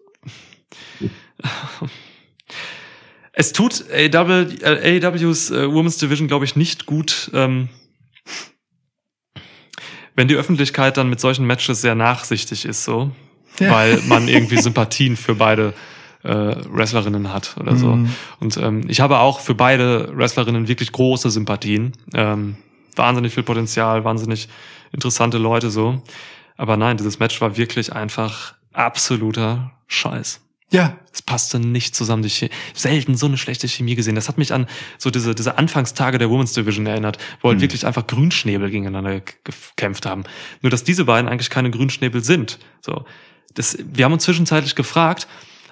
es 3.35 3.51
tut 3.53 3.85
AW, 3.91 4.47
äh, 4.61 4.99
AEWs 5.05 5.51
äh, 5.51 5.71
Women's 5.71 5.97
Division, 5.97 6.27
glaube 6.27 6.45
ich, 6.45 6.55
nicht 6.55 6.85
gut, 6.85 7.29
ähm, 7.33 7.69
wenn 10.15 10.27
die 10.27 10.35
Öffentlichkeit 10.35 10.97
dann 10.97 11.09
mit 11.09 11.19
solchen 11.19 11.45
Matches 11.45 11.81
sehr 11.81 11.95
nachsichtig 11.95 12.65
ist, 12.65 12.85
so, 12.85 13.11
Ja. 13.59 13.71
weil 13.71 14.01
man 14.07 14.27
irgendwie 14.29 14.57
Sympathien 14.57 15.17
für 15.17 15.35
beide 15.35 15.73
äh, 16.23 16.55
Wrestlerinnen 16.69 17.31
hat 17.33 17.55
oder 17.59 17.75
so. 17.75 17.95
Mhm. 17.97 18.09
Und 18.39 18.57
ähm, 18.57 18.83
ich 18.87 18.99
habe 19.01 19.19
auch 19.19 19.41
für 19.41 19.53
beide 19.53 20.09
Wrestlerinnen 20.17 20.67
wirklich 20.67 20.91
große 20.91 21.29
Sympathien. 21.29 21.91
Ähm, 22.13 22.55
wahnsinnig 22.95 23.33
viel 23.33 23.43
Potenzial, 23.43 24.03
wahnsinnig 24.05 24.47
interessante 24.91 25.37
Leute 25.37 25.69
so. 25.69 26.01
Aber 26.57 26.77
nein, 26.77 26.97
dieses 26.97 27.19
Match 27.19 27.39
war 27.41 27.57
wirklich 27.57 27.91
einfach 27.93 28.55
absoluter 28.71 29.71
Scheiß. 29.87 30.41
Ja. 30.71 30.97
Es 31.13 31.21
passte 31.21 31.59
nicht 31.59 31.95
zusammen. 31.95 32.27
Chemie, 32.27 32.51
selten 32.73 33.15
so 33.15 33.27
eine 33.27 33.37
schlechte 33.37 33.67
Chemie 33.67 33.95
gesehen. 33.95 34.15
Das 34.15 34.27
hat 34.27 34.37
mich 34.37 34.51
an 34.53 34.67
so 34.97 35.09
diese, 35.11 35.33
diese 35.35 35.57
Anfangstage 35.57 36.17
der 36.17 36.29
Women's 36.29 36.53
Division 36.53 36.85
erinnert, 36.85 37.17
wo 37.41 37.49
halt 37.49 37.61
wirklich 37.61 37.85
einfach 37.85 38.05
Grünschnäbel 38.07 38.69
gegeneinander 38.69 39.21
gekämpft 39.43 40.05
haben. 40.05 40.23
Nur, 40.61 40.69
dass 40.71 40.83
diese 40.83 41.05
beiden 41.05 41.29
eigentlich 41.29 41.49
keine 41.49 41.71
Grünschnäbel 41.71 42.23
sind. 42.23 42.59
So. 42.81 43.05
Das, 43.53 43.77
wir 43.79 44.05
haben 44.05 44.13
uns 44.13 44.23
zwischenzeitlich 44.23 44.75
gefragt, 44.75 45.27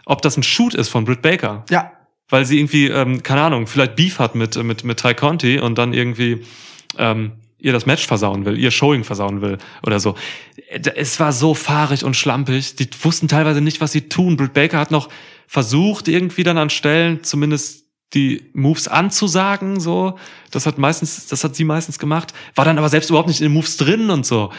ob 0.05 0.21
das 0.21 0.37
ein 0.37 0.43
Shoot 0.43 0.73
ist 0.73 0.89
von 0.89 1.05
Britt 1.05 1.21
Baker 1.21 1.65
Ja. 1.69 1.91
weil 2.29 2.45
sie 2.45 2.59
irgendwie, 2.59 2.87
ähm, 2.87 3.23
keine 3.23 3.41
Ahnung, 3.41 3.67
vielleicht 3.67 3.95
Beef 3.95 4.19
hat 4.19 4.35
mit, 4.35 4.55
mit, 4.63 4.83
mit 4.83 4.99
Ty 4.99 5.13
Conti 5.15 5.59
und 5.59 5.77
dann 5.77 5.93
irgendwie 5.93 6.45
ähm, 6.97 7.33
ihr 7.63 7.71
das 7.71 7.85
Match 7.85 8.05
versauen 8.05 8.45
will, 8.45 8.59
ihr 8.59 8.71
Showing 8.71 9.03
versauen 9.03 9.41
will 9.41 9.57
oder 9.87 9.99
so. 9.99 10.15
Es 10.69 11.19
war 11.19 11.31
so 11.31 11.55
fahrig 11.55 12.03
und 12.03 12.15
schlampig. 12.15 12.75
Die 12.75 12.89
wussten 13.01 13.27
teilweise 13.27 13.61
nicht, 13.61 13.79
was 13.79 13.93
sie 13.93 14.09
tun. 14.09 14.35
Britt 14.35 14.53
Baker 14.53 14.77
hat 14.77 14.91
noch 14.91 15.09
versucht, 15.47 16.09
irgendwie 16.09 16.43
dann 16.43 16.57
an 16.57 16.69
Stellen 16.69 17.23
zumindest 17.23 17.85
die 18.13 18.49
Moves 18.53 18.87
anzusagen, 18.87 19.79
so. 19.79 20.19
Das 20.53 20.65
hat 20.65 20.77
meistens, 20.77 21.27
das 21.27 21.43
hat 21.43 21.55
sie 21.55 21.63
meistens 21.63 21.99
gemacht. 21.99 22.33
War 22.55 22.65
dann 22.65 22.77
aber 22.77 22.89
selbst 22.89 23.09
überhaupt 23.09 23.27
nicht 23.27 23.41
in 23.41 23.47
den 23.47 23.53
Moves 23.53 23.77
drin 23.77 24.09
und 24.09 24.25
so. 24.25 24.51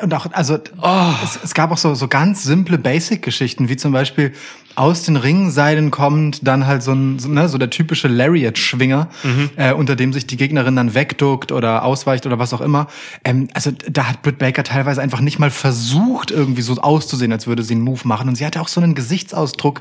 Und 0.00 0.14
auch, 0.14 0.26
also, 0.32 0.58
Oh. 0.82 1.10
es, 1.22 1.38
es 1.42 1.54
gab 1.54 1.70
auch 1.70 1.78
so, 1.78 1.94
so 1.94 2.08
ganz 2.08 2.42
simple 2.42 2.78
Basic-Geschichten, 2.78 3.68
wie 3.68 3.76
zum 3.76 3.92
Beispiel 3.92 4.32
aus 4.76 5.04
den 5.04 5.14
Ringseilen 5.16 5.92
kommt 5.92 6.46
dann 6.48 6.66
halt 6.66 6.82
so 6.82 6.92
ein, 6.92 7.20
so, 7.20 7.28
ne, 7.28 7.48
so 7.48 7.58
der 7.58 7.70
typische 7.70 8.08
Lariat-Schwinger, 8.08 9.08
äh, 9.56 9.72
unter 9.72 9.94
dem 9.94 10.12
sich 10.12 10.26
die 10.26 10.36
Gegnerin 10.36 10.74
dann 10.74 10.94
wegduckt 10.94 11.52
oder 11.52 11.84
ausweicht 11.84 12.26
oder 12.26 12.40
was 12.40 12.52
auch 12.52 12.60
immer. 12.60 12.88
Ähm, 13.24 13.46
also 13.54 13.70
da 13.70 14.08
hat 14.08 14.22
Britt 14.22 14.38
Baker 14.38 14.64
teilweise 14.64 15.00
einfach 15.00 15.20
nicht 15.20 15.38
mal 15.38 15.50
versucht, 15.50 16.32
irgendwie 16.32 16.62
so 16.62 16.74
auszusehen, 16.74 17.30
als 17.30 17.46
würde 17.46 17.62
sie 17.62 17.74
einen 17.74 17.82
Move 17.84 18.00
machen. 18.04 18.28
Und 18.28 18.34
sie 18.34 18.44
hatte 18.44 18.60
auch 18.60 18.66
so 18.68 18.80
einen 18.80 18.96
Gesichtsausdruck, 18.96 19.80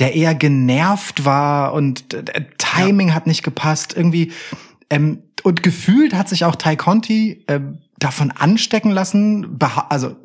der 0.00 0.14
eher 0.16 0.34
genervt 0.34 1.24
war 1.24 1.72
und 1.72 2.12
äh, 2.14 2.44
Timing 2.58 3.14
hat 3.14 3.28
nicht 3.28 3.44
gepasst. 3.44 3.94
Irgendwie, 3.96 4.32
ähm, 4.90 5.22
und 5.42 5.62
gefühlt 5.62 6.14
hat 6.14 6.28
sich 6.28 6.44
auch 6.44 6.56
Ty 6.56 6.76
Conti 6.76 7.44
ähm, 7.48 7.78
davon 7.98 8.30
anstecken 8.30 8.90
lassen, 8.90 9.58
also 9.88 10.16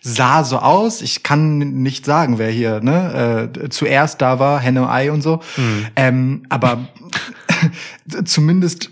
sah 0.00 0.44
so 0.44 0.58
aus. 0.58 1.02
Ich 1.02 1.22
kann 1.22 1.58
nicht 1.58 2.04
sagen, 2.04 2.38
wer 2.38 2.50
hier 2.50 2.80
ne, 2.80 3.50
äh, 3.54 3.68
zuerst 3.68 4.22
da 4.22 4.38
war, 4.38 4.60
Henne 4.60 4.88
Ei 4.88 5.10
und 5.10 5.22
so. 5.22 5.40
Ähm, 5.96 6.44
aber 6.48 6.88
zumindest 8.24 8.90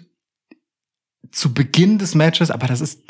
zu 1.31 1.55
Beginn 1.55 1.99
des 1.99 2.14
Matches, 2.14 2.51
aber 2.51 2.66
das 2.66 2.81
ist 2.81 3.01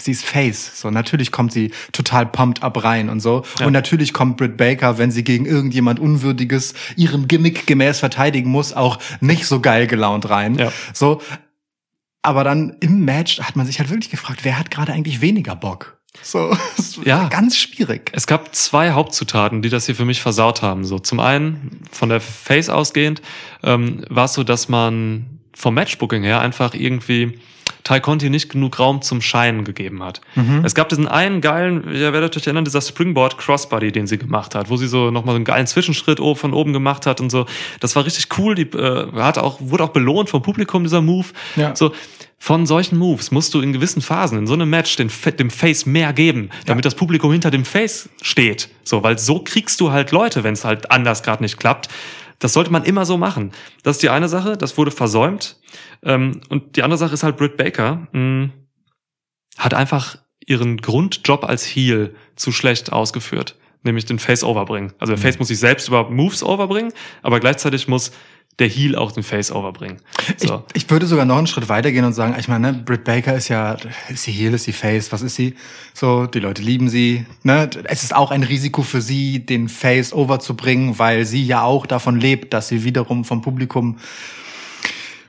sie 0.00 0.12
ist 0.12 0.24
Face. 0.24 0.80
So, 0.80 0.90
natürlich 0.90 1.32
kommt 1.32 1.52
sie 1.52 1.72
total 1.92 2.26
pumped 2.26 2.62
up 2.62 2.84
rein 2.84 3.08
und 3.08 3.20
so. 3.20 3.42
Und 3.64 3.72
natürlich 3.72 4.12
kommt 4.12 4.36
Britt 4.36 4.56
Baker, 4.56 4.98
wenn 4.98 5.10
sie 5.10 5.24
gegen 5.24 5.44
irgendjemand 5.44 5.98
Unwürdiges 5.98 6.74
ihrem 6.96 7.26
Gimmick 7.28 7.66
gemäß 7.66 7.98
verteidigen 7.98 8.50
muss, 8.50 8.72
auch 8.72 8.98
nicht 9.20 9.46
so 9.46 9.60
geil 9.60 9.86
gelaunt 9.86 10.30
rein. 10.30 10.54
Ja. 10.56 10.72
So. 10.92 11.20
Aber 12.28 12.44
dann 12.44 12.76
im 12.80 13.06
Match 13.06 13.40
hat 13.40 13.56
man 13.56 13.64
sich 13.64 13.78
halt 13.78 13.88
wirklich 13.88 14.10
gefragt, 14.10 14.40
wer 14.42 14.58
hat 14.58 14.70
gerade 14.70 14.92
eigentlich 14.92 15.22
weniger 15.22 15.56
Bock? 15.56 15.96
So, 16.22 16.54
Ja. 17.04 17.26
ganz 17.28 17.56
schwierig. 17.56 18.10
Es 18.14 18.26
gab 18.26 18.54
zwei 18.54 18.90
Hauptzutaten, 18.90 19.62
die 19.62 19.70
das 19.70 19.86
hier 19.86 19.94
für 19.94 20.04
mich 20.04 20.20
versaut 20.20 20.60
haben. 20.60 20.84
So 20.84 20.98
zum 20.98 21.20
einen 21.20 21.80
von 21.90 22.10
der 22.10 22.20
Face 22.20 22.68
ausgehend 22.68 23.22
ähm, 23.62 24.04
war 24.10 24.26
es 24.26 24.34
so, 24.34 24.44
dass 24.44 24.68
man 24.68 25.40
vom 25.56 25.72
Matchbooking 25.72 26.22
her 26.22 26.40
einfach 26.42 26.74
irgendwie 26.74 27.38
Ty 27.84 28.00
Conti 28.00 28.30
nicht 28.30 28.50
genug 28.50 28.78
Raum 28.78 29.02
zum 29.02 29.20
Scheinen 29.20 29.64
gegeben 29.64 30.02
hat. 30.02 30.20
Es 30.64 30.74
gab 30.74 30.88
diesen 30.88 31.08
einen 31.08 31.40
geilen, 31.40 31.84
ihr 31.92 32.12
werdet 32.12 32.36
euch 32.36 32.46
erinnern, 32.46 32.64
dieser 32.64 32.80
Springboard 32.80 33.38
Crossbody, 33.38 33.92
den 33.92 34.06
sie 34.06 34.18
gemacht 34.18 34.54
hat, 34.54 34.70
wo 34.70 34.76
sie 34.76 34.88
so 34.88 35.10
nochmal 35.10 35.34
so 35.34 35.36
einen 35.36 35.44
geilen 35.44 35.66
Zwischenschritt 35.66 36.18
von 36.18 36.52
oben 36.52 36.72
gemacht 36.72 37.06
hat 37.06 37.20
und 37.20 37.30
so. 37.30 37.46
Das 37.80 37.96
war 37.96 38.04
richtig 38.04 38.26
cool. 38.38 38.54
Die 38.54 38.62
äh, 38.62 39.12
hat 39.12 39.38
auch, 39.38 39.58
wurde 39.60 39.84
auch 39.84 39.90
belohnt 39.90 40.28
vom 40.28 40.42
Publikum, 40.42 40.82
dieser 40.82 41.00
Move. 41.00 41.26
Ja. 41.56 41.74
So, 41.74 41.92
von 42.38 42.66
solchen 42.66 42.98
Moves 42.98 43.30
musst 43.30 43.52
du 43.52 43.60
in 43.60 43.72
gewissen 43.72 44.00
Phasen 44.00 44.38
in 44.38 44.46
so 44.46 44.54
einem 44.54 44.70
Match 44.70 44.94
den, 44.96 45.10
dem 45.38 45.50
Face 45.50 45.86
mehr 45.86 46.12
geben, 46.12 46.50
damit 46.66 46.84
das 46.84 46.94
Publikum 46.94 47.32
hinter 47.32 47.50
dem 47.50 47.64
Face 47.64 48.08
steht. 48.22 48.68
So, 48.84 49.02
weil 49.02 49.18
so 49.18 49.40
kriegst 49.40 49.80
du 49.80 49.90
halt 49.90 50.12
Leute, 50.12 50.44
wenn 50.44 50.54
es 50.54 50.64
halt 50.64 50.90
anders 50.90 51.22
gerade 51.22 51.42
nicht 51.42 51.58
klappt. 51.58 51.88
Das 52.38 52.52
sollte 52.52 52.70
man 52.70 52.84
immer 52.84 53.04
so 53.04 53.18
machen. 53.18 53.52
Das 53.82 53.96
ist 53.96 54.02
die 54.02 54.10
eine 54.10 54.28
Sache, 54.28 54.56
das 54.56 54.78
wurde 54.78 54.90
versäumt. 54.90 55.58
Ähm, 56.02 56.40
und 56.48 56.76
die 56.76 56.82
andere 56.82 56.98
Sache 56.98 57.14
ist 57.14 57.22
halt 57.22 57.36
Britt 57.36 57.56
Baker 57.56 58.06
mh, 58.12 58.50
hat 59.56 59.74
einfach 59.74 60.18
ihren 60.46 60.78
Grundjob 60.78 61.44
als 61.44 61.64
Heel 61.64 62.14
zu 62.36 62.52
schlecht 62.52 62.92
ausgeführt, 62.92 63.56
nämlich 63.82 64.06
den 64.06 64.18
Face 64.18 64.44
overbringen. 64.44 64.92
Also 64.98 65.12
der 65.12 65.20
Face 65.20 65.38
muss 65.38 65.48
sich 65.48 65.58
selbst 65.58 65.88
über 65.88 66.08
Moves 66.08 66.42
overbringen, 66.42 66.92
aber 67.22 67.40
gleichzeitig 67.40 67.88
muss 67.88 68.12
der 68.58 68.68
Heel 68.68 68.96
auch 68.96 69.12
den 69.12 69.22
Face 69.22 69.52
overbringen. 69.52 69.98
So. 70.36 70.64
Ich, 70.72 70.82
ich 70.82 70.90
würde 70.90 71.06
sogar 71.06 71.24
noch 71.24 71.38
einen 71.38 71.46
Schritt 71.46 71.68
weitergehen 71.68 72.04
und 72.04 72.12
sagen, 72.12 72.34
ich 72.38 72.48
meine, 72.48 72.72
ne, 72.72 72.82
Britt 72.84 73.04
Baker 73.04 73.34
ist 73.34 73.48
ja, 73.48 73.76
ist 74.08 74.24
sie 74.24 74.32
Heel, 74.32 74.54
ist 74.54 74.64
sie 74.64 74.72
Face, 74.72 75.12
was 75.12 75.22
ist 75.22 75.36
sie? 75.36 75.54
So, 75.94 76.26
die 76.26 76.40
Leute 76.40 76.62
lieben 76.62 76.88
sie. 76.88 77.24
Ne? 77.44 77.70
Es 77.84 78.02
ist 78.02 78.14
auch 78.14 78.30
ein 78.30 78.42
Risiko 78.42 78.82
für 78.82 79.00
sie, 79.00 79.44
den 79.44 79.68
Face 79.68 80.12
overzubringen, 80.12 80.98
weil 80.98 81.24
sie 81.24 81.44
ja 81.44 81.62
auch 81.62 81.86
davon 81.86 82.18
lebt, 82.18 82.52
dass 82.52 82.68
sie 82.68 82.82
wiederum 82.82 83.24
vom 83.24 83.42
Publikum 83.42 83.98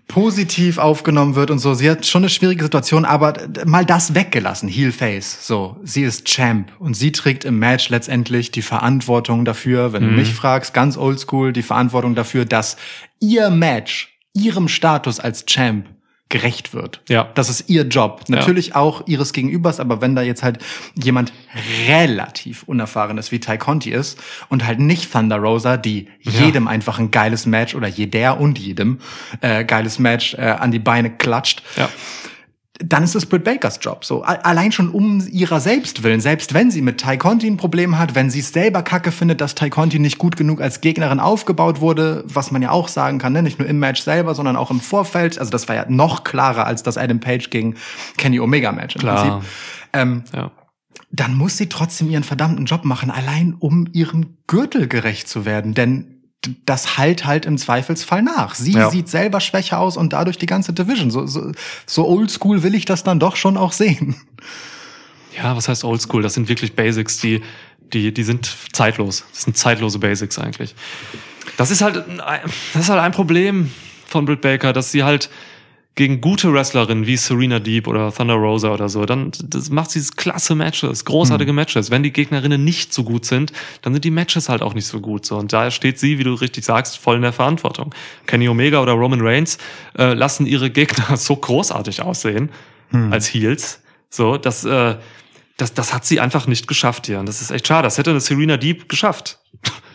positiv 0.10 0.80
aufgenommen 0.80 1.36
wird 1.36 1.52
und 1.52 1.60
so. 1.60 1.74
Sie 1.76 1.90
hat 1.90 2.06
schon 2.06 2.24
eine 2.24 2.30
schwierige 2.30 2.64
Situation, 2.64 3.06
aber 3.06 3.34
mal 3.66 3.86
das 3.86 4.16
weggelassen, 4.16 4.68
Heel 4.68 4.92
Face. 4.92 5.48
So, 5.48 5.78
sie 5.84 6.02
ist 6.02 6.26
Champ 6.26 6.74
und 6.80 6.96
sie 6.96 7.14
trägt 7.14 7.46
im 7.46 7.60
Match 7.60 7.90
letztendlich 7.90 8.52
die 8.52 8.64
Verantwortung 8.64 9.46
dafür, 9.46 9.94
wenn 9.94 10.04
du 10.04 10.10
mich 10.10 10.34
fragst, 10.34 10.74
ganz 10.74 10.98
oldschool, 10.98 11.54
die 11.54 11.62
Verantwortung 11.62 12.16
dafür, 12.16 12.44
dass 12.44 12.76
ihr 13.22 13.50
Match 13.52 14.18
ihrem 14.34 14.68
Status 14.68 15.20
als 15.20 15.46
Champ 15.46 15.86
gerecht 16.30 16.74
wird. 16.76 17.02
Ja. 17.10 17.30
Das 17.34 17.50
ist 17.50 17.70
ihr 17.70 17.84
Job. 17.84 18.24
Natürlich 18.28 18.76
auch 18.76 19.08
ihres 19.08 19.34
Gegenübers, 19.34 19.80
aber 19.80 20.00
wenn 20.00 20.16
da 20.16 20.22
jetzt 20.22 20.44
halt 20.44 20.60
jemand 20.94 21.34
relativ 21.88 22.64
unerfahrenes 22.64 23.32
wie 23.32 23.40
Ty 23.40 23.58
Conti 23.58 23.90
ist 23.92 24.20
und 24.48 24.66
halt 24.66 24.80
nicht 24.80 25.12
Thunder 25.12 25.38
Rosa, 25.38 25.78
die 25.78 26.08
jedem 26.22 26.68
einfach 26.68 27.00
ein 27.00 27.10
geiles 27.10 27.48
Match 27.48 27.74
oder 27.74 27.88
jeder 27.88 28.40
und 28.40 28.60
jedem 28.60 29.00
äh, 29.42 29.66
geiles 29.66 29.98
Match 29.98 30.36
äh, 30.36 30.42
an 30.42 30.72
die 30.72 30.80
Beine 30.80 31.10
klatscht, 31.10 31.64
Ja. 31.76 31.90
Dann 32.82 33.04
ist 33.04 33.14
es 33.14 33.26
Britt 33.26 33.44
Bakers 33.44 33.80
Job. 33.82 34.06
So 34.06 34.24
allein 34.24 34.72
schon 34.72 34.90
um 34.90 35.26
ihrer 35.30 35.60
selbst 35.60 36.02
willen, 36.04 36.22
selbst 36.22 36.54
wenn 36.54 36.72
sie 36.72 36.82
mit 36.82 36.98
Ty 37.00 37.18
Conti 37.18 37.46
ein 37.48 37.58
Problem 37.58 38.00
hat, 38.00 38.16
wenn 38.16 38.30
sie 38.30 38.40
es 38.40 38.54
selber 38.54 38.84
kacke 38.84 39.12
findet, 39.12 39.42
dass 39.42 39.54
Ty 39.54 39.70
Conti 39.70 40.00
nicht 40.00 40.18
gut 40.18 40.38
genug 40.38 40.62
als 40.62 40.80
Gegnerin 40.80 41.20
aufgebaut 41.20 41.82
wurde, 41.82 42.24
was 42.26 42.52
man 42.52 42.62
ja 42.62 42.72
auch 42.72 42.88
sagen 42.88 43.20
kann, 43.20 43.34
ne? 43.34 43.44
nicht 43.44 43.60
nur 43.60 43.68
im 43.68 43.80
Match 43.80 44.02
selber, 44.02 44.34
sondern 44.34 44.56
auch 44.56 44.72
im 44.72 44.80
Vorfeld. 44.80 45.38
Also 45.38 45.52
das 45.52 45.68
war 45.68 45.76
ja 45.76 45.86
noch 45.90 46.24
klarer 46.24 46.66
als 46.66 46.82
das 46.82 46.98
Adam 46.98 47.20
Page 47.20 47.50
gegen 47.50 47.76
Kenny 48.18 48.40
Omega 48.40 48.72
Match 48.72 48.96
im 48.96 49.02
Klar. 49.02 49.32
Prinzip. 49.40 49.50
Ähm, 49.92 50.24
Ja. 50.34 50.52
dann 51.12 51.36
muss 51.36 51.58
sie 51.58 51.68
trotzdem 51.68 52.10
ihren 52.10 52.24
verdammten 52.24 52.66
Job 52.66 52.86
machen, 52.86 53.12
allein 53.12 53.56
um 53.60 53.88
ihrem 53.92 54.38
Gürtel 54.48 54.88
gerecht 54.88 55.28
zu 55.28 55.44
werden. 55.46 55.74
Denn 55.74 56.19
das 56.66 56.98
halt 56.98 57.26
halt 57.26 57.46
im 57.46 57.58
Zweifelsfall 57.58 58.22
nach. 58.22 58.56
Sie 58.56 58.72
Ja. 58.74 58.90
sieht 58.90 59.10
selber 59.10 59.40
schwächer 59.42 59.80
aus 59.80 59.98
und 59.98 60.14
dadurch 60.14 60.38
die 60.38 60.46
ganze 60.46 60.72
Division. 60.74 61.12
So, 61.12 61.26
so, 61.28 61.52
so 61.86 62.08
oldschool 62.08 62.64
will 62.64 62.76
ich 62.76 62.86
das 62.86 63.04
dann 63.04 63.20
doch 63.20 63.36
schon 63.36 63.58
auch 63.58 63.74
sehen. 63.74 64.16
Ja, 65.38 65.56
was 65.56 65.68
heißt 65.68 65.84
Oldschool? 65.84 66.22
Das 66.24 66.34
sind 66.34 66.50
wirklich 66.50 66.76
Basics, 66.76 67.18
die, 67.18 67.42
die, 67.94 68.14
die 68.14 68.24
sind 68.24 68.50
zeitlos. 68.72 69.24
Das 69.34 69.44
sind 69.44 69.58
zeitlose 69.58 70.00
Basics 70.00 70.40
eigentlich. 70.40 70.76
Das 71.58 71.72
ist 71.72 71.82
halt, 71.82 71.98
ein- 72.22 72.42
das 72.74 72.84
ist 72.84 72.90
halt 72.90 73.02
ein 73.02 73.12
Problem 73.12 73.72
von 74.08 74.26
Britt 74.26 74.42
Baker, 74.42 74.74
dass 74.74 74.92
sie 74.92 75.04
halt 75.04 75.30
gegen 76.00 76.22
gute 76.22 76.54
Wrestlerinnen 76.54 77.06
wie 77.08 77.18
Serena 77.18 77.60
Deep 77.60 77.86
oder 77.86 78.14
Thunder 78.14 78.36
Rosa 78.36 78.74
oder 78.74 78.88
so, 78.88 79.04
dann 79.04 79.34
das 79.44 79.70
macht 79.70 79.92
sie 79.92 80.02
klasse 80.16 80.56
Matches, 80.56 81.04
großartige 81.04 81.52
Matches. 81.52 81.92
Wenn 81.92 82.04
die 82.04 82.14
Gegnerinnen 82.14 82.64
nicht 82.64 82.94
so 82.94 83.04
gut 83.04 83.26
sind, 83.26 83.52
dann 83.82 83.92
sind 83.92 84.06
die 84.06 84.10
Matches 84.10 84.48
halt 84.48 84.62
auch 84.62 84.74
nicht 84.74 84.88
so 84.88 85.02
gut. 85.02 85.26
So 85.26 85.36
und 85.36 85.52
da 85.52 85.70
steht 85.72 86.00
sie, 86.00 86.18
wie 86.18 86.24
du 86.24 86.36
richtig 86.36 86.64
sagst, 86.64 86.98
voll 86.98 87.18
in 87.18 87.22
der 87.22 87.34
Verantwortung. 87.34 87.94
Kenny 88.28 88.48
Omega 88.48 88.82
oder 88.82 88.94
Roman 88.94 89.20
Reigns 89.20 89.58
äh, 89.98 90.14
lassen 90.14 90.46
ihre 90.46 90.70
Gegner 90.70 91.18
so 91.18 91.36
großartig 91.36 92.02
aussehen 92.02 92.50
als 93.12 93.28
Heels, 93.34 93.82
so 94.10 94.38
dass 94.38 94.64
äh, 94.64 94.96
das, 95.58 95.74
das 95.74 95.94
hat 95.94 96.06
sie 96.06 96.22
einfach 96.22 96.48
nicht 96.48 96.70
geschafft 96.70 97.08
hier. 97.08 97.20
Und 97.20 97.28
das 97.28 97.42
ist 97.42 97.52
echt 97.52 97.68
schade. 97.68 97.84
Das 97.84 97.98
hätte 97.98 98.12
eine 98.12 98.22
Serena 98.22 98.56
Deep 98.56 98.88
geschafft 98.88 99.39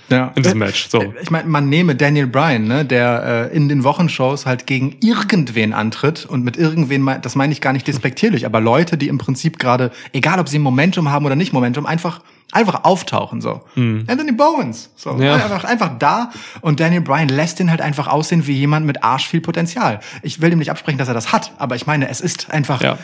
Ja. 0.09 0.33
in 0.35 0.43
diesem 0.43 0.59
Match. 0.59 0.89
So. 0.89 1.15
Ich 1.23 1.31
meine, 1.31 1.49
man 1.49 1.69
nehme 1.69 1.95
Daniel 1.95 2.27
Bryan, 2.27 2.65
ne, 2.65 2.85
der 2.85 3.51
äh, 3.53 3.57
in 3.57 3.69
den 3.69 3.85
Wochenshows 3.85 4.45
halt 4.47 4.67
gegen 4.67 4.97
irgendwen 5.01 5.73
antritt 5.73 6.27
und 6.27 6.45
mit 6.45 6.57
irgendwen, 6.57 7.09
das 7.23 7.35
meine 7.37 7.53
ich 7.53 7.61
gar 7.61 7.73
nicht 7.73 7.87
despektierlich, 7.87 8.45
aber 8.47 8.61
Leute, 8.61 8.97
die 8.99 9.09
im 9.09 9.19
Prinzip 9.19 9.59
gerade, 9.59 9.91
egal 10.13 10.39
ob 10.41 10.49
sie 10.49 10.59
Momentum 10.59 11.11
haben 11.11 11.25
oder 11.25 11.37
nicht 11.37 11.53
Momentum, 11.53 11.87
einfach 11.87 12.21
einfach 12.53 12.85
auftauchen 12.85 13.41
so. 13.41 13.63
Anthony 13.75 14.31
Bowens, 14.31 14.91
so 14.95 15.17
Ja. 15.21 15.35
einfach 15.35 15.65
einfach 15.65 15.99
da 15.99 16.31
und 16.61 16.79
Daniel 16.79 17.01
Bryan 17.01 17.29
lässt 17.29 17.59
ihn 17.59 17.69
halt 17.71 17.81
einfach 17.81 18.07
aussehen 18.07 18.47
wie 18.47 18.53
jemand 18.53 18.87
mit 18.87 19.03
arsch 19.03 19.27
viel 19.27 19.41
Potenzial. 19.41 19.99
Ich 20.23 20.41
will 20.41 20.53
ihm 20.53 20.59
nicht 20.59 20.71
absprechen, 20.71 20.99
dass 20.99 21.09
er 21.09 21.15
das 21.15 21.33
hat, 21.33 21.53
aber 21.59 21.75
ich 21.75 21.87
meine, 21.87 22.09
es 22.09 22.21
ist 22.21 22.51
einfach 22.53 22.81
Ja. 22.83 22.99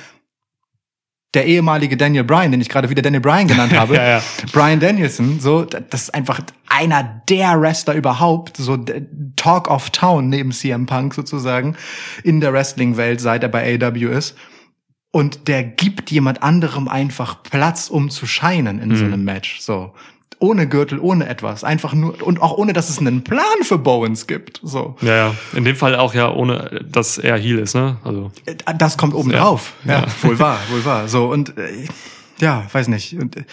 Der 1.35 1.47
ehemalige 1.47 1.97
Daniel 1.97 2.25
Bryan, 2.25 2.51
den 2.51 2.61
ich 2.61 2.69
gerade 2.69 2.91
wieder 2.91 3.03
Daniel 3.03 3.21
Bryan 3.21 3.47
genannt 3.47 3.73
habe, 3.79 3.95
Ja, 3.95 4.09
ja. 4.09 4.23
Brian 4.53 4.81
Danielson, 4.81 5.41
so, 5.41 5.65
das 5.65 6.03
ist 6.03 6.15
einfach 6.15 6.41
einer 6.69 7.23
der 7.29 7.61
Wrestler 7.61 7.95
überhaupt, 7.95 8.57
so 8.57 8.77
Talk 9.37 9.71
of 9.71 9.91
Town 9.91 10.29
neben 10.29 10.53
CM 10.53 10.87
Punk 10.87 11.15
sozusagen 11.15 11.77
in 12.25 12.41
der 12.41 12.53
Wrestling-Welt, 12.53 13.21
seit 13.21 13.43
er 13.43 13.49
bei 13.49 13.79
AW 13.81 14.07
ist. 14.07 14.37
Und 15.13 15.49
der 15.49 15.65
gibt 15.65 16.11
jemand 16.13 16.43
anderem 16.43 16.87
einfach 16.87 17.43
Platz, 17.43 17.89
um 17.89 18.11
zu 18.11 18.27
scheinen 18.27 18.81
in 18.81 18.95
so 18.95 19.05
einem 19.05 19.25
Match, 19.25 19.61
so. 19.61 19.93
Ohne 20.39 20.67
Gürtel, 20.69 20.99
ohne 20.99 21.29
etwas. 21.29 21.65
Einfach 21.65 21.93
nur, 21.93 22.23
und 22.27 22.41
auch 22.41 22.57
ohne, 22.57 22.73
dass 22.73 22.89
es 22.89 22.99
einen 22.99 23.25
Plan 23.25 23.45
für 23.63 23.79
Bowens 23.79 24.27
gibt. 24.27 24.61
So. 24.63 24.97
Ja, 25.03 25.15
ja. 25.15 25.35
In 25.55 25.65
dem 25.65 25.77
Fall 25.77 25.97
auch 25.97 26.15
ja 26.15 26.31
ohne, 26.33 26.81
dass 26.91 27.19
er 27.19 27.37
Heal 27.39 27.59
ist, 27.59 27.75
ne? 27.75 27.97
Also. 28.05 28.31
Äh, 28.47 28.55
Das 28.79 28.97
kommt 28.97 29.15
oben 29.15 29.31
drauf. 29.33 29.75
Ja, 29.85 30.01
Ja. 30.01 30.07
wohl 30.23 30.39
wahr, 30.39 30.59
wohl 30.71 30.85
wahr. 30.85 31.09
So, 31.09 31.27
und 31.31 31.59
äh, 31.59 31.85
ja, 32.41 32.65
weiß 32.73 32.89
nicht. 32.89 33.19
Und 33.19 33.37
äh, 33.37 33.45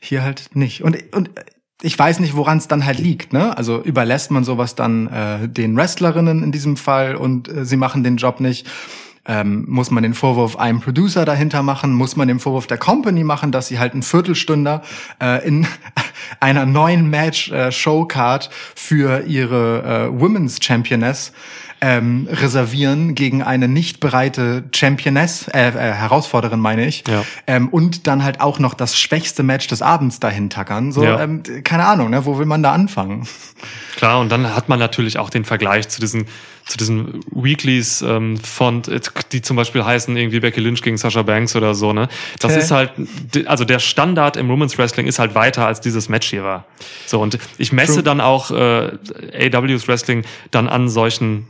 hier 0.00 0.22
halt 0.22 0.50
nicht. 0.54 0.82
Und, 0.82 0.96
und 1.14 1.28
äh, 1.38 1.44
ich 1.82 1.98
weiß 1.98 2.20
nicht, 2.20 2.34
woran 2.36 2.58
es 2.58 2.68
dann 2.68 2.84
halt 2.84 2.98
liegt, 2.98 3.32
ne? 3.32 3.56
Also 3.56 3.82
überlässt 3.82 4.30
man 4.30 4.44
sowas 4.44 4.74
dann 4.74 5.06
äh, 5.08 5.48
den 5.48 5.76
Wrestlerinnen 5.76 6.42
in 6.42 6.52
diesem 6.52 6.76
Fall 6.76 7.16
und 7.16 7.48
äh, 7.48 7.64
sie 7.64 7.76
machen 7.76 8.02
den 8.04 8.16
Job 8.16 8.40
nicht. 8.40 8.66
Ähm, 9.28 9.64
muss 9.68 9.90
man 9.90 10.02
den 10.02 10.14
Vorwurf 10.14 10.56
einem 10.56 10.80
Producer 10.80 11.24
dahinter 11.24 11.62
machen? 11.62 11.92
Muss 11.94 12.14
man 12.16 12.28
den 12.28 12.38
Vorwurf 12.38 12.66
der 12.68 12.78
Company 12.78 13.24
machen, 13.24 13.50
dass 13.52 13.66
sie 13.68 13.78
halt 13.78 13.92
einen 13.92 14.02
Viertelstünder 14.02 14.82
äh, 15.20 15.46
in 15.46 15.66
einer 16.40 16.64
neuen 16.66 17.10
Match-Showcard 17.10 18.50
für 18.74 19.24
ihre 19.26 20.08
äh, 20.12 20.20
Women's 20.20 20.58
Championess 20.62 21.32
ähm, 21.80 22.26
reservieren 22.30 23.14
gegen 23.14 23.42
eine 23.42 23.68
nicht 23.68 24.00
bereite 24.00 24.64
Championess, 24.74 25.46
äh, 25.48 25.68
äh, 25.68 25.72
Herausforderin 25.92 26.58
meine 26.58 26.86
ich, 26.86 27.04
Ja. 27.06 27.22
ähm, 27.46 27.68
und 27.68 28.06
dann 28.06 28.24
halt 28.24 28.40
auch 28.40 28.58
noch 28.58 28.72
das 28.74 28.96
schwächste 28.98 29.42
Match 29.42 29.66
des 29.66 29.82
Abends 29.82 30.18
dahin 30.18 30.48
tackern. 30.48 30.90
So, 30.92 31.04
Ja. 31.04 31.20
ähm, 31.20 31.42
keine 31.64 31.84
Ahnung, 31.86 32.10
ne? 32.10 32.24
wo 32.24 32.38
will 32.38 32.46
man 32.46 32.62
da 32.62 32.72
anfangen? 32.72 33.26
Klar, 33.96 34.20
und 34.20 34.30
dann 34.32 34.54
hat 34.54 34.68
man 34.70 34.78
natürlich 34.78 35.18
auch 35.18 35.28
den 35.28 35.44
Vergleich 35.44 35.88
zu 35.88 36.00
diesen, 36.00 36.24
zu 36.66 36.76
diesen 36.78 37.20
Weeklies 37.30 38.02
ähm, 38.02 38.36
von, 38.38 38.82
die 39.32 39.40
zum 39.40 39.56
Beispiel 39.56 39.84
heißen 39.84 40.16
irgendwie 40.16 40.40
Becky 40.40 40.60
Lynch 40.60 40.82
gegen 40.82 40.96
Sasha 40.96 41.22
Banks 41.22 41.54
oder 41.54 41.74
so, 41.76 41.92
ne? 41.92 42.08
Das 42.40 42.50
Okay. 42.52 42.60
ist 42.60 42.70
halt, 42.72 42.92
also 43.46 43.64
der 43.64 43.78
Standard 43.78 44.36
im 44.36 44.48
Women's 44.48 44.76
Wrestling 44.76 45.06
ist 45.06 45.18
halt 45.20 45.34
weiter 45.36 45.64
als 45.66 45.80
dieses 45.80 46.08
Match 46.08 46.28
hier 46.28 46.42
war. 46.42 46.64
So, 47.06 47.20
und 47.20 47.38
ich 47.58 47.72
messe 47.72 47.94
True. 47.94 48.02
dann 48.02 48.20
auch 48.20 48.50
äh, 48.50 48.90
AWs 49.54 49.86
Wrestling 49.86 50.24
dann 50.50 50.68
an 50.68 50.88
solchen 50.88 51.46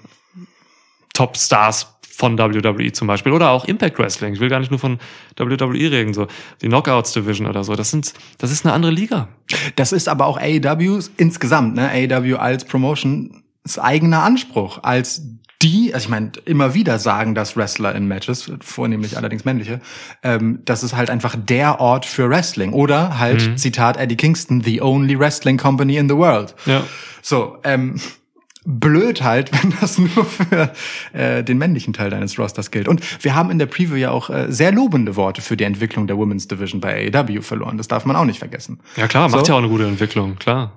Top-Stars 1.15 1.95
von 2.15 2.39
WWE 2.39 2.93
zum 2.93 3.09
Beispiel 3.09 3.33
oder 3.33 3.51
auch 3.51 3.67
Impact 3.67 3.99
Wrestling. 3.99 4.35
Ich 4.35 4.41
will 4.41 4.49
gar 4.49 4.59
nicht 4.61 4.71
nur 4.71 4.81
von 4.81 4.99
WWE 5.37 5.91
reden, 5.91 6.15
so 6.15 6.27
die 6.63 6.69
Knockouts 6.69 7.13
Division 7.13 7.47
oder 7.47 7.63
so. 7.63 7.75
Das 7.75 7.91
sind, 7.91 8.15
das 8.39 8.51
ist 8.51 8.65
eine 8.65 8.73
andere 8.75 8.93
Liga. 8.93 9.29
Das 9.77 9.93
ist 9.93 10.09
aber 10.09 10.27
auch 10.27 10.39
AEW 10.39 11.01
insgesamt, 11.19 11.75
ne? 11.75 11.91
AEW 11.91 12.37
als 12.37 12.65
Promotion 12.65 13.43
eigener 13.79 14.23
Anspruch 14.23 14.81
als 14.83 15.23
die, 15.63 15.95
also 15.95 16.05
ich 16.05 16.11
meine, 16.11 16.33
immer 16.45 16.75
wieder 16.75 16.99
sagen 16.99 17.35
das 17.35 17.57
Wrestler 17.57 17.95
in 17.95 18.07
Matches, 18.07 18.51
vornehmlich 18.61 19.17
allerdings 19.17 19.45
männliche, 19.45 19.81
ähm, 20.23 20.61
das 20.65 20.83
ist 20.83 20.95
halt 20.95 21.09
einfach 21.09 21.35
der 21.39 21.81
Ort 21.81 22.05
für 22.05 22.29
Wrestling. 22.29 22.73
Oder 22.73 23.19
halt, 23.19 23.59
Zitat 23.59 23.97
Eddie 23.97 24.17
Kingston, 24.17 24.63
the 24.63 24.83
only 24.83 25.19
wrestling 25.19 25.57
company 25.57 25.97
in 25.97 26.09
the 26.09 26.17
world. 26.17 26.55
Ja. 26.67 26.83
So, 27.23 27.57
ähm, 27.65 27.99
blöd 28.67 29.23
halt, 29.23 29.51
wenn 29.63 29.73
das 29.81 29.99
nur 29.99 30.25
für 30.25 30.73
äh, 31.13 31.43
den 31.43 31.57
männlichen 31.57 31.95
Teil 31.95 32.11
deines 32.11 32.39
Rosters 32.39 32.71
gilt. 32.71 32.87
Und 32.87 33.25
wir 33.25 33.35
haben 33.35 33.51
in 33.51 33.59
der 33.59 33.67
Preview 33.67 33.97
ja 33.97 34.11
auch 34.11 34.29
äh, 34.29 34.47
sehr 34.53 34.73
lobende 34.73 35.17
Worte 35.17 35.41
für 35.41 35.57
die 35.57 35.65
Entwicklung 35.65 36.07
der 36.07 36.19
Women's 36.19 36.49
Division 36.49 36.81
bei 36.81 37.11
AEW 37.15 37.41
verloren. 37.41 37.79
Das 37.79 37.89
darf 37.89 38.05
man 38.05 38.17
auch 38.17 38.25
nicht 38.25 38.41
vergessen. 38.41 38.81
Ja 38.97 39.07
klar, 39.07 39.29
macht 39.29 39.47
So. 39.47 39.53
ja 39.53 39.55
auch 39.55 39.63
eine 39.63 39.69
gute 39.71 39.87
Entwicklung, 39.87 40.37
klar. 40.37 40.73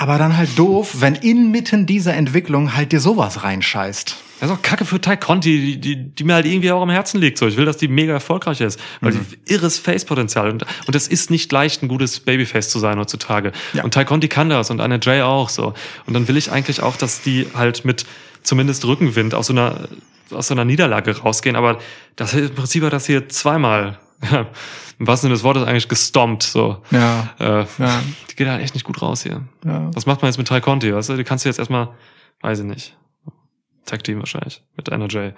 Aber 0.00 0.16
dann 0.16 0.36
halt 0.36 0.56
doof, 0.56 0.98
wenn 1.00 1.16
inmitten 1.16 1.84
dieser 1.84 2.14
Entwicklung 2.14 2.76
halt 2.76 2.92
dir 2.92 3.00
sowas 3.00 3.42
reinscheißt. 3.42 4.16
Das 4.38 4.48
ist 4.48 4.56
auch 4.56 4.62
Kacke 4.62 4.84
für 4.84 5.00
Ty 5.00 5.16
Conti, 5.16 5.58
die, 5.58 5.80
die, 5.80 6.14
die 6.14 6.22
mir 6.22 6.34
halt 6.34 6.46
irgendwie 6.46 6.70
auch 6.70 6.80
am 6.80 6.90
Herzen 6.90 7.20
liegt. 7.20 7.36
So, 7.36 7.48
ich 7.48 7.56
will, 7.56 7.64
dass 7.64 7.78
die 7.78 7.88
mega 7.88 8.12
erfolgreich 8.12 8.60
ist, 8.60 8.78
weil 9.00 9.12
die 9.12 9.52
irres 9.52 9.76
Face-Potenzial 9.80 10.50
und 10.50 10.64
und 10.86 10.94
es 10.94 11.08
ist 11.08 11.32
nicht 11.32 11.50
leicht, 11.50 11.82
ein 11.82 11.88
gutes 11.88 12.20
Babyface 12.20 12.68
zu 12.68 12.78
sein 12.78 12.96
heutzutage. 12.96 13.50
Ja. 13.72 13.82
Und 13.82 13.92
Ty 13.92 14.04
Conti 14.04 14.28
kann 14.28 14.48
das 14.48 14.70
und 14.70 14.80
Anna 14.80 15.00
Jay 15.02 15.22
auch 15.22 15.48
so. 15.48 15.74
Und 16.06 16.14
dann 16.14 16.28
will 16.28 16.36
ich 16.36 16.52
eigentlich 16.52 16.80
auch, 16.80 16.96
dass 16.96 17.20
die 17.22 17.48
halt 17.54 17.84
mit 17.84 18.06
zumindest 18.44 18.84
Rückenwind 18.84 19.34
aus 19.34 19.48
so 19.48 19.52
einer 19.52 19.88
aus 20.30 20.46
so 20.46 20.54
einer 20.54 20.64
Niederlage 20.64 21.18
rausgehen. 21.18 21.56
Aber 21.56 21.80
das 22.14 22.34
im 22.34 22.54
Prinzip 22.54 22.84
hat 22.84 22.92
das 22.92 23.06
hier 23.06 23.28
zweimal. 23.28 23.98
Im 24.20 25.06
wahrsten 25.06 25.28
Sinne 25.28 25.34
des 25.34 25.44
Wortes 25.44 25.62
eigentlich 25.64 25.88
gestompt. 25.88 26.42
So. 26.42 26.82
Ja. 26.90 27.34
Äh, 27.38 27.66
Ja. 27.78 28.02
Die 28.30 28.36
geht 28.36 28.48
halt 28.48 28.60
echt 28.62 28.74
nicht 28.74 28.84
gut 28.84 29.00
raus 29.00 29.22
hier. 29.22 29.42
Ja. 29.64 29.90
Was 29.94 30.06
macht 30.06 30.22
man 30.22 30.28
jetzt 30.28 30.38
mit 30.38 30.48
Ty 30.48 30.60
Conti? 30.60 30.92
Weißt 30.94 31.08
du? 31.10 31.16
Die 31.16 31.24
kannst 31.24 31.44
du 31.44 31.48
jetzt 31.48 31.58
erstmal, 31.58 31.88
weiß 32.42 32.60
ich 32.60 32.64
nicht. 32.64 32.96
Tag 33.86 34.04
Team 34.04 34.18
wahrscheinlich 34.18 34.62
mit 34.76 34.90
Anna 34.92 35.06
Jay. 35.08 35.32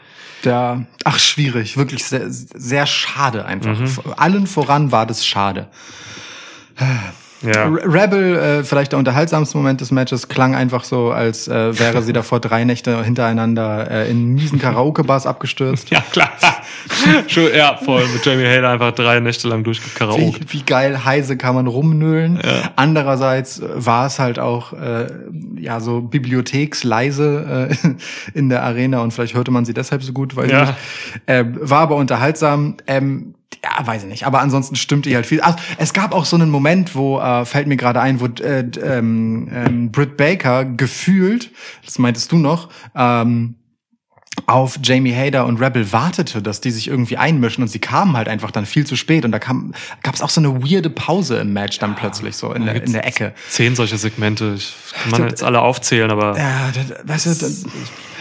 Der, 0.45 0.85
ach, 1.05 1.19
schwierig. 1.21 1.77
Wirklich 1.77 2.05
sehr, 2.05 2.25
sehr 2.31 2.85
schade 2.87 3.45
einfach. 3.45 3.79
Mhm. 3.79 4.13
Allen 4.17 4.47
voran 4.49 4.91
war 4.91 5.07
das 5.07 5.25
schade. 5.25 5.69
Ja. 7.43 7.67
Re- 7.69 7.83
Rebel, 7.85 8.37
äh, 8.37 8.65
vielleicht 8.65 8.93
der 8.93 8.99
unterhaltsamste 8.99 9.57
Moment 9.57 9.81
des 9.81 9.91
Matches, 9.91 10.29
klang 10.29 10.55
einfach 10.55 10.85
so, 10.85 11.11
als 11.11 11.49
äh, 11.49 11.79
wäre 11.79 12.03
sie 12.03 12.13
davor 12.13 12.39
drei 12.41 12.65
Nächte 12.65 13.03
hintereinander 13.03 13.91
äh, 13.91 14.11
in 14.11 14.35
miesen 14.35 14.59
Karaoke-Bars 14.59 15.27
abgestürzt. 15.27 15.91
Ja, 15.91 16.03
klar. 16.13 16.31
Ja, 17.55 17.77
voll. 17.83 18.07
Mit 18.13 18.25
Jamie 18.25 18.45
Hader 18.47 18.71
einfach 18.71 18.93
drei 18.93 19.21
Nächte 19.21 19.49
lang 19.49 19.61
Wie, 19.61 19.65
durchgekaraoke. 19.65 20.41
wie 20.49 20.63
geil 20.63 21.05
heise 21.05 21.37
kann 21.37 21.55
man 21.55 21.67
rumnölen. 21.67 22.41
Andererseits 22.77 23.61
äh, 23.61 23.69
war 23.75 24.07
es 24.07 24.19
halt 24.19 24.39
auch 24.39 24.73
äh, 24.73 25.07
ja 25.57 25.81
so 25.81 26.01
bibliotheksleise 26.01 27.69
äh, 27.71 27.77
in 28.39 28.49
der 28.49 28.63
Arena 28.63 29.01
und 29.01 29.13
vielleicht 29.13 29.35
hörte 29.35 29.51
man 29.51 29.65
sie 29.65 29.75
deshalb 29.75 30.03
so 30.03 30.13
gut, 30.13 30.37
weil 30.37 30.51
Ja. 30.51 30.61
nicht. 30.63 30.75
Äh, 31.27 31.45
war 31.61 31.81
aber 31.81 31.97
unterhaltsam. 31.97 32.77
Ähm, 32.87 33.35
ja, 33.63 33.87
weiß 33.87 34.03
ich 34.03 34.09
nicht. 34.09 34.27
Aber 34.27 34.41
ansonsten 34.41 34.77
stimmte 34.77 35.11
ihr 35.11 35.17
halt 35.17 35.27
viel. 35.27 35.41
Ach, 35.43 35.57
es 35.77 35.93
gab 35.93 36.15
auch 36.15 36.25
so 36.25 36.37
einen 36.37 36.51
Moment, 36.51 36.95
wo 36.95 37.19
äh, 37.19 37.45
fällt 37.45 37.67
mir 37.67 37.77
gerade 37.77 38.01
ein, 38.01 38.21
wo 38.21 38.27
äh, 38.27 38.61
ähm, 38.83 39.49
ähm, 39.53 39.93
Britt 39.93 40.17
Baker 40.17 40.65
gefühlt, 40.65 41.51
das 41.85 41.99
meintest 41.99 42.33
du 42.33 42.39
noch, 42.39 42.71
ähm, 42.95 43.57
auf 44.47 44.79
Jamie 44.83 45.15
Hader 45.15 45.47
und 45.47 45.61
Rebel 45.61 45.93
wartete, 45.93 46.41
dass 46.41 46.61
die 46.61 46.71
sich 46.71 46.89
irgendwie 46.89 47.17
einmischen 47.17 47.63
und 47.63 47.69
sie 47.69 47.79
kamen 47.79 48.17
halt 48.17 48.29
einfach 48.29 48.51
dann 48.51 48.65
viel 48.65 48.87
zu 48.87 48.97
spät 48.97 49.25
und 49.25 49.33
da 49.33 49.39
kam 49.39 49.75
gab 50.03 50.15
es 50.15 50.23
auch 50.23 50.31
so 50.31 50.41
eine 50.41 50.63
weirde 50.63 50.89
Pause 50.89 51.39
im 51.39 51.53
Match 51.53 51.79
dann 51.79 51.95
plötzlich 51.95 52.37
so 52.37 52.53
in, 52.53 52.65
der, 52.65 52.83
in 52.83 52.93
der 52.93 53.07
Ecke. 53.07 53.35
Zehn 53.49 53.75
solche 53.75 53.99
Segmente. 53.99 54.55
Ich 54.57 54.75
kann 55.03 55.11
man 55.11 55.29
jetzt 55.29 55.43
alle 55.43 55.61
aufzählen, 55.61 56.11
aber 56.11 56.39
Ja, 56.39 56.71
das, 56.73 57.07
weißt 57.07 57.27
du, 57.27 57.31
das, 57.31 57.65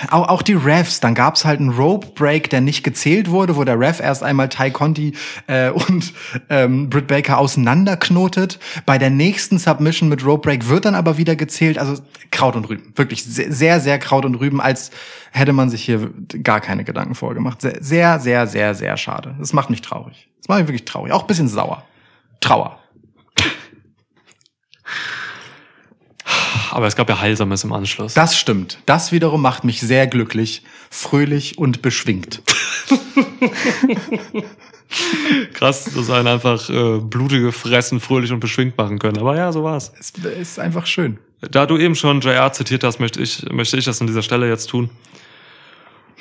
auch, 0.10 0.28
auch 0.28 0.42
die 0.42 0.54
Refs, 0.54 1.00
dann 1.00 1.16
gab's 1.16 1.46
halt 1.46 1.60
einen 1.60 1.70
Rope 1.70 2.08
Break, 2.16 2.50
der 2.50 2.62
nicht 2.62 2.84
gezählt 2.84 3.30
wurde, 3.30 3.56
wo 3.56 3.64
der 3.64 3.80
Ref 3.80 4.00
erst 4.00 4.24
einmal 4.24 4.50
Ty 4.50 4.72
Conti 4.72 5.14
äh, 5.48 5.70
und 5.70 6.14
ähm, 6.50 6.90
Britt 6.90 7.08
Baker 7.08 7.38
auseinanderknotet. 7.38 8.60
Bei 8.86 8.98
der 8.98 9.10
nächsten 9.10 9.58
Submission 9.58 10.10
mit 10.10 10.26
Rope 10.26 10.50
Break 10.50 10.68
wird 10.68 10.86
dann 10.86 10.96
aber 10.96 11.18
wieder 11.18 11.36
gezählt. 11.36 11.78
Also 11.78 12.02
Kraut 12.32 12.56
und 12.56 12.70
Rüben, 12.70 12.94
wirklich 12.96 13.24
sehr, 13.24 13.80
sehr, 13.80 14.00
Kraut 14.00 14.26
und 14.26 14.36
Rüben, 14.36 14.62
als 14.62 14.92
hätte 15.32 15.54
man 15.54 15.70
sich 15.70 15.84
hier 15.84 16.10
gar 16.44 16.62
keine 16.62 16.84
Gedanken 16.84 17.16
vorgemacht. 17.16 17.62
Sehr, 17.62 17.78
sehr, 17.82 18.20
sehr, 18.20 18.48
sehr, 18.48 18.76
sehr 18.76 18.98
schade. 18.98 19.36
Das 19.40 19.54
macht 19.54 19.70
mich 19.70 19.82
traurig. 19.82 20.28
Das 20.40 20.48
macht 20.48 20.60
mich 20.60 20.68
wirklich 20.68 20.86
traurig, 20.86 21.12
auch 21.12 21.24
bisschen 21.24 21.48
sauer. 21.48 21.84
Trauer. 22.40 22.79
Aber 26.74 26.88
es 26.88 26.96
gab 26.96 27.10
ja 27.10 27.20
Heilsames 27.20 27.64
im 27.64 27.74
Anschluss. 27.74 28.14
Das 28.14 28.38
stimmt. 28.38 28.80
Das 28.86 29.12
wiederum 29.12 29.42
macht 29.42 29.64
mich 29.64 29.82
sehr 29.82 30.08
glücklich, 30.08 30.64
fröhlich 30.90 31.58
und 31.58 31.82
beschwingt. 31.82 32.42
Krass, 35.54 35.86
dass 35.96 36.10
einen 36.10 36.28
einfach 36.28 36.70
äh, 36.70 37.00
blutige 37.00 37.52
Fressen 37.52 38.00
fröhlich 38.00 38.32
und 38.32 38.40
beschwingt 38.40 38.78
machen 38.78 38.98
können. 39.00 39.18
Aber 39.20 39.36
ja, 39.36 39.52
so 39.52 39.64
war's. 39.64 39.92
Es 40.00 40.12
ist 40.12 40.60
einfach 40.60 40.86
schön. 40.86 41.20
Da 41.42 41.66
du 41.66 41.78
eben 41.78 41.96
schon 41.96 42.22
JR 42.22 42.52
zitiert 42.52 42.84
hast, 42.84 43.00
möchte 43.00 43.22
ich, 43.22 43.46
möchte 43.52 43.78
ich 43.78 43.86
das 43.86 44.02
an 44.02 44.08
dieser 44.08 44.24
Stelle 44.24 44.50
jetzt 44.50 44.68
tun. 44.68 44.90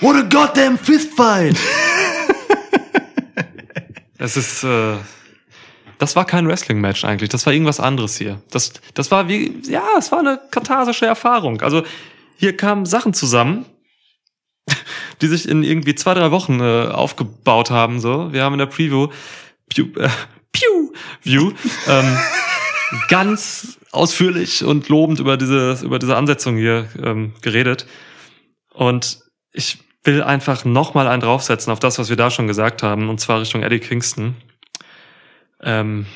What 0.01 0.16
a 0.16 0.22
goddamn 0.22 0.78
fistfight! 0.78 1.57
es 4.18 4.36
ist, 4.36 4.62
äh, 4.62 4.94
das 5.99 6.16
war 6.16 6.24
kein 6.24 6.46
Wrestling-Match 6.46 7.05
eigentlich. 7.05 7.28
Das 7.28 7.44
war 7.46 7.53
irgendwas 7.53 7.80
anderes 7.80 8.16
hier. 8.16 8.40
Das, 8.51 8.72
das 8.94 9.11
war 9.11 9.28
wie, 9.28 9.61
ja, 9.68 9.84
es 9.99 10.12
war 10.12 10.20
eine 10.20 10.40
katharsische 10.51 11.07
Erfahrung. 11.07 11.61
Also 11.61 11.82
hier 12.36 12.57
kamen 12.57 12.86
Sachen 12.86 13.14
zusammen, 13.14 13.66
die 15.20 15.26
sich 15.26 15.49
in 15.49 15.62
irgendwie 15.62 15.94
zwei, 15.94 16.14
drei 16.14 16.30
Wochen 16.30 16.61
äh, 16.61 16.86
aufgebaut 16.86 17.70
haben. 17.70 18.01
So, 18.01 18.32
wir 18.32 18.44
haben 18.44 18.55
in 18.55 18.61
der 18.61 18.66
Preview, 18.66 19.09
Pew, 19.68 19.88
äh, 19.99 20.09
Pew, 20.53 20.92
View, 21.22 21.53
ähm, 21.88 22.18
ganz 23.09 23.78
ausführlich 23.90 24.64
und 24.64 24.89
lobend 24.89 25.18
über 25.18 25.36
diese, 25.36 25.81
über 25.82 25.98
diese 25.98 26.16
Ansetzung 26.16 26.56
hier 26.56 26.89
ähm, 27.02 27.35
geredet. 27.43 27.86
Und 28.72 29.18
ich 29.52 29.78
will 30.05 30.22
einfach 30.22 30.64
nochmal 30.64 31.09
einen 31.09 31.20
draufsetzen 31.20 31.72
auf 31.72 31.81
das, 31.81 31.98
was 31.98 32.09
wir 32.09 32.16
da 32.16 32.31
schon 32.31 32.47
gesagt 32.47 32.82
haben, 32.82 33.09
und 33.09 33.18
zwar 33.20 33.40
Richtung 33.40 33.62
Eddie 33.62 33.81
Kingston. 33.81 34.36
Ähm, 35.62 36.06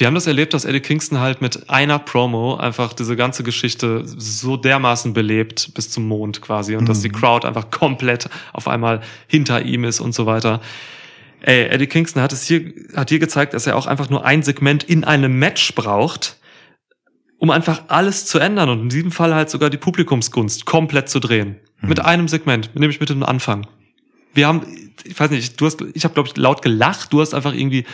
wir 0.00 0.06
haben 0.06 0.14
das 0.14 0.26
erlebt, 0.26 0.54
dass 0.54 0.64
Eddie 0.64 0.80
Kingston 0.80 1.20
halt 1.20 1.42
mit 1.42 1.68
einer 1.68 1.98
Promo 1.98 2.56
einfach 2.56 2.94
diese 2.94 3.16
ganze 3.16 3.42
Geschichte 3.42 4.02
so 4.06 4.56
dermaßen 4.56 5.12
belebt 5.12 5.74
bis 5.74 5.90
zum 5.90 6.08
Mond 6.08 6.40
quasi 6.40 6.74
und 6.74 6.88
dass 6.88 7.02
die 7.02 7.10
Crowd 7.10 7.46
einfach 7.46 7.70
komplett 7.70 8.30
auf 8.54 8.66
einmal 8.66 9.02
hinter 9.26 9.62
ihm 9.62 9.84
ist 9.84 10.00
und 10.00 10.14
so 10.14 10.24
weiter. 10.24 10.62
ey, 11.42 11.66
Eddie 11.66 11.86
Kingston 11.86 12.22
hat 12.22 12.32
es 12.32 12.46
hier, 12.46 12.72
hat 12.96 13.10
hier 13.10 13.18
gezeigt, 13.18 13.52
dass 13.52 13.66
er 13.66 13.76
auch 13.76 13.86
einfach 13.86 14.08
nur 14.08 14.24
ein 14.24 14.42
Segment 14.42 14.84
in 14.84 15.04
einem 15.04 15.38
Match 15.38 15.74
braucht, 15.74 16.38
um 17.36 17.50
einfach 17.50 17.82
alles 17.88 18.24
zu 18.24 18.38
ändern 18.38 18.70
und 18.70 18.80
in 18.80 18.88
diesem 18.88 19.12
Fall 19.12 19.34
halt 19.34 19.50
sogar 19.50 19.68
die 19.68 19.76
Publikumsgunst 19.76 20.64
komplett 20.64 21.10
zu 21.10 21.20
drehen. 21.20 21.56
Mit 21.82 22.00
einem 22.00 22.28
Segment, 22.28 22.70
nämlich 22.74 23.00
mit 23.00 23.10
dem 23.10 23.22
Anfang. 23.22 23.66
Wir 24.32 24.46
haben, 24.46 24.89
ich 25.04 25.18
weiß 25.18 25.30
nicht, 25.30 25.60
du 25.60 25.66
hast, 25.66 25.80
ich 25.94 26.04
habe 26.04 26.14
glaube 26.14 26.28
ich 26.28 26.36
laut 26.36 26.62
gelacht, 26.62 27.12
du 27.12 27.20
hast 27.20 27.34
einfach 27.34 27.52
irgendwie 27.52 27.84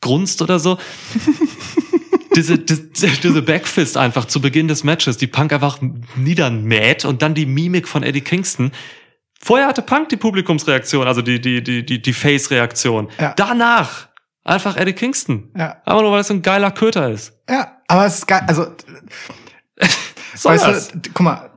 grunzt 0.00 0.42
oder 0.42 0.58
so. 0.58 0.78
diese, 2.36 2.58
diese, 2.58 2.88
diese 2.88 3.42
Backfist 3.42 3.96
einfach 3.96 4.24
zu 4.26 4.40
Beginn 4.40 4.68
des 4.68 4.84
Matches, 4.84 5.16
die 5.16 5.26
Punk 5.26 5.52
einfach 5.52 5.78
niedermäht 6.16 7.04
und 7.04 7.22
dann 7.22 7.34
die 7.34 7.46
Mimik 7.46 7.88
von 7.88 8.02
Eddie 8.02 8.20
Kingston. 8.20 8.72
Vorher 9.40 9.66
hatte 9.66 9.82
Punk 9.82 10.08
die 10.08 10.16
Publikumsreaktion, 10.16 11.06
also 11.06 11.22
die, 11.22 11.40
die, 11.40 11.62
die, 11.62 11.84
die, 11.84 12.00
die 12.00 12.12
Face-Reaktion. 12.12 13.08
Ja. 13.18 13.34
Danach 13.36 14.08
einfach 14.42 14.76
Eddie 14.76 14.94
Kingston. 14.94 15.50
Ja. 15.56 15.80
Aber 15.84 16.02
nur 16.02 16.12
weil 16.12 16.20
es 16.20 16.28
so 16.28 16.34
ein 16.34 16.42
geiler 16.42 16.70
Köter 16.70 17.10
ist. 17.10 17.32
Ja, 17.48 17.78
aber 17.88 18.06
es 18.06 18.18
ist 18.18 18.26
geil, 18.26 18.42
also 18.46 18.66
Soll 20.34 20.54
weißt 20.54 20.66
das? 20.66 20.88
du, 20.88 21.10
guck 21.12 21.20
mal, 21.20 21.50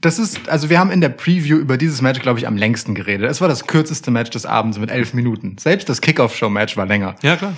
das 0.00 0.18
ist, 0.18 0.48
also 0.48 0.70
wir 0.70 0.78
haben 0.78 0.90
in 0.90 1.00
der 1.00 1.10
Preview 1.10 1.58
über 1.58 1.76
dieses 1.76 2.00
Match, 2.00 2.20
glaube 2.20 2.38
ich, 2.38 2.46
am 2.46 2.56
längsten 2.56 2.94
geredet. 2.94 3.30
Es 3.30 3.40
war 3.40 3.48
das 3.48 3.66
kürzeste 3.66 4.10
Match 4.10 4.30
des 4.30 4.46
Abends 4.46 4.78
mit 4.78 4.90
elf 4.90 5.14
Minuten. 5.14 5.56
Selbst 5.58 5.88
das 5.88 6.00
Kickoff-Show-Match 6.00 6.76
war 6.76 6.86
länger. 6.86 7.16
Ja, 7.22 7.36
klar. 7.36 7.52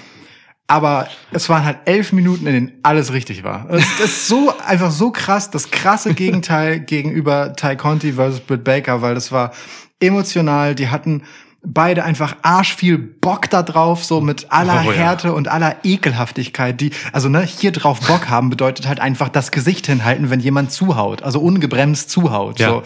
Aber 0.67 1.09
es 1.33 1.49
waren 1.49 1.65
halt 1.65 1.79
elf 1.85 2.13
Minuten, 2.13 2.47
in 2.47 2.53
denen 2.55 2.73
alles 2.83 3.13
richtig 3.13 3.45
war. 3.45 3.69
Es 3.71 3.85
das 3.99 4.01
ist 4.07 4.29
so, 4.29 4.53
einfach 4.67 4.91
so 4.91 5.11
krass, 5.11 5.51
das 5.51 5.71
krasse 5.71 6.15
Gegenteil 6.15 6.81
gegenüber 6.81 7.55
Ty 7.55 7.77
Conti 7.77 8.13
versus 8.13 8.41
Britt 8.41 8.65
Baker, 8.65 9.03
weil 9.03 9.15
das 9.15 9.31
war 9.33 9.53
emotional, 10.01 10.75
die 10.75 10.89
hatten 10.89 11.23
beide 11.65 12.05
einfach 12.05 12.37
arsch 12.43 12.75
viel 12.75 12.99
Bock 12.99 13.49
da 13.49 13.63
drauf, 13.63 14.05
so 14.05 14.21
mit 14.21 14.51
aller 14.51 14.83
Oh 14.85 14.91
ja. 14.91 14.97
Härte 14.97 15.33
und 15.33 15.49
aller 15.49 15.77
Ekelhaftigkeit, 15.85 16.81
die, 16.81 16.91
also 17.13 17.29
ne, 17.29 17.43
hier 17.43 17.71
drauf 17.73 18.01
Bock 18.01 18.29
haben 18.29 18.51
bedeutet 18.51 18.89
halt 18.89 19.01
einfach 19.01 19.29
das 19.29 19.51
Gesicht 19.53 19.87
hinhalten, 19.87 20.29
wenn 20.31 20.41
jemand 20.41 20.73
zuhaut, 20.73 21.23
also 21.23 21.41
ungebremst 21.41 22.11
zuhaut, 22.11 22.59
Ja. 22.59 22.69
so. 22.71 22.83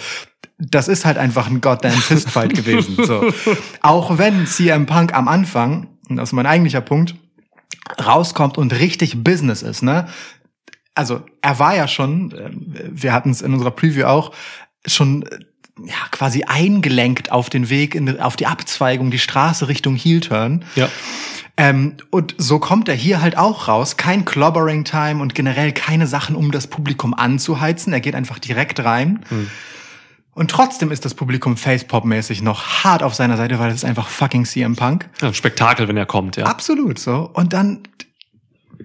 Das 0.58 0.88
ist 0.88 1.04
halt 1.04 1.18
einfach 1.18 1.48
ein 1.48 1.60
goddamn 1.60 1.92
Fistfight 1.92 2.54
gewesen, 2.54 2.96
so. 3.04 3.30
Auch 3.82 4.16
wenn 4.18 4.46
CM 4.46 4.86
Punk 4.86 5.12
am 5.14 5.28
Anfang, 5.28 5.88
und 6.08 6.16
das 6.16 6.30
ist 6.30 6.32
mein 6.32 6.46
eigentlicher 6.46 6.80
Punkt, 6.80 7.14
rauskommt 8.04 8.56
und 8.58 8.72
richtig 8.72 9.22
Business 9.22 9.62
ist, 9.62 9.82
ne? 9.82 10.06
Also 10.94 11.22
er 11.42 11.58
war 11.58 11.76
ja 11.76 11.88
schon, 11.88 12.34
ähm, 12.38 12.74
wir 12.90 13.12
hatten 13.12 13.30
es 13.30 13.42
in 13.42 13.52
unserer 13.52 13.70
Preview 13.70 14.06
auch, 14.06 14.32
schon 14.86 15.24
äh, 15.24 15.38
ja 15.84 15.94
quasi 16.10 16.44
eingelenkt 16.44 17.30
auf 17.32 17.50
den 17.50 17.68
Weg 17.68 17.94
in, 17.94 18.20
auf 18.20 18.36
die 18.36 18.46
Abzweigung, 18.46 19.10
die 19.10 19.18
Straße 19.18 19.68
Richtung 19.68 19.96
Heel-Turn. 19.96 20.64
Ja. 20.74 20.88
Ähm, 21.58 21.94
und 22.10 22.34
so 22.38 22.58
kommt 22.58 22.88
er 22.88 22.94
hier 22.94 23.22
halt 23.22 23.38
auch 23.38 23.68
raus. 23.68 23.96
Kein 23.96 24.24
Clobbering 24.24 24.84
Time 24.84 25.22
und 25.22 25.34
generell 25.34 25.72
keine 25.72 26.06
Sachen, 26.06 26.36
um 26.36 26.50
das 26.50 26.66
Publikum 26.66 27.14
anzuheizen. 27.14 27.92
Er 27.92 28.00
geht 28.00 28.14
einfach 28.14 28.38
direkt 28.38 28.84
rein. 28.84 29.24
Und 30.32 30.50
trotzdem 30.50 30.92
ist 30.92 31.06
das 31.06 31.14
Publikum 31.14 31.56
Facepop-mäßig 31.56 32.42
noch 32.42 32.84
hart 32.84 33.02
auf 33.02 33.14
seiner 33.14 33.38
Seite, 33.38 33.58
weil 33.58 33.70
es 33.70 33.76
ist 33.76 33.84
einfach 33.84 34.08
fucking 34.08 34.44
CM 34.44 34.76
Punk. 34.76 35.08
ja. 35.22 35.28
Ein 35.28 35.34
Spektakel, 35.34 35.88
wenn 35.88 35.96
er 35.96 36.04
kommt, 36.04 36.36
ja. 36.36 36.44
Absolut 36.44 36.98
so. 36.98 37.30
Und 37.32 37.54
dann 37.54 37.80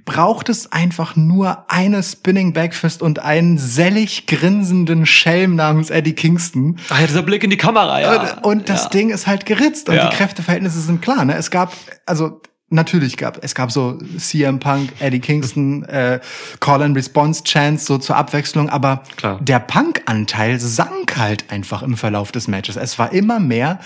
braucht 0.06 0.50
es 0.50 0.72
einfach 0.72 1.16
nur 1.16 1.66
eine 1.70 2.02
Spinning 2.04 2.54
Backfist 2.54 3.02
und 3.02 3.20
einen 3.20 3.58
sellig 3.58 4.26
grinsenden 4.28 5.06
Schelm 5.06 5.56
namens 5.56 5.90
Eddie 5.90 6.14
Kingston. 6.14 6.78
Ach 6.90 7.00
ja, 7.00 7.08
dieser 7.08 7.24
Blick 7.24 7.44
in 7.44 7.50
die 7.50 7.58
Kamera, 7.58 8.02
ja. 8.02 8.34
Und, 8.38 8.44
und 8.46 8.70
das 8.70 8.84
ja. 8.84 8.90
Ding 8.90 9.10
ist 9.10 9.28
halt 9.28 9.46
geritzt 9.46 9.90
und 9.90 9.96
Ja. 9.96 10.10
die 10.10 10.16
Kräfteverhältnisse 10.16 10.80
sind 10.80 11.02
klar. 11.02 11.26
Ne? 11.26 11.36
Es 11.36 11.52
gab, 11.52 11.74
also 12.06 12.42
natürlich 12.70 13.18
gab, 13.18 13.44
es 13.44 13.54
gab 13.54 13.72
so 13.72 13.98
CM 14.18 14.60
Punk, 14.60 14.92
Eddie 15.00 15.20
Kingston, 15.20 15.84
äh, 15.84 16.20
Call 16.60 16.82
and 16.84 16.96
Response 16.96 17.44
Chance 17.44 17.86
so 17.86 17.98
zur 17.98 18.16
Abwechslung, 18.16 18.70
aber 18.70 19.04
Klar. 19.18 19.40
der 19.42 19.60
Punk-Anteil 19.60 20.60
sank 20.60 21.18
halt 21.18 21.52
einfach 21.52 21.84
im 21.84 21.98
Verlauf 21.98 22.32
des 22.32 22.48
Matches. 22.48 22.78
Es 22.78 22.98
war 22.98 23.12
immer 23.12 23.40
mehr 23.40 23.80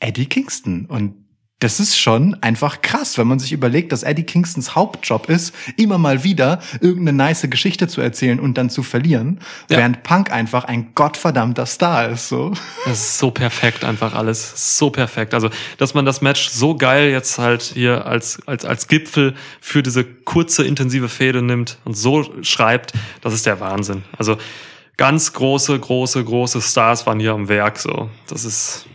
Eddie 0.00 0.26
Kingston 0.26 0.86
und 0.86 1.21
das 1.62 1.78
ist 1.78 1.96
schon 1.96 2.36
einfach 2.42 2.82
krass, 2.82 3.18
wenn 3.18 3.28
man 3.28 3.38
sich 3.38 3.52
überlegt, 3.52 3.92
dass 3.92 4.02
Eddie 4.02 4.24
Kingstons 4.24 4.74
Hauptjob 4.74 5.28
ist, 5.28 5.54
immer 5.76 5.96
mal 5.96 6.24
wieder 6.24 6.60
irgendeine 6.80 7.12
nice 7.16 7.46
Geschichte 7.48 7.86
zu 7.86 8.00
erzählen 8.00 8.40
und 8.40 8.58
dann 8.58 8.68
zu 8.68 8.82
verlieren, 8.82 9.38
Ja. 9.70 9.78
während 9.78 10.02
Punk 10.02 10.32
einfach 10.32 10.64
ein 10.64 10.92
gottverdammter 10.94 11.66
Star 11.66 12.08
ist, 12.08 12.28
so. 12.28 12.52
Das 12.84 12.98
ist 13.00 13.18
so 13.18 13.30
perfekt 13.30 13.84
einfach 13.84 14.14
alles. 14.14 14.76
So 14.78 14.90
perfekt. 14.90 15.34
Also, 15.34 15.50
dass 15.78 15.94
man 15.94 16.04
das 16.04 16.20
Match 16.20 16.48
so 16.48 16.76
geil 16.76 17.10
jetzt 17.10 17.38
halt 17.38 17.62
hier 17.62 18.06
als, 18.06 18.40
als, 18.46 18.64
als 18.64 18.88
Gipfel 18.88 19.34
für 19.60 19.82
diese 19.84 20.04
kurze, 20.04 20.64
intensive 20.64 21.08
Fehde 21.08 21.42
nimmt 21.42 21.78
und 21.84 21.96
so 21.96 22.28
schreibt, 22.42 22.92
das 23.20 23.34
ist 23.34 23.46
der 23.46 23.60
Wahnsinn. 23.60 24.02
Also, 24.18 24.36
ganz 24.96 25.32
große, 25.32 25.78
große, 25.78 26.24
große 26.24 26.60
Stars 26.60 27.06
waren 27.06 27.20
hier 27.20 27.32
am 27.34 27.48
Werk, 27.48 27.78
so. 27.78 28.10
Das 28.28 28.44
ist, 28.44 28.86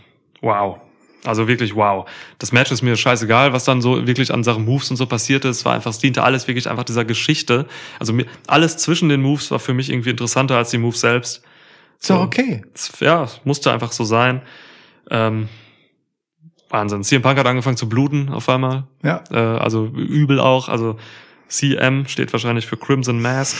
wow. 0.42 0.78
Also 1.24 1.48
wirklich 1.48 1.74
wow. 1.74 2.08
Das 2.38 2.52
Match 2.52 2.70
ist 2.70 2.82
mir 2.82 2.96
scheißegal, 2.96 3.52
was 3.52 3.64
dann 3.64 3.82
so 3.82 4.06
wirklich 4.06 4.32
an 4.32 4.44
Sachen 4.44 4.64
Moves 4.64 4.90
und 4.90 4.96
so 4.96 5.06
passiert 5.06 5.44
ist. 5.44 5.64
War 5.64 5.74
einfach, 5.74 5.90
es 5.90 5.98
diente 5.98 6.22
alles 6.22 6.46
wirklich 6.46 6.68
einfach 6.70 6.84
dieser 6.84 7.04
Geschichte. 7.04 7.66
Also 7.98 8.12
mir, 8.12 8.26
alles 8.46 8.76
zwischen 8.76 9.08
den 9.08 9.20
Moves 9.20 9.50
war 9.50 9.58
für 9.58 9.74
mich 9.74 9.90
irgendwie 9.90 10.10
interessanter 10.10 10.56
als 10.56 10.70
die 10.70 10.78
Moves 10.78 11.00
selbst. 11.00 11.42
Ist 12.00 12.10
doch 12.10 12.20
okay. 12.20 12.62
Es- 12.74 12.92
Ja, 13.00 13.24
es 13.24 13.40
musste 13.44 13.72
einfach 13.72 13.90
so 13.90 14.04
sein. 14.04 14.42
Ähm, 15.10 15.48
Wahnsinn. 16.70 17.02
CM 17.02 17.22
Punk 17.22 17.38
hat 17.38 17.46
angefangen 17.46 17.76
zu 17.76 17.88
bluten 17.88 18.28
auf 18.28 18.48
einmal. 18.48 18.84
Ja. 19.02 19.24
Äh, 19.30 19.36
also 19.36 19.86
übel 19.86 20.38
auch. 20.38 20.68
Also 20.68 20.98
CM 21.48 22.06
steht 22.06 22.32
wahrscheinlich 22.32 22.66
für 22.66 22.76
Crimson 22.76 23.20
Mask. 23.20 23.56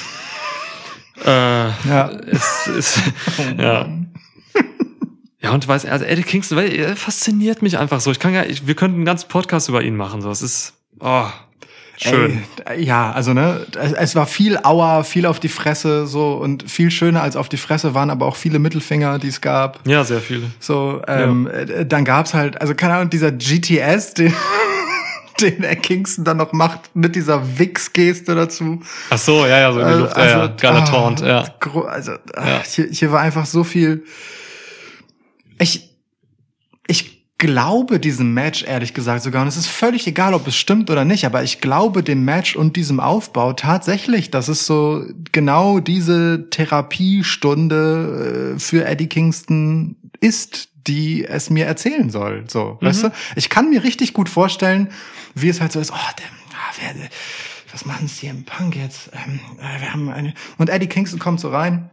äh, 1.25 1.69
Ja. 1.89 2.11
es 2.27 2.67
ist, 2.69 3.03
ja. 3.59 3.89
Ja, 5.41 5.53
und 5.53 5.67
weiß, 5.69 5.87
also 5.87 6.05
Eddie 6.05 6.23
Kingston, 6.23 6.59
weil 6.59 6.75
er 6.75 6.97
fasziniert 6.97 7.63
mich 7.63 7.79
einfach 7.79 8.01
so. 8.01 8.11
Ich 8.11 8.19
kann 8.19 8.35
ja, 8.35 8.43
ich, 8.45 8.67
wir 8.67 8.75
könnten 8.75 8.97
einen 8.97 9.05
ganzen 9.05 9.29
Podcast 9.29 9.69
über 9.69 9.83
ihn 9.83 9.95
machen. 9.95 10.21
So, 10.21 10.31
es 10.31 10.43
ist, 10.43 10.73
oh, 10.99 11.27
schön. 11.97 12.43
Ey, 12.65 12.83
ja, 12.85 13.13
also 13.13 13.35
ne, 13.35 13.65
es, 13.77 14.17
war 14.17 14.27
viel 14.27 14.59
Aua, 14.65 15.05
viel 15.05 15.27
auf 15.27 15.39
die 15.39 15.49
Fresse 15.49 16.09
so 16.09 16.33
und 16.33 16.69
viel 16.69 16.91
schöner 16.91 17.23
als 17.23 17.37
auf 17.37 17.49
die 17.49 17.57
Fresse 17.57 17.95
waren 17.95 18.11
aber 18.11 18.27
auch 18.27 18.35
viele 18.35 18.59
Mittelfinger, 18.59 19.21
die 19.21 19.29
es 19.29 19.41
gab. 19.41 19.79
Ja, 19.87 20.03
sehr 20.03 20.21
viele. 20.21 20.51
So, 20.59 21.03
ähm, 21.07 21.47
äh, 21.47 21.87
dann 21.87 22.05
gab's 22.05 22.35
halt, 22.35 22.61
also 22.61 22.75
keine 22.75 22.95
Ahnung, 22.95 23.11
dieser 23.11 23.31
GTS, 23.31 24.15
den, 24.15 24.35
den 25.41 25.63
der 25.63 25.77
Kingston 25.77 26.25
dann 26.25 26.39
noch 26.39 26.53
macht 26.53 26.91
mit 26.95 27.15
dieser 27.15 27.59
Wix-Geste 27.61 28.35
dazu. 28.35 28.83
Ach 29.11 29.19
so, 29.19 29.47
ja, 29.47 29.61
ja, 29.61 29.73
so 29.73 29.79
in 29.79 29.87
die 29.87 29.93
Also, 29.93 30.03
Luft. 30.03 30.17
ja, 30.17 30.27
ja. 30.27 30.47
Geiler 30.49 30.83
ah, 30.83 30.85
Taunt, 30.85 31.21
ja. 31.21 31.45
Also, 31.87 32.13
ah, 32.35 32.49
Ja. 32.49 32.63
hier, 32.69 32.89
hier 32.91 33.13
war 33.13 33.21
einfach 33.21 33.47
so 33.47 33.63
viel. 33.63 34.05
Ich, 35.59 35.91
ich 36.87 37.19
glaube 37.39 37.99
diesem 38.01 38.35
Match, 38.35 38.65
ehrlich 38.65 38.93
gesagt, 38.95 39.23
sogar, 39.23 39.43
und 39.43 39.49
es 39.49 39.57
ist 39.57 39.69
völlig 39.69 40.07
egal, 40.07 40.35
ob 40.35 40.47
es 40.49 40.57
stimmt 40.57 40.91
oder 40.91 41.05
nicht, 41.05 41.25
aber 41.25 41.45
ich 41.45 41.61
glaube 41.61 42.03
dem 42.03 42.25
Match 42.25 42.57
und 42.57 42.75
diesem 42.77 42.99
Aufbau 42.99 43.53
tatsächlich, 43.53 44.31
dass 44.31 44.49
es 44.49 44.67
so 44.67 45.05
genau 45.31 45.79
diese 45.79 46.51
Therapiestunde 46.51 48.55
äh, 48.57 48.59
für 48.59 48.85
Eddie 48.85 49.07
Kingston 49.07 49.95
ist, 50.21 50.71
die 50.89 51.25
es 51.25 51.49
mir 51.49 51.67
erzählen 51.67 52.11
soll. 52.11 52.43
So, 52.49 52.77
weißt 52.81 53.05
du? 53.05 53.13
Ich 53.37 53.51
kann 53.51 53.71
mir 53.71 53.85
richtig 53.85 54.15
gut 54.15 54.29
vorstellen, 54.29 54.91
wie 55.35 55.49
es 55.49 55.61
halt 55.61 55.71
so 55.71 55.79
ist, 55.79 55.93
oh, 55.93 56.11
der, 56.19 56.27
ah, 56.55 56.73
wer, 56.81 56.93
was 57.73 57.85
machen 57.85 58.09
sie 58.09 58.23
hier 58.23 58.31
im 58.31 58.45
Punk 58.45 58.75
jetzt? 58.75 59.11
Ähm, 59.13 59.39
äh, 59.61 59.81
wir 59.81 59.93
haben 59.93 60.11
eine, 60.11 60.35
und 60.57 60.71
Eddie 60.71 60.89
Kingston 60.89 61.21
kommt 61.21 61.39
so 61.39 61.51
rein. 61.51 61.91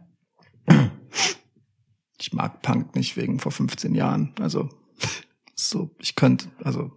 Ich 2.18 2.32
mag 2.32 2.62
Punk 2.62 2.94
nicht 2.94 3.16
wegen 3.16 3.38
vor 3.38 3.52
15 3.52 3.94
Jahren. 3.94 4.32
Also, 4.40 4.68
so, 5.54 5.90
ich 5.98 6.16
könnte, 6.16 6.48
also, 6.64 6.92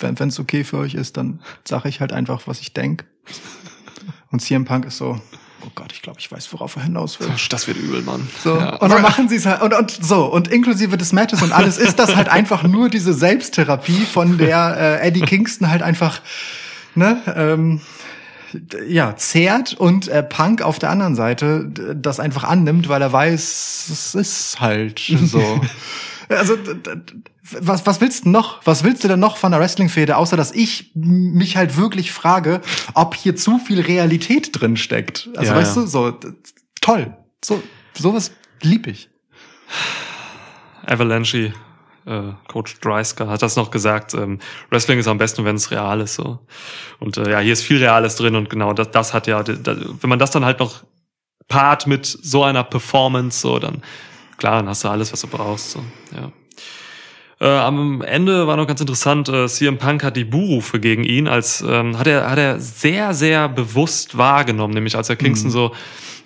wenn 0.00 0.16
es 0.28 0.38
okay 0.38 0.64
für 0.64 0.78
euch 0.78 0.94
ist, 0.94 1.16
dann 1.16 1.42
sage 1.64 1.88
ich 1.88 2.00
halt 2.00 2.12
einfach, 2.12 2.46
was 2.46 2.60
ich 2.60 2.72
denk. 2.72 3.06
Und 4.30 4.40
CM 4.40 4.64
Punk 4.64 4.84
ist 4.86 4.98
so, 4.98 5.20
oh 5.64 5.70
Gott, 5.74 5.92
ich 5.92 6.02
glaube, 6.02 6.20
ich 6.20 6.30
weiß, 6.30 6.52
worauf 6.52 6.76
er 6.76 6.82
hinaus 6.82 7.20
will. 7.20 7.30
Das 7.48 7.66
wird 7.66 7.78
übel, 7.78 8.02
Mann. 8.02 8.28
So. 8.42 8.56
Ja. 8.56 8.76
Und 8.76 8.90
dann 8.90 9.02
machen 9.02 9.28
sie 9.28 9.36
es 9.36 9.46
halt, 9.46 9.62
und, 9.62 9.72
und 9.74 9.90
so, 9.90 10.26
und 10.26 10.48
inklusive 10.48 10.96
des 10.96 11.12
Matches 11.12 11.42
und 11.42 11.52
alles 11.52 11.78
ist 11.78 11.98
das 11.98 12.14
halt 12.14 12.28
einfach 12.28 12.62
nur 12.64 12.88
diese 12.88 13.14
Selbsttherapie, 13.14 14.04
von 14.04 14.38
der 14.38 15.00
äh, 15.02 15.08
Eddie 15.08 15.22
Kingston 15.22 15.70
halt 15.70 15.82
einfach, 15.82 16.20
ne, 16.94 17.20
ähm, 17.34 17.80
ja, 18.86 19.16
zehrt 19.16 19.74
und 19.74 20.08
äh, 20.08 20.22
Punk 20.22 20.62
auf 20.62 20.78
der 20.78 20.90
anderen 20.90 21.14
Seite 21.14 21.66
das 21.96 22.20
einfach 22.20 22.44
annimmt, 22.44 22.88
weil 22.88 23.02
er 23.02 23.12
weiß, 23.12 23.88
es 23.90 24.14
ist 24.14 24.60
halt 24.60 25.00
so. 25.24 25.60
Also, 26.28 26.56
was, 27.60 27.86
was 27.86 28.00
willst 28.00 28.24
du 28.24 28.30
noch? 28.30 28.64
Was 28.66 28.84
willst 28.84 29.04
du 29.04 29.08
denn 29.08 29.20
noch 29.20 29.36
von 29.36 29.52
der 29.52 29.60
Wrestling-Fehde, 29.60 30.16
außer 30.16 30.36
dass 30.36 30.52
ich 30.52 30.90
mich 30.94 31.56
halt 31.56 31.76
wirklich 31.76 32.12
frage, 32.12 32.60
ob 32.94 33.14
hier 33.14 33.36
zu 33.36 33.58
viel 33.58 33.80
Realität 33.80 34.58
drin 34.58 34.76
steckt? 34.76 35.28
Also, 35.36 35.52
Ja, 35.52 35.58
weißt 35.58 35.76
ja. 35.76 35.82
du, 35.82 35.88
so, 35.88 36.18
toll. 36.80 37.16
So, 37.44 37.62
sowas 37.94 38.32
lieb 38.62 38.86
ich. 38.86 39.10
Avalanche 40.86 41.52
äh, 42.06 42.32
Coach 42.48 42.80
Dreisker 42.80 43.28
hat 43.28 43.42
das 43.42 43.56
noch 43.56 43.70
gesagt. 43.70 44.14
Ähm, 44.14 44.38
Wrestling 44.70 44.98
ist 44.98 45.08
am 45.08 45.18
besten, 45.18 45.44
wenn 45.44 45.56
es 45.56 45.70
real 45.70 46.00
ist. 46.00 46.14
So. 46.14 46.40
Und 47.00 47.16
äh, 47.16 47.30
ja, 47.30 47.38
hier 47.40 47.52
ist 47.52 47.62
viel 47.62 47.78
Reales 47.78 48.16
drin 48.16 48.36
und 48.36 48.50
genau 48.50 48.72
das, 48.72 48.90
das 48.90 49.14
hat 49.14 49.26
ja, 49.26 49.42
da, 49.42 49.76
wenn 50.00 50.10
man 50.10 50.18
das 50.18 50.30
dann 50.30 50.44
halt 50.44 50.60
noch 50.60 50.84
paart 51.48 51.86
mit 51.86 52.06
so 52.06 52.44
einer 52.44 52.64
Performance, 52.64 53.40
so 53.40 53.58
dann 53.58 53.82
klar, 54.38 54.56
dann 54.56 54.68
hast 54.68 54.84
du 54.84 54.88
alles, 54.88 55.12
was 55.12 55.20
du 55.20 55.26
brauchst. 55.28 55.72
So. 55.72 55.84
Ja. 56.14 56.32
Äh, 57.40 57.58
am 57.58 58.00
Ende 58.02 58.46
war 58.46 58.56
noch 58.56 58.66
ganz 58.66 58.80
interessant, 58.80 59.28
äh, 59.28 59.46
CM 59.48 59.78
Punk 59.78 60.04
hat 60.04 60.16
die 60.16 60.24
Buhrufe 60.24 60.80
gegen 60.80 61.04
ihn 61.04 61.26
als 61.26 61.64
ähm, 61.66 61.98
hat 61.98 62.06
er 62.06 62.30
hat 62.30 62.38
er 62.38 62.60
sehr 62.60 63.12
sehr 63.12 63.48
bewusst 63.48 64.16
wahrgenommen, 64.16 64.72
nämlich 64.72 64.96
als 64.96 65.08
er 65.08 65.16
Kingston 65.16 65.50
so 65.50 65.74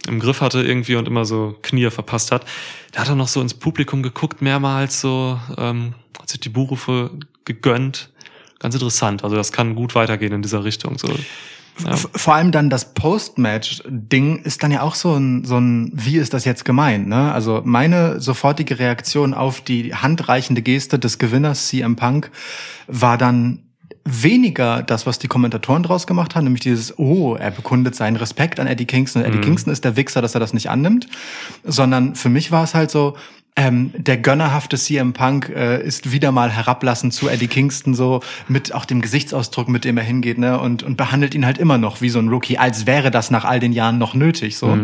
im 0.06 0.20
Griff 0.20 0.40
hatte 0.40 0.62
irgendwie 0.62 0.96
und 0.96 1.08
immer 1.08 1.24
so 1.24 1.56
Knie 1.62 1.90
verpasst 1.90 2.32
hat. 2.32 2.44
Da 2.92 3.00
hat 3.00 3.08
er 3.08 3.14
noch 3.14 3.28
so 3.28 3.40
ins 3.40 3.54
Publikum 3.54 4.02
geguckt 4.02 4.42
mehrmals 4.42 5.00
so, 5.00 5.38
ähm, 5.56 5.94
hat 6.20 6.28
sich 6.28 6.40
die 6.40 6.48
Buhrufe 6.48 7.10
gegönnt. 7.44 8.10
Ganz 8.58 8.74
interessant. 8.74 9.24
Also 9.24 9.36
das 9.36 9.52
kann 9.52 9.74
gut 9.74 9.94
weitergehen 9.94 10.32
in 10.32 10.42
dieser 10.42 10.64
Richtung. 10.64 10.98
So. 10.98 11.08
Ja. 11.84 11.96
Vor 11.96 12.34
allem 12.34 12.50
dann 12.50 12.70
das 12.70 12.94
Post-Match-Ding 12.94 14.42
ist 14.42 14.62
dann 14.62 14.72
ja 14.72 14.82
auch 14.82 14.94
so 14.94 15.14
ein, 15.14 15.44
so 15.44 15.58
ein, 15.58 15.92
wie 15.94 16.16
ist 16.16 16.34
das 16.34 16.44
jetzt 16.44 16.64
gemeint, 16.64 17.06
ne? 17.06 17.32
Also 17.32 17.62
meine 17.64 18.20
sofortige 18.20 18.78
Reaktion 18.78 19.32
auf 19.32 19.60
die 19.60 19.94
handreichende 19.94 20.62
Geste 20.62 20.98
des 20.98 21.18
Gewinners 21.18 21.68
CM 21.68 21.94
Punk 21.94 22.30
war 22.88 23.16
dann 23.16 23.67
weniger 24.08 24.82
das, 24.82 25.06
was 25.06 25.18
die 25.18 25.28
Kommentatoren 25.28 25.82
draus 25.82 26.06
gemacht 26.06 26.34
haben, 26.34 26.44
nämlich 26.44 26.62
dieses, 26.62 26.98
oh, 26.98 27.34
er 27.34 27.50
bekundet 27.50 27.94
seinen 27.94 28.16
Respekt 28.16 28.60
an 28.60 28.66
Eddie 28.66 28.86
Kingston. 28.86 29.24
Eddie 29.24 29.40
Kingston 29.40 29.72
ist 29.72 29.84
der 29.84 29.96
Wichser, 29.96 30.22
dass 30.22 30.34
er 30.34 30.40
das 30.40 30.52
nicht 30.52 30.70
annimmt, 30.70 31.08
sondern 31.64 32.14
für 32.14 32.28
mich 32.28 32.50
war 32.50 32.64
es 32.64 32.74
halt 32.74 32.90
so, 32.90 33.16
ähm, 33.58 33.90
der 33.96 34.18
gönnerhafte 34.18 34.76
CM 34.76 35.12
Punk 35.12 35.48
äh, 35.48 35.82
ist 35.82 36.12
wieder 36.12 36.30
mal 36.30 36.50
herablassend 36.50 37.12
zu 37.12 37.28
Eddie 37.28 37.48
Kingston 37.48 37.92
so 37.92 38.20
mit 38.46 38.72
auch 38.72 38.84
dem 38.84 39.00
Gesichtsausdruck, 39.00 39.68
mit 39.68 39.84
dem 39.84 39.98
er 39.98 40.04
hingeht, 40.04 40.38
ne 40.38 40.60
und 40.60 40.84
und 40.84 40.96
behandelt 40.96 41.34
ihn 41.34 41.44
halt 41.44 41.58
immer 41.58 41.76
noch 41.76 42.00
wie 42.00 42.08
so 42.08 42.20
ein 42.20 42.28
Rookie, 42.28 42.56
als 42.56 42.86
wäre 42.86 43.10
das 43.10 43.32
nach 43.32 43.44
all 43.44 43.58
den 43.58 43.72
Jahren 43.72 43.98
noch 43.98 44.14
nötig 44.14 44.56
so. 44.56 44.78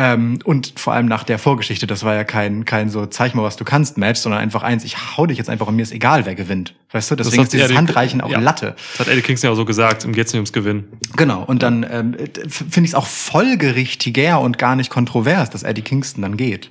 Ähm, 0.00 0.38
und 0.44 0.74
vor 0.76 0.92
allem 0.92 1.06
nach 1.06 1.24
der 1.24 1.40
Vorgeschichte, 1.40 1.88
das 1.88 2.04
war 2.04 2.14
ja 2.14 2.22
kein 2.22 2.64
kein 2.64 2.88
so 2.88 3.04
zeig 3.06 3.34
mal 3.34 3.42
was 3.42 3.56
du 3.56 3.64
kannst 3.64 3.98
Match, 3.98 4.20
sondern 4.20 4.40
einfach 4.40 4.62
eins, 4.62 4.84
ich 4.84 5.16
hau 5.16 5.26
dich 5.26 5.38
jetzt 5.38 5.50
einfach 5.50 5.66
und 5.66 5.74
mir 5.74 5.82
ist 5.82 5.90
egal 5.90 6.24
wer 6.24 6.36
gewinnt, 6.36 6.76
weißt 6.92 7.10
du? 7.10 7.16
Deswegen 7.16 7.42
ist 7.42 7.52
dieses 7.52 7.66
Eddie- 7.66 7.76
Handreichen 7.76 8.20
auch 8.20 8.30
ja. 8.30 8.38
Latte. 8.38 8.76
Das 8.92 9.00
hat 9.00 9.12
Eddie 9.12 9.22
Kingston 9.22 9.48
ja 9.48 9.52
auch 9.52 9.56
so 9.56 9.64
gesagt, 9.64 10.04
ihm 10.04 10.12
geht's 10.12 10.32
nicht 10.32 10.38
ums 10.38 10.52
Gewinnen. 10.52 10.84
Genau, 11.16 11.42
und 11.42 11.64
dann 11.64 11.84
ähm, 11.90 12.16
finde 12.48 12.84
ich 12.84 12.90
es 12.90 12.94
auch 12.94 13.06
folgerichtiger 13.08 14.40
und 14.40 14.56
gar 14.56 14.76
nicht 14.76 14.88
kontrovers, 14.88 15.50
dass 15.50 15.64
Eddie 15.64 15.82
Kingston 15.82 16.22
dann 16.22 16.36
geht. 16.36 16.70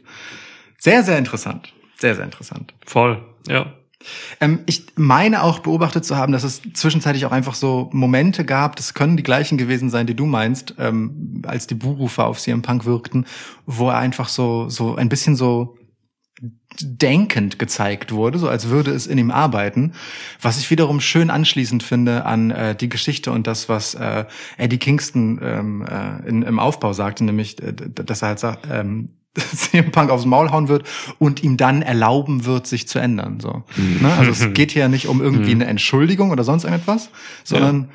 Sehr, 0.77 1.03
sehr 1.03 1.17
interessant. 1.17 1.73
Sehr, 1.99 2.15
sehr 2.15 2.23
interessant. 2.23 2.73
Voll, 2.85 3.21
ja. 3.49 3.73
Ähm, 4.39 4.59
ich 4.65 4.85
meine 4.95 5.43
auch 5.43 5.59
beobachtet 5.59 6.05
zu 6.05 6.15
haben, 6.15 6.31
dass 6.31 6.43
es 6.43 6.61
zwischenzeitlich 6.73 7.25
auch 7.25 7.31
einfach 7.31 7.55
so 7.55 7.89
Momente 7.91 8.45
gab, 8.45 8.75
das 8.75 8.93
können 8.93 9.17
die 9.17 9.23
gleichen 9.23 9.57
gewesen 9.57 9.89
sein, 9.89 10.07
die 10.07 10.15
du 10.15 10.25
meinst, 10.25 10.75
ähm, 10.77 11.41
als 11.45 11.67
die 11.67 11.75
Buhrufer 11.75 12.27
auf 12.27 12.39
CM 12.39 12.61
Punk 12.61 12.85
wirkten, 12.85 13.25
wo 13.65 13.89
er 13.89 13.97
einfach 13.97 14.29
so, 14.29 14.69
so 14.69 14.95
ein 14.95 15.09
bisschen 15.09 15.35
so 15.35 15.77
denkend 16.79 17.57
gezeigt 17.57 18.11
wurde, 18.11 18.37
so 18.37 18.47
als 18.47 18.67
würde 18.67 18.91
es 18.91 19.07
in 19.07 19.17
ihm 19.17 19.31
arbeiten, 19.31 19.93
was 20.41 20.59
ich 20.59 20.69
wiederum 20.69 20.99
schön 20.99 21.31
anschließend 21.31 21.81
finde 21.81 22.25
an 22.25 22.51
äh, 22.51 22.75
die 22.75 22.89
Geschichte 22.89 23.31
und 23.31 23.47
das, 23.47 23.69
was 23.69 23.95
äh, 23.95 24.25
Eddie 24.57 24.77
Kingston 24.77 25.39
ähm, 25.41 25.81
äh, 25.81 26.27
in, 26.27 26.43
im 26.43 26.59
Aufbau 26.59 26.93
sagte, 26.93 27.23
nämlich, 27.23 27.61
äh, 27.63 27.73
dass 27.73 28.21
er 28.21 28.27
halt 28.29 28.39
sagt, 28.39 28.67
ähm, 28.71 29.09
CM 29.55 29.91
Punk 29.91 30.09
aufs 30.09 30.25
Maul 30.25 30.51
hauen 30.51 30.67
wird 30.67 30.87
und 31.19 31.43
ihm 31.43 31.57
dann 31.57 31.81
erlauben 31.81 32.45
wird, 32.45 32.67
sich 32.67 32.87
zu 32.87 32.99
ändern. 32.99 33.39
So. 33.39 33.63
Ne? 33.77 34.13
Also 34.17 34.31
es 34.31 34.53
geht 34.53 34.71
hier 34.71 34.87
nicht 34.89 35.07
um 35.07 35.21
irgendwie 35.21 35.51
eine 35.51 35.65
Entschuldigung 35.65 36.31
oder 36.31 36.43
sonst 36.43 36.63
irgendetwas, 36.63 37.09
sondern 37.43 37.89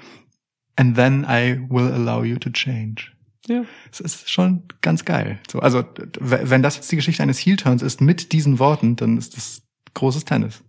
and 0.76 0.96
then 0.96 1.26
I 1.28 1.60
will 1.68 1.90
allow 1.92 2.24
you 2.24 2.38
to 2.38 2.50
change. 2.50 3.12
Ja. 3.48 3.64
Es 3.90 4.00
ist 4.00 4.30
schon 4.30 4.62
ganz 4.80 5.04
geil. 5.04 5.40
So, 5.50 5.58
also 5.58 5.84
wenn 6.20 6.62
das 6.62 6.76
jetzt 6.76 6.92
die 6.92 6.96
Geschichte 6.96 7.22
eines 7.22 7.38
Heel-Turns 7.38 7.82
ist 7.82 8.00
mit 8.00 8.32
diesen 8.32 8.58
Worten, 8.58 8.96
dann 8.96 9.18
ist 9.18 9.36
das 9.36 9.62
großes 9.94 10.24
Tennis. 10.24 10.62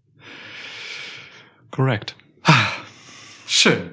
Correct. 1.70 2.16
Schön. 3.48 3.92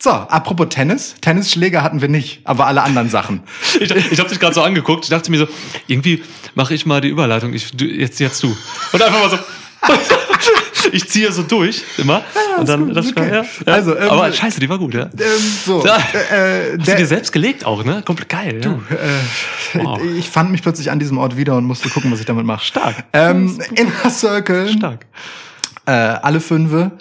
So, 0.00 0.10
apropos 0.10 0.68
Tennis. 0.70 1.16
Tennisschläger 1.20 1.82
hatten 1.82 2.00
wir 2.00 2.08
nicht, 2.08 2.40
aber 2.44 2.66
alle 2.66 2.82
anderen 2.82 3.08
Sachen. 3.08 3.42
Ich, 3.80 3.90
ich 3.90 4.18
habe 4.20 4.28
dich 4.28 4.38
gerade 4.40 4.54
so 4.54 4.62
angeguckt. 4.62 5.04
Ich 5.04 5.10
dachte 5.10 5.30
mir 5.30 5.38
so, 5.38 5.48
irgendwie 5.88 6.22
mache 6.54 6.72
ich 6.74 6.86
mal 6.86 7.00
die 7.00 7.08
Überleitung. 7.08 7.52
Ich, 7.52 7.76
du, 7.76 7.84
jetzt, 7.84 8.18
jetzt 8.20 8.42
du. 8.42 8.56
Und 8.92 9.02
einfach 9.02 9.20
mal 9.20 9.30
so. 9.30 9.38
ich 10.92 11.08
ziehe 11.08 11.30
so 11.32 11.42
durch 11.42 11.82
immer. 11.98 12.22
und 12.58 12.68
dann, 12.68 12.86
gut, 12.86 12.96
das 12.96 13.06
ist 13.06 13.16
war, 13.16 13.22
okay. 13.24 13.34
ja, 13.36 13.42
ja. 13.66 13.72
Also, 13.72 13.96
ähm, 13.96 14.10
aber 14.10 14.32
scheiße, 14.32 14.58
die 14.60 14.68
war 14.68 14.78
gut, 14.78 14.94
ja. 14.94 15.02
Ähm, 15.04 15.10
so, 15.64 15.82
Da- 15.82 15.96
äh, 15.98 16.76
Hast 16.78 16.88
du 16.88 16.96
dir 16.96 17.06
selbst 17.06 17.32
gelegt 17.32 17.64
auch, 17.64 17.84
ne? 17.84 18.02
Komplett 18.04 18.28
geil. 18.28 18.60
ja. 18.64 18.70
äh, 19.80 19.84
Wow. 19.84 20.00
ich 20.16 20.28
fand 20.30 20.50
mich 20.50 20.62
plötzlich 20.62 20.90
an 20.90 20.98
diesem 20.98 21.18
Ort 21.18 21.36
wieder 21.36 21.56
und 21.56 21.64
musste 21.64 21.88
gucken, 21.90 22.10
was 22.12 22.20
ich 22.20 22.26
damit 22.26 22.44
mache. 22.46 22.64
Stark. 22.64 23.04
Ähm, 23.12 23.60
Inner 23.74 24.10
Circle. 24.10 24.68
Stark. 24.70 25.06
äh, 25.86 25.90
alle 25.92 26.40
fünfe 26.40 26.92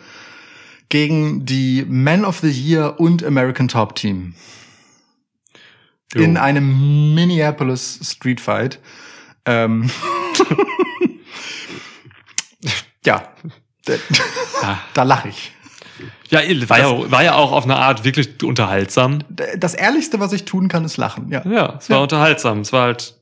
gegen 0.90 1.46
die 1.46 1.86
Men 1.88 2.26
of 2.26 2.40
the 2.40 2.50
Year 2.50 3.00
und 3.00 3.24
American 3.24 3.68
Top 3.68 3.96
Team 3.96 4.36
Jo. 6.14 6.22
in 6.22 6.38
einem 6.38 7.14
Minneapolis 7.14 8.00
Street 8.04 8.40
Fight. 8.40 8.80
Ähm, 9.46 9.90
ja, 13.06 13.28
da, 13.86 13.94
Ah. 14.62 14.78
da 14.94 15.04
lache 15.04 15.30
ich. 15.30 15.52
Ja, 16.30 16.40
war 16.70 16.80
ja, 16.80 17.12
war 17.12 17.24
ja 17.24 17.36
auch 17.36 17.52
auf 17.52 17.64
eine 17.64 17.78
Art 17.78 18.04
wirklich 18.04 18.44
unterhaltsam. 18.44 19.20
Das 19.58 19.74
Ehrlichste, 19.74 20.20
was 20.20 20.34
ich 20.34 20.46
tun 20.46 20.68
kann, 20.68 20.86
ist 20.86 20.98
lachen. 20.98 21.32
Ja. 21.32 21.44
Ja, 21.46 21.76
es 21.80 21.90
war 21.90 22.02
unterhaltsam. 22.02 22.60
Es 22.62 22.74
war 22.74 22.84
halt. 22.84 23.17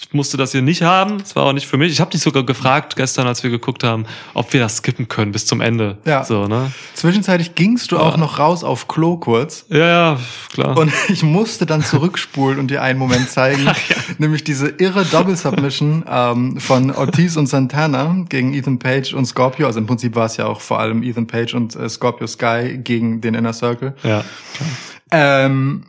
Ich 0.00 0.12
musste 0.12 0.36
das 0.36 0.52
hier 0.52 0.62
nicht 0.62 0.82
haben. 0.82 1.16
Es 1.20 1.34
war 1.36 1.44
auch 1.44 1.52
nicht 1.52 1.66
für 1.66 1.76
mich. 1.76 1.92
Ich 1.92 2.00
habe 2.00 2.10
dich 2.10 2.20
sogar 2.20 2.44
gefragt 2.44 2.96
gestern, 2.96 3.26
als 3.26 3.42
wir 3.42 3.50
geguckt 3.50 3.84
haben, 3.84 4.06
ob 4.34 4.52
wir 4.52 4.60
das 4.60 4.76
skippen 4.78 5.08
können 5.08 5.32
bis 5.32 5.46
zum 5.46 5.60
Ende. 5.60 5.98
Ja. 6.04 6.24
So, 6.24 6.46
ne? 6.46 6.72
Zwischenzeitlich 6.94 7.54
gingst 7.54 7.92
du 7.92 7.98
auch 7.98 8.12
Ja. 8.12 8.16
noch 8.18 8.38
raus 8.38 8.64
auf 8.64 8.88
Klo 8.88 9.16
kurz. 9.16 9.66
Ja, 9.68 9.78
ja, 9.86 10.18
klar. 10.52 10.76
Und 10.76 10.92
ich 11.08 11.22
musste 11.22 11.66
dann 11.66 11.82
zurückspulen 11.82 12.58
und 12.58 12.70
dir 12.70 12.82
einen 12.82 12.98
Moment 12.98 13.28
zeigen, 13.30 13.68
nämlich 14.18 14.44
diese 14.44 14.68
irre 14.68 15.04
Double 15.04 15.36
Submission 15.36 16.04
ähm, 16.08 16.58
von 16.60 16.90
Ortiz 16.90 17.36
und 17.36 17.46
Santana 17.48 18.16
gegen 18.28 18.54
Ethan 18.54 18.78
Page 18.78 19.14
und 19.14 19.26
Scorpio. 19.26 19.66
Also 19.66 19.78
im 19.80 19.86
Prinzip 19.86 20.14
war 20.16 20.26
es 20.26 20.36
ja 20.36 20.46
auch 20.46 20.60
vor 20.60 20.80
allem 20.80 21.02
Ethan 21.02 21.26
Page 21.26 21.54
und 21.54 21.74
äh, 21.76 21.88
Scorpio 21.88 22.26
Sky 22.26 22.78
gegen 22.82 23.20
den 23.20 23.34
Inner 23.34 23.52
Circle. 23.52 23.94
ja. 24.02 24.24
Ähm, 25.10 25.84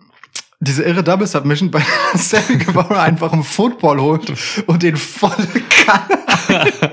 diese 0.60 0.84
irre 0.84 1.03
Double 1.03 1.27
Submission, 1.27 1.72
bei 1.72 1.84
Sammy 2.15 2.57
Guevara 2.57 3.03
einfach 3.03 3.34
einen 3.34 3.44
Football 3.44 3.99
holt 3.99 4.34
und 4.65 4.84
den 4.84 4.98
volle 4.98 5.48
Kanne 5.86 6.91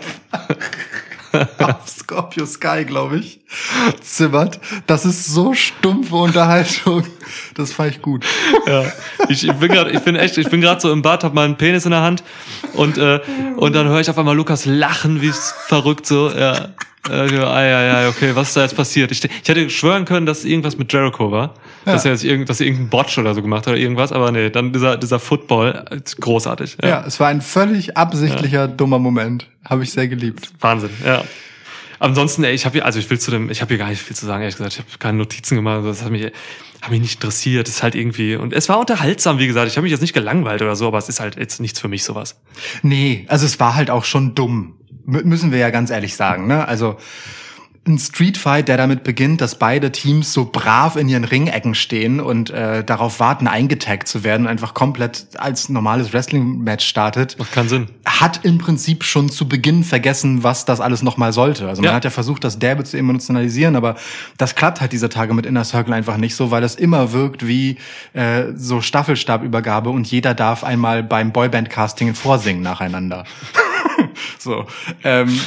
auf 1.59 1.89
Scorpio 1.89 2.45
Sky, 2.47 2.85
glaube 2.85 3.19
ich, 3.19 3.41
zimmert. 4.01 4.61
Das 4.87 5.05
ist 5.05 5.27
so 5.27 5.55
stumpfe 5.55 6.17
Unterhaltung. 6.17 7.05
Das 7.55 7.73
fand 7.73 7.93
ich 7.93 8.03
gut. 8.03 8.25
ja. 8.67 8.85
Ich, 9.29 9.47
ich 9.47 9.55
bin 9.55 9.71
gerade, 9.71 9.91
ich 9.91 10.01
bin 10.01 10.17
echt, 10.17 10.37
ich 10.39 10.51
bin 10.51 10.61
gerade 10.61 10.81
so 10.81 10.93
im 10.93 11.03
Bad, 11.03 11.25
hab 11.25 11.35
meinen 11.35 11.57
Penis 11.57 11.85
in 11.85 11.93
der 11.93 12.03
Hand 12.03 12.23
und 12.75 12.99
äh, 12.99 13.21
und 13.57 13.75
dann 13.75 13.89
höre 13.89 14.01
ich 14.01 14.11
auf 14.11 14.19
einmal 14.19 14.37
Lukas 14.37 14.67
lachen, 14.67 15.23
wie 15.23 15.29
es 15.29 15.55
verrückt 15.67 16.07
so. 16.07 16.31
Ja. 16.31 16.69
Äh, 17.09 17.35
ja, 17.35 17.51
ah, 17.51 17.63
ja, 17.65 18.03
ja, 18.03 18.09
okay, 18.09 18.31
was 18.35 18.49
ist 18.49 18.57
da 18.57 18.63
jetzt 18.63 18.77
passiert? 18.77 19.11
Ich, 19.11 19.25
ich 19.25 19.49
hätte 19.49 19.69
schwören 19.71 20.05
können, 20.05 20.25
dass 20.25 20.45
irgendwas 20.45 20.79
mit 20.79 20.93
Jericho 20.93 21.33
war. 21.33 21.55
Dass 21.85 22.05
er 22.05 22.13
jetzt 22.13 22.23
irgend, 22.23 22.49
dass 22.49 22.61
er 22.61 22.67
irgendeinen 22.67 22.91
Botch 22.91 23.19
oder 23.19 23.35
so 23.35 23.43
gemacht 23.43 23.67
hat 23.67 23.73
oder 23.73 23.81
irgendwas, 23.81 24.13
aber 24.13 24.31
nee, 24.31 24.51
dann 24.51 24.73
dieser, 24.73 24.97
dieser 24.97 25.19
Football, 25.19 25.85
großartig. 26.21 26.77
Ja. 26.81 26.89
Ja, 26.89 27.05
es 27.05 27.19
war 27.19 27.29
ein 27.29 27.41
völlig 27.41 27.97
absichtlicher, 27.97 28.69
dummer 28.69 29.01
Moment. 29.01 29.49
Habe 29.65 29.83
ich 29.83 29.91
sehr 29.91 30.07
geliebt. 30.07 30.53
Wahnsinn, 30.61 30.91
ja. 31.05 31.25
Ansonsten, 31.99 32.45
ey, 32.45 32.53
ich 32.53 32.65
habe 32.67 32.75
hier, 32.75 32.85
also 32.85 32.99
ich 32.99 33.09
will 33.11 33.19
zu 33.19 33.31
dem, 33.31 33.51
ich 33.51 33.61
habe 33.63 33.69
hier 33.69 33.79
gar 33.79 33.89
nicht 33.89 34.03
viel 34.03 34.17
zu 34.17 34.27
sagen, 34.27 34.43
ehrlich 34.43 34.57
gesagt, 34.57 34.75
ich 34.75 34.79
habe 34.81 34.89
keine 34.99 35.19
Notizen 35.19 35.57
gemacht, 35.57 35.85
das 35.85 36.03
hat 36.03 36.11
mich, 36.11 36.25
hat 36.81 36.91
mich 36.91 37.01
nicht 37.01 37.15
interessiert, 37.15 37.69
das 37.69 37.77
ist 37.77 37.83
halt 37.85 37.95
irgendwie, 37.95 38.35
und 38.35 38.53
es 38.53 38.69
war 38.69 38.79
unterhaltsam, 38.81 39.39
wie 39.39 39.47
gesagt, 39.47 39.69
ich 39.69 39.77
habe 39.77 39.85
mich 39.85 39.93
jetzt 39.93 40.01
nicht 40.01 40.13
gelangweilt 40.13 40.63
oder 40.63 40.75
so, 40.75 40.89
aber 40.89 40.99
es 40.99 41.09
ist 41.09 41.21
halt 41.21 41.37
jetzt 41.37 41.61
nichts 41.61 41.79
für 41.79 41.87
mich 41.87 42.03
sowas. 42.03 42.41
Nee, 42.83 43.25
also 43.29 43.47
es 43.47 43.61
war 43.61 43.77
halt 43.77 43.89
auch 43.89 44.05
schon 44.05 44.35
dumm. 44.35 44.75
M 45.07 45.21
müssen 45.29 45.51
wir 45.53 45.59
ja 45.59 45.71
ganz 45.71 45.91
ehrlich 45.91 46.17
sagen, 46.17 46.47
ne? 46.47 46.67
Also 46.69 46.97
ein 47.85 47.99
Streetfight, 47.99 48.69
der 48.69 48.77
damit 48.77 49.03
beginnt, 49.03 49.41
dass 49.41 49.57
beide 49.57 49.91
Teams 49.91 50.33
so 50.33 50.45
brav 50.45 50.95
in 50.95 51.09
ihren 51.09 51.25
Ringecken 51.25 51.75
stehen 51.75 52.21
und 52.21 52.49
äh, 52.51 52.85
darauf 52.85 53.19
warten, 53.19 53.49
eingetaggt 53.49 54.07
zu 54.07 54.23
werden 54.23 54.43
und 54.43 54.49
einfach 54.53 54.73
komplett 54.73 55.27
als 55.37 55.69
normales 55.69 56.13
Wrestling-Match 56.13 56.87
startet, 56.87 57.37
Macht 57.41 57.51
keinen 57.51 57.69
Sinn. 57.69 57.89
hat 58.05 58.45
im 58.45 58.59
Prinzip 58.59 59.03
schon 59.03 59.31
zu 59.31 59.49
Beginn 59.49 59.83
vergessen, 59.83 60.45
was 60.45 60.65
das 60.65 60.81
alles 60.81 61.03
nochmal 61.03 61.33
sollte. 61.33 61.67
Also 61.69 61.83
man 61.83 61.91
Ja. 61.91 61.97
hat 61.97 62.05
ja 62.05 62.11
versucht, 62.11 62.45
das 62.45 62.61
Derbe 62.61 62.85
zu 62.85 62.97
emotionalisieren, 62.97 63.75
aber 63.75 63.97
das 64.39 64.55
klappt 64.55 64.81
halt 64.81 64.93
dieser 64.93 65.11
Tage 65.11 65.35
mit 65.35 65.45
Inner 65.45 65.65
Circle 65.65 65.93
einfach 65.93 66.19
nicht 66.19 66.37
so, 66.37 66.53
weil 66.53 66.63
es 66.63 66.77
immer 66.77 67.11
wirkt 67.11 67.49
wie 67.49 67.79
äh, 68.13 68.45
so 68.55 68.81
Staffelstabübergabe 68.81 69.91
und 69.91 70.07
jeder 70.07 70.35
darf 70.35 70.63
einmal 70.63 71.03
beim 71.03 71.33
Boyband-Casting 71.33 72.15
vorsingen 72.15 72.63
nacheinander. 72.63 73.25
So, 74.43 74.67
ähm, 75.05 75.29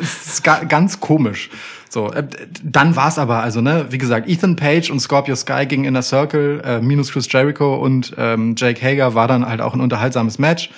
ist, 0.00 0.44
ganz 0.44 1.00
komisch. 1.00 1.50
So, 1.88 2.12
äh, 2.12 2.24
dann 2.62 2.94
war's 2.94 3.18
aber, 3.18 3.42
also 3.42 3.60
ne, 3.60 3.86
wie 3.90 3.98
gesagt, 3.98 4.28
Ethan 4.28 4.54
Page 4.54 4.90
und 4.90 5.00
Scorpio 5.00 5.34
Sky 5.34 5.66
gingen 5.66 5.84
in 5.84 5.94
der 5.94 6.04
Circle, 6.04 6.62
äh, 6.64 6.80
minus 6.80 7.10
Chris 7.10 7.26
Jericho 7.30 7.74
und 7.74 8.14
ähm, 8.16 8.54
Jake 8.56 8.80
Hager 8.80 9.14
war 9.16 9.26
dann 9.26 9.44
halt 9.44 9.60
auch 9.60 9.74
ein 9.74 9.80
unterhaltsames 9.80 10.38
Match. 10.38 10.70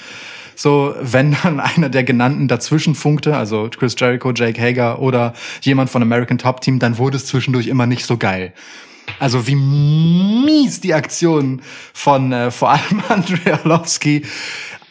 So, 0.54 0.94
wenn 1.00 1.36
dann 1.42 1.60
einer 1.76 1.90
der 1.90 2.04
genannten 2.04 2.48
dazwischen 2.48 2.94
funkte, 2.94 3.36
also 3.36 3.68
Chris 3.68 3.94
Jericho, 3.98 4.32
Jake 4.32 4.60
Hager 4.60 5.00
oder 5.00 5.34
jemand 5.60 5.90
von 5.90 6.00
American 6.00 6.38
Top 6.38 6.62
Team, 6.62 6.78
dann 6.78 6.96
wurde 6.96 7.18
es 7.18 7.26
zwischendurch 7.26 7.66
immer 7.66 7.86
nicht 7.86 8.06
so 8.06 8.16
geil. 8.16 8.54
Also 9.18 9.46
wie 9.46 9.56
mies 9.56 10.80
die 10.80 10.94
Aktion 10.94 11.60
von 11.92 12.32
äh, 12.32 12.50
vor 12.50 12.70
allem 12.70 13.02
Andrei 13.08 13.52
Arlovski, 13.52 14.22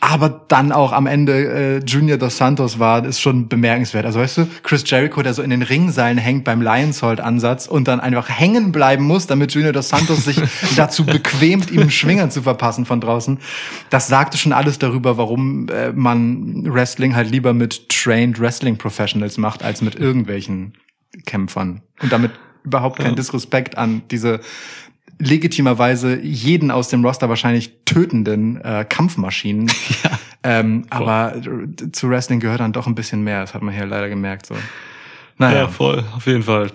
aber 0.04 0.30
dann 0.48 0.72
auch 0.72 0.94
am 0.94 1.06
Ende 1.06 1.78
äh, 1.78 1.78
Junior 1.86 2.18
dos 2.18 2.36
Santos 2.36 2.80
war, 2.80 3.06
ist 3.06 3.22
schon 3.22 3.48
bemerkenswert. 3.48 4.04
Also 4.04 4.20
weißt 4.20 4.38
du, 4.40 4.48
Chris 4.64 4.84
Jericho, 4.88 5.22
der 5.22 5.36
so 5.36 5.44
in 5.44 5.52
den 5.52 5.62
Ringseilen 5.62 6.18
hängt 6.18 6.44
beim 6.44 6.60
Lionshold-Ansatz 6.60 7.68
und 7.68 7.88
dann 7.88 8.00
einfach 8.00 8.28
hängen 8.28 8.72
bleiben 8.72 9.06
muss, 9.06 9.28
damit 9.28 9.54
Junior 9.54 9.74
dos 9.74 9.90
Santos 9.90 10.26
sich 10.26 10.42
dazu 10.76 11.06
bequemt, 11.06 11.70
ihm 11.70 11.82
einen 11.82 11.92
Schwinger 11.92 12.32
zu 12.32 12.42
verpassen 12.42 12.86
von 12.86 13.00
draußen. 13.00 13.38
Das 13.92 14.08
sagte 14.08 14.40
schon 14.40 14.54
alles 14.54 14.80
darüber, 14.80 15.18
warum 15.18 15.68
äh, 15.70 15.92
man 15.92 16.74
Wrestling 16.74 17.16
halt 17.16 17.30
lieber 17.30 17.54
mit 17.54 17.88
trained 17.90 18.40
Wrestling 18.40 18.78
Professionals 18.78 19.38
macht, 19.38 19.62
als 19.62 19.84
mit 19.84 19.96
irgendwelchen 19.96 20.74
Kämpfern. 21.28 21.84
Und 22.02 22.12
damit 22.12 22.32
überhaupt 22.64 22.98
kein 22.98 23.16
Disrespekt 23.16 23.78
an 23.78 24.02
diese 24.10 24.40
legitimerweise 25.22 26.20
jeden 26.20 26.72
aus 26.72 26.90
dem 26.90 27.06
Roster 27.06 27.30
wahrscheinlich 27.30 27.72
tötenden 27.86 28.60
äh, 28.62 28.86
Kampfmaschinen. 28.88 29.72
Ähm, 30.44 30.86
aber 30.90 31.36
zu 31.92 32.10
Wrestling 32.10 32.40
gehört 32.40 32.62
dann 32.62 32.74
doch 32.74 32.88
ein 32.88 32.96
bisschen 32.96 33.24
mehr. 33.24 33.42
Das 33.42 33.54
hat 33.54 33.62
man 33.62 33.76
hier 33.76 33.86
leider 33.86 34.10
gemerkt. 34.10 34.48
So. 34.48 34.56
Naja, 35.38 35.62
Ja, 35.62 35.68
voll, 35.68 36.04
auf 36.16 36.28
jeden 36.28 36.44
Fall. 36.44 36.70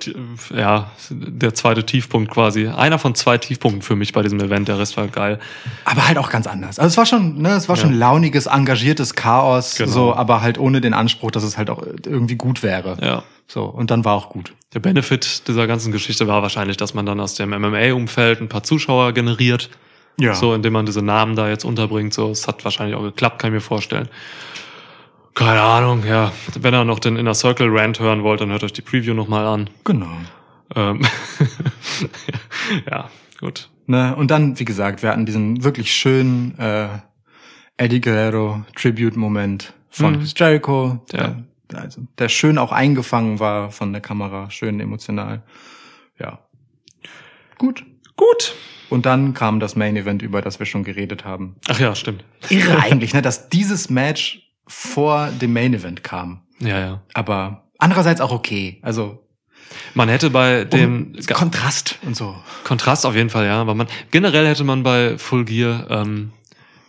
Ja, 0.55 0.91
der 1.11 1.55
zweite 1.55 1.87
Tiefpunkt 1.87 2.31
quasi. 2.33 2.67
Einer 2.67 2.99
von 2.99 3.15
zwei 3.15 3.39
Tiefpunkten 3.39 3.83
für 3.83 3.95
mich 3.97 4.13
bei 4.13 4.23
diesem 4.23 4.41
Event. 4.41 4.67
Der 4.69 4.79
Rest 4.79 4.97
war 4.97 5.07
geil. 5.09 5.39
aber 5.85 6.09
halt 6.09 6.19
auch 6.19 6.31
ganz 6.31 6.47
anders. 6.47 6.79
Also 6.79 6.89
es 6.89 6.97
war 6.97 7.07
schon, 7.07 7.41
ne, 7.41 7.51
es 7.51 7.69
war 7.69 7.77
schon 7.77 7.93
Ja. 7.93 7.99
launiges, 7.99 8.47
engagiertes 8.47 9.15
Chaos, 9.15 9.77
Genau. 9.77 9.91
so, 9.91 10.15
aber 10.15 10.41
halt 10.43 10.59
ohne 10.59 10.81
den 10.81 10.95
Anspruch, 10.95 11.31
dass 11.31 11.43
es 11.45 11.57
halt 11.57 11.71
auch 11.71 11.83
irgendwie 12.05 12.37
gut 12.37 12.63
wäre. 12.63 12.97
Ja. 13.01 13.23
So 13.47 13.65
und 13.65 13.91
dann 13.93 14.05
war 14.05 14.15
auch 14.15 14.31
gut. 14.31 14.53
Der 14.75 14.81
Benefit 14.81 15.47
dieser 15.47 15.67
ganzen 15.69 15.93
Geschichte 15.93 16.27
war 16.27 16.43
wahrscheinlich, 16.43 16.77
dass 16.77 16.93
man 16.95 17.07
dann 17.07 17.21
aus 17.21 17.35
dem 17.35 17.51
MMA-Umfeld 17.51 18.41
ein 18.41 18.49
paar 18.49 18.65
Zuschauer 18.65 19.13
generiert. 19.13 19.71
Ja. 20.19 20.35
So, 20.35 20.55
indem 20.55 20.73
man 20.73 20.87
diese 20.87 21.03
Namen 21.03 21.37
da 21.37 21.49
jetzt 21.49 21.65
unterbringt. 21.65 22.15
So, 22.15 22.31
es 22.31 22.49
hat 22.49 22.65
wahrscheinlich 22.65 22.97
auch 22.97 23.03
geklappt, 23.03 23.39
kann 23.39 23.51
ich 23.51 23.55
mir 23.55 23.61
vorstellen. 23.61 24.09
Keine 25.37 25.61
Ahnung, 25.61 26.03
ja. 26.07 26.33
Wenn 26.59 26.75
ihr 26.75 26.85
noch 26.85 26.99
den 26.99 27.17
Inner 27.17 27.35
Circle 27.35 27.69
Rant 27.71 28.01
hören 28.01 28.23
wollt, 28.23 28.41
dann 28.41 28.51
hört 28.51 28.65
euch 28.65 28.73
die 28.73 28.81
Preview 28.81 29.13
nochmal 29.13 29.47
an. 29.47 29.69
Genau. 29.85 30.09
Ähm 30.75 31.03
ja, 32.91 33.11
gut. 33.39 33.69
Ne? 33.87 34.17
Und 34.17 34.31
dann, 34.31 34.59
wie 34.59 34.65
gesagt, 34.65 35.03
wir 35.03 35.11
hatten 35.11 35.27
diesen 35.27 35.63
wirklich 35.63 35.93
schönen 35.95 36.59
äh, 36.59 36.89
Eddie 37.77 38.01
Guerrero 38.01 38.65
Tribute-Moment 38.77 39.75
von 39.91 40.15
Mhm. 40.15 40.19
Chris 40.21 40.33
Jericho, 40.37 41.05
Ja. 41.13 41.37
der, 41.71 41.81
also, 41.83 42.01
der 42.17 42.31
schön 42.31 42.57
auch 42.57 42.73
eingefangen 42.73 43.39
war 43.39 43.71
von 43.71 43.93
der 43.93 44.01
Kamera, 44.01 44.51
schön 44.51 44.81
emotional. 44.81 45.43
Ja. 46.19 46.39
Gut. 47.59 47.85
Gut. 48.17 48.55
Und 48.89 49.05
dann 49.05 49.35
kam 49.35 49.61
das 49.61 49.77
Main 49.77 49.97
Event, 49.97 50.23
über 50.23 50.41
das 50.41 50.59
wir 50.61 50.65
schon 50.67 50.83
geredet 50.83 51.27
haben. 51.27 51.57
Ach 51.69 51.79
ja, 51.79 51.95
stimmt. 51.95 52.25
Irre 52.49 52.79
eigentlich, 52.81 53.13
ne, 53.13 53.21
dass 53.21 53.51
dieses 53.51 53.91
Match 53.91 54.46
vor 54.67 55.31
dem 55.31 55.53
Main 55.53 55.75
Event 55.75 56.03
kam. 56.03 56.41
Ja, 56.61 56.79
ja. 56.79 57.03
Aber 57.15 57.65
andererseits 57.79 58.21
auch 58.21 58.33
okay. 58.33 58.79
Also 58.83 59.23
Man 59.95 60.09
hätte 60.09 60.31
bei 60.31 60.65
dem 60.65 61.15
um, 61.17 61.27
Kontrast 61.35 61.99
und 62.03 62.17
so. 62.17 62.37
Kontrast 62.65 63.07
auf 63.07 63.15
jeden 63.15 63.31
Fall, 63.31 63.47
ja. 63.47 63.61
Aber 63.61 63.75
man 63.75 63.87
generell 64.11 64.47
hätte 64.47 64.65
man 64.65 64.83
bei 64.83 65.19
Full 65.19 65.45
Gear 65.45 65.87
ähm, 65.91 66.33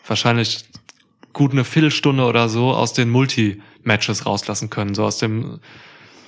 wahrscheinlich 0.06 0.66
gut 1.34 1.52
eine 1.52 1.64
Viertelstunde 1.64 2.24
oder 2.24 2.50
so 2.50 2.72
aus 2.72 2.94
den 2.94 3.10
Multi-Matches 3.10 4.26
rauslassen 4.26 4.70
können. 4.70 4.96
So 4.96 5.06
aus 5.06 5.18
dem 5.20 5.60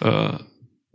äh, 0.02 0.34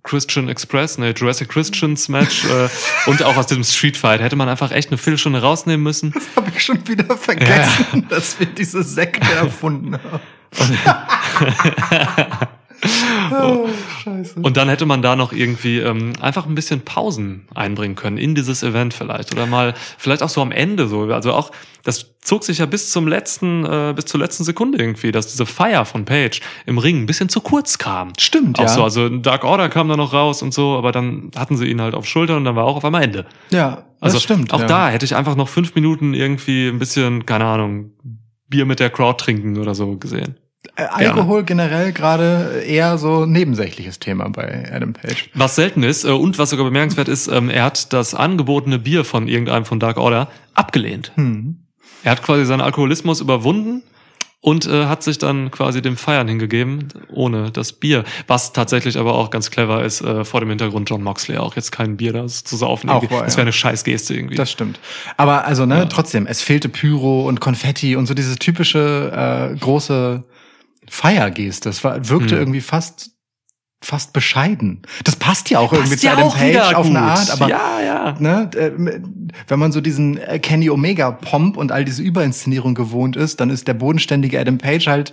Christian 0.04 0.48
Express, 0.48 0.98
ne, 0.98 1.14
Jurassic 1.16 1.48
Christians 1.48 2.08
Match 2.08 2.44
äh, 2.44 2.68
und 3.10 3.22
auch 3.22 3.36
aus 3.36 3.46
dem 3.46 3.64
Street 3.64 3.96
Fight 3.96 4.20
hätte 4.20 4.36
man 4.36 4.48
einfach 4.48 4.70
echt 4.70 4.90
eine 4.90 4.98
Viertelstunde 4.98 5.40
rausnehmen 5.40 5.82
müssen. 5.82 6.14
Habe 6.36 6.52
ich 6.54 6.62
schon 6.62 6.86
wieder 6.86 7.16
vergessen, 7.16 8.06
dass 8.08 8.38
wir 8.38 8.46
diese 8.46 8.82
Sekte 8.82 9.32
erfunden 9.34 9.94
haben. 9.94 10.20
Oh, 13.32 13.68
scheiße. 14.02 14.40
Und 14.40 14.56
dann 14.56 14.68
hätte 14.68 14.86
man 14.86 15.02
da 15.02 15.16
noch 15.16 15.32
irgendwie 15.32 15.78
ähm, 15.78 16.12
einfach 16.20 16.46
ein 16.46 16.54
bisschen 16.54 16.82
Pausen 16.82 17.46
einbringen 17.54 17.94
können 17.94 18.18
in 18.18 18.34
dieses 18.34 18.62
Event 18.62 18.94
vielleicht 18.94 19.32
oder 19.32 19.46
mal 19.46 19.74
vielleicht 19.98 20.22
auch 20.22 20.28
so 20.28 20.42
am 20.42 20.52
Ende 20.52 20.86
so. 20.86 21.02
Also 21.04 21.32
auch 21.32 21.50
das 21.82 22.14
zog 22.20 22.44
sich 22.44 22.58
ja 22.58 22.66
bis 22.66 22.90
zum 22.90 23.06
letzten, 23.06 23.64
äh, 23.64 23.92
bis 23.94 24.06
zur 24.06 24.20
letzten 24.20 24.44
Sekunde 24.44 24.78
irgendwie, 24.78 25.12
dass 25.12 25.26
diese 25.26 25.46
Feier 25.46 25.84
von 25.84 26.04
Page 26.04 26.40
im 26.66 26.78
Ring 26.78 27.02
ein 27.02 27.06
bisschen 27.06 27.28
zu 27.28 27.40
kurz 27.40 27.78
kam. 27.78 28.12
Stimmt, 28.18 28.58
Auch 28.58 28.64
ja. 28.64 28.68
so, 28.68 28.84
also 28.84 29.08
Dark 29.08 29.44
Order 29.44 29.68
kam 29.68 29.88
da 29.88 29.96
noch 29.96 30.12
raus 30.12 30.42
und 30.42 30.54
so, 30.54 30.76
aber 30.76 30.92
dann 30.92 31.30
hatten 31.36 31.56
sie 31.56 31.66
ihn 31.66 31.80
halt 31.80 31.94
auf 31.94 32.06
Schultern 32.06 32.38
und 32.38 32.44
dann 32.44 32.56
war 32.56 32.64
auch 32.64 32.76
auf 32.76 32.84
einmal 32.84 33.02
Ende. 33.02 33.26
ja, 33.50 33.84
Also 34.00 34.16
das 34.16 34.22
stimmt. 34.22 34.52
auch 34.54 34.60
ja. 34.60 34.66
da 34.66 34.88
hätte 34.88 35.04
ich 35.04 35.14
einfach 35.14 35.36
noch 35.36 35.48
fünf 35.48 35.74
Minuten 35.74 36.14
irgendwie 36.14 36.68
ein 36.68 36.78
bisschen, 36.78 37.26
keine 37.26 37.44
Ahnung, 37.44 37.92
Bier 38.48 38.64
mit 38.66 38.80
der 38.80 38.90
Crowd 38.90 39.22
trinken 39.22 39.58
oder 39.58 39.74
so 39.74 39.96
gesehen. 39.96 40.36
Äh, 40.76 40.84
Alkohol 40.84 41.44
generell 41.44 41.92
gerade 41.92 42.62
eher 42.66 42.98
so 42.98 43.26
nebensächliches 43.26 43.98
Thema 43.98 44.28
bei 44.28 44.70
Adam 44.72 44.92
Page. 44.92 45.30
Was 45.34 45.54
selten 45.54 45.82
ist 45.82 46.04
äh, 46.04 46.10
und 46.10 46.38
was 46.38 46.50
sogar 46.50 46.64
bemerkenswert 46.64 47.08
ist, 47.08 47.28
ähm, 47.28 47.48
er 47.48 47.64
hat 47.64 47.92
das 47.92 48.14
angebotene 48.14 48.78
Bier 48.78 49.04
von 49.04 49.28
irgendeinem 49.28 49.64
von 49.64 49.78
Dark 49.78 49.98
Order 49.98 50.28
abgelehnt. 50.54 51.12
Hm. 51.14 51.58
Er 52.02 52.12
hat 52.12 52.22
quasi 52.22 52.44
seinen 52.44 52.60
Alkoholismus 52.60 53.20
überwunden 53.20 53.82
und 54.44 54.66
äh, 54.66 54.84
hat 54.86 55.02
sich 55.02 55.16
dann 55.16 55.50
quasi 55.50 55.80
dem 55.80 55.96
Feiern 55.96 56.28
hingegeben, 56.28 56.88
ohne 57.08 57.50
das 57.50 57.72
Bier. 57.72 58.04
Was 58.26 58.52
tatsächlich 58.52 58.98
aber 58.98 59.14
auch 59.14 59.30
ganz 59.30 59.50
clever 59.50 59.82
ist, 59.82 60.02
äh, 60.02 60.24
vor 60.24 60.40
dem 60.40 60.50
Hintergrund 60.50 60.90
John 60.90 61.02
Moxley 61.02 61.38
auch 61.38 61.56
jetzt 61.56 61.72
kein 61.72 61.96
Bier 61.96 62.12
da 62.12 62.26
zu 62.26 62.54
saufen. 62.56 62.90
Auch 62.90 63.10
wahr, 63.10 63.24
das 63.24 63.34
ja. 63.34 63.38
wäre 63.38 63.46
eine 63.46 63.52
scheiß 63.52 63.84
Geste 63.84 64.14
irgendwie. 64.14 64.34
Das 64.34 64.50
stimmt. 64.50 64.78
Aber 65.16 65.46
also, 65.46 65.64
ne, 65.64 65.88
trotzdem, 65.88 66.26
es 66.26 66.42
fehlte 66.42 66.68
Pyro 66.68 67.26
und 67.26 67.40
Konfetti 67.40 67.96
und 67.96 68.04
so 68.04 68.12
diese 68.12 68.36
typische 68.36 69.52
äh, 69.54 69.56
große 69.56 70.24
Feiergeste. 70.88 71.68
Es 71.68 71.84
war, 71.84 72.08
wirkte 72.08 72.34
Hm. 72.34 72.40
irgendwie 72.40 72.60
fast 72.60 73.10
fast 73.84 74.12
bescheiden. 74.12 74.82
Das 75.04 75.16
passt 75.16 75.50
ja 75.50 75.58
auch 75.58 75.70
Passt 75.70 75.82
irgendwie 75.82 75.98
zu 75.98 76.06
ja 76.06 76.16
auch 76.16 76.36
Page 76.36 76.74
auf 76.74 76.86
eine. 76.86 77.00
Art, 77.00 77.30
aber 77.30 77.48
ja, 77.48 77.80
ja. 77.84 78.16
ne, 78.18 78.50
äh, 78.56 78.72
wenn 79.46 79.58
man 79.58 79.72
so 79.72 79.80
diesen 79.82 80.16
äh, 80.16 80.38
Kenny 80.38 80.70
Omega 80.70 81.10
Pomp 81.10 81.56
und 81.56 81.70
all 81.70 81.84
diese 81.84 82.02
Überinszenierung 82.02 82.74
gewohnt 82.74 83.14
ist, 83.14 83.40
dann 83.40 83.50
ist 83.50 83.68
der 83.68 83.74
bodenständige 83.74 84.40
Adam 84.40 84.58
Page 84.58 84.86
halt 84.86 85.12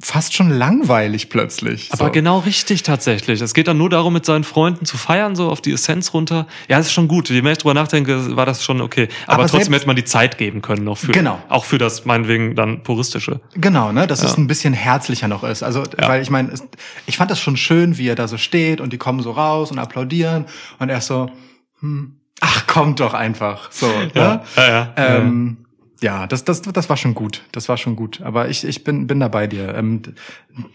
fast 0.00 0.34
schon 0.34 0.50
langweilig 0.50 1.30
plötzlich. 1.30 1.92
Aber 1.92 2.06
so. 2.06 2.10
genau 2.10 2.38
richtig 2.40 2.82
tatsächlich. 2.82 3.40
Es 3.40 3.54
geht 3.54 3.68
dann 3.68 3.78
nur 3.78 3.88
darum, 3.90 4.12
mit 4.12 4.26
seinen 4.26 4.42
Freunden 4.44 4.84
zu 4.86 4.96
feiern, 4.96 5.36
so 5.36 5.48
auf 5.50 5.60
die 5.60 5.72
Essenz 5.72 6.12
runter. 6.12 6.46
Ja, 6.68 6.78
ist 6.78 6.92
schon 6.92 7.06
gut. 7.06 7.30
Je 7.30 7.42
mehr 7.42 7.52
ich 7.52 7.58
drüber 7.58 7.74
nachdenke, 7.74 8.36
war 8.36 8.44
das 8.44 8.64
schon 8.64 8.80
okay. 8.80 9.08
Aber, 9.26 9.42
Aber 9.42 9.48
trotzdem 9.48 9.72
hätte 9.72 9.86
man 9.86 9.94
die 9.96 10.04
Zeit 10.04 10.36
geben 10.36 10.62
können 10.62 10.84
noch 10.84 10.98
für, 10.98 11.12
Genau. 11.12 11.38
auch 11.48 11.64
für 11.64 11.78
das 11.78 12.04
meinetwegen 12.04 12.54
dann 12.56 12.82
puristische. 12.82 13.40
Genau, 13.54 13.92
ne, 13.92 14.06
dass 14.06 14.22
es 14.22 14.32
Ja. 14.32 14.38
ein 14.38 14.46
bisschen 14.48 14.74
herzlicher 14.74 15.28
noch 15.28 15.44
ist. 15.44 15.62
Also, 15.62 15.84
Ja. 15.98 16.08
weil 16.08 16.22
ich 16.22 16.30
meine, 16.30 16.50
es- 16.50 16.64
ich 17.06 17.16
fand 17.16 17.30
das 17.30 17.40
schon 17.40 17.56
schön, 17.56 17.96
wie 17.96 18.08
er 18.08 18.14
da 18.16 18.26
so 18.26 18.36
steht 18.36 18.80
und 18.80 18.92
die 18.92 18.98
kommen 18.98 19.20
so 19.22 19.30
raus 19.30 19.70
und 19.70 19.78
applaudieren 19.78 20.46
und 20.80 20.88
er 20.88 20.98
ist 20.98 21.06
so, 21.06 21.30
hm, 21.80 22.16
ach, 22.40 22.66
kommt 22.66 23.00
doch 23.00 23.14
einfach. 23.14 23.70
So, 23.70 23.86
Ja, 24.14 24.28
ne? 24.34 24.40
ja, 24.56 24.68
ja. 24.68 24.92
Ähm, 24.96 25.58
ja, 26.00 26.26
das, 26.26 26.44
das, 26.44 26.62
das 26.62 26.88
war 26.88 26.96
schon 26.96 27.14
gut. 27.14 27.42
Das 27.52 27.68
war 27.68 27.76
schon 27.76 27.96
gut. 27.96 28.20
Aber 28.20 28.48
ich, 28.48 28.64
ich 28.64 28.84
bin, 28.84 29.06
bin 29.06 29.20
da 29.20 29.28
bei 29.28 29.46
dir. 29.46 29.74
Ähm, 29.74 30.02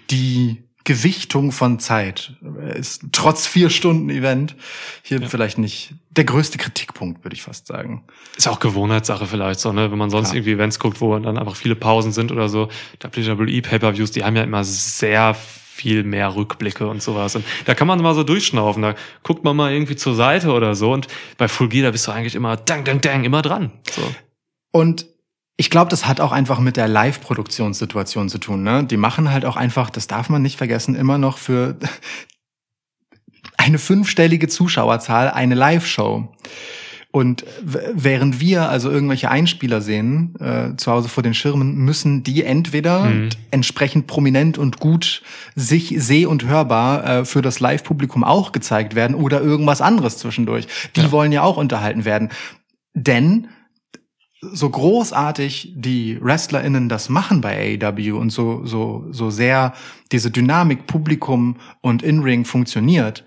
die 0.09 0.63
Gewichtung 0.85 1.51
von 1.51 1.77
Zeit 1.77 2.33
ist 2.73 3.03
trotz 3.11 3.45
vier 3.45 3.69
Stunden 3.69 4.09
Event 4.09 4.55
hier 5.03 5.21
vielleicht 5.21 5.57
nicht 5.57 5.93
der 6.09 6.23
größte 6.23 6.57
Kritikpunkt, 6.57 7.23
würde 7.23 7.35
ich 7.35 7.43
fast 7.43 7.67
sagen. 7.67 8.05
Ist 8.35 8.47
auch 8.47 8.59
Gewohnheitssache 8.59 9.27
vielleicht 9.27 9.59
so, 9.59 9.71
ne? 9.71 9.91
Wenn 9.91 9.97
man 9.97 10.09
sonst 10.09 10.29
Klar. 10.29 10.37
irgendwie 10.37 10.53
Events 10.53 10.79
guckt, 10.79 10.99
wo 10.99 11.17
dann 11.19 11.37
einfach 11.37 11.55
viele 11.55 11.75
Pausen 11.75 12.11
sind 12.11 12.31
oder 12.31 12.49
so. 12.49 12.69
WWE 12.99 13.61
Pay-Per-Views, 13.61 14.11
die 14.11 14.23
haben 14.23 14.35
ja 14.35 14.43
immer 14.43 14.63
sehr 14.63 15.35
viel 15.35 16.03
mehr 16.03 16.35
Rückblicke 16.35 16.87
und 16.87 17.01
sowas. 17.03 17.35
Und 17.35 17.45
da 17.65 17.75
kann 17.75 17.87
man 17.87 18.01
mal 18.01 18.15
so 18.15 18.23
durchschnaufen. 18.23 18.81
Da 18.81 18.95
guckt 19.23 19.43
man 19.43 19.55
mal 19.55 19.71
irgendwie 19.71 19.95
zur 19.95 20.15
Seite 20.15 20.51
oder 20.51 20.75
so. 20.75 20.91
Und 20.91 21.07
bei 21.37 21.47
Full 21.47 21.69
Gear, 21.69 21.83
da 21.83 21.91
bist 21.91 22.07
du 22.07 22.11
eigentlich 22.11 22.35
immer 22.35 22.57
dang, 22.57 22.83
dang, 22.83 22.99
dang, 22.99 23.23
immer 23.25 23.41
dran. 23.41 23.71
So. 23.91 24.01
Und 24.71 25.07
ich 25.57 25.69
glaube, 25.69 25.89
das 25.89 26.07
hat 26.07 26.21
auch 26.21 26.31
einfach 26.31 26.59
mit 26.59 26.77
der 26.77 26.87
Live-Produktionssituation 26.87 28.29
zu 28.29 28.37
tun. 28.37 28.63
Ne? 28.63 28.85
Die 28.85 28.97
machen 28.97 29.29
halt 29.31 29.43
auch 29.45 29.57
einfach, 29.57 29.89
das 29.89 30.07
darf 30.07 30.29
man 30.29 30.41
nicht 30.41 30.57
vergessen, 30.57 30.95
immer 30.95 31.17
noch 31.17 31.37
für 31.37 31.77
eine 33.57 33.77
fünfstellige 33.77 34.47
Zuschauerzahl 34.47 35.29
eine 35.31 35.55
Live-Show. 35.55 36.31
Und 37.11 37.43
während 37.63 38.39
wir 38.39 38.69
also 38.69 38.91
irgendwelche 38.91 39.31
Einspieler 39.31 39.81
sehen, 39.81 40.35
äh, 40.39 40.75
zu 40.77 40.91
Hause 40.91 41.09
vor 41.09 41.23
den 41.23 41.33
Schirmen, 41.33 41.73
müssen 41.75 42.21
die 42.23 42.43
entweder 42.43 43.05
Mhm. 43.05 43.29
entsprechend 43.49 44.05
prominent 44.05 44.59
und 44.59 44.79
gut 44.79 45.23
sich 45.55 45.95
seh- 45.97 46.27
und 46.27 46.45
hörbar 46.45 47.03
äh, 47.05 47.25
für 47.25 47.41
das 47.41 47.59
Live-Publikum 47.59 48.23
auch 48.23 48.51
gezeigt 48.51 48.93
werden 48.93 49.15
oder 49.15 49.41
irgendwas 49.41 49.81
anderes 49.81 50.19
zwischendurch. 50.19 50.67
Die 50.95 51.01
Ja. 51.01 51.11
wollen 51.11 51.31
ja 51.31 51.41
auch 51.41 51.57
unterhalten 51.57 52.05
werden. 52.05 52.29
Denn 52.93 53.47
so 54.41 54.69
großartig 54.69 55.73
die 55.75 56.17
WrestlerInnen 56.21 56.87
das 56.87 57.09
machen 57.09 57.41
bei 57.41 57.77
AEW 57.81 58.17
und 58.17 58.29
so, 58.29 58.65
so, 58.65 59.05
so 59.11 59.29
sehr 59.29 59.73
diese 60.11 60.31
Dynamik, 60.31 60.87
Publikum 60.87 61.57
und 61.81 62.03
In-Ring 62.03 62.45
funktioniert, 62.45 63.25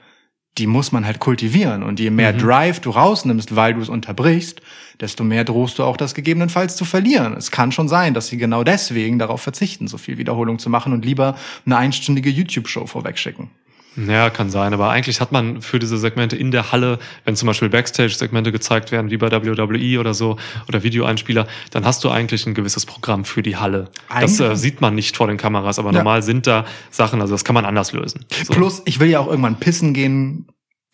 die 0.59 0.67
muss 0.67 0.93
man 0.93 1.07
halt 1.07 1.19
kultivieren. 1.19 1.83
Und 1.83 1.99
je 2.01 2.11
mehr 2.11 2.33
Mhm. 2.33 2.39
Drive 2.39 2.81
du 2.81 2.91
rausnimmst, 2.91 3.57
weil 3.57 3.75
du 3.75 3.81
es 3.81 3.89
unterbrichst, 3.89 4.61
desto 5.01 5.25
mehr 5.25 5.45
drohst 5.45 5.79
du 5.79 5.85
auch 5.85 5.97
das 5.97 6.15
gegebenenfalls 6.15 6.77
zu 6.77 6.85
verlieren. 6.85 7.35
Es 7.37 7.51
kann 7.51 7.73
schon 7.73 7.89
sein, 7.89 8.15
dass 8.15 8.29
sie 8.29 8.37
genau 8.37 8.63
deswegen 8.63 9.19
darauf 9.19 9.41
verzichten, 9.43 9.89
so 9.89 9.99
viel 9.99 10.19
Wiederholung 10.19 10.59
zu 10.59 10.71
machen 10.71 10.93
und 10.93 11.05
lieber 11.05 11.37
eine 11.65 11.77
einstündige 11.77 12.31
YouTube-Show 12.31 12.87
vorwegschicken. 12.87 13.51
Ja, 13.97 14.31
kann 14.31 14.49
sein. 14.51 14.73
Aber 14.73 14.89
eigentlich 14.91 15.21
hat 15.21 15.33
man 15.33 15.61
für 15.61 15.79
diese 15.79 15.99
Segmente 15.99 16.35
in 16.37 16.51
der 16.51 16.73
Halle, 16.73 16.99
wenn 17.25 17.37
zum 17.37 17.47
Beispiel 17.47 17.69
Backstage-Segmente 17.69 18.51
gezeigt 18.51 18.91
werden, 18.93 19.11
wie 19.11 19.19
bei 19.19 19.31
WWE 19.31 20.01
oder 20.01 20.15
so, 20.15 20.39
oder 20.69 20.83
Videoeinspieler, 20.83 21.47
dann 21.73 21.85
hast 21.85 22.03
du 22.05 22.11
eigentlich 22.11 22.47
ein 22.47 22.55
gewisses 22.55 22.87
Programm 22.87 23.25
für 23.27 23.43
die 23.43 23.57
Halle. 23.57 23.91
Das 24.09 24.41
äh, 24.41 24.45
Eigentlich- 24.45 24.59
sieht 24.61 24.81
man 24.81 24.95
nicht 24.95 25.17
vor 25.17 25.27
den 25.27 25.37
Kameras, 25.37 25.79
aber 25.79 25.91
Ja. 25.93 25.99
normal 25.99 26.23
sind 26.23 26.47
da 26.47 26.65
Sachen, 26.91 27.21
also 27.21 27.35
das 27.35 27.45
kann 27.45 27.55
man 27.55 27.65
anders 27.67 27.93
lösen. 27.93 28.25
So. 28.45 28.53
Plus, 28.55 28.83
ich 28.87 28.99
will 28.99 29.11
ja 29.11 29.21
auch 29.21 29.29
irgendwann 29.29 29.57
pissen 29.57 29.93
gehen, 29.93 30.47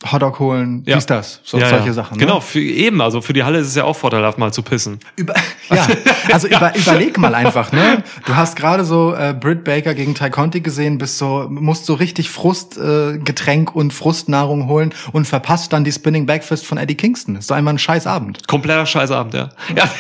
Hotdog 0.04 0.38
holen, 0.38 0.84
Ja. 0.86 0.94
dies, 0.94 1.06
das, 1.06 1.40
so, 1.42 1.58
Ja, 1.58 1.68
solche 1.68 1.88
ja. 1.88 1.92
Sachen. 1.92 2.18
Ne? 2.18 2.24
Genau, 2.24 2.38
für, 2.40 2.60
eben. 2.60 3.00
Also 3.00 3.20
für 3.20 3.32
die 3.32 3.42
Halle 3.42 3.58
ist 3.58 3.66
es 3.66 3.74
ja 3.74 3.82
auch 3.82 3.96
vorteilhaft, 3.96 4.38
mal 4.38 4.52
zu 4.52 4.62
pissen. 4.62 5.00
Über, 5.16 5.34
ja, 5.70 5.88
also 6.32 6.46
über, 6.46 6.72
überleg 6.76 7.18
mal 7.18 7.34
einfach, 7.34 7.72
ne? 7.72 8.04
Du 8.24 8.36
hast 8.36 8.54
gerade 8.54 8.84
so 8.84 9.12
äh, 9.14 9.34
Britt 9.38 9.64
Baker 9.64 9.94
gegen 9.94 10.14
Ty 10.14 10.30
Conti 10.30 10.60
gesehen, 10.60 10.98
bist 10.98 11.18
so, 11.18 11.48
musst 11.50 11.84
so 11.84 11.94
richtig 11.94 12.30
Frustgetränk 12.30 13.70
äh, 13.70 13.78
und 13.78 13.92
Frustnahrung 13.92 14.68
holen 14.68 14.94
und 15.10 15.26
verpasst 15.26 15.72
dann 15.72 15.82
die 15.82 15.92
Spinning 15.92 16.26
Backfist 16.26 16.64
von 16.64 16.78
Eddie 16.78 16.94
Kingston. 16.94 17.34
Ist 17.34 17.50
doch 17.50 17.56
einmal 17.56 17.74
ein 17.74 17.78
scheiß 17.78 18.06
Abend. 18.06 18.46
Kompletter 18.46 18.86
Scheißabend, 18.86 19.34
ja. 19.34 19.48
ja. 19.74 19.90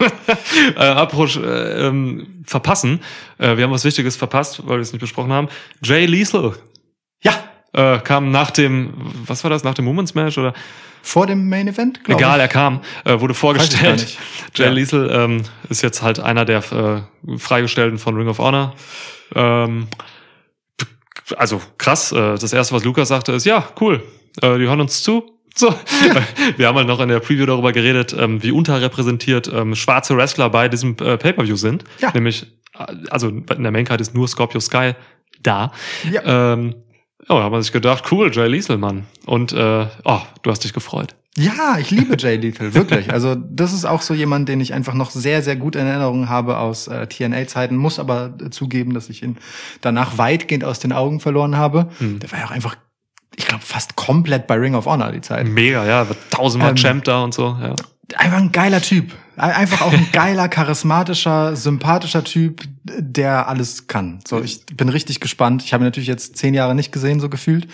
äh, 0.76 0.80
apropos 0.80 1.36
äh, 1.36 1.86
ähm, 1.86 2.26
verpassen. 2.44 3.00
Äh, 3.38 3.56
wir 3.56 3.64
haben 3.64 3.70
was 3.70 3.84
Wichtiges 3.84 4.16
verpasst, 4.16 4.60
weil 4.66 4.76
wir 4.76 4.82
es 4.82 4.92
nicht 4.92 5.00
besprochen 5.00 5.32
haben. 5.32 5.48
Jay 5.82 6.04
Liesel 6.06 6.54
Ja, 7.22 7.32
äh, 7.72 7.98
kam 7.98 8.30
nach 8.30 8.50
dem, 8.50 8.94
was 9.26 9.44
war 9.44 9.50
das, 9.50 9.64
nach 9.64 9.74
dem 9.74 9.86
Women's 9.86 10.14
Match 10.14 10.38
oder? 10.38 10.54
vor 11.02 11.26
dem 11.26 11.48
Main 11.48 11.68
Event, 11.68 12.04
glaube 12.04 12.20
Egal, 12.20 12.38
ich. 12.38 12.42
er 12.42 12.48
kam, 12.48 12.82
äh, 13.04 13.18
wurde 13.20 13.34
vorgestellt. 13.34 14.18
Jay 14.54 14.66
Ja. 14.66 14.70
Liesel 14.70 15.10
ähm, 15.10 15.42
ist 15.68 15.82
jetzt 15.82 16.02
halt 16.02 16.20
einer 16.20 16.44
der 16.44 16.58
äh, 17.26 17.38
Freigestellten 17.38 17.98
von 17.98 18.16
Ring 18.16 18.28
of 18.28 18.38
Honor. 18.38 18.74
Ähm, 19.34 19.88
also 21.36 21.60
krass. 21.78 22.12
Äh, 22.12 22.36
das 22.36 22.52
erste, 22.52 22.74
was 22.74 22.84
Lukas 22.84 23.08
sagte, 23.08 23.32
ist 23.32 23.46
ja 23.46 23.66
cool. 23.80 24.02
Äh, 24.42 24.58
die 24.58 24.66
hören 24.66 24.80
uns 24.80 25.02
zu. 25.02 25.24
So, 25.52 25.68
wir 26.56 26.68
haben 26.68 26.76
halt 26.76 26.86
noch 26.86 27.00
in 27.00 27.08
der 27.08 27.18
Preview 27.18 27.44
darüber 27.44 27.72
geredet, 27.72 28.14
ähm, 28.16 28.40
wie 28.40 28.52
unterrepräsentiert 28.52 29.50
ähm, 29.52 29.74
schwarze 29.74 30.16
Wrestler 30.16 30.48
bei 30.48 30.68
diesem 30.68 30.92
äh, 31.00 31.18
Pay-per-View 31.18 31.56
sind. 31.56 31.82
Ja. 31.98 32.12
Nämlich, 32.14 32.46
äh, 32.78 32.86
also 33.10 33.28
in 33.28 33.44
der 33.62 33.72
Maincard 33.72 34.00
ist 34.00 34.14
nur 34.14 34.28
Scorpio 34.28 34.60
Sky 34.60 34.92
da. 35.42 35.72
Ja. 36.08 36.52
Ähm, 36.52 36.76
ja, 37.28 37.36
da 37.36 37.44
hat 37.44 37.52
man 37.52 37.62
sich 37.62 37.72
gedacht, 37.72 38.04
cool, 38.10 38.30
Jay 38.32 38.48
Liesel, 38.48 38.78
Mann. 38.78 39.06
Und 39.26 39.52
äh, 39.52 39.86
oh, 40.04 40.20
du 40.42 40.50
hast 40.50 40.64
dich 40.64 40.72
gefreut. 40.72 41.14
Ja, 41.38 41.78
ich 41.78 41.90
liebe 41.90 42.16
Jay 42.18 42.36
Lethal, 42.36 42.74
wirklich. 42.74 43.12
Also 43.12 43.34
das 43.34 43.72
ist 43.72 43.84
auch 43.84 44.02
so 44.02 44.14
jemand, 44.14 44.48
den 44.48 44.60
ich 44.60 44.74
einfach 44.74 44.94
noch 44.94 45.10
sehr, 45.10 45.42
sehr 45.42 45.56
gut 45.56 45.76
in 45.76 45.86
Erinnerung 45.86 46.28
habe 46.28 46.58
aus 46.58 46.88
äh, 46.88 47.06
TNA-Zeiten, 47.06 47.76
muss 47.76 47.98
aber 47.98 48.34
äh, 48.44 48.50
zugeben, 48.50 48.94
dass 48.94 49.08
ich 49.08 49.22
ihn 49.22 49.38
danach 49.80 50.18
weitgehend 50.18 50.64
aus 50.64 50.80
den 50.80 50.92
Augen 50.92 51.20
verloren 51.20 51.56
habe. 51.56 51.88
Hm. 51.98 52.18
Der 52.18 52.32
war 52.32 52.40
ja 52.40 52.46
auch 52.46 52.50
einfach, 52.50 52.76
ich 53.36 53.46
glaube, 53.46 53.62
fast 53.64 53.94
komplett 53.94 54.48
bei 54.48 54.56
Ring 54.56 54.74
of 54.74 54.86
Honor 54.86 55.12
die 55.12 55.20
Zeit. 55.20 55.46
Mega, 55.46 55.86
ja, 55.86 56.08
wird 56.08 56.18
tausendmal 56.30 56.70
Ähm, 56.70 56.76
Champ 56.76 57.04
da 57.04 57.22
und 57.22 57.32
so. 57.32 57.56
Ja. 57.62 57.76
Einfach 58.16 58.38
ein 58.38 58.52
geiler 58.52 58.80
Typ. 58.80 59.12
Ein- 59.36 59.52
Einfach 59.52 59.82
auch 59.82 59.92
ein 59.92 60.08
geiler, 60.12 60.48
charismatischer, 60.48 61.56
sympathischer 61.56 62.24
Typ, 62.24 62.62
der 62.84 63.48
alles 63.48 63.86
kann. 63.86 64.20
So, 64.26 64.40
ich 64.42 64.64
bin 64.66 64.88
richtig 64.88 65.20
gespannt. 65.20 65.62
Ich 65.64 65.72
habe 65.72 65.82
ihn 65.84 65.86
natürlich 65.86 66.08
jetzt 66.08 66.36
zehn 66.36 66.54
Jahre 66.54 66.74
nicht 66.74 66.92
gesehen, 66.92 67.20
so 67.20 67.28
gefühlt. 67.28 67.68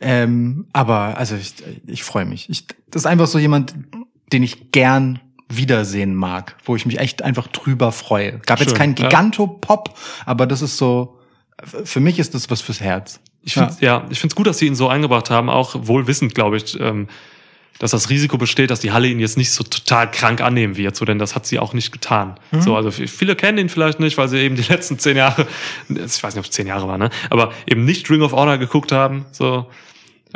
Ähm, 0.00 0.66
aber 0.72 1.16
also 1.18 1.36
ich, 1.36 1.54
ich 1.86 2.02
freue 2.04 2.24
mich. 2.24 2.48
Ich, 2.50 2.66
das 2.90 3.02
ist 3.02 3.06
einfach 3.06 3.26
so 3.26 3.38
jemand, 3.38 3.74
den 4.32 4.42
ich 4.42 4.72
gern 4.72 5.20
wiedersehen 5.48 6.14
mag, 6.14 6.56
wo 6.64 6.74
ich 6.74 6.86
mich 6.86 6.98
echt 6.98 7.22
einfach 7.22 7.48
drüber 7.48 7.92
freue. 7.92 8.38
Gab 8.40 8.60
jetzt 8.60 8.70
Schön, 8.70 8.78
keinen 8.78 8.96
ja. 8.96 9.08
Gigantopop, 9.08 9.94
aber 10.26 10.46
das 10.46 10.62
ist 10.62 10.78
so, 10.78 11.18
für 11.84 12.00
mich 12.00 12.18
ist 12.18 12.34
das 12.34 12.50
was 12.50 12.60
fürs 12.60 12.80
Herz. 12.80 13.20
Ich 13.42 13.54
finde 13.54 13.74
ja. 13.80 14.06
ich 14.08 14.18
finde 14.20 14.32
es 14.32 14.36
gut, 14.36 14.46
dass 14.46 14.58
sie 14.58 14.66
ihn 14.66 14.74
so 14.74 14.88
eingebracht 14.88 15.28
haben, 15.30 15.50
auch 15.50 15.74
wohl 15.86 16.06
wissend, 16.06 16.34
glaube 16.34 16.56
ich, 16.56 16.80
ähm, 16.80 17.08
dass 17.78 17.90
das 17.90 18.08
Risiko 18.10 18.38
besteht, 18.38 18.70
dass 18.70 18.80
die 18.80 18.92
Halle 18.92 19.08
ihn 19.08 19.18
jetzt 19.18 19.36
nicht 19.36 19.50
so 19.50 19.64
total 19.64 20.10
krank 20.10 20.40
annehmen 20.40 20.76
wird, 20.76 20.94
so 20.94 21.04
denn 21.04 21.18
das 21.18 21.34
hat 21.34 21.46
sie 21.46 21.58
auch 21.58 21.72
nicht 21.72 21.92
getan. 21.92 22.38
Mhm. 22.52 22.62
So, 22.62 22.76
also 22.76 22.90
viele 22.90 23.34
kennen 23.36 23.58
ihn 23.58 23.68
vielleicht 23.68 24.00
nicht, 24.00 24.16
weil 24.16 24.28
sie 24.28 24.38
eben 24.38 24.56
die 24.56 24.62
letzten 24.68 24.98
zehn 24.98 25.16
Jahre, 25.16 25.46
ich 25.88 26.22
weiß 26.22 26.34
nicht, 26.34 26.38
ob 26.38 26.44
es 26.44 26.50
zehn 26.50 26.66
Jahre 26.66 26.86
war, 26.88 26.98
ne, 26.98 27.10
aber 27.30 27.52
eben 27.66 27.84
nicht 27.84 28.08
Ring 28.10 28.22
of 28.22 28.32
Honor 28.32 28.58
geguckt 28.58 28.92
haben. 28.92 29.26
So, 29.32 29.66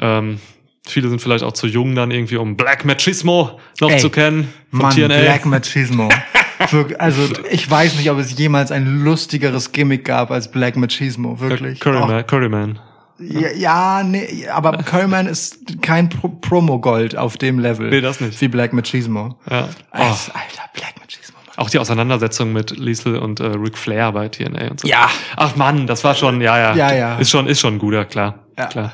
ähm, 0.01 0.41
viele 0.87 1.09
sind 1.09 1.21
vielleicht 1.21 1.45
auch 1.45 1.53
zu 1.53 1.67
jung 1.67 1.95
dann 1.95 2.11
irgendwie, 2.11 2.37
um 2.37 2.57
Black 2.57 2.85
Machismo 2.85 3.61
noch 3.81 3.91
Ey, 3.91 3.99
zu 3.99 4.11
kennen 4.11 4.53
von 4.71 4.81
Mann, 4.81 4.95
TNA. 4.95 5.07
Black 5.07 5.47
Machismo. 5.47 6.09
Wirklich, 6.71 7.01
also 7.01 7.23
ich 7.51 7.71
weiß 7.71 7.97
nicht, 7.97 8.11
ob 8.11 8.19
es 8.19 8.37
jemals 8.37 8.73
ein 8.73 9.05
lustigeres 9.05 9.71
Gimmick 9.71 10.05
gab 10.05 10.33
als 10.33 10.51
Black 10.51 10.77
Machismo, 10.77 11.39
wirklich. 11.39 11.79
Curryman, 11.79 12.27
Curryman. 12.27 12.81
Ja, 13.19 13.51
ja 13.51 14.03
nee, 14.03 14.47
aber 14.49 14.79
Curryman 14.79 15.27
ist 15.27 15.83
kein 15.83 16.09
Pro 16.09 16.29
Promo-Gold 16.29 17.17
auf 17.17 17.37
dem 17.37 17.59
Level. 17.59 17.91
Nee, 17.91 18.01
das 18.01 18.21
nicht. 18.21 18.41
Wie 18.41 18.49
Black 18.49 18.73
Machismo. 18.73 19.39
Ja. 19.51 19.69
Oh. 19.93 19.99
Alter, 19.99 20.71
Black 20.75 20.95
Machismo. 21.01 21.37
Auch 21.57 21.71
die 21.71 21.79
Auseinandersetzung 21.79 22.53
mit 22.53 22.71
Liesel 22.79 23.19
und 23.19 23.41
äh, 23.41 23.47
Ric 23.47 23.77
Flair 23.77 24.13
bei 24.13 24.29
TNA 24.29 24.71
und 24.71 24.81
so. 24.81 24.89
Ja. 24.89 25.11
Ach 25.37 25.57
Mann, 25.57 25.87
das 25.87 26.05
war 26.05 26.15
schon, 26.15 26.41
ja, 26.41 26.57
ja. 26.59 26.75
Ja, 26.75 26.95
ja. 26.95 27.19
Ist 27.19 27.31
schon, 27.31 27.47
ist 27.49 27.61
schon 27.61 27.75
ein 27.75 27.79
guter, 27.79 28.05
klar. 28.05 28.47
Ja. 28.57 28.67
klar. 28.67 28.93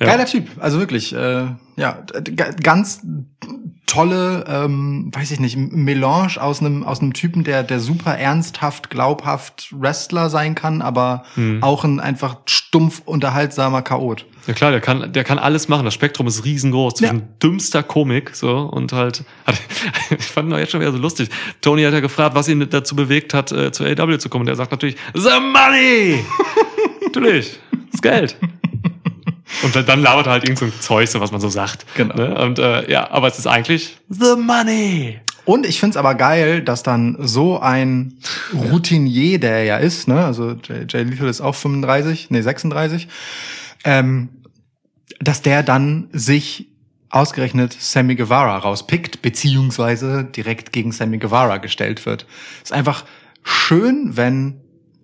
Ja. 0.00 0.06
Geiler 0.06 0.26
Typ, 0.26 0.48
also 0.58 0.78
wirklich, 0.78 1.12
äh, 1.12 1.46
ja, 1.76 1.98
ganz 2.62 3.02
tolle, 3.88 4.44
ähm, 4.46 5.10
weiß 5.12 5.32
ich 5.32 5.40
nicht, 5.40 5.56
Melange 5.56 6.40
aus 6.40 6.60
einem 6.60 6.84
aus 6.84 7.00
einem 7.00 7.12
Typen, 7.14 7.42
der 7.42 7.64
der 7.64 7.80
super 7.80 8.16
ernsthaft, 8.16 8.90
glaubhaft 8.90 9.68
Wrestler 9.72 10.30
sein 10.30 10.54
kann, 10.54 10.80
aber 10.82 11.24
Hm. 11.34 11.62
auch 11.62 11.82
ein 11.82 11.98
einfach 11.98 12.36
stumpf 12.46 13.02
unterhaltsamer 13.04 13.82
Chaot. 13.82 14.26
Ja 14.46 14.54
klar, 14.54 14.70
der 14.70 14.80
kann, 14.80 15.12
der 15.12 15.24
kann 15.24 15.38
alles 15.38 15.68
machen. 15.68 15.84
Das 15.84 15.92
Spektrum 15.94 16.26
ist 16.26 16.44
riesengroß. 16.44 16.94
Zwischen 16.94 17.18
Ja. 17.18 17.24
dümmster 17.42 17.82
Komik 17.82 18.30
so 18.34 18.56
und 18.58 18.92
halt. 18.92 19.24
Hat, 19.46 19.56
ich 20.16 20.24
fand 20.24 20.50
ihn 20.52 20.58
jetzt 20.58 20.70
schon 20.72 20.80
wieder 20.80 20.92
so 20.92 20.98
lustig. 20.98 21.28
Tony 21.60 21.82
hat 21.82 21.92
ja 21.92 22.00
gefragt, 22.00 22.34
was 22.34 22.48
ihn 22.48 22.66
dazu 22.70 22.94
bewegt 22.96 23.34
hat, 23.34 23.52
äh, 23.52 23.72
zu 23.72 23.84
AW 23.84 24.18
zu 24.18 24.28
kommen. 24.28 24.42
Und 24.42 24.48
er 24.48 24.56
sagt 24.56 24.70
natürlich, 24.70 24.96
The 25.14 25.40
Money! 25.40 26.24
natürlich, 27.04 27.58
das 27.92 28.00
Geld. 28.00 28.36
Und 29.62 29.74
dann- 29.88 30.02
labert 30.02 30.26
er 30.26 30.32
halt 30.32 30.44
irgend 30.44 30.58
so 30.58 30.64
ein 30.66 30.72
Zeug, 30.80 31.08
so 31.08 31.20
was 31.20 31.32
man 31.32 31.40
so 31.40 31.48
sagt. 31.48 31.84
Genau. 31.96 32.14
Ne? 32.14 32.34
Und 32.40 32.58
äh, 32.58 32.90
ja, 32.90 33.10
aber 33.10 33.28
es 33.28 33.38
ist 33.38 33.46
eigentlich 33.46 33.96
The 34.08 34.36
Money. 34.36 35.20
Und 35.44 35.64
ich 35.64 35.80
find's 35.80 35.96
aber 35.96 36.14
geil, 36.14 36.60
dass 36.60 36.82
dann 36.82 37.16
so 37.20 37.58
ein 37.58 38.18
Routinier, 38.52 39.40
der 39.40 39.52
er 39.52 39.64
ja 39.64 39.76
ist, 39.78 40.06
ne, 40.06 40.22
also 40.24 40.52
Jay, 40.62 40.84
Jay 40.86 41.02
Lethal 41.04 41.26
ist 41.28 41.40
auch 41.40 41.54
35, 41.54 42.28
nee 42.30 42.42
36, 42.42 43.08
ähm, 43.84 44.28
dass 45.20 45.40
der 45.40 45.62
dann 45.62 46.08
sich 46.12 46.68
ausgerechnet 47.10 47.74
Sammy 47.78 48.14
Guevara 48.14 48.58
rauspickt, 48.58 49.22
beziehungsweise 49.22 50.24
direkt 50.24 50.72
gegen 50.72 50.92
Sammy 50.92 51.16
Guevara 51.16 51.56
gestellt 51.56 52.04
wird. 52.04 52.26
Ist 52.62 52.72
einfach 52.74 53.04
schön, 53.42 54.16
wenn 54.18 54.60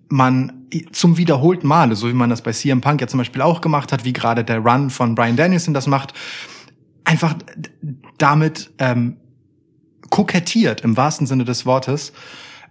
man 0.09 0.67
zum 0.91 1.17
wiederholten 1.17 1.67
Male, 1.67 1.95
so 1.95 2.07
wie 2.07 2.13
man 2.13 2.29
das 2.29 2.41
bei 2.41 2.51
CM 2.51 2.81
Punk 2.81 3.01
ja 3.01 3.07
zum 3.07 3.17
Beispiel 3.17 3.41
auch 3.41 3.61
gemacht 3.61 3.91
hat, 3.91 4.05
wie 4.05 4.13
gerade 4.13 4.43
der 4.43 4.59
Run 4.59 4.89
von 4.89 5.15
Brian 5.15 5.35
Danielson 5.35 5.73
das 5.73 5.87
macht, 5.87 6.13
einfach 7.03 7.35
damit 8.17 8.71
ähm, 8.79 9.17
kokettiert 10.09 10.81
im 10.81 10.97
wahrsten 10.97 11.27
Sinne 11.27 11.45
des 11.45 11.65
Wortes, 11.65 12.13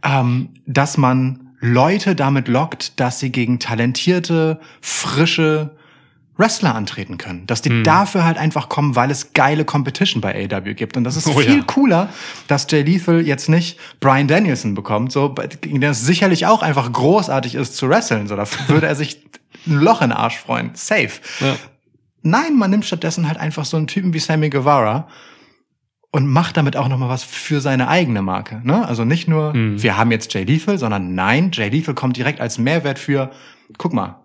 ähm, 0.02 0.51
dass 0.66 0.97
man 0.97 1.55
Leute 1.61 2.15
damit 2.15 2.48
lockt, 2.48 3.01
dass 3.01 3.20
sie 3.20 3.31
gegen 3.31 3.59
talentierte, 3.59 4.61
frische 4.81 5.77
Wrestler 6.36 6.74
antreten 6.74 7.16
können. 7.16 7.47
Dass 7.47 7.62
die 7.62 7.69
Hm. 7.70 7.85
dafür 7.85 8.24
halt 8.24 8.39
einfach 8.39 8.69
kommen, 8.69 8.97
weil 8.97 9.11
es 9.11 9.32
geile 9.35 9.65
Competition 9.65 10.20
bei 10.20 10.35
AW 10.51 10.74
gibt. 10.74 10.97
Und 10.97 11.05
das 11.05 11.16
ist 11.16 11.28
Oh 11.28 11.39
viel 11.39 11.59
ja. 11.59 11.62
cooler, 11.65 12.09
dass 12.48 12.66
Jay 12.69 12.82
Lethal 12.82 13.20
jetzt 13.20 13.48
nicht 13.48 13.78
Brian 14.01 14.27
Danielson 14.27 14.74
bekommt, 14.74 15.12
so, 15.12 15.32
gegen 15.61 15.81
den 15.81 15.90
es 15.90 16.01
sicherlich 16.05 16.47
auch 16.47 16.62
einfach 16.62 16.90
großartig 16.90 17.55
ist 17.55 17.77
zu 17.77 17.89
wresteln. 17.89 18.27
So, 18.27 18.35
da 18.36 18.44
würde 18.69 18.86
er 18.89 18.97
sich 18.97 19.24
ein 19.66 19.74
Loch 19.81 20.02
in 20.02 20.11
den 20.11 20.16
Arsch 20.16 20.36
freuen. 20.39 20.70
Safe. 20.74 21.11
Ja. 21.40 21.56
Nein, 22.23 22.56
man 22.56 22.70
nimmt 22.70 22.85
stattdessen 22.85 23.28
halt 23.28 23.39
einfach 23.39 23.65
so 23.65 23.77
einen 23.77 23.86
Typen 23.86 24.12
wie 24.15 24.19
Sammy 24.19 24.51
Guevara 24.51 25.09
und 26.11 26.27
macht 26.27 26.56
damit 26.56 26.77
auch 26.77 26.89
nochmal 26.89 27.09
was 27.09 27.23
für 27.23 27.61
seine 27.61 27.89
eigene 27.89 28.23
Marke. 28.23 28.61
Ne? 28.65 28.86
Also 28.86 29.05
nicht 29.05 29.28
nur, 29.28 29.52
Mhm. 29.55 29.82
wir 29.82 29.97
haben 29.97 30.11
jetzt 30.11 30.32
Jay 30.32 30.44
Lethal, 30.44 30.78
sondern 30.78 31.15
nein, 31.15 31.51
Jay 31.52 31.69
Lethal 31.69 31.94
kommt 31.94 32.16
direkt 32.16 32.40
als 32.40 32.59
Mehrwert 32.59 32.98
für, 32.98 33.31
guck 33.78 33.93
mal, 33.93 34.20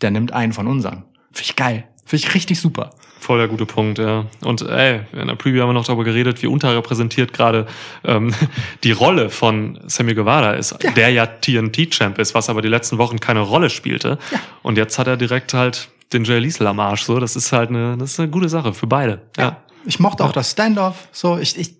der 0.00 0.10
nimmt 0.10 0.32
einen 0.32 0.52
von 0.52 0.66
unseren. 0.66 1.04
Finde 1.34 1.42
ich 1.50 1.56
geil. 1.56 1.84
Finde 2.06 2.26
ich 2.26 2.34
richtig 2.34 2.60
super. 2.60 2.90
Voll 3.18 3.38
der 3.38 3.48
gute 3.48 3.64
Punkt, 3.64 3.98
ja. 3.98 4.26
Und 4.42 4.60
ey, 4.62 5.00
in 5.12 5.28
der 5.28 5.34
Preview 5.34 5.62
haben 5.62 5.70
wir 5.70 5.72
noch 5.72 5.86
darüber 5.86 6.04
geredet, 6.04 6.42
wie 6.42 6.46
unterrepräsentiert 6.46 7.32
gerade 7.32 7.66
ähm, 8.04 8.34
die 8.84 8.92
Rolle 8.92 9.30
von 9.30 9.80
Sammy 9.86 10.14
Guevara 10.14 10.52
ist, 10.52 10.76
der 10.96 11.08
ja 11.08 11.26
TNT-Champ 11.26 12.18
ist, 12.18 12.34
was 12.34 12.50
aber 12.50 12.60
die 12.60 12.68
letzten 12.68 12.98
Wochen 12.98 13.18
keine 13.20 13.40
Rolle 13.40 13.70
spielte. 13.70 14.18
Und 14.62 14.76
jetzt 14.76 14.98
hat 14.98 15.06
er 15.06 15.16
direkt 15.16 15.54
halt 15.54 15.88
den 16.12 16.24
Jay 16.24 16.38
Liesel 16.38 16.66
am 16.66 16.78
Arsch. 16.80 17.02
So, 17.04 17.18
das 17.18 17.34
ist 17.34 17.50
halt 17.52 17.70
eine, 17.70 17.96
das 17.96 18.12
ist 18.12 18.20
eine 18.20 18.28
gute 18.28 18.48
Sache 18.50 18.74
für 18.74 18.86
beide. 18.86 19.22
Ja. 19.38 19.56
Ich 19.86 20.00
mochte 20.00 20.24
auch 20.24 20.32
das 20.32 20.50
Standoff. 20.50 21.08
So, 21.12 21.36
ich, 21.38 21.58
ich 21.58 21.74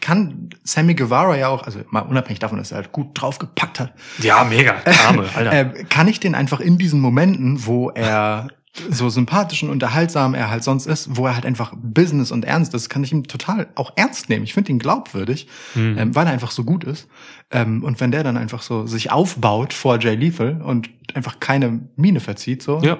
kann 0.00 0.50
Sammy 0.64 0.94
Guevara 0.94 1.36
ja 1.36 1.48
auch, 1.48 1.62
also 1.64 1.80
mal 1.90 2.00
unabhängig 2.00 2.38
davon, 2.38 2.58
dass 2.58 2.72
er 2.72 2.76
halt 2.76 2.92
gut 2.92 3.08
draufgepackt 3.14 3.80
hat, 3.80 3.92
Ja, 4.22 4.44
mega. 4.44 4.76
Arme, 5.06 5.24
Alter. 5.34 5.52
äh, 5.52 5.84
kann 5.84 6.08
ich 6.08 6.20
den 6.20 6.34
einfach 6.34 6.60
in 6.60 6.78
diesen 6.78 7.00
Momenten, 7.00 7.66
wo 7.66 7.90
er 7.90 8.48
so 8.90 9.08
sympathisch 9.10 9.62
und 9.64 9.70
unterhaltsam 9.70 10.32
er 10.34 10.48
halt 10.50 10.62
sonst 10.62 10.86
ist, 10.86 11.16
wo 11.16 11.26
er 11.26 11.34
halt 11.34 11.44
einfach 11.44 11.72
Business 11.76 12.30
und 12.30 12.44
ernst 12.44 12.72
ist, 12.74 12.88
kann 12.88 13.02
ich 13.02 13.10
ihn 13.12 13.24
total 13.24 13.68
auch 13.74 13.92
ernst 13.96 14.28
nehmen. 14.28 14.44
Ich 14.44 14.54
finde 14.54 14.70
ihn 14.70 14.78
glaubwürdig, 14.78 15.48
Mhm. 15.74 15.98
ähm, 15.98 16.14
weil 16.14 16.26
er 16.26 16.32
einfach 16.32 16.52
so 16.52 16.62
gut 16.64 16.84
ist. 16.84 17.08
Ähm, 17.50 17.82
und 17.82 18.00
wenn 18.00 18.12
der 18.12 18.22
dann 18.22 18.36
einfach 18.36 18.62
so 18.62 18.86
sich 18.86 19.10
aufbaut 19.10 19.72
vor 19.72 19.98
Jay 19.98 20.14
Lethal 20.14 20.62
und 20.62 20.88
einfach 21.14 21.40
keine 21.40 21.80
Miene 21.96 22.20
verzieht, 22.20 22.62
so, 22.62 22.80
Ja. 22.80 22.98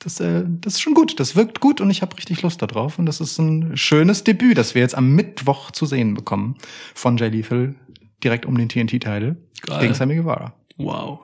das, 0.00 0.20
äh, 0.20 0.44
das 0.46 0.74
ist 0.74 0.80
schon 0.82 0.92
gut. 0.92 1.18
Das 1.18 1.34
wirkt 1.34 1.60
gut 1.60 1.80
und 1.80 1.90
ich 1.90 2.02
habe 2.02 2.14
richtig 2.18 2.42
Lust 2.42 2.60
darauf. 2.60 2.98
Und 2.98 3.06
das 3.06 3.20
ist 3.22 3.38
ein 3.38 3.74
schönes 3.76 4.22
Debüt, 4.22 4.58
das 4.58 4.74
wir 4.74 4.82
jetzt 4.82 4.94
am 4.94 5.14
Mittwoch 5.14 5.70
zu 5.70 5.86
sehen 5.86 6.12
bekommen 6.12 6.56
von 6.94 7.16
Jay 7.16 7.30
Lethal 7.30 7.74
direkt 8.22 8.44
um 8.44 8.56
den 8.58 8.68
TNT-Titel 8.68 9.36
gegen 9.80 9.94
Sammy 9.94 10.16
Guevara. 10.16 10.52
Wow. 10.76 11.20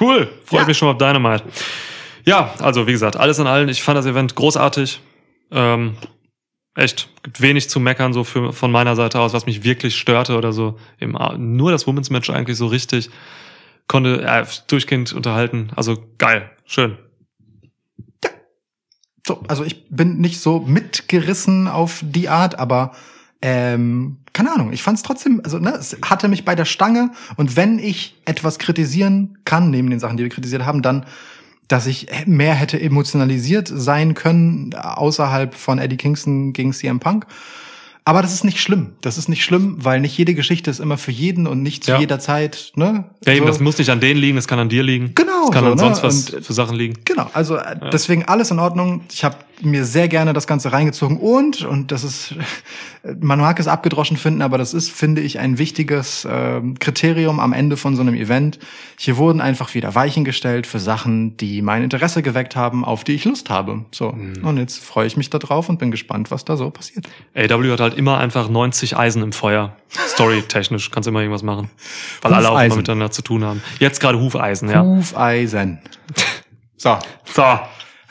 Cool. 0.00 0.30
Freue 0.46 0.60
Ja. 0.62 0.66
mich 0.66 0.78
schon 0.78 0.88
auf 0.88 0.96
Dynamite. 0.96 1.44
Ja, 2.24 2.54
also 2.60 2.86
wie 2.86 2.92
gesagt, 2.92 3.16
alles 3.16 3.38
in 3.38 3.46
allem, 3.46 3.68
ich 3.68 3.82
fand 3.82 3.98
das 3.98 4.06
Event 4.06 4.34
großartig. 4.34 5.00
Ähm, 5.50 5.96
echt, 6.74 7.08
gibt 7.22 7.40
wenig 7.40 7.68
zu 7.68 7.80
meckern, 7.80 8.12
so 8.12 8.24
für, 8.24 8.52
von 8.52 8.70
meiner 8.70 8.96
Seite 8.96 9.20
aus, 9.20 9.32
was 9.32 9.46
mich 9.46 9.64
wirklich 9.64 9.96
störte 9.96 10.36
oder 10.36 10.52
so. 10.52 10.78
Im, 10.98 11.18
nur 11.36 11.70
das 11.70 11.86
Women's 11.86 12.10
Match 12.10 12.30
eigentlich 12.30 12.56
so 12.56 12.66
richtig 12.66 13.10
konnte 13.88 14.22
äh, 14.22 14.46
durchgehend 14.68 15.12
unterhalten. 15.12 15.70
Also 15.76 16.02
geil, 16.18 16.50
schön. 16.64 16.96
So, 19.26 19.42
also 19.46 19.64
ich 19.64 19.88
bin 19.88 20.18
nicht 20.18 20.40
so 20.40 20.60
mitgerissen 20.60 21.68
auf 21.68 22.00
die 22.02 22.28
Art, 22.28 22.58
aber 22.58 22.92
ähm, 23.40 24.18
keine 24.32 24.52
Ahnung, 24.52 24.72
ich 24.72 24.82
fand 24.82 24.96
es 24.96 25.02
trotzdem, 25.02 25.40
also 25.44 25.58
ne, 25.58 25.74
es 25.74 25.96
hatte 26.02 26.28
mich 26.28 26.44
bei 26.44 26.54
der 26.54 26.64
Stange 26.64 27.10
und 27.36 27.56
wenn 27.56 27.78
ich 27.78 28.16
etwas 28.24 28.58
kritisieren 28.58 29.38
kann, 29.44 29.70
neben 29.70 29.90
den 29.90 30.00
Sachen, 30.00 30.16
die 30.16 30.22
wir 30.22 30.30
kritisiert 30.30 30.64
haben, 30.64 30.82
dann, 30.82 31.04
dass 31.68 31.86
ich 31.86 32.06
mehr 32.26 32.54
hätte 32.54 32.80
emotionalisiert 32.80 33.70
sein 33.72 34.14
können 34.14 34.74
außerhalb 34.74 35.54
von 35.54 35.78
Eddie 35.78 35.96
Kingston 35.96 36.52
gegen 36.52 36.72
CM 36.72 37.00
Punk. 37.00 37.26
Aber 38.04 38.20
das 38.20 38.34
ist 38.34 38.42
nicht 38.42 38.60
schlimm. 38.60 38.94
Das 39.00 39.16
ist 39.16 39.28
nicht 39.28 39.44
schlimm, 39.44 39.76
weil 39.78 40.00
nicht 40.00 40.18
jede 40.18 40.34
Geschichte 40.34 40.70
ist 40.72 40.80
immer 40.80 40.98
für 40.98 41.12
jeden 41.12 41.46
und 41.46 41.62
nicht 41.62 41.84
zu 41.84 41.92
Ja. 41.92 42.00
jeder 42.00 42.18
Zeit. 42.18 42.72
Ne? 42.74 43.04
Ja, 43.24 43.32
eben, 43.32 43.42
So. 43.46 43.48
das 43.52 43.60
muss 43.60 43.78
nicht 43.78 43.90
an 43.90 44.00
denen 44.00 44.18
liegen, 44.20 44.34
das 44.34 44.48
kann 44.48 44.58
an 44.58 44.68
dir 44.68 44.82
liegen. 44.82 45.12
Genau, 45.14 45.46
Das 45.46 45.50
kann 45.52 45.64
so, 45.64 45.70
an 45.70 45.76
ne? 45.76 45.78
sonst 45.78 46.02
was 46.02 46.30
Und- 46.30 46.44
für 46.44 46.52
Sachen 46.52 46.76
liegen. 46.76 46.94
Genau, 47.04 47.30
also 47.32 47.56
äh, 47.56 47.76
deswegen 47.92 48.24
alles 48.24 48.50
in 48.50 48.58
Ordnung. 48.58 49.02
Ich 49.12 49.22
habe 49.24 49.36
mir 49.64 49.84
sehr 49.84 50.08
gerne 50.08 50.32
das 50.32 50.46
Ganze 50.46 50.72
reingezogen 50.72 51.16
und, 51.18 51.64
und 51.64 51.92
das 51.92 52.04
ist, 52.04 52.34
man 53.20 53.40
mag 53.40 53.58
es 53.58 53.68
abgedroschen 53.68 54.16
finden, 54.16 54.42
aber 54.42 54.58
das 54.58 54.74
ist, 54.74 54.90
finde 54.90 55.20
ich, 55.20 55.38
ein 55.38 55.58
wichtiges 55.58 56.26
ähm, 56.30 56.78
Kriterium 56.78 57.40
am 57.40 57.52
Ende 57.52 57.76
von 57.76 57.96
so 57.96 58.02
einem 58.02 58.14
Event. 58.14 58.58
Hier 58.98 59.16
wurden 59.16 59.40
einfach 59.40 59.74
wieder 59.74 59.94
Weichen 59.94 60.24
gestellt 60.24 60.66
für 60.66 60.78
Sachen, 60.78 61.36
die 61.36 61.62
mein 61.62 61.82
Interesse 61.82 62.22
geweckt 62.22 62.56
haben, 62.56 62.84
auf 62.84 63.04
die 63.04 63.12
ich 63.12 63.24
Lust 63.24 63.50
habe. 63.50 63.84
So, 63.90 64.08
und 64.08 64.56
jetzt 64.58 64.82
freue 64.82 65.06
ich 65.06 65.16
mich 65.16 65.30
da 65.30 65.38
drauf 65.38 65.68
und 65.68 65.78
bin 65.78 65.90
gespannt, 65.90 66.30
was 66.30 66.44
da 66.44 66.56
so 66.56 66.70
passiert. 66.70 67.08
AW 67.34 67.72
hat 67.72 67.80
halt 67.80 67.94
immer 67.94 68.18
einfach 68.18 68.48
90 68.48 68.96
Eisen 68.96 69.22
im 69.22 69.32
Feuer. 69.32 69.76
Story-technisch 70.08 70.90
kannst 70.90 71.06
du 71.06 71.10
immer 71.10 71.20
irgendwas 71.20 71.42
machen. 71.42 71.70
Weil 72.22 72.34
alle 72.34 72.50
auch 72.50 72.60
immer 72.60 72.76
miteinander 72.76 73.10
zu 73.10 73.22
tun 73.22 73.44
haben. 73.44 73.62
Jetzt 73.78 74.00
gerade 74.00 74.18
Hufeisen, 74.18 74.70
ja. 74.70 74.82
Hufeisen. 74.82 75.80
So, 76.76 76.98
So, 77.34 77.58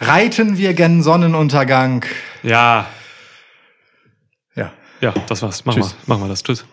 reiten 0.02 0.58
wir 0.58 0.74
gen 0.74 1.04
Sonnenuntergang. 1.04 2.06
ja. 2.44 2.88
Ja. 4.56 4.74
Ja, 5.00 5.14
das 5.28 5.42
war's. 5.42 5.64
Mach 5.66 5.74
Tschüss. 5.74 5.94
mal. 5.94 5.96
Mach 6.08 6.20
mal 6.20 6.30
das. 6.30 6.44
Tschüss. 6.44 6.66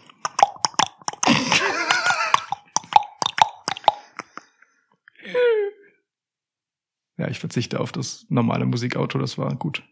Ja, 7.16 7.28
ich 7.28 7.38
verzichte 7.40 7.80
auf 7.80 7.90
das 7.92 8.26
normale 8.28 8.64
Musikauto, 8.64 9.18
das 9.18 9.38
war 9.38 9.54
gut. 9.56 9.82